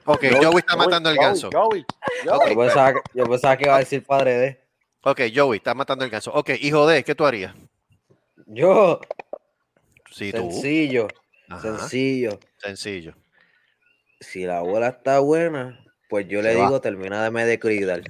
Ok, 0.05 0.25
Joey 0.43 0.59
está 0.59 0.77
matando 0.77 1.11
el 1.11 1.17
ganso. 1.17 1.51
Joey, 1.53 1.85
Ok, 2.29 2.49
Yo 2.51 2.57
pensaba, 2.59 2.93
que- 2.95 3.01
yo 3.15 3.25
pensaba 3.27 3.57
que 3.57 3.65
iba 3.65 3.77
a 3.77 3.79
decir 3.79 4.05
padre 4.05 4.39
de. 4.39 4.61
ok, 5.03 5.21
Joey 5.35 5.59
está 5.59 5.75
matando 5.75 6.05
el 6.05 6.11
ganso. 6.11 6.33
Ok, 6.33 6.51
hijo 6.61 6.87
de, 6.87 7.05
¿qué 7.05 7.15
tú 7.15 7.25
harías? 7.27 7.55
Yo, 8.47 9.01
Sí, 10.11 10.33
tú. 10.33 10.51
sencillo, 10.51 11.09
Ajá. 11.49 11.61
sencillo. 11.79 12.39
Sencillo. 12.59 13.15
Si 14.21 14.45
la 14.45 14.59
abuela 14.59 14.89
está 14.89 15.21
buena, 15.21 15.85
pues 16.13 16.29
yo 16.29 16.43
le 16.43 16.53
Se 16.53 16.59
va. 16.59 16.67
digo, 16.67 16.81
termina 16.83 17.25
de 17.25 17.31
me 17.31 17.47
de 17.47 17.59
cuidar. 17.59 18.03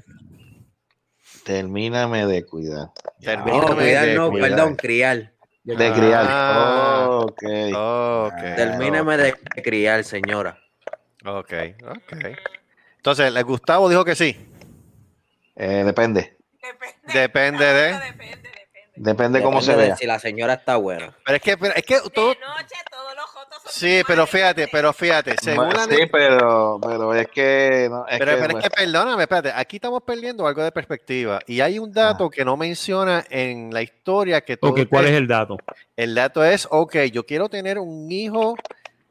Termíname 1.44 2.26
de 2.26 2.44
cuidar. 2.44 2.88
No, 2.88 2.92
Termíname 3.20 3.74
cuidar 3.76 4.06
de 4.06 4.14
no, 4.16 4.30
cuidar. 4.30 4.50
perdón, 4.50 4.74
criar. 4.74 5.32
De 5.62 5.92
criar. 5.92 6.26
Ah. 6.28 7.08
Ok. 7.12 7.42
Ok. 7.72 8.56
Termíname 8.56 9.16
de 9.18 9.34
criar, 9.62 10.02
señora. 10.02 10.58
Ok, 11.24 11.52
ok. 11.86 12.24
Entonces, 12.96 13.32
¿el 13.32 13.44
Gustavo 13.44 13.88
dijo 13.88 14.04
que 14.04 14.16
sí. 14.16 14.36
Eh, 15.54 15.84
depende. 15.84 16.36
Depende 17.14 17.64
de. 17.64 18.00
Depende 18.96 19.42
cómo 19.44 19.62
se 19.62 19.70
Depende 19.70 19.82
de 19.82 19.88
vea. 19.90 19.96
Si 19.96 20.06
la 20.06 20.18
señora 20.18 20.54
está 20.54 20.74
buena. 20.74 21.16
Pero 21.24 21.36
es 21.36 21.42
que, 21.42 21.56
pero 21.56 21.72
es 21.76 21.84
que 21.84 22.00
todo. 22.12 22.30
De 22.30 22.40
noche 22.40 22.74
son 22.90 23.11
Sí, 23.66 24.02
pero 24.06 24.26
fíjate, 24.26 24.68
pero 24.70 24.92
fíjate, 24.92 25.36
según 25.40 25.68
la 25.68 25.84
Sí, 25.84 26.06
pero, 26.10 26.80
pero 26.82 27.14
es 27.14 27.28
que. 27.28 27.88
no, 27.90 28.06
es 28.06 28.18
Pero, 28.18 28.32
que, 28.32 28.42
pero 28.42 28.58
es 28.58 28.64
que 28.64 28.70
perdóname, 28.70 29.22
espérate, 29.22 29.52
aquí 29.54 29.76
estamos 29.76 30.02
perdiendo 30.02 30.46
algo 30.46 30.62
de 30.62 30.72
perspectiva. 30.72 31.40
Y 31.46 31.60
hay 31.60 31.78
un 31.78 31.92
dato 31.92 32.28
que 32.28 32.44
no 32.44 32.56
menciona 32.56 33.24
en 33.30 33.72
la 33.72 33.82
historia 33.82 34.40
que 34.40 34.56
todo 34.56 34.72
Ok, 34.72 34.80
¿cuál 34.88 35.06
es 35.06 35.12
el 35.12 35.26
dato? 35.26 35.58
El 35.96 36.14
dato 36.14 36.44
es, 36.44 36.66
ok, 36.70 36.96
yo 37.12 37.24
quiero 37.24 37.48
tener 37.48 37.78
un 37.78 38.10
hijo 38.10 38.56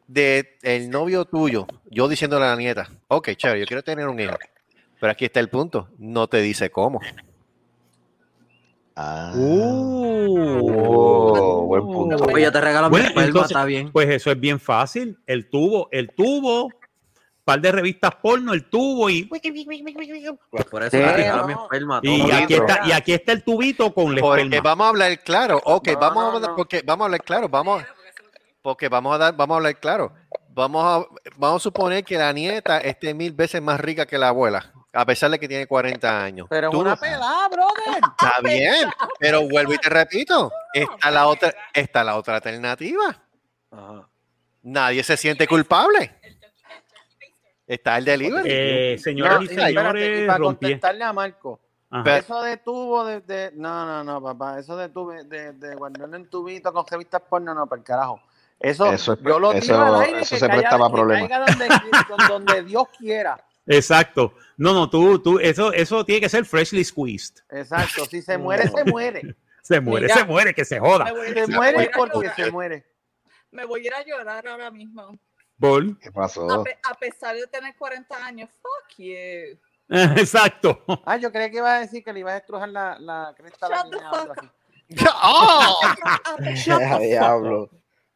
de 0.08 0.58
el 0.62 0.90
novio 0.90 1.26
tuyo. 1.26 1.66
Yo 1.90 2.08
diciéndole 2.08 2.46
a 2.46 2.50
la 2.50 2.56
nieta, 2.58 2.90
ok, 3.08 3.32
chévere, 3.36 3.62
yo 3.62 3.66
quiero 3.66 3.84
tener 3.84 4.08
un 4.08 4.20
hijo. 4.20 4.36
Pero 5.00 5.12
aquí 5.12 5.26
está 5.26 5.40
el 5.40 5.50
punto, 5.50 5.88
no 5.98 6.28
te 6.28 6.42
dice 6.42 6.70
cómo. 6.70 7.00
Ah. 8.96 9.32
Uh. 9.36 10.72
buen 11.66 11.84
punto. 11.84 12.26
Oye, 12.26 12.44
yo 12.44 12.52
te 12.52 12.62
regalo 12.62 12.90
mi 12.90 12.92
Bueno, 12.92 13.10
entonces, 13.22 13.52
está 13.52 13.66
bien. 13.66 13.92
Pues 13.92 14.10
eso 14.10 14.32
es 14.32 14.40
bien 14.40 14.60
fácil. 14.60 15.18
El 15.26 15.50
tubo, 15.50 15.88
el 15.92 16.10
tubo, 16.14 16.70
par 17.44 17.62
de 17.62 17.72
revistas 17.72 18.16
porno, 18.16 18.54
el 18.54 18.70
tubo 18.70 19.10
y, 19.10 19.24
Pues 19.24 19.42
por 20.70 20.84
eso 20.84 20.98
regalo 20.98 21.48
mi 21.48 21.56
y 22.04 22.32
aquí 22.32 22.54
está, 22.54 22.82
y 22.86 22.92
aquí 22.92 23.14
está 23.14 23.32
el 23.32 23.44
tubito 23.44 23.94
con 23.94 24.16
la 24.16 24.22
Porque 24.22 24.44
esperma. 24.44 24.70
vamos 24.70 24.86
a 24.86 24.90
hablar 24.90 25.20
claro, 25.20 25.62
ok, 25.64 25.88
No, 25.94 26.00
vamos, 26.00 26.16
no, 26.16 26.22
a 26.22 26.34
hablar, 26.36 26.50
no. 26.52 26.56
porque 26.56 26.82
vamos 26.86 27.04
a 27.04 27.06
hablar 27.06 27.24
claro, 27.24 27.50
vamos, 27.50 27.84
porque 28.62 28.90
vamos 28.90 29.16
a 29.16 29.18
dar, 29.18 29.36
vamos 29.36 29.56
a 29.56 29.58
hablar 29.58 29.80
claro. 29.80 30.14
Vamos 30.54 30.84
a, 30.84 31.08
vamos 31.38 31.62
a 31.62 31.64
suponer 31.64 32.04
que 32.04 32.18
la 32.18 32.32
nieta 32.34 32.80
esté 32.80 33.14
mil 33.14 33.32
veces 33.32 33.62
más 33.62 33.80
rica 33.80 34.06
que 34.06 34.18
la 34.18 34.28
abuela, 34.28 34.74
a 34.94 35.06
pesar 35.06 35.32
de 35.32 35.40
que 35.40 35.48
tiene 35.48 35.68
40 35.68 36.24
años. 36.24 36.48
Pero 36.50 36.68
es 36.68 36.72
Tú 36.72 36.82
una 36.82 36.92
no- 36.92 36.98
pelada, 36.98 37.48
brother. 37.50 38.02
Está 38.20 38.34
bien, 38.44 38.90
pero 39.20 39.48
vuelvo 39.48 39.74
y 39.74 39.78
te 39.78 39.90
repito, 39.90 40.52
está 40.74 41.12
la 41.12 41.28
otra, 41.28 41.54
está 41.74 42.04
la 42.04 42.16
otra 42.18 42.36
alternativa. 42.36 43.16
Nadie 44.64 45.04
se 45.04 45.18
siente 45.18 45.48
culpable. 45.48 46.16
Está 47.66 47.98
el 47.98 48.06
delivery. 48.06 48.50
Eh, 48.52 48.98
señoras 49.02 49.36
No, 49.38 49.42
y 49.44 49.46
y 49.46 49.50
espérate, 49.50 49.72
y 49.72 49.76
señores, 49.76 50.28
para 50.28 50.38
rompí. 50.40 50.66
contestarle 50.66 51.04
a 51.06 51.14
Marco. 51.14 51.60
Ajá. 51.90 52.18
Eso 52.18 52.42
de 52.42 52.58
tubo 52.58 53.06
de, 53.06 53.22
de- 53.22 53.52
No, 53.54 53.86
no, 53.86 54.04
no, 54.04 54.22
papá. 54.22 54.60
Eso 54.60 54.76
de 54.76 54.90
tubo 54.90 55.12
de, 55.12 55.54
de 55.54 55.76
guardarlo 55.76 56.16
en 56.18 56.30
tubito 56.30 56.72
con 56.74 56.86
revistas 56.86 57.22
porno, 57.30 57.54
no, 57.54 57.66
para 57.68 57.80
el 57.80 57.86
carajo. 57.86 58.22
Eso, 58.60 58.92
Eso 58.92 59.14
es- 59.14 59.20
yo 59.24 59.40
lo 59.40 59.52
tiro 59.54 59.64
eso- 59.64 59.82
al 59.96 60.02
aire 60.02 60.22
eso 60.22 60.36
que 60.36 60.40
se 60.40 60.46
presta 60.48 60.70
caiga- 60.70 60.78
para 60.78 60.90
que 60.90 60.94
problemas. 60.94 62.28
donde 62.28 62.64
Dios 62.64 62.84
quiera. 62.98 63.42
Exacto. 63.72 64.34
No, 64.58 64.74
no, 64.74 64.90
tú, 64.90 65.20
tú, 65.20 65.40
eso, 65.40 65.72
eso 65.74 66.04
tiene 66.06 66.22
que 66.22 66.30
ser 66.30 66.46
freshly 66.46 66.84
squeezed. 66.84 67.44
Exacto. 67.50 68.06
Si 68.06 68.22
se 68.22 68.38
muere, 68.38 68.68
se 68.70 68.84
muere. 68.86 69.36
Se 69.62 69.80
muere, 69.80 70.08
Mira. 70.08 70.16
se 70.18 70.24
muere, 70.26 70.54
que 70.54 70.66
se 70.66 70.80
joda. 70.80 71.06
Me 71.06 71.12
voy, 71.12 71.28
Se 71.34 71.48
muere 71.48 71.74
voy 71.76 71.84
a 71.84 71.84
ir 71.86 71.90
a 71.94 71.98
porque 71.98 72.18
llorar. 72.18 72.36
se 72.36 72.52
muere. 72.52 72.86
Me 73.52 73.66
voy 73.66 73.82
a 73.82 73.88
ir 73.88 73.94
a 73.94 74.04
llorar 74.06 74.48
ahora 74.48 74.72
mismo. 74.72 75.18
Bol. 75.58 75.98
¿Qué 76.00 76.10
A, 76.10 76.12
pasó? 76.12 76.64
pe- 76.64 76.80
a 76.90 76.94
pesar 76.96 77.36
de 77.36 77.46
tener 77.48 77.76
40 77.76 78.26
años, 78.26 78.50
fuck 78.62 78.98
you. 78.98 79.58
Exacto. 80.18 80.84
Ah, 81.06 81.18
yo 81.18 81.32
creía 81.32 81.52
que 81.52 81.58
iba 81.58 81.76
a 81.76 81.80
decir 81.82 82.04
que 82.04 82.12
le 82.14 82.22
iba 82.22 82.32
a 82.32 82.38
estrujar 82.38 82.70
la, 82.70 82.98
la 83.00 83.34
cresta 83.38 83.70
la 83.70 83.84
Shut 83.84 83.92
the 83.92 83.98
fuck 84.00 84.38
así. 84.38 85.06
¡Oh! 85.24 85.80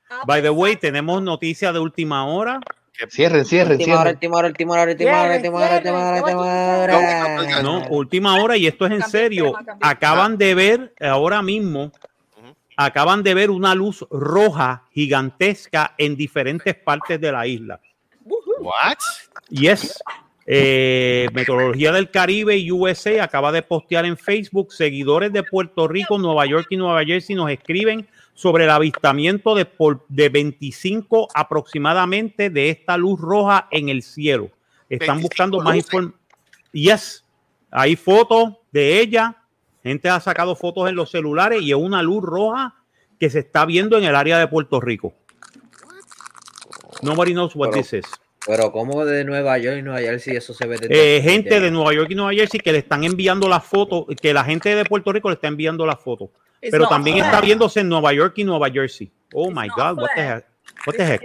Ah, 0.09 0.21
By 0.25 0.41
the 0.41 0.49
way, 0.49 0.75
tenemos 0.75 1.21
noticias 1.21 1.73
de 1.73 1.79
última 1.79 2.25
hora. 2.27 2.59
Cierren, 3.09 3.45
cierren, 3.45 3.71
Última 3.73 3.97
cierren. 3.97 4.13
última 4.13 4.37
hora, 4.37 4.47
última 4.47 4.73
hora, 4.73 4.91
última 4.91 5.11
hora, 5.21 5.35
última 5.35 5.57
hora, 5.57 5.75
última 5.75 5.99
hora, 6.07 6.21
última 6.21 7.41
hora. 7.41 7.61
No, 7.61 7.87
última 7.89 8.41
hora, 8.41 8.57
y 8.57 8.67
esto 8.67 8.85
es 8.85 8.93
en 8.93 9.03
serio. 9.03 9.53
Acaban 9.81 10.37
de 10.37 10.55
ver 10.55 10.93
ahora 11.01 11.41
mismo, 11.41 11.91
acaban 12.77 13.21
de 13.23 13.33
ver 13.33 13.49
una 13.51 13.75
luz 13.75 14.05
roja 14.09 14.83
gigantesca 14.91 15.93
en 15.97 16.15
diferentes 16.15 16.75
partes 16.75 17.19
de 17.19 17.31
la 17.31 17.45
isla. 17.45 17.79
What? 18.59 18.97
Y 19.49 19.67
es 19.67 20.01
eh, 20.45 21.27
Meteorología 21.33 21.91
del 21.91 22.09
Caribe 22.11 22.55
y 22.55 22.71
USA 22.71 23.23
acaba 23.23 23.51
de 23.51 23.61
postear 23.61 24.05
en 24.05 24.17
Facebook. 24.17 24.71
Seguidores 24.73 25.33
de 25.33 25.43
Puerto 25.43 25.87
Rico, 25.87 26.17
Nueva 26.17 26.45
York 26.45 26.67
y 26.69 26.77
Nueva 26.77 27.03
Jersey 27.03 27.35
nos 27.35 27.51
escriben 27.51 28.07
sobre 28.35 28.65
el 28.65 28.69
avistamiento 28.69 29.55
de, 29.55 29.65
por, 29.65 30.05
de 30.09 30.29
25 30.29 31.29
aproximadamente 31.33 32.51
de 32.51 32.69
esta 32.69 32.97
luz 32.97 33.19
roja 33.19 33.67
en 33.71 33.89
el 33.89 34.03
cielo. 34.03 34.51
Están 34.89 35.17
25 35.17 35.21
buscando 35.21 35.59
más 35.61 35.75
información. 35.77 36.19
Yes, 36.73 37.25
hay 37.71 37.95
fotos 37.95 38.53
de 38.71 38.99
ella. 38.99 39.37
Gente 39.81 40.09
ha 40.09 40.19
sacado 40.19 40.55
fotos 40.55 40.87
en 40.89 40.95
los 40.95 41.09
celulares 41.09 41.61
y 41.61 41.71
es 41.71 41.77
una 41.77 42.03
luz 42.03 42.23
roja 42.23 42.75
que 43.19 43.29
se 43.29 43.39
está 43.39 43.65
viendo 43.65 43.97
en 43.97 44.03
el 44.03 44.15
área 44.15 44.37
de 44.37 44.47
Puerto 44.47 44.81
Rico. 44.81 45.13
Nobody 47.01 47.33
knows 47.33 47.55
what 47.55 47.69
Pero- 47.71 47.81
this 47.81 47.93
is. 47.93 48.05
Pero 48.45 48.71
¿cómo 48.71 49.05
de 49.05 49.23
Nueva 49.25 49.57
York 49.57 49.77
y 49.79 49.81
Nueva 49.81 49.99
Jersey 50.01 50.35
eso 50.35 50.53
se 50.53 50.67
ve 50.67 50.77
Eh, 50.89 51.19
gente 51.23 51.59
de 51.59 51.71
Nueva 51.71 51.93
York 51.95 52.11
y 52.11 52.15
Nueva 52.15 52.31
Jersey 52.31 52.59
que 52.59 52.71
le 52.71 52.77
están 52.79 53.03
enviando 53.03 53.47
las 53.47 53.63
fotos, 53.65 54.05
que 54.21 54.33
la 54.35 54.43
gente 54.43 54.75
de 54.75 54.85
Puerto 54.85 55.11
Rico 55.11 55.29
le 55.29 55.35
está 55.35 55.47
enviando 55.47 55.83
las 55.85 55.99
fotos, 55.99 56.29
pero 56.61 56.87
también 56.87 57.17
está 57.17 57.41
viéndose 57.41 57.79
en 57.81 57.89
Nueva 57.89 58.13
York 58.13 58.33
y 58.37 58.43
Nueva 58.43 58.69
Jersey. 58.69 59.11
Oh 59.33 59.47
It's 59.47 59.55
my 59.55 59.67
God, 59.69 59.97
what 60.01 60.09
the 60.15 60.21
heck? 60.21 60.45
What 60.85 60.95
the 60.97 61.05
heck? 61.05 61.21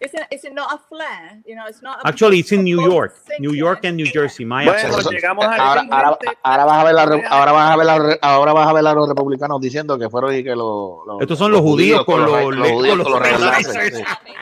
It's, 0.00 0.12
it's, 0.12 0.44
it's 0.44 0.52
not 0.54 0.70
a 0.72 0.78
flare, 0.78 1.40
you 1.46 1.54
know, 1.54 1.66
it's 1.66 1.80
not 1.80 1.98
a 2.04 2.08
Actually, 2.08 2.40
it's 2.40 2.52
in 2.52 2.62
New 2.64 2.82
York. 2.82 3.14
New 3.38 3.54
York 3.54 3.84
and 3.84 3.96
New 3.96 4.06
Jersey. 4.06 4.44
My 4.44 4.64
Bueno, 4.66 4.88
apologies. 4.88 5.12
llegamos 5.12 5.46
al 5.46 5.58
Ahora, 5.60 5.86
ahora, 5.90 6.18
ahora 6.42 6.64
vas 6.64 6.78
a 6.80 6.84
ver 6.84 6.94
la, 6.94 7.06
re- 7.06 7.24
ahora 7.30 7.52
vas 7.52 7.70
a 7.70 7.76
ver 7.76 7.86
la, 7.86 7.98
re- 7.98 8.18
ahora 8.20 8.52
vas 8.52 8.68
a 8.68 8.72
ver 8.74 8.86
a 8.86 8.92
los 8.92 9.08
republicanos 9.08 9.60
diciendo 9.62 9.98
que 9.98 10.10
fueron 10.10 10.34
y 10.34 10.42
que 10.44 10.50
los, 10.50 11.06
los- 11.06 11.20
Estos 11.22 11.38
son 11.38 11.52
los 11.52 11.60
judíos 11.62 12.04
con 12.04 12.20
los- 12.26 12.54
los 12.54 12.68
judíos 12.70 12.98
con 13.02 13.12
los. 13.12 13.22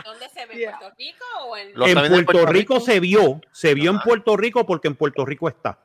¿Dónde 0.05 0.29
se 0.35 0.47
ve 0.47 0.65
en 0.65 0.71
Puerto 0.73 0.93
Rico 0.99 1.25
o 1.47 1.57
en.? 1.57 1.73
Lo 1.75 2.25
Puerto 2.25 2.47
Rico 2.47 2.81
se 2.81 2.99
vio, 3.01 3.41
se 3.53 3.75
vio 3.75 3.91
en 3.93 4.01
Puerto 4.01 4.37
Rico 4.37 4.67
porque 4.67 4.89
en 4.89 4.97
Puerto 4.97 5.25
Rico 5.25 5.49
está. 5.49 5.79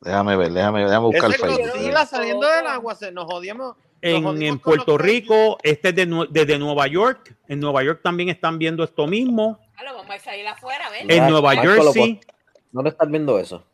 Déjame 0.00 0.36
ver, 0.36 0.52
déjame, 0.52 0.84
déjame 0.84 1.06
buscar 1.06 1.30
Ese 1.30 1.38
Facebook. 1.38 1.70
Godzilla 1.72 2.06
saliendo 2.06 2.46
del 2.46 2.66
agua, 2.66 2.94
se 2.94 3.10
nos 3.12 3.24
jodíamos. 3.24 3.76
En, 4.00 4.42
en 4.42 4.58
Puerto 4.60 4.96
Rico, 4.96 5.58
este 5.64 5.88
es 5.88 5.94
de 5.96 6.26
desde 6.30 6.56
Nueva 6.58 6.86
York. 6.86 7.34
En 7.48 7.58
Nueva 7.58 7.82
York 7.82 8.00
también 8.02 8.28
están 8.28 8.56
viendo 8.58 8.84
esto 8.84 9.08
mismo. 9.08 9.58
Claro, 9.76 9.96
vamos 9.96 10.14
a 10.14 10.18
salir 10.20 10.46
afuera, 10.46 10.84
¿ven? 10.90 11.10
En 11.10 11.28
Nueva 11.28 11.54
Marco, 11.54 11.64
lo 11.74 11.92
Jersey. 11.92 12.14
pon- 12.14 12.34
¿Dónde 12.70 12.90
estás 12.90 13.10
viendo 13.10 13.38
eso? 13.40 13.64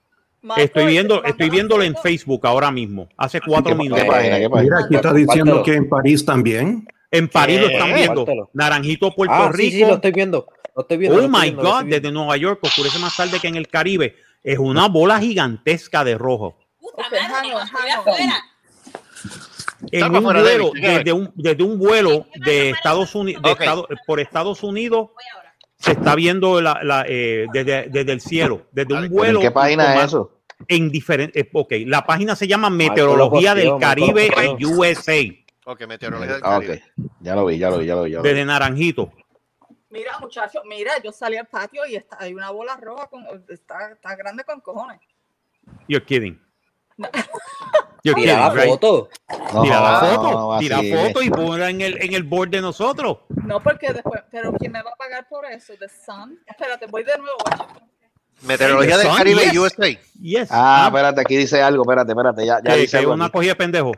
Estoy 0.56 0.86
viendo, 0.86 1.24
estoy 1.24 1.50
viéndolo 1.50 1.82
en 1.84 1.94
Facebook 1.96 2.46
ahora 2.46 2.70
mismo, 2.70 3.08
hace 3.16 3.40
cuatro 3.40 3.74
minutos. 3.74 4.04
Mira, 4.04 4.78
aquí 4.78 4.94
está 4.94 5.12
diciendo 5.12 5.62
que 5.62 5.74
en 5.74 5.88
París 5.88 6.24
también. 6.24 6.86
En 7.10 7.28
París 7.28 7.60
lo 7.60 7.68
están 7.68 7.94
viendo. 7.94 8.26
Naranjito, 8.52 9.14
Puerto 9.14 9.34
Ah, 9.34 9.50
Rico. 9.52 9.70
sí, 9.70 9.78
sí, 9.78 9.80
lo 9.84 9.94
estoy 9.94 10.12
viendo. 10.12 10.46
Lo 10.74 10.82
estoy 10.82 10.96
viendo. 10.96 11.16
Oh 11.16 11.20
lo 11.20 11.26
estoy 11.26 11.40
my 11.40 11.44
viendo, 11.46 11.62
lo 11.62 11.70
God, 11.70 11.84
desde 11.84 12.10
Nueva 12.12 12.36
York 12.36 12.58
oscurece 12.62 12.98
más 12.98 13.16
tarde 13.16 13.38
que 13.40 13.46
en 13.48 13.54
el 13.56 13.68
Caribe. 13.68 14.16
Es 14.44 14.58
una 14.58 14.88
bola 14.88 15.18
gigantesca 15.18 16.04
de 16.04 16.16
rojo. 16.18 16.56
En 19.90 20.14
un 20.16 20.22
fuera, 20.22 20.40
vuelo, 20.40 20.70
desde 20.74 21.12
un, 21.12 21.32
desde 21.34 21.62
un 21.62 21.78
vuelo 21.78 22.26
de 22.36 22.70
Estados 22.70 23.14
Unidos, 23.14 23.42
de 23.42 23.50
Ok. 23.52 23.60
Estado- 23.60 23.88
por 24.06 24.20
Estados 24.20 24.62
Unidos, 24.62 25.10
se 25.78 25.92
está 25.92 26.14
viendo 26.14 26.60
la, 26.60 26.80
la, 26.82 27.04
eh, 27.08 27.46
desde, 27.52 27.88
desde 27.90 28.12
el 28.12 28.20
cielo, 28.20 28.66
desde 28.72 28.94
un 28.94 29.00
¿Pero 29.02 29.12
vuelo. 29.14 29.40
¿En 29.40 29.46
qué 29.46 29.50
página 29.50 29.94
es 29.96 30.04
eso? 30.06 30.40
En 30.68 30.90
diferentes, 30.90 31.46
ok, 31.52 31.72
la 31.86 32.04
página 32.06 32.36
se 32.36 32.46
llama 32.46 32.70
Meteorología 32.70 33.54
del 33.54 33.76
Caribe. 33.78 34.30
USA, 34.64 35.20
Ok, 35.66 35.86
meteorología 35.86 36.34
del 36.34 36.42
Ah. 36.44 36.50
Caribe. 36.60 36.82
Ya 37.20 37.34
lo 37.34 37.46
vi, 37.46 37.58
ya 37.58 37.70
lo 37.70 37.78
vi, 37.78 37.86
ya 37.86 37.94
lo 37.96 38.02
vi. 38.04 38.10
Ya 38.12 38.16
lo 38.18 38.22
vi. 38.22 38.28
desde 38.28 38.44
Naranjito. 38.44 39.12
Mira, 39.94 40.18
muchachos, 40.18 40.60
mira, 40.66 40.90
yo 41.04 41.12
salí 41.12 41.36
al 41.36 41.46
patio 41.46 41.86
y 41.86 41.94
está, 41.94 42.16
hay 42.18 42.34
una 42.34 42.50
bola 42.50 42.76
roja, 42.76 43.06
con, 43.06 43.24
está, 43.48 43.92
está 43.92 44.16
grande 44.16 44.42
con 44.42 44.60
cojones. 44.60 44.98
You're 45.86 46.04
kidding. 46.04 46.42
You're 48.02 48.20
Mira 48.20 48.40
la 48.40 48.50
right? 48.50 48.68
foto. 48.70 49.08
Tira 49.62 49.80
la 49.80 50.00
No, 50.02 50.16
foto, 50.16 50.30
no, 50.32 50.58
tira 50.58 50.78
foto 50.82 51.22
y 51.22 51.30
ponla 51.30 51.70
en 51.70 51.80
el, 51.80 52.02
en 52.02 52.12
el 52.12 52.24
board 52.24 52.50
de 52.50 52.60
nosotros. 52.60 53.18
No, 53.28 53.60
porque 53.62 53.92
después, 53.92 54.20
pero 54.32 54.52
¿quién 54.54 54.72
me 54.72 54.82
va 54.82 54.90
a 54.90 54.96
pagar 54.96 55.28
por 55.28 55.46
eso? 55.46 55.74
The 55.78 55.88
Sun. 55.88 56.40
Espérate, 56.44 56.86
voy 56.86 57.04
de 57.04 57.16
nuevo. 57.16 57.38
Meteorología 58.42 58.98
del 58.98 59.06
Caribe 59.16 59.44
yes. 59.44 59.56
USA. 59.56 59.88
Yes. 60.20 60.48
Ah, 60.50 60.86
espérate, 60.88 61.20
aquí 61.20 61.36
dice 61.36 61.62
algo, 61.62 61.84
espérate, 61.84 62.10
espérate, 62.10 62.44
ya, 62.44 62.60
ya 62.64 62.74
dice 62.74 62.90
que 62.90 62.96
algo 62.98 63.12
una 63.12 63.30
cogida 63.30 63.52
de 63.52 63.56
pendejo. 63.56 63.92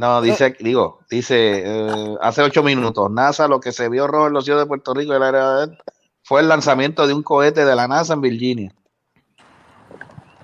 No, 0.00 0.22
dice, 0.22 0.56
digo, 0.60 1.00
dice, 1.10 1.62
eh, 1.62 2.16
hace 2.22 2.40
ocho 2.40 2.62
minutos, 2.62 3.10
NASA, 3.10 3.46
lo 3.46 3.60
que 3.60 3.70
se 3.70 3.90
vio 3.90 4.06
rojo 4.06 4.28
en 4.28 4.32
los 4.32 4.44
cielos 4.46 4.62
de 4.62 4.66
Puerto 4.66 4.94
Rico 4.94 5.12
y 5.12 5.16
el 5.16 5.22
área 5.22 5.50
de 5.66 5.78
fue 6.22 6.40
el 6.40 6.48
lanzamiento 6.48 7.06
de 7.06 7.12
un 7.12 7.22
cohete 7.22 7.66
de 7.66 7.76
la 7.76 7.86
NASA 7.86 8.14
en 8.14 8.22
Virginia. 8.22 8.72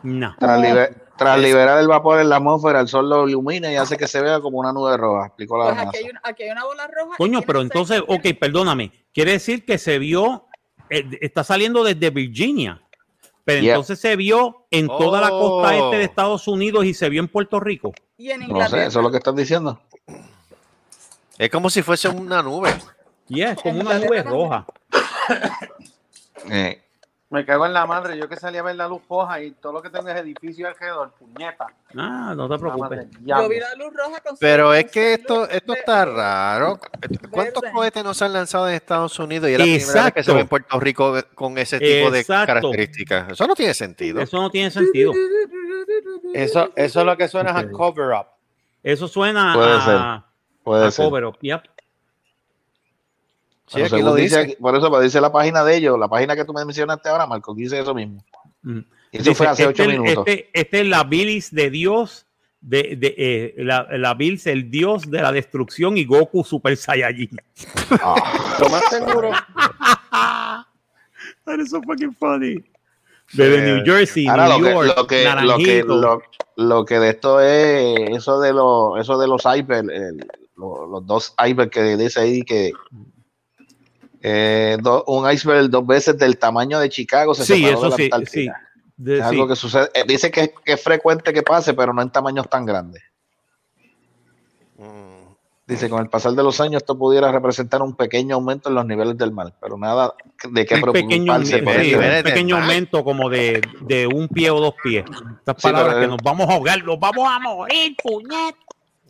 No. 0.02 0.34
Tras, 0.38 0.60
liber- 0.60 1.02
tras 1.16 1.38
liberar 1.40 1.78
el 1.80 1.88
vapor 1.88 2.20
en 2.20 2.28
la 2.28 2.36
atmósfera, 2.36 2.80
el 2.80 2.88
sol 2.88 3.08
lo 3.08 3.26
ilumina 3.26 3.72
y 3.72 3.76
hace 3.76 3.96
que 3.96 4.06
se 4.06 4.20
vea 4.20 4.40
como 4.40 4.58
una 4.58 4.74
nube 4.74 4.94
roja, 4.96 5.28
explicó 5.28 5.56
la 5.56 5.64
Pues 5.64 5.76
NASA. 5.76 5.88
aquí 5.88 5.98
hay, 5.98 6.10
una, 6.10 6.20
aquí 6.22 6.42
hay 6.42 6.50
una 6.50 6.64
bola 6.64 6.86
roja. 6.88 7.16
Coño, 7.16 7.40
pero 7.40 7.62
entonces, 7.62 8.02
ok, 8.06 8.26
perdóname. 8.38 8.92
Quiere 9.14 9.32
decir 9.32 9.64
que 9.64 9.78
se 9.78 9.98
vio, 9.98 10.44
eh, 10.90 11.02
está 11.22 11.42
saliendo 11.44 11.82
desde 11.82 12.10
Virginia. 12.10 12.82
Pero 13.46 13.62
Yeah. 13.62 13.74
entonces 13.76 14.00
se 14.00 14.16
vio 14.16 14.66
en 14.72 14.88
toda 14.88 15.20
la 15.20 15.30
costa 15.30 15.68
Oh. 15.68 15.84
este 15.84 15.98
de 15.98 16.02
Estados 16.04 16.48
Unidos 16.48 16.84
y 16.84 16.92
se 16.94 17.08
vio 17.08 17.20
en 17.22 17.28
Puerto 17.28 17.60
Rico. 17.60 17.92
Y 18.18 18.30
en 18.32 18.40
No 18.40 18.46
Inglaterra. 18.48 18.82
sé, 18.82 18.86
eso 18.88 18.98
es 18.98 19.02
lo 19.04 19.10
que 19.12 19.18
estás 19.18 19.36
diciendo. 19.36 19.80
Es 21.38 21.48
como 21.48 21.70
si 21.70 21.82
fuese 21.82 22.08
una 22.08 22.42
nube. 22.42 22.74
Y 23.28 23.42
es 23.42 23.56
como 23.62 23.80
una 23.80 23.98
nube 24.00 24.22
roja. 24.24 24.66
Eh, 26.50 26.82
Me 27.28 27.44
cago 27.44 27.66
en 27.66 27.72
la 27.72 27.86
madre, 27.86 28.16
yo 28.16 28.28
que 28.28 28.36
salí 28.36 28.56
a 28.56 28.62
ver 28.62 28.76
la 28.76 28.86
luz 28.86 29.02
roja 29.10 29.42
y 29.42 29.50
todo 29.50 29.72
lo 29.72 29.82
que 29.82 29.90
tengo 29.90 30.08
es 30.08 30.16
edificio 30.16 30.68
alrededor, 30.68 31.10
puñeta. 31.18 31.66
Ah, 31.96 32.34
no 32.36 32.48
te 32.48 32.56
preocupes. 32.56 33.08
Yo 33.24 33.48
vi 33.48 33.58
la 33.58 33.74
luz 33.74 33.92
roja 33.94 34.20
con 34.20 34.36
Pero 34.38 34.72
es 34.72 34.88
que 34.92 35.14
esto, 35.14 35.48
esto 35.48 35.72
está 35.74 36.04
raro. 36.04 36.78
¿Cuántos 37.32 37.62
Verde. 37.62 37.74
cohetes 37.74 38.04
no 38.04 38.14
se 38.14 38.26
han 38.26 38.32
lanzado 38.32 38.68
en 38.68 38.76
Estados 38.76 39.18
Unidos 39.18 39.50
y 39.50 39.54
es 39.54 39.58
la 39.58 39.64
primera 39.64 40.04
vez 40.04 40.12
que 40.14 40.22
se 40.22 40.32
ve 40.32 40.40
en. 40.40 40.46
Puerto 40.48 40.78
Rico 40.78 41.16
con 41.34 41.58
ese 41.58 41.80
tipo 41.80 42.12
de 42.12 42.24
características? 42.24 43.32
Eso 43.32 43.46
no 43.48 43.54
tiene 43.56 43.74
sentido. 43.74 44.20
Eso 44.20 44.40
no 44.40 44.48
tiene 44.48 44.70
sentido. 44.70 45.12
Eso, 46.32 46.70
eso 46.76 47.00
es 47.00 47.06
lo 47.06 47.16
que 47.16 47.26
suena 47.26 47.58
a 47.58 47.68
cover 47.72 48.10
up. 48.12 48.26
Eso 48.84 49.08
suena 49.08 49.52
Puede 49.52 49.72
a, 49.72 49.80
ser, 49.80 50.24
puede 50.62 50.86
a 50.86 50.90
ser. 50.92 51.04
cover 51.04 51.24
up. 51.24 51.38
Yep. 51.40 51.62
Sí, 53.66 53.72
Pero 53.74 53.86
aquí 53.86 53.90
según 53.96 54.04
lo 54.10 54.14
dice, 54.14 54.38
dice. 54.38 54.52
aquí- 54.52 54.56
por 54.62 54.76
eso 54.76 55.00
dice 55.00 55.20
la 55.20 55.32
página 55.32 55.64
de 55.64 55.76
ellos, 55.76 55.98
la 55.98 56.08
página 56.08 56.36
que 56.36 56.44
tú 56.44 56.52
me 56.52 56.64
mencionaste 56.64 57.08
ahora, 57.08 57.26
Marco, 57.26 57.52
dice 57.54 57.80
eso 57.80 57.94
mismo. 57.94 58.24
Mm. 58.62 58.78
Y 59.12 59.18
eso 59.18 59.34
fue 59.34 59.46
hace 59.48 59.66
ocho 59.66 59.82
este, 59.82 59.98
minutos. 59.98 60.24
Este, 60.26 60.50
este 60.52 60.80
es 60.80 60.86
la 60.86 61.02
bilis 61.04 61.52
de 61.54 61.70
Dios, 61.70 62.26
de, 62.60 62.96
de, 62.96 63.14
eh, 63.18 63.54
la, 63.58 63.86
la 63.98 64.14
bilis, 64.14 64.46
el 64.46 64.70
Dios 64.70 65.10
de 65.10 65.20
la 65.20 65.32
destrucción 65.32 65.96
y 65.96 66.04
Goku 66.04 66.44
Super 66.44 66.76
Saiyajin. 66.76 67.40
Ah, 68.02 68.56
Lo 68.60 68.68
más 68.68 68.84
seguro. 68.90 69.30
That 71.44 71.58
is 71.60 71.70
so 71.70 71.80
fucking 71.82 72.14
funny. 72.14 72.56
Desde 73.32 73.62
New 73.62 73.84
Jersey, 73.84 74.26
Ahora 74.28 74.48
New 74.48 74.58
lo 74.60 74.64
que, 74.64 74.70
York, 74.72 74.86
lo, 74.86 74.94
que, 74.94 74.96
lo, 74.96 75.06
que, 75.06 75.24
Naranjito. 75.24 75.86
lo, 75.96 76.22
lo 76.56 76.84
que 76.84 76.98
de 77.00 77.10
esto 77.10 77.40
es 77.40 78.10
eso 78.10 78.40
de 78.40 78.52
los 78.52 79.00
eso 79.00 79.18
de 79.18 79.26
los 79.26 79.42
icebergs, 79.44 79.88
el- 79.92 80.26
lo- 80.56 80.86
los 80.86 81.06
dos 81.06 81.34
icebergs 81.44 81.70
que 81.72 81.96
dice 81.96 82.20
ahí 82.20 82.42
que 82.42 82.70
eh, 84.28 84.76
do- 84.80 85.04
un 85.06 85.30
iceberg 85.30 85.68
dos 85.70 85.86
veces 85.86 86.18
del 86.18 86.36
tamaño 86.36 86.80
de 86.80 86.88
Chicago 86.88 87.32
se 87.32 87.44
Sí, 87.44 87.62
separó 87.64 87.86
eso 87.86 87.96
de 87.96 88.08
la 88.08 88.18
sí, 88.18 88.26
sí. 88.26 88.48
De- 88.96 89.18
Es 89.18 89.22
algo 89.24 89.44
sí. 89.44 89.48
que 89.50 89.56
sucede. 89.56 89.88
eh, 89.94 90.02
dice 90.06 90.30
que, 90.32 90.52
que 90.64 90.72
es 90.72 90.82
frecuente 90.82 91.32
que 91.32 91.42
pase, 91.42 91.74
pero 91.74 91.92
no 91.92 92.02
en 92.02 92.10
tamaños 92.10 92.48
tan 92.50 92.64
grandes. 92.66 93.02
Mm. 94.78 95.34
Dice, 95.66 95.88
con 95.88 96.00
el 96.00 96.08
pasar 96.08 96.32
de 96.32 96.42
los 96.44 96.60
años 96.60 96.82
esto 96.82 96.96
pudiera 96.96 97.30
representar 97.32 97.82
un 97.82 97.94
pequeño 97.96 98.36
aumento 98.36 98.68
en 98.68 98.76
los 98.76 98.86
niveles 98.86 99.18
del 99.18 99.32
mar, 99.32 99.52
pero 99.60 99.76
nada 99.76 100.14
de 100.50 100.64
qué 100.64 100.76
pequeño, 100.76 101.34
preocuparse. 101.34 101.58
por 101.62 101.74
sí, 101.74 101.90
eso. 101.90 101.98
un 101.98 102.22
pequeño 102.22 102.56
aumento 102.56 103.04
como 103.04 103.28
de, 103.28 103.60
de 103.80 104.06
un 104.06 104.28
pie 104.28 104.50
o 104.50 104.60
dos 104.60 104.74
pies. 104.82 105.04
Estas 105.38 105.56
Sí, 105.58 105.62
palabras 105.62 105.94
pero- 105.94 106.00
que 106.00 106.06
nos 106.08 106.18
vamos 106.22 106.48
a 106.48 106.52
ahogar, 106.54 106.84
nos 106.84 106.98
vamos 107.00 107.28
a 107.28 107.38
morir, 107.40 107.96
puñet. 108.02 108.54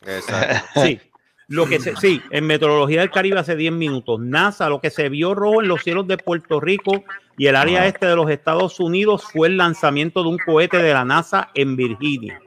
Exacto. 0.07 0.81
Sí. 0.83 1.01
Lo 1.49 1.67
que 1.67 1.79
se, 1.79 1.95
sí, 1.97 2.21
en 2.31 2.45
Meteorología 2.45 3.01
del 3.01 3.11
Caribe 3.11 3.39
hace 3.39 3.55
10 3.55 3.73
minutos, 3.73 4.19
NASA, 4.19 4.69
lo 4.69 4.81
que 4.81 4.91
se 4.91 5.09
vio 5.09 5.33
rojo 5.33 5.63
en 5.63 5.69
los 5.69 5.83
cielos 5.83 6.09
de 6.09 6.19
Puerto 6.19 6.59
Rico 6.59 7.05
y 7.39 7.47
el 7.47 7.55
área 7.55 7.87
este 7.87 8.07
de 8.07 8.17
los 8.17 8.29
Estados 8.31 8.81
Unidos 8.81 9.23
fue 9.33 9.49
el 9.49 9.57
lanzamiento 9.57 10.23
de 10.23 10.31
un 10.31 10.39
cohete 10.39 10.79
de 10.79 10.93
la 10.93 11.05
NASA 11.05 11.51
en 11.55 11.77
Virginia. 11.77 12.41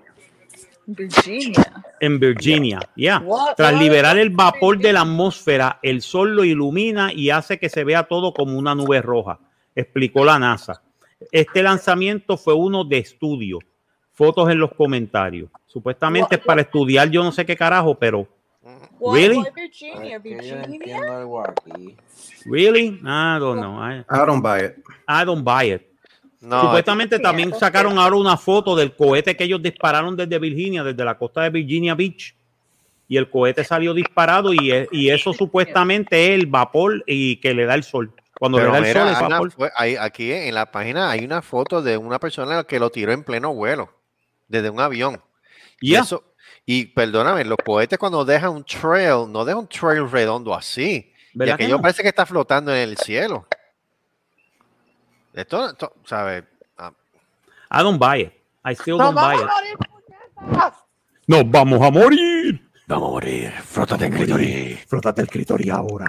Virginia. 0.85 1.83
En 2.01 2.19
Virginia, 2.19 2.79
ya. 2.97 3.19
What? 3.19 3.55
Tras 3.55 3.79
liberar 3.79 4.17
el 4.17 4.31
vapor 4.31 4.79
de 4.79 4.91
la 4.91 5.01
atmósfera, 5.01 5.79
el 5.81 6.01
sol 6.01 6.35
lo 6.35 6.43
ilumina 6.43 7.13
y 7.13 7.29
hace 7.29 7.57
que 7.57 7.69
se 7.69 7.85
vea 7.85 8.03
todo 8.03 8.33
como 8.33 8.57
una 8.57 8.75
nube 8.75 9.01
roja, 9.01 9.39
explicó 9.75 10.25
la 10.25 10.39
NASA. 10.39 10.81
Este 11.31 11.63
lanzamiento 11.63 12.37
fue 12.37 12.53
uno 12.53 12.83
de 12.83 12.97
estudio. 12.97 13.59
Fotos 14.13 14.49
en 14.49 14.59
los 14.59 14.73
comentarios. 14.73 15.49
Supuestamente 15.65 16.35
es 16.35 16.41
para 16.41 16.61
estudiar 16.61 17.09
yo 17.09 17.23
no 17.23 17.31
sé 17.31 17.45
qué 17.45 17.55
carajo, 17.55 17.95
pero 17.95 18.27
Why- 18.99 19.15
Really? 19.21 19.37
why 19.37 19.49
Virginia, 19.55 20.19
Virginia. 20.19 20.65
really, 22.45 22.99
I 23.03 23.37
don't 23.39 23.59
know. 23.59 23.79
I, 23.81 24.03
I 24.09 24.25
don't 24.25 24.41
buy 24.41 24.59
it. 24.65 24.77
I 25.07 25.25
don't 25.25 25.43
buy 25.43 25.71
it. 25.73 25.85
No, 26.41 26.61
Supuestamente 26.61 27.19
también 27.19 27.53
sacaron 27.53 27.97
ahora 27.99 28.15
una 28.15 28.37
foto 28.37 28.73
del 28.75 28.95
cohete 28.95 29.35
que 29.35 29.43
ellos 29.43 29.61
dispararon 29.61 30.15
desde 30.15 30.39
Virginia, 30.39 30.83
desde 30.83 31.03
la 31.03 31.17
costa 31.17 31.41
de 31.43 31.49
Virginia 31.49 31.95
Beach. 31.95 32.33
Y 33.09 33.17
el 33.17 33.29
cohete 33.29 33.63
salió 33.65 33.93
disparado 33.93 34.53
y, 34.53 34.71
y 34.91 35.09
eso 35.09 35.33
supuestamente 35.33 36.27
es 36.27 36.39
el 36.39 36.45
vapor 36.45 37.03
y 37.07 37.37
que 37.37 37.53
le 37.53 37.65
da 37.65 37.73
el 37.75 37.83
sol. 37.83 38.13
Cuando 38.39 38.57
pero 38.57 38.71
le 38.71 38.71
da 38.73 38.77
el 38.77 38.83
mira, 38.85 39.01
sol, 39.01 39.09
el 39.09 39.15
Ana, 39.15 39.27
vapor. 39.35 39.51
fue- 39.51 39.71
ahí- 39.75 39.95
aquí 39.97 40.31
en 40.31 40.55
la 40.55 40.71
página 40.71 41.09
hay 41.09 41.25
una 41.25 41.41
foto 41.41 41.81
de 41.81 41.97
una 41.97 42.19
persona 42.19 42.63
que 42.63 42.79
lo 42.79 42.89
tiró 42.89 43.11
en 43.11 43.23
pleno 43.23 43.53
vuelo, 43.53 43.89
desde 44.47 44.69
un 44.69 44.79
avión. 44.79 45.21
Y 45.81 45.91
Ya. 45.93 46.01
eso, 46.01 46.23
y 46.71 46.85
perdóname, 46.85 47.43
los 47.45 47.57
cohetes 47.65 47.97
cuando 47.97 48.23
dejan 48.23 48.51
un 48.51 48.63
trail, 48.63 49.25
no 49.31 49.43
dejan 49.43 49.61
un 49.61 49.67
trail 49.67 50.07
redondo 50.07 50.53
así. 50.53 51.11
Y 51.33 51.37
¿Verdad 51.39 51.57
que 51.57 51.63
aquello 51.63 51.77
no? 51.77 51.81
parece 51.81 52.03
que 52.03 52.09
está 52.09 52.27
flotando 52.27 52.71
en 52.71 52.89
el 52.89 52.95
cielo. 52.95 53.47
Esto, 55.33 55.67
esto, 55.67 55.93
¿sabes? 56.05 56.43
Ah, 56.77 56.91
I 57.71 57.81
don't 57.81 57.97
buy 57.99 58.21
it. 58.21 58.33
I 58.63 58.75
still 58.75 58.97
¡Nos 58.99 59.15
don't 59.15 59.15
buy 59.15 59.35
vamos 59.37 59.41
it. 59.41 59.49
a 59.49 59.53
morir, 59.55 59.77
puñetas! 60.37 60.73
Nos 61.25 61.49
vamos 61.49 61.81
a 61.81 61.89
morir. 61.89 62.69
Vamos 62.85 63.07
a 63.07 63.11
morir. 63.13 63.51
Frótate 63.63 64.05
el 64.05 64.13
clítoris. 64.13 64.85
Frótate 64.85 65.21
el 65.23 65.27
clítoris 65.27 65.71
ahora. 65.71 66.05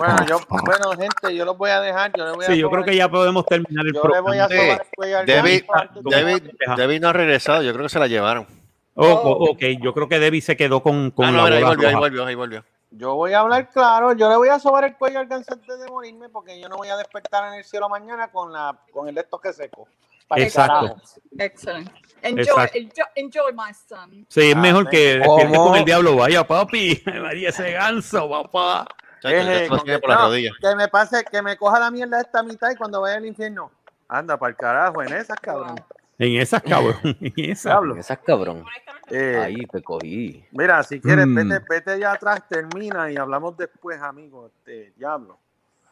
Bueno, 0.00 0.26
yo, 0.26 0.40
bueno, 0.48 0.90
gente, 0.98 1.36
yo 1.36 1.44
los 1.44 1.56
voy 1.56 1.70
a 1.70 1.80
dejar. 1.80 2.10
Yo, 2.16 2.24
le 2.24 2.32
voy 2.32 2.44
a 2.44 2.48
Sí, 2.48 2.58
yo 2.58 2.68
creo 2.70 2.82
que 2.84 2.96
ya 2.96 3.08
podemos 3.08 3.46
terminar 3.46 3.86
el 3.86 3.92
yo 3.94 4.02
le 4.08 4.20
voy 4.20 4.38
a 4.38 4.48
programa. 4.48 4.82
al 5.20 5.26
David. 5.26 5.62
David, 6.10 6.42
David 6.76 7.00
no 7.00 7.08
ha 7.08 7.12
regresado, 7.12 7.62
yo 7.62 7.72
creo 7.72 7.84
que 7.84 7.88
se 7.88 8.00
la 8.00 8.08
llevaron. 8.08 8.61
Oh, 8.94 9.06
oh, 9.06 9.50
ok, 9.52 9.60
yo 9.80 9.94
creo 9.94 10.08
que 10.08 10.18
Debbie 10.18 10.40
se 10.42 10.56
quedó 10.56 10.82
con, 10.82 11.10
con 11.12 11.26
Ah, 11.26 11.30
no, 11.30 11.36
la 11.38 11.44
mira, 11.44 11.56
ahí 11.56 11.62
bola 11.62 11.74
volvió, 11.74 11.88
ahí 11.88 11.94
volvió, 11.94 12.26
ahí 12.26 12.34
volvió. 12.34 12.64
Yo 12.90 13.14
voy 13.14 13.32
a 13.32 13.40
hablar 13.40 13.70
claro, 13.70 14.12
yo 14.12 14.28
le 14.28 14.36
voy 14.36 14.50
a 14.50 14.58
sobar 14.58 14.84
el 14.84 14.96
cuello 14.96 15.20
al 15.20 15.26
ganso 15.26 15.54
antes 15.54 15.80
de 15.80 15.86
morirme 15.88 16.28
porque 16.28 16.60
yo 16.60 16.68
no 16.68 16.76
voy 16.76 16.88
a 16.88 16.96
despertar 16.96 17.48
en 17.48 17.54
el 17.54 17.64
cielo 17.64 17.88
mañana 17.88 18.28
con 18.30 18.52
la 18.52 18.76
con 18.92 19.08
el 19.08 19.14
de 19.14 19.22
estos 19.22 19.40
que 19.40 19.52
seco. 19.52 19.88
Exacto. 20.36 20.96
Excellent. 21.38 21.90
Enjoy, 22.22 22.42
Exacto. 22.42 22.78
enjoy, 22.78 23.04
enjoy, 23.16 23.52
my 23.52 23.74
son. 23.88 24.26
Sí, 24.28 24.50
es 24.50 24.56
mejor 24.56 24.88
que 24.88 25.18
despierte 25.18 25.56
con 25.56 25.76
el 25.76 25.84
diablo. 25.84 26.16
Vaya, 26.16 26.46
papi. 26.46 27.02
María 27.22 27.48
ese 27.48 27.72
ganso, 27.72 28.28
papá. 28.28 28.86
Eje, 29.22 29.68
tiene 29.68 29.82
que- 29.84 29.98
por 29.98 30.10
la 30.10 30.16
no. 30.16 30.30
Que 30.30 30.76
me 30.76 30.88
pase, 30.88 31.24
que 31.24 31.42
me 31.42 31.56
coja 31.56 31.78
la 31.80 31.90
mierda 31.90 32.20
esta 32.20 32.42
mitad 32.42 32.70
y 32.70 32.76
cuando 32.76 33.00
vaya 33.00 33.16
al 33.16 33.26
infierno. 33.26 33.70
Anda, 34.08 34.36
para 34.36 34.50
el 34.50 34.56
carajo, 34.56 35.02
en 35.02 35.12
esas, 35.14 35.38
cabrón. 35.40 35.76
En 36.24 36.40
esas, 36.40 36.62
cabrón. 36.62 36.94
En 37.20 37.32
esas. 37.50 37.80
Esas 37.98 38.18
cabrón. 38.18 38.64
Eh, 39.10 39.40
Ahí 39.44 39.66
te 39.66 39.82
cogí. 39.82 40.44
Mira, 40.52 40.82
si 40.84 41.00
quieres, 41.00 41.26
Mm. 41.26 41.34
vete, 41.34 41.64
vete 41.68 41.90
allá 41.92 42.12
atrás, 42.12 42.42
termina 42.48 43.10
y 43.10 43.16
hablamos 43.16 43.56
después, 43.56 44.00
amigo. 44.00 44.46
Este, 44.46 44.92
diablo. 44.96 45.38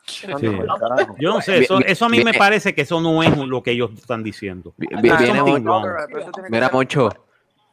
Sí. 0.06 0.26
Yo 1.18 1.34
no 1.34 1.40
sé, 1.40 1.58
eso, 1.58 1.78
eso 1.80 2.04
a 2.04 2.08
mí 2.08 2.24
me 2.24 2.32
parece 2.34 2.74
que 2.74 2.82
eso 2.82 3.00
no 3.00 3.22
es 3.22 3.36
lo 3.36 3.62
que 3.62 3.72
ellos 3.72 3.90
están 3.96 4.22
diciendo. 4.22 4.72
Vi- 4.76 4.86
vi- 4.88 5.02
Viene 5.02 5.26
something 5.36 5.52
Mon- 5.52 5.64
wrong. 5.64 5.82
Pero 6.06 6.18
eso 6.20 6.30
tiene 6.32 6.48
que 6.48 6.52
Mira, 6.54 6.70
Moncho. 6.72 7.08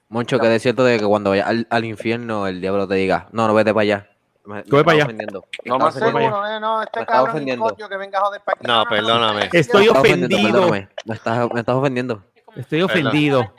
Moncho, 0.10 0.40
que 0.40 0.56
es 0.56 0.62
cierto 0.62 0.84
de 0.84 1.00
que 1.00 1.06
cuando 1.06 1.32
vayas 1.32 1.48
al, 1.48 1.68
al 1.70 1.86
infierno 1.86 2.48
el 2.48 2.62
diablo 2.62 2.88
te 2.88 2.96
diga, 2.96 3.28
no, 3.32 3.48
no 3.48 3.54
vete 3.54 3.74
para 3.74 3.82
allá. 3.84 4.10
Me, 4.46 4.56
me 4.64 4.84
para 4.84 4.92
allá. 5.04 5.08
estás 5.12 5.80
más 5.80 5.94
seguro, 5.94 6.46
eh, 6.48 6.60
no, 6.62 6.82
este 6.82 7.00
Me 7.00 7.02
estás 7.04 7.06
cabrón 7.16 7.30
ofendiendo. 7.36 7.66
coño 7.66 7.90
que 7.90 7.98
venga 7.98 8.18
a 8.20 8.22
joder 8.22 8.42
para 8.42 8.58
aquí. 8.58 8.68
No, 8.68 8.86
perdóname. 8.86 9.50
Estoy 9.54 9.88
ofendido. 9.90 10.52
perdóname. 10.52 10.90
Me 11.06 11.16
estás, 11.16 11.50
me 11.54 11.60
estás 11.60 11.76
ofendiendo. 11.76 12.24
Estoy 12.58 12.82
ofendido. 12.82 13.54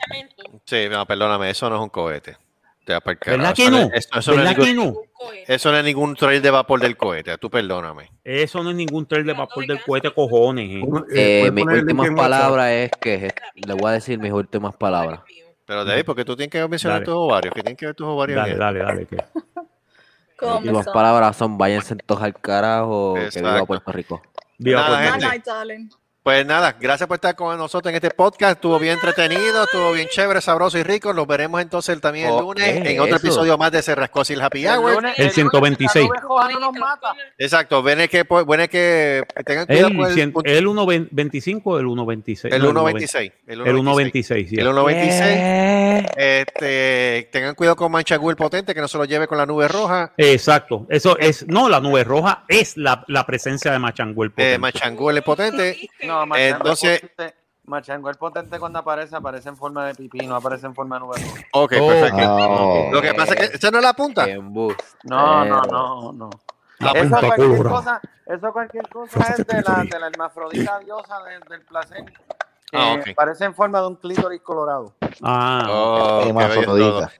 Sí, 0.65 0.87
no, 0.89 1.05
perdóname, 1.05 1.49
eso 1.49 1.69
no 1.69 1.77
es 1.77 1.81
un 1.81 1.89
cohete. 1.89 2.37
¿Verdad 2.85 3.53
que 3.53 3.63
Eso 3.65 3.71
no? 3.71 3.77
es- 3.93 4.09
Eso, 4.11 4.15
no 4.15 4.19
es 4.19 4.27
¿Verdad 4.49 4.55
que 4.55 4.73
ningún, 4.73 4.93
no? 4.93 5.01
eso 5.47 5.71
no 5.71 5.77
es 5.77 5.83
ningún 5.83 6.15
trail 6.15 6.41
de 6.41 6.49
vapor 6.49 6.79
del 6.79 6.97
cohete, 6.97 7.37
tú 7.37 7.47
perdóname. 7.49 8.11
Eso 8.23 8.63
no 8.63 8.71
es 8.71 8.75
ningún 8.75 9.05
trail 9.05 9.25
de 9.27 9.33
vapor 9.33 9.67
del 9.67 9.79
cohete, 9.83 10.11
cojones. 10.11 10.69
eh. 10.71 10.81
Eh, 11.13 11.51
puedes 11.51 11.53
mis 11.53 11.65
últimas 11.83 12.09
palabras 12.15 12.71
es 12.71 12.91
que 12.99 13.31
le 13.55 13.73
voy 13.73 13.89
a 13.89 13.93
decir 13.93 14.17
mis 14.17 14.31
últimas 14.31 14.75
palabras. 14.75 15.21
Pero 15.65 15.85
David, 15.85 16.03
porque 16.03 16.25
tú 16.25 16.35
tienes 16.35 16.51
que 16.51 16.67
mencionar 16.67 16.97
Dale. 17.01 17.05
tus 17.05 17.13
ovarios, 17.13 17.53
que 17.53 17.61
tienes 17.61 17.77
que 17.77 17.85
ver 17.85 17.93
tus 17.95 18.07
ovarios. 18.07 18.37
Dale, 18.37 18.49
bien. 18.49 18.59
dale, 18.59 18.79
dale. 18.79 19.05
que- 19.05 19.17
Y 20.63 20.71
las 20.71 20.87
palabras 20.87 21.35
son 21.35 21.57
váyanse 21.57 21.95
todos 21.97 22.23
al 22.23 22.33
carajo, 22.33 23.15
que 23.31 23.39
viva. 23.39 23.65
Puerto 23.65 23.91
Rico. 23.91 24.21
Viva 24.57 24.81
Nada, 24.81 24.97
Puerto 25.11 25.53
gente. 25.53 25.65
Rico. 25.75 25.98
Pues 26.21 26.45
nada, 26.45 26.75
gracias 26.79 27.07
por 27.07 27.15
estar 27.15 27.33
con 27.33 27.57
nosotros 27.57 27.89
en 27.89 27.95
este 27.95 28.09
podcast. 28.11 28.55
Estuvo 28.57 28.77
bien 28.77 28.95
entretenido, 28.95 29.63
estuvo 29.63 29.93
bien 29.93 30.09
chévere, 30.09 30.41
sabroso 30.41 30.77
y 30.77 30.83
rico. 30.83 31.13
Los 31.13 31.25
veremos 31.25 31.61
entonces 31.61 31.99
también 32.01 32.27
el 32.27 32.37
lunes 32.39 32.65
¿qué 32.83 32.91
en 32.91 32.99
otro 32.99 33.15
es 33.15 33.21
eso? 33.23 33.27
episodio 33.27 33.57
más 33.57 33.71
de 33.71 33.81
Cerrascos 33.81 34.29
y 34.29 34.33
el 34.33 34.41
Happy 34.41 34.65
El 34.65 34.75
Hour. 34.77 34.95
lunes- 34.95 35.13
El 35.17 35.23
lunes, 35.23 35.33
126. 35.33 36.09
no 36.09 36.59
nos 36.59 36.73
mata. 36.73 37.13
Exacto, 37.37 37.81
ven 37.81 38.07
que, 38.09 38.25
pues, 38.25 38.45
ven 38.45 38.67
que 38.67 39.23
tengan 39.45 39.65
cuidado 39.65 39.87
El, 39.87 39.95
con 39.97 40.05
el, 40.07 40.13
cien- 40.15 40.33
el 40.43 40.67
1.25 40.67 41.61
o 41.63 41.79
el 41.79 41.85
1.26. 41.87 42.53
el 42.53 42.61
No, 42.61 42.73
1.26. 42.73 43.31
El 43.47 43.61
El 43.61 43.77
1.26. 43.77 44.49
sí. 44.49 44.55
El 44.57 44.67
1.26. 44.67 46.11
Este, 46.17 47.29
tengan 47.31 47.55
cuidado 47.55 47.77
con 47.77 47.91
Mancha 47.93 48.17
Google 48.17 48.35
potente, 48.35 48.75
que 48.75 48.81
no 48.81 48.89
se 48.89 48.97
lo 48.97 49.05
lleve 49.05 49.25
con 49.27 49.37
la 49.37 49.45
nube 49.45 49.67
roja. 49.69 50.11
Exacto. 50.17 50.85
Eso 50.89 51.17
es, 51.17 51.47
no, 51.47 51.69
la 51.69 51.79
nube 51.79 52.03
roja 52.03 52.43
es 52.49 52.75
la, 52.75 53.05
la 53.07 53.25
presencia 53.25 53.71
de 53.71 53.79
Machanguel. 53.79 54.27
Eh, 54.27 54.31
potente. 54.31 54.57
Machanguel 54.59 55.17
es 55.17 55.23
potente. 55.23 55.89
No, 56.09 56.25
Machango 56.25 56.57
Entonces- 56.57 57.03
el 57.03 57.09
potente, 57.09 57.35
Machango 57.65 58.09
el 58.09 58.15
potente 58.17 58.59
cuando 58.59 58.79
aparece, 58.79 59.15
aparece 59.15 59.49
en 59.49 59.55
forma 59.57 59.85
de 59.85 59.95
pipí, 59.95 60.25
no 60.25 60.35
aparece 60.35 60.65
en 60.65 60.73
forma 60.75 60.95
de 60.97 60.99
nube. 61.05 61.15
Ok, 61.53 61.73
Oh, 61.79 61.87
perfecto. 61.87 62.35
Oh. 62.35 62.89
Lo 62.91 63.01
que 63.01 63.13
pasa 63.13 63.33
es 63.35 63.49
que 63.51 63.55
esa 63.57 63.71
no 63.71 63.77
es 63.77 63.83
la 63.83 63.93
punta. 63.93 64.25
No, 64.27 65.45
no, 65.45 65.61
no, 65.61 66.11
no. 66.13 66.29
La 66.79 66.91
Eso 66.91 67.01
punta 67.09 67.19
cualquier 67.35 67.63
cosa, 67.67 68.01
eso 68.25 68.53
cualquier 68.53 68.87
cosa 68.89 69.19
es 69.37 69.45
de 69.45 69.61
la, 69.61 69.83
de 69.83 69.99
la 69.99 70.07
hermafrodita 70.07 70.79
diosa 70.79 71.21
del, 71.23 71.41
del 71.41 71.61
placer. 71.61 72.05
que 72.05 72.13
Ah, 72.77 72.93
ok. 72.99 73.15
Parece 73.15 73.45
en 73.45 73.53
forma 73.53 73.81
de 73.81 73.87
un 73.87 73.95
clítoris 73.97 74.41
colorado. 74.41 74.93
Ah, 75.21 75.67
Oh, 75.69 76.21
Hermafrodita. 76.25 77.11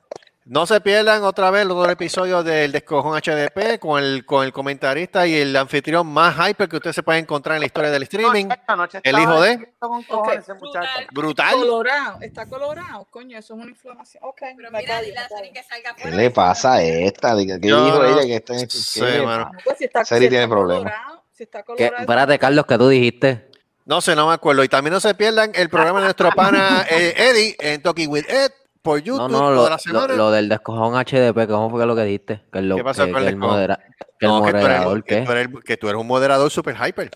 No 0.52 0.66
se 0.66 0.82
pierdan 0.82 1.24
otra 1.24 1.52
vez 1.52 1.64
los 1.68 1.78
dos 1.78 1.88
episodios 1.90 2.44
del 2.44 2.72
Descojón 2.72 3.16
HDP 3.22 3.78
con 3.80 4.02
el, 4.04 4.26
con 4.26 4.44
el 4.44 4.52
comentarista 4.52 5.28
y 5.28 5.36
el 5.36 5.56
anfitrión 5.56 6.08
más 6.08 6.36
hyper 6.50 6.68
que 6.68 6.78
usted 6.78 6.92
se 6.92 7.04
puede 7.04 7.20
encontrar 7.20 7.58
en 7.58 7.60
la 7.60 7.66
historia 7.68 7.92
del 7.92 8.02
streaming. 8.02 8.48
No, 8.48 8.88
El 9.04 9.20
hijo 9.20 9.42
de- 9.44 9.72
cojones 9.78 10.48
muchacho. 10.60 10.88
Brutal. 11.12 11.54
Colorado, 11.54 12.18
está 12.22 12.48
colorado, 12.48 13.06
coño, 13.12 13.38
eso 13.38 13.54
es 13.54 13.60
una 13.62 13.70
inflamación. 13.70 14.24
Ok, 14.26 14.40
Pero 14.58 14.72
me 14.72 14.80
mira, 14.80 14.96
callo, 14.96 15.06
dile 15.06 15.20
a 15.20 15.22
me 15.22 15.28
Sony 15.30 15.36
callo. 15.38 15.54
que 15.54 15.64
salga 15.64 15.96
¿Qué 15.96 16.10
le 16.10 16.32
pasa 16.32 16.74
a 16.74 16.82
esta? 16.82 17.36
Diga, 17.36 17.60
¿Qué 17.60 17.68
Yo 17.68 17.86
dijo 17.86 18.00
no 18.00 18.06
ella? 18.10 18.22
Que 18.26 18.36
está, 18.38 18.54
¿qué 18.56 18.68
sé, 18.72 19.02
le 19.20 19.26
mano. 19.28 19.52
pasa? 19.52 19.58
Pues 19.64 19.78
si 19.78 19.84
está, 19.84 20.04
Seri 20.04 20.26
si 20.26 20.30
tiene 20.32 20.48
problemas. 20.48 20.84
colorado, 20.92 21.24
si 21.32 21.44
está 21.44 21.60
¿Qué? 21.60 21.66
colorado. 21.66 21.98
Espérate, 22.00 22.40
Carlos, 22.40 22.66
que 22.66 22.78
tú 22.80 22.90
dijiste. 22.90 23.52
No 23.86 24.02
sé, 24.02 24.16
no 24.16 24.28
me 24.28 24.34
acuerdo. 24.34 24.64
Y 24.64 24.68
también 24.68 24.94
no 24.96 25.00
se 25.00 25.14
pierdan 25.14 25.52
el 25.54 25.70
programa 25.70 26.00
de 26.00 26.06
nuestro 26.06 26.32
pana 26.32 26.88
eh, 26.90 27.14
Eddie 27.16 27.56
en 27.60 27.84
Talking 27.84 28.10
with 28.10 28.26
Ed 28.28 28.52
por 28.90 29.00
YouTube 29.04 29.18
No, 29.20 29.28
no, 29.28 29.52
lo, 29.52 29.64
la 29.66 29.70
lo, 29.72 29.78
semana. 29.78 30.14
lo 30.16 30.32
del 30.32 30.50
descojón 30.50 30.96
HDP, 30.96 31.48
¿cómo 31.48 31.70
fue 31.70 31.80
que 31.82 31.86
lo 31.86 31.96
que 31.96 32.04
dijiste? 32.04 32.42
Que, 32.52 32.62
lo, 32.62 32.76
¿Qué 32.78 32.84
pasó 32.84 33.06
que, 33.06 33.12
con 33.12 33.22
el 33.22 33.26
que 33.26 33.30
el, 33.30 33.36
descojón? 33.36 33.56
modera- 33.58 33.80
que 34.20 34.26
el 34.26 34.32
No, 34.32 34.44
que 34.44 34.52
tú, 34.52 34.58
eres, 34.58 34.62
moderador, 34.70 35.04
que, 35.04 35.16
¿qué? 35.20 35.22
tú 35.26 35.32
eres, 35.32 35.48
que 35.66 35.78
tú 35.78 35.90
eres 35.90 36.02
un 36.02 36.08
moderador 36.08 36.50
super 36.52 36.76
hyper. 36.76 37.12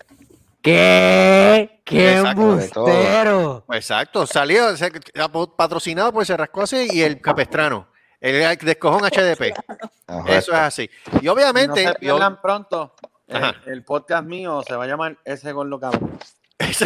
¿Qué? 0.62 1.80
¡Qué 1.84 2.16
embustero! 2.18 3.64
Exacto, 3.72 4.26
salió 4.26 4.68
patrocinado 5.56 6.12
por 6.12 6.24
Cerrascosi 6.24 6.88
y 6.92 7.02
el 7.02 7.20
Capestrano. 7.20 7.88
El 8.20 8.56
descojón 8.58 9.02
HDP. 9.02 9.52
Ajá. 10.06 10.24
Eso 10.38 10.52
es 10.52 10.58
así. 10.58 10.88
Y 11.20 11.26
No 11.26 11.32
obviamente, 11.32 11.80
se 11.80 11.86
yo- 11.88 11.94
pierdan 11.98 12.40
pronto. 12.40 12.94
El, 13.26 13.36
Ajá. 13.36 13.54
el 13.66 13.84
podcast 13.84 14.24
mío 14.24 14.62
se 14.66 14.74
va 14.76 14.84
a 14.84 14.86
llamar 14.86 15.18
Ese 15.24 15.52
Gordo 15.52 15.78
Cabrón. 15.80 16.18
ese- 16.58 16.84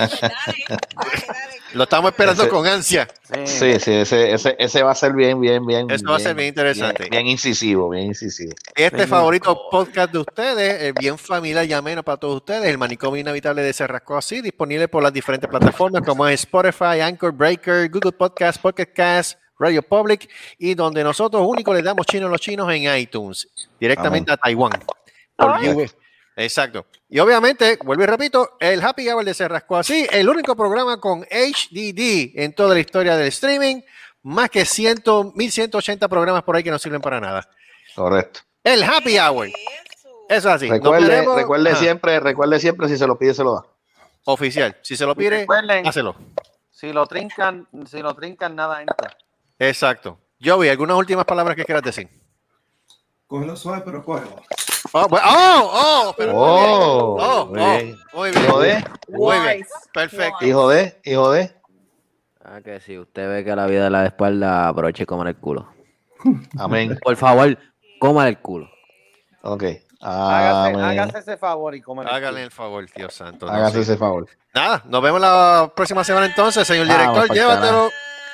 Ok, 0.00 0.10
dale, 0.20 0.20
dale, 0.68 1.24
dale. 1.26 1.47
Lo 1.74 1.84
estamos 1.84 2.10
esperando 2.10 2.42
Ese- 2.42 2.50
con 2.50 2.66
ansia. 2.66 3.08
Sí, 3.44 3.78
sí, 3.78 3.92
ese, 3.92 4.32
ese, 4.32 4.56
ese 4.58 4.82
va 4.82 4.92
a 4.92 4.94
ser 4.94 5.12
bien, 5.12 5.40
bien, 5.40 5.66
bien. 5.66 5.90
Eso 5.90 6.10
va 6.10 6.16
a 6.16 6.20
ser 6.20 6.34
bien 6.34 6.48
interesante. 6.48 7.04
Bien, 7.04 7.10
bien 7.10 7.26
incisivo, 7.26 7.90
bien 7.90 8.06
incisivo. 8.06 8.54
Este 8.74 9.06
favorito 9.06 9.68
podcast 9.70 10.12
de 10.12 10.18
ustedes, 10.18 10.82
eh, 10.82 10.92
bien 10.98 11.18
familiar 11.18 11.64
y 11.66 11.72
ameno 11.72 12.02
para 12.02 12.16
todos 12.16 12.36
ustedes, 12.36 12.64
el 12.64 12.78
manicomio 12.78 13.20
inevitable 13.20 13.62
de 13.62 13.72
Cerrasco 13.72 14.16
así, 14.16 14.40
disponible 14.40 14.88
por 14.88 15.02
las 15.02 15.12
diferentes 15.12 15.48
plataformas 15.48 16.02
como 16.02 16.26
es 16.26 16.40
Spotify, 16.40 17.00
Anchor, 17.02 17.32
Breaker, 17.32 17.90
Google 17.90 18.12
Podcast, 18.12 18.60
Pocket 18.60 18.86
Cast, 18.94 19.38
Radio 19.58 19.82
Public 19.82 20.30
y 20.58 20.74
donde 20.74 21.02
nosotros 21.02 21.42
únicos 21.46 21.74
le 21.74 21.82
damos 21.82 22.06
chino 22.06 22.26
a 22.28 22.30
los 22.30 22.40
chinos 22.40 22.72
en 22.72 22.96
iTunes, 22.96 23.48
directamente 23.78 24.32
a 24.32 24.36
Taiwán. 24.36 24.72
Por. 25.36 25.58
Exacto. 26.38 26.86
Y 27.08 27.18
obviamente, 27.18 27.78
vuelvo 27.84 28.04
y 28.04 28.06
repito, 28.06 28.56
el 28.60 28.80
Happy 28.80 29.08
Hour 29.08 29.24
de 29.24 29.34
Cerrasco 29.34 29.76
así, 29.76 30.06
el 30.12 30.28
único 30.28 30.54
programa 30.54 31.00
con 31.00 31.22
HDD 31.22 32.38
en 32.38 32.54
toda 32.54 32.74
la 32.74 32.80
historia 32.80 33.16
del 33.16 33.26
streaming, 33.26 33.80
más 34.22 34.48
que 34.48 34.64
100, 34.64 35.02
1180 35.34 36.06
programas 36.06 36.44
por 36.44 36.54
ahí 36.54 36.62
que 36.62 36.70
no 36.70 36.78
sirven 36.78 37.00
para 37.00 37.18
nada. 37.18 37.48
Correcto. 37.92 38.40
El 38.62 38.84
Happy 38.84 39.18
Hour. 39.18 39.48
Eso. 39.48 40.26
Es 40.28 40.46
así. 40.46 40.68
Recuerde, 40.68 41.74
siempre, 41.74 42.20
recuerde 42.20 42.60
siempre, 42.60 42.88
si 42.88 42.96
se 42.96 43.06
lo 43.08 43.18
pide, 43.18 43.34
se 43.34 43.42
lo 43.42 43.54
da. 43.54 43.66
Oficial. 44.24 44.76
Si 44.82 44.96
se 44.96 45.06
lo 45.06 45.16
pide, 45.16 45.44
hácelo. 45.84 46.14
si 46.70 46.92
lo 46.92 47.04
trincan, 47.06 47.66
si 47.84 48.00
lo 48.00 48.14
trincan, 48.14 48.54
nada 48.54 48.80
entra. 48.80 49.16
Exacto. 49.58 50.20
Joey, 50.40 50.68
¿algunas 50.68 50.96
últimas 50.96 51.24
palabras 51.24 51.56
que 51.56 51.64
quieras 51.64 51.82
decir? 51.82 52.08
Cógelo 53.26 53.56
suave, 53.56 53.82
pero 53.84 54.04
cógelo. 54.04 54.40
Oh, 54.92 55.08
bu- 55.08 55.20
oh, 55.24 55.70
oh, 56.08 56.14
pero 56.16 56.32
muy 56.32 56.60
bien. 56.60 56.70
Oh, 56.70 57.16
Oh, 57.20 57.46
muy 57.46 57.60
oh, 57.60 57.76
bien. 57.76 57.98
muy 58.14 58.30
bien. 58.30 58.44
Hijo 58.44 58.60
de, 58.60 58.84
Muy 59.08 59.38
bien. 59.40 59.66
Perfecto. 59.92 60.46
hijo 60.46 60.68
de, 60.68 61.00
hijo 61.04 61.30
de. 61.32 61.54
Ah, 62.44 62.60
que 62.64 62.80
si 62.80 62.98
usted 62.98 63.28
ve 63.28 63.44
que 63.44 63.54
la 63.54 63.66
vida 63.66 63.86
es 63.86 63.92
la 63.92 64.00
de 64.02 64.06
espalda, 64.08 64.68
aproveche 64.68 65.02
y 65.02 65.06
coma 65.06 65.28
el 65.28 65.36
culo. 65.36 65.68
Amén. 66.58 66.98
Por 67.02 67.16
favor, 67.16 67.58
coma 68.00 68.26
el 68.28 68.38
culo. 68.38 68.68
Ok. 69.42 69.64
Hágase, 70.00 70.74
Amén. 70.74 70.80
hágase 70.84 71.18
ese 71.18 71.36
favor 71.36 71.74
y 71.74 71.80
come. 71.82 72.04
Hágale 72.08 72.42
el 72.44 72.50
favor, 72.50 72.86
Dios 72.94 73.12
santo. 73.14 73.46
no 73.46 73.52
Hágase 73.52 73.74
sé. 73.76 73.80
ese 73.92 73.96
favor. 73.96 74.26
Nada, 74.54 74.82
nos 74.86 75.02
vemos 75.02 75.20
la 75.20 75.70
próxima 75.74 76.04
semana 76.04 76.26
entonces, 76.26 76.66
señor 76.66 76.86
Vamos 76.86 77.28
director. 77.28 77.36
Llévatelo. 77.36 77.90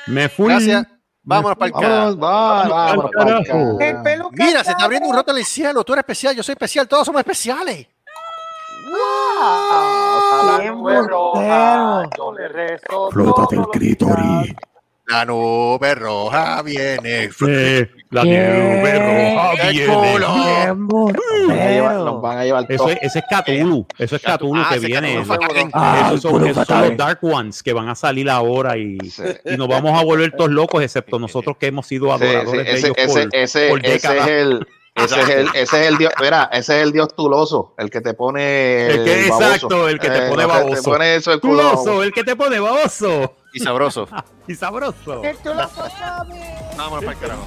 me 0.06 0.28
fui. 0.28 0.48
Gracias. 0.50 0.86
Vámonos 1.24 1.56
para 1.56 1.66
el 1.66 1.72
Vámonos, 1.72 2.16
carajo. 2.16 2.18
va, 2.20 2.68
vámonos 2.68 3.10
pa'l 3.10 3.24
pa'l 3.24 3.44
carajo. 3.44 4.30
Mira, 4.32 4.62
se 4.64 4.70
está 4.72 4.84
abriendo 4.84 5.08
un 5.08 5.14
roto 5.16 5.30
en 5.32 5.38
el 5.38 5.44
cielo. 5.44 5.82
Tú 5.84 5.94
eres 5.94 6.02
especial, 6.02 6.36
yo 6.36 6.42
soy 6.42 6.52
especial, 6.52 6.86
todos 6.86 7.06
somos 7.06 7.20
especiales. 7.20 7.86
Nube 10.62 11.02
roja, 11.02 12.08
yo 12.16 12.32
le 12.32 12.48
rezo 12.48 13.10
Flótate 13.10 13.56
el 13.56 13.66
clítoris. 13.68 14.54
La 15.06 15.24
nube 15.26 15.94
roja 15.94 16.62
viene. 16.62 17.28
Eh, 17.46 17.90
la 18.10 18.22
¿Qué? 18.22 18.48
nube 18.48 18.98
roja 18.98 19.50
¡Qué 19.62 19.70
viene. 19.70 19.94
culo! 19.94 20.28
Nos 22.04 22.22
van 22.22 22.38
a 22.38 22.44
llevar, 22.44 22.64
Eso 22.68 22.88
es, 22.88 22.98
ese 23.02 23.18
es 23.18 23.24
Cthulhu. 23.30 23.86
Eso 23.98 24.16
es 24.16 24.22
Cthulhu 24.22 24.62
Ah, 24.64 24.70
que 24.72 24.78
viene. 24.78 25.22
Fatal. 25.24 25.70
Ah, 25.74 26.04
esos 26.08 26.22
son, 26.22 26.46
esos 26.46 26.68
los 26.68 26.96
Dark 26.96 27.18
Ones 27.22 27.62
que 27.62 27.72
van 27.74 27.88
a 27.90 27.94
salir 27.94 28.30
ahora 28.30 28.76
y, 28.78 28.98
Sí. 29.10 29.22
y 29.44 29.56
nos 29.56 29.68
vamos 29.68 30.00
a 30.00 30.04
volver 30.04 30.32
todos 30.32 30.50
locos, 30.50 30.82
excepto 30.82 31.18
nosotros 31.18 31.56
que 31.58 31.66
hemos 31.66 31.86
sido 31.86 32.10
Sí, 32.16 32.18
sí, 32.18 32.24
adoradores 32.24 32.66
de 32.66 32.72
ese, 32.72 32.86
ellos 32.86 32.96
ese, 32.98 33.26
por, 33.26 33.36
ese, 33.36 33.68
por 33.68 33.86
ese 33.86 34.18
es 34.18 34.26
el, 34.26 34.66
Ese 34.94 35.20
es 35.20 35.28
el, 35.28 35.48
ese 35.54 35.80
es 35.82 35.88
el 35.88 35.98
dios, 35.98 36.12
mira, 36.20 36.48
ese 36.52 36.76
es 36.78 36.82
el 36.86 36.92
dios 36.92 37.14
tuloso, 37.14 37.74
el 37.78 37.90
que 37.90 38.00
te 38.00 38.14
pone 38.14 38.86
El 38.86 39.04
que, 39.04 39.28
baboso. 39.28 39.44
exacto, 39.46 39.88
el 39.88 39.98
que 39.98 40.08
te 40.08 40.18
Eh, 40.18 40.28
pone 40.30 40.42
que 40.42 40.46
baboso. 40.48 40.82
Te 40.82 40.90
pone 40.90 41.14
eso 41.16 41.32
el 41.32 41.40
culo 41.40 41.52
Tuloso, 41.58 41.76
baboso. 41.84 42.02
el 42.04 42.12
que 42.12 42.24
te 42.24 42.36
pone 42.36 42.60
baboso. 42.60 43.34
Y 43.54 43.60
sabroso. 43.60 44.08
y 44.48 44.54
sabroso. 44.54 45.22
Vámonos 46.76 47.04
para 47.04 47.12
el 47.12 47.18
carajo. 47.18 47.46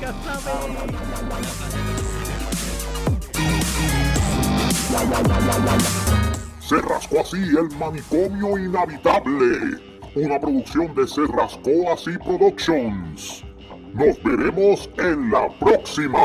Se 6.62 6.82
rascó 6.82 7.20
así 7.20 7.38
el 7.38 7.70
manicomio 7.78 8.58
inhabitable. 8.58 9.82
Una 10.16 10.40
producción 10.40 10.96
de 10.96 11.08
Se 11.08 11.28
rascó 11.28 11.94
así 11.94 12.18
Productions. 12.20 13.44
Nos 13.94 14.24
veremos 14.24 14.90
en 14.98 15.32
la 15.32 15.50
próxima. 15.60 16.20